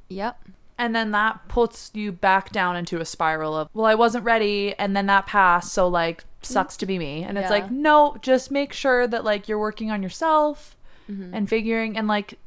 Yep. 0.08 0.40
And 0.78 0.94
then 0.94 1.10
that 1.12 1.48
puts 1.48 1.90
you 1.94 2.12
back 2.12 2.50
down 2.50 2.76
into 2.76 3.00
a 3.00 3.04
spiral 3.04 3.56
of, 3.56 3.68
well, 3.72 3.86
I 3.86 3.94
wasn't 3.94 4.24
ready. 4.24 4.74
And 4.78 4.94
then 4.96 5.06
that 5.06 5.26
passed. 5.26 5.72
So, 5.72 5.88
like, 5.88 6.24
sucks 6.42 6.76
to 6.78 6.86
be 6.86 6.98
me. 6.98 7.22
And 7.22 7.38
it's 7.38 7.46
Yeah. 7.46 7.50
like, 7.50 7.70
no, 7.70 8.16
just 8.20 8.50
make 8.50 8.72
sure 8.74 9.06
that, 9.06 9.24
like, 9.24 9.48
you're 9.48 9.58
working 9.58 9.90
on 9.90 10.02
yourself 10.02 10.76
Mm-hmm. 11.10 11.34
and 11.34 11.48
figuring. 11.48 11.96
And, 11.96 12.08
like, 12.08 12.38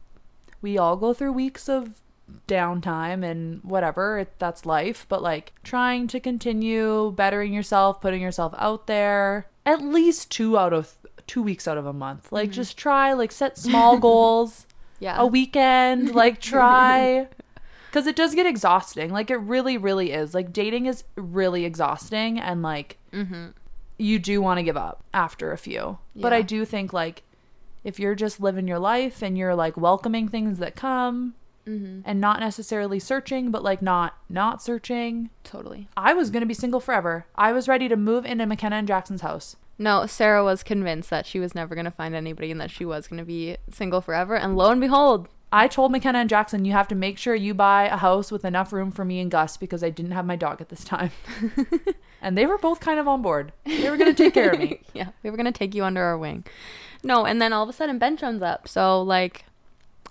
we 0.61 0.77
all 0.77 0.95
go 0.97 1.13
through 1.13 1.31
weeks 1.33 1.67
of 1.69 2.01
downtime 2.47 3.23
and 3.23 3.63
whatever. 3.63 4.19
It, 4.19 4.33
that's 4.37 4.65
life. 4.65 5.05
But, 5.09 5.21
like, 5.23 5.53
trying 5.63 6.07
to 6.09 6.19
continue 6.19 7.11
bettering 7.15 7.53
yourself, 7.53 8.01
putting 8.01 8.21
yourself 8.21 8.53
out 8.57 8.87
there 8.87 9.47
at 9.65 9.81
least 9.81 10.29
two 10.31 10.57
out 10.57 10.73
of 10.73 10.95
two 11.27 11.41
weeks 11.43 11.67
out 11.67 11.77
of 11.77 11.85
a 11.85 11.93
month. 11.93 12.31
Like, 12.31 12.51
just 12.51 12.77
try, 12.77 13.13
like, 13.13 13.31
set 13.31 13.57
small 13.57 13.97
goals 14.07 14.65
Yeah. 14.99 15.15
a 15.19 15.25
weekend 15.25 16.13
like 16.15 16.41
try 16.41 17.27
because 17.89 18.07
it 18.07 18.15
does 18.15 18.35
get 18.35 18.45
exhausting. 18.45 19.11
Like 19.11 19.29
it 19.29 19.37
really 19.37 19.77
really 19.77 20.11
is. 20.11 20.33
Like 20.33 20.53
dating 20.53 20.85
is 20.85 21.03
really 21.15 21.65
exhausting 21.65 22.39
and 22.39 22.61
like 22.61 22.97
mm-hmm. 23.11 23.47
you 23.97 24.19
do 24.19 24.41
want 24.41 24.59
to 24.59 24.63
give 24.63 24.77
up 24.77 25.03
after 25.13 25.51
a 25.51 25.57
few. 25.57 25.97
But 26.15 26.33
i 26.33 26.41
do 26.41 26.65
think 26.65 26.93
like 26.93 27.23
if 27.83 27.99
you're 27.99 28.15
just 28.15 28.41
living 28.41 28.67
your 28.67 28.79
life 28.79 29.21
and 29.21 29.37
you're 29.37 29.55
like 29.55 29.77
welcoming 29.77 30.27
things 30.27 30.59
that 30.59 30.75
come 30.75 31.33
mm-hmm. 31.65 32.01
and 32.03 32.19
not 32.19 32.39
necessarily 32.39 32.99
searching 32.99 33.51
but 33.51 33.63
like 33.63 33.81
not 33.81 34.17
not 34.27 34.61
searching 34.61 35.29
totally. 35.43 35.87
i 35.95 36.13
was 36.13 36.29
gonna 36.29 36.45
be 36.45 36.53
single 36.53 36.79
forever. 36.79 37.25
I 37.35 37.53
was 37.53 37.67
ready 37.67 37.87
to 37.87 37.95
move 37.95 38.25
into 38.25 38.45
mckenna 38.45 38.75
and 38.77 38.87
jackson's 38.87 39.21
house. 39.21 39.55
No, 39.81 40.05
Sarah 40.05 40.43
was 40.43 40.61
convinced 40.61 41.09
that 41.09 41.25
she 41.25 41.39
was 41.39 41.55
never 41.55 41.73
going 41.73 41.85
to 41.85 41.91
find 41.91 42.13
anybody 42.13 42.51
and 42.51 42.59
that 42.59 42.69
she 42.69 42.83
was 42.83 43.07
going 43.07 43.19
to 43.19 43.25
be 43.25 43.55
single 43.71 44.01
forever. 44.01 44.35
And 44.35 44.57
lo 44.57 44.69
and 44.71 44.81
behold, 44.81 45.29
I 45.51 45.67
told 45.67 45.91
McKenna 45.91 46.19
and 46.19 46.29
Jackson, 46.29 46.63
you 46.63 46.73
have 46.73 46.87
to 46.89 46.95
make 46.95 47.17
sure 47.17 47.33
you 47.33 47.53
buy 47.53 47.85
a 47.87 47.97
house 47.97 48.31
with 48.31 48.45
enough 48.45 48.71
room 48.71 48.91
for 48.91 49.03
me 49.03 49.19
and 49.19 49.31
Gus 49.31 49.57
because 49.57 49.83
I 49.83 49.89
didn't 49.89 50.11
have 50.11 50.25
my 50.25 50.35
dog 50.35 50.61
at 50.61 50.69
this 50.69 50.83
time. 50.83 51.11
and 52.21 52.37
they 52.37 52.45
were 52.45 52.57
both 52.59 52.79
kind 52.79 52.99
of 52.99 53.07
on 53.07 53.21
board. 53.21 53.51
They 53.65 53.89
were 53.89 53.97
going 53.97 54.13
to 54.13 54.23
take 54.23 54.35
care 54.35 54.51
of 54.51 54.59
me. 54.59 54.81
yeah, 54.93 55.09
we 55.23 55.29
were 55.31 55.37
going 55.37 55.51
to 55.51 55.57
take 55.57 55.73
you 55.73 55.83
under 55.83 56.03
our 56.03 56.17
wing. 56.17 56.45
No, 57.03 57.25
and 57.25 57.41
then 57.41 57.51
all 57.51 57.63
of 57.63 57.69
a 57.69 57.73
sudden 57.73 57.97
Ben 57.97 58.15
shows 58.17 58.41
up. 58.41 58.67
So, 58.67 59.01
like, 59.01 59.45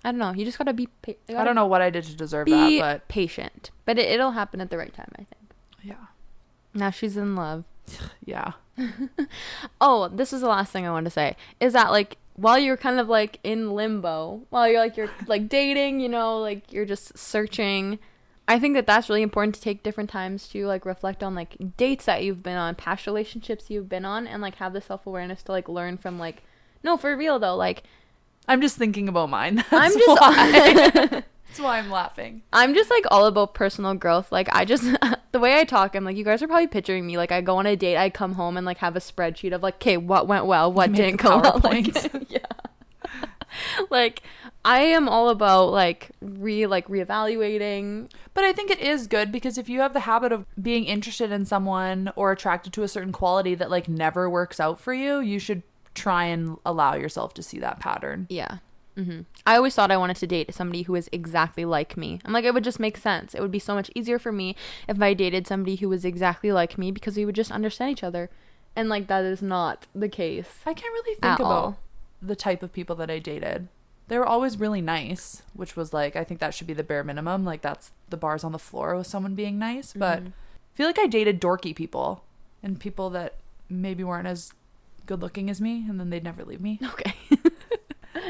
I 0.04 0.10
don't 0.10 0.18
know. 0.18 0.32
You 0.32 0.44
just 0.44 0.58
got 0.58 0.64
to 0.64 0.72
be 0.72 0.88
pa- 1.02 1.12
I 1.28 1.44
don't 1.44 1.54
know 1.54 1.66
what 1.66 1.82
I 1.82 1.90
did 1.90 2.04
to 2.04 2.16
deserve 2.16 2.46
that. 2.48 2.68
Be 2.68 2.80
that, 2.80 3.06
patient. 3.08 3.70
But 3.84 3.98
it, 3.98 4.08
it'll 4.08 4.32
happen 4.32 4.60
at 4.60 4.70
the 4.70 4.78
right 4.78 4.92
time, 4.92 5.10
I 5.14 5.18
think. 5.18 5.52
yeah. 5.82 6.06
Now 6.74 6.90
she's 6.90 7.16
in 7.16 7.36
love. 7.36 7.64
Yeah. 8.24 8.52
Oh, 9.80 10.08
this 10.08 10.32
is 10.32 10.40
the 10.40 10.48
last 10.48 10.72
thing 10.72 10.86
I 10.86 10.90
wanted 10.90 11.06
to 11.06 11.10
say. 11.10 11.36
Is 11.60 11.72
that 11.72 11.90
like 11.90 12.16
while 12.38 12.58
you're 12.58 12.76
kind 12.76 13.00
of 13.00 13.08
like 13.08 13.40
in 13.42 13.72
limbo, 13.72 14.42
while 14.50 14.68
you're 14.68 14.80
like 14.80 14.96
you're 14.96 15.10
like 15.26 15.48
dating, 15.48 16.00
you 16.00 16.08
know, 16.08 16.38
like 16.38 16.72
you're 16.72 16.86
just 16.86 17.16
searching. 17.18 17.98
I 18.46 18.58
think 18.58 18.74
that 18.76 18.86
that's 18.86 19.10
really 19.10 19.22
important 19.22 19.54
to 19.56 19.60
take 19.60 19.82
different 19.82 20.08
times 20.08 20.48
to 20.48 20.66
like 20.66 20.86
reflect 20.86 21.22
on 21.22 21.34
like 21.34 21.56
dates 21.76 22.06
that 22.06 22.22
you've 22.22 22.42
been 22.42 22.56
on, 22.56 22.76
past 22.76 23.06
relationships 23.06 23.68
you've 23.68 23.88
been 23.88 24.04
on, 24.04 24.26
and 24.26 24.40
like 24.40 24.54
have 24.54 24.72
the 24.72 24.80
self 24.80 25.06
awareness 25.06 25.42
to 25.44 25.52
like 25.52 25.68
learn 25.68 25.98
from 25.98 26.18
like, 26.18 26.42
no, 26.82 26.96
for 26.96 27.14
real 27.16 27.38
though, 27.38 27.56
like 27.56 27.82
I'm 28.46 28.60
just 28.60 28.76
thinking 28.76 29.08
about 29.08 29.28
mine. 29.28 29.56
That's 29.70 29.96
I'm 29.96 31.12
just. 31.12 31.24
That's 31.48 31.60
why 31.60 31.78
I'm 31.78 31.90
laughing. 31.90 32.42
I'm 32.52 32.74
just 32.74 32.90
like 32.90 33.04
all 33.10 33.26
about 33.26 33.54
personal 33.54 33.94
growth. 33.94 34.30
Like 34.30 34.48
I 34.52 34.64
just 34.64 34.84
the 35.32 35.40
way 35.40 35.58
I 35.58 35.64
talk, 35.64 35.94
I'm 35.94 36.04
like 36.04 36.16
you 36.16 36.24
guys 36.24 36.42
are 36.42 36.46
probably 36.46 36.66
picturing 36.66 37.06
me 37.06 37.16
like 37.16 37.32
I 37.32 37.40
go 37.40 37.56
on 37.56 37.66
a 37.66 37.76
date, 37.76 37.96
I 37.96 38.10
come 38.10 38.34
home 38.34 38.56
and 38.56 38.66
like 38.66 38.78
have 38.78 38.96
a 38.96 39.00
spreadsheet 39.00 39.54
of 39.54 39.62
like, 39.62 39.76
okay, 39.76 39.96
what 39.96 40.26
went 40.26 40.46
well, 40.46 40.72
what 40.72 40.92
didn't 40.92 41.20
go 41.20 41.38
well. 41.40 41.60
Like, 41.68 41.86
yeah. 42.30 42.38
like 43.90 44.22
I 44.64 44.80
am 44.80 45.08
all 45.08 45.30
about 45.30 45.72
like 45.72 46.10
re 46.20 46.66
like 46.66 46.86
reevaluating. 46.88 48.10
But 48.34 48.44
I 48.44 48.52
think 48.52 48.70
it 48.70 48.80
is 48.80 49.06
good 49.06 49.32
because 49.32 49.58
if 49.58 49.68
you 49.68 49.80
have 49.80 49.94
the 49.94 50.00
habit 50.00 50.30
of 50.30 50.46
being 50.60 50.84
interested 50.84 51.32
in 51.32 51.44
someone 51.44 52.12
or 52.14 52.30
attracted 52.30 52.72
to 52.74 52.82
a 52.82 52.88
certain 52.88 53.12
quality 53.12 53.54
that 53.56 53.70
like 53.70 53.88
never 53.88 54.28
works 54.30 54.60
out 54.60 54.78
for 54.78 54.94
you, 54.94 55.20
you 55.20 55.38
should 55.38 55.62
try 55.94 56.24
and 56.24 56.56
allow 56.64 56.94
yourself 56.94 57.34
to 57.34 57.42
see 57.42 57.58
that 57.58 57.80
pattern. 57.80 58.26
Yeah. 58.30 58.58
Hmm 58.98 59.20
I 59.46 59.56
always 59.56 59.74
thought 59.74 59.90
I 59.90 59.96
wanted 59.96 60.16
to 60.18 60.26
date 60.26 60.52
somebody 60.52 60.82
who 60.82 60.92
was 60.92 61.08
exactly 61.12 61.64
like 61.64 61.96
me. 61.96 62.20
I'm 62.24 62.32
like, 62.32 62.44
it 62.44 62.52
would 62.52 62.64
just 62.64 62.80
make 62.80 62.96
sense. 62.98 63.34
It 63.34 63.40
would 63.40 63.50
be 63.50 63.58
so 63.58 63.74
much 63.74 63.90
easier 63.94 64.18
for 64.18 64.32
me 64.32 64.56
if 64.88 65.00
I 65.00 65.14
dated 65.14 65.46
somebody 65.46 65.76
who 65.76 65.88
was 65.88 66.04
exactly 66.04 66.52
like 66.52 66.76
me 66.76 66.90
because 66.90 67.16
we 67.16 67.24
would 67.24 67.34
just 67.36 67.50
understand 67.52 67.92
each 67.92 68.02
other. 68.04 68.28
And 68.76 68.88
like 68.88 69.06
that 69.06 69.24
is 69.24 69.40
not 69.40 69.86
the 69.94 70.08
case. 70.08 70.50
I 70.66 70.74
can't 70.74 70.92
really 70.92 71.14
think 71.14 71.38
about 71.40 71.42
all. 71.64 71.78
the 72.20 72.36
type 72.36 72.62
of 72.62 72.72
people 72.72 72.96
that 72.96 73.10
I 73.10 73.18
dated. 73.18 73.68
They 74.08 74.18
were 74.18 74.26
always 74.26 74.58
really 74.58 74.80
nice, 74.82 75.42
which 75.54 75.76
was 75.76 75.92
like 75.92 76.16
I 76.16 76.24
think 76.24 76.40
that 76.40 76.52
should 76.54 76.66
be 76.66 76.74
the 76.74 76.82
bare 76.84 77.04
minimum. 77.04 77.44
Like 77.44 77.62
that's 77.62 77.90
the 78.10 78.16
bars 78.16 78.44
on 78.44 78.52
the 78.52 78.58
floor 78.58 78.96
with 78.96 79.06
someone 79.06 79.34
being 79.34 79.58
nice. 79.58 79.92
But 79.94 80.18
Mm-hmm. 80.20 80.28
I 80.28 80.76
feel 80.78 80.86
like 80.86 80.98
I 80.98 81.06
dated 81.08 81.40
dorky 81.40 81.74
people 81.74 82.22
and 82.62 82.78
people 82.78 83.10
that 83.10 83.34
maybe 83.68 84.04
weren't 84.04 84.28
as 84.28 84.52
good 85.06 85.20
looking 85.20 85.50
as 85.50 85.60
me, 85.60 85.84
and 85.88 85.98
then 85.98 86.10
they'd 86.10 86.22
never 86.24 86.44
leave 86.44 86.60
me. 86.60 86.78
Okay. 86.92 87.14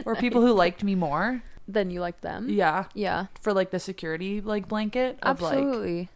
Or 0.05 0.15
people 0.17 0.41
who 0.43 0.53
liked 0.53 0.83
me 0.85 0.95
more. 0.95 1.43
then 1.67 1.91
you 1.91 2.01
liked 2.01 2.23
them. 2.23 2.49
Yeah, 2.49 2.85
Yeah. 2.95 3.27
for 3.43 3.53
like 3.53 3.71
the 3.71 3.79
security 3.79 4.41
like 4.41 4.69
blanket 4.69 5.19
of 5.23 5.41
like 5.43 5.53
Absolutely. 5.55 6.09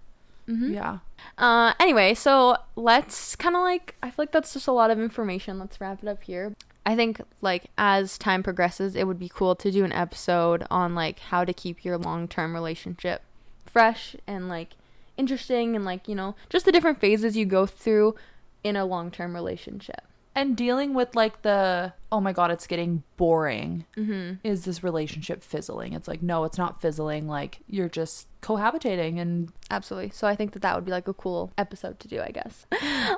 Mm-hmm. 0.48 0.72
yeah. 0.74 0.98
Uh, 1.38 1.72
anyway, 1.78 2.14
so 2.14 2.56
let's 2.74 3.36
kind 3.36 3.54
of 3.54 3.62
like, 3.62 3.94
I 4.02 4.08
feel 4.08 4.14
like 4.18 4.32
that's 4.32 4.54
just 4.54 4.66
a 4.66 4.72
lot 4.72 4.90
of 4.90 4.98
information. 4.98 5.58
Let's 5.58 5.80
wrap 5.80 6.02
it 6.02 6.08
up 6.08 6.22
here. 6.24 6.54
I 6.84 6.96
think 6.96 7.20
like 7.40 7.66
as 7.78 8.18
time 8.18 8.42
progresses, 8.42 8.96
it 8.96 9.06
would 9.06 9.18
be 9.20 9.28
cool 9.32 9.54
to 9.56 9.70
do 9.70 9.84
an 9.84 9.92
episode 9.92 10.66
on 10.70 10.94
like 10.96 11.20
how 11.20 11.44
to 11.44 11.52
keep 11.52 11.84
your 11.84 11.96
long 11.98 12.26
term 12.28 12.54
relationship 12.54 13.22
fresh 13.66 14.16
and 14.26 14.48
like 14.48 14.70
interesting 15.16 15.76
and 15.76 15.84
like, 15.84 16.08
you 16.08 16.14
know, 16.14 16.34
just 16.50 16.64
the 16.64 16.72
different 16.72 16.98
phases 17.00 17.36
you 17.36 17.44
go 17.46 17.64
through 17.66 18.14
in 18.64 18.74
a 18.74 18.84
long 18.84 19.10
term 19.10 19.34
relationship. 19.34 20.02
And 20.34 20.56
dealing 20.56 20.94
with 20.94 21.14
like 21.14 21.42
the 21.42 21.92
oh 22.10 22.20
my 22.20 22.32
god, 22.32 22.50
it's 22.50 22.66
getting 22.66 23.02
boring. 23.16 23.84
Mm-hmm. 23.96 24.46
Is 24.46 24.64
this 24.64 24.82
relationship 24.82 25.42
fizzling? 25.42 25.92
It's 25.92 26.08
like 26.08 26.22
no, 26.22 26.44
it's 26.44 26.58
not 26.58 26.80
fizzling. 26.80 27.28
Like 27.28 27.60
you're 27.66 27.88
just 27.88 28.28
cohabitating 28.42 29.20
and 29.20 29.52
Absolutely. 29.72 30.10
So 30.10 30.26
I 30.26 30.36
think 30.36 30.52
that 30.52 30.60
that 30.60 30.74
would 30.74 30.84
be 30.84 30.90
like 30.90 31.08
a 31.08 31.14
cool 31.14 31.50
episode 31.56 31.98
to 32.00 32.08
do, 32.08 32.20
I 32.20 32.30
guess. 32.30 32.66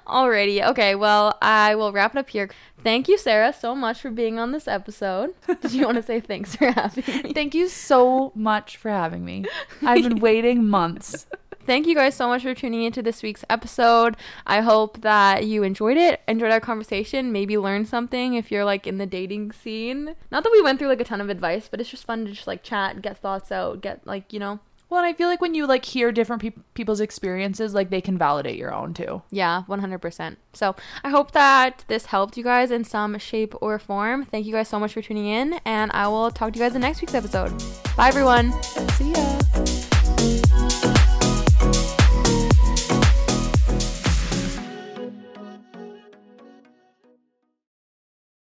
Alrighty. 0.07 0.65
Okay. 0.71 0.95
Well, 0.95 1.37
I 1.43 1.75
will 1.75 1.91
wrap 1.91 2.15
it 2.15 2.19
up 2.19 2.31
here. 2.31 2.49
Thank 2.85 3.09
you, 3.09 3.19
Sarah, 3.19 3.53
so 3.53 3.75
much 3.75 4.01
for 4.01 4.11
being 4.12 4.39
on 4.39 4.53
this 4.53 4.69
episode. 4.69 5.35
Did 5.62 5.73
you 5.73 5.85
want 5.85 5.97
to 5.97 6.03
say 6.03 6.21
thanks 6.21 6.55
for 6.55 6.71
having 6.71 7.03
me? 7.25 7.33
Thank 7.33 7.57
you 7.57 7.69
so 7.69 8.31
much 8.37 8.77
for 8.77 8.89
having 8.89 9.25
me. 9.25 9.47
I've 9.83 10.05
been 10.05 10.21
waiting 10.21 10.65
months. 10.69 11.27
Thank 11.67 11.87
you 11.87 11.95
guys 11.95 12.15
so 12.15 12.29
much 12.29 12.43
for 12.43 12.55
tuning 12.55 12.83
into 12.85 13.03
this 13.03 13.23
week's 13.23 13.45
episode. 13.49 14.17
I 14.47 14.61
hope 14.61 15.01
that 15.01 15.47
you 15.47 15.62
enjoyed 15.62 15.97
it, 15.97 16.21
enjoyed 16.29 16.53
our 16.53 16.61
conversation, 16.61 17.33
maybe 17.33 17.57
learned 17.57 17.89
something 17.89 18.35
if 18.35 18.53
you're 18.53 18.65
like 18.67 18.87
in 18.87 18.99
the 18.99 19.07
dating 19.07 19.53
scene. 19.53 20.15
Not 20.31 20.45
that 20.45 20.53
we 20.53 20.61
went 20.62 20.79
through 20.79 20.89
like 20.89 21.01
a 21.01 21.05
ton 21.05 21.21
of 21.23 21.31
advice, 21.31 21.69
but 21.71 21.81
it's 21.81 21.89
just 21.91 22.05
fun 22.05 22.27
to 22.27 22.33
just 22.33 22.47
like 22.47 22.62
chat, 22.62 23.01
get 23.01 23.17
thoughts 23.19 23.51
out, 23.51 23.81
get 23.81 24.07
like, 24.07 24.33
you 24.33 24.39
know, 24.39 24.61
Well, 24.91 25.03
and 25.03 25.07
I 25.09 25.15
feel 25.17 25.29
like 25.29 25.41
when 25.41 25.55
you 25.55 25.67
like 25.67 25.85
hear 25.85 26.12
different 26.12 26.43
peop 26.43 26.59
people's 26.75 27.01
experiences, 27.01 27.75
like 27.75 27.91
they 27.91 28.01
can 28.01 28.19
validate 28.19 28.57
your 28.57 28.73
own 28.73 28.95
too. 28.95 29.23
Yeah, 29.31 29.62
100%. 29.69 30.37
So 30.53 30.77
I 31.03 31.09
hope 31.09 31.33
that 31.33 31.85
this 31.89 32.07
helped 32.07 32.37
you 32.37 32.45
guys 32.45 32.71
in 32.71 32.85
some 32.85 33.19
shape 33.19 33.55
or 33.61 33.79
form. 33.79 34.25
Thank 34.25 34.47
you 34.47 34.53
guys 34.53 34.69
so 34.69 34.79
much 34.79 34.93
for 34.93 35.03
tuning 35.03 35.27
in, 35.27 35.55
and 35.65 35.91
I 35.93 36.07
will 36.09 36.31
talk 36.31 36.53
to 36.53 36.59
you 36.59 36.65
guys 36.65 36.75
in 36.75 36.83
next 36.83 37.01
week's 37.01 37.15
episode. 37.15 37.51
Bye, 37.97 38.09
everyone. 38.09 38.53
See 38.62 39.12
ya. 39.12 39.84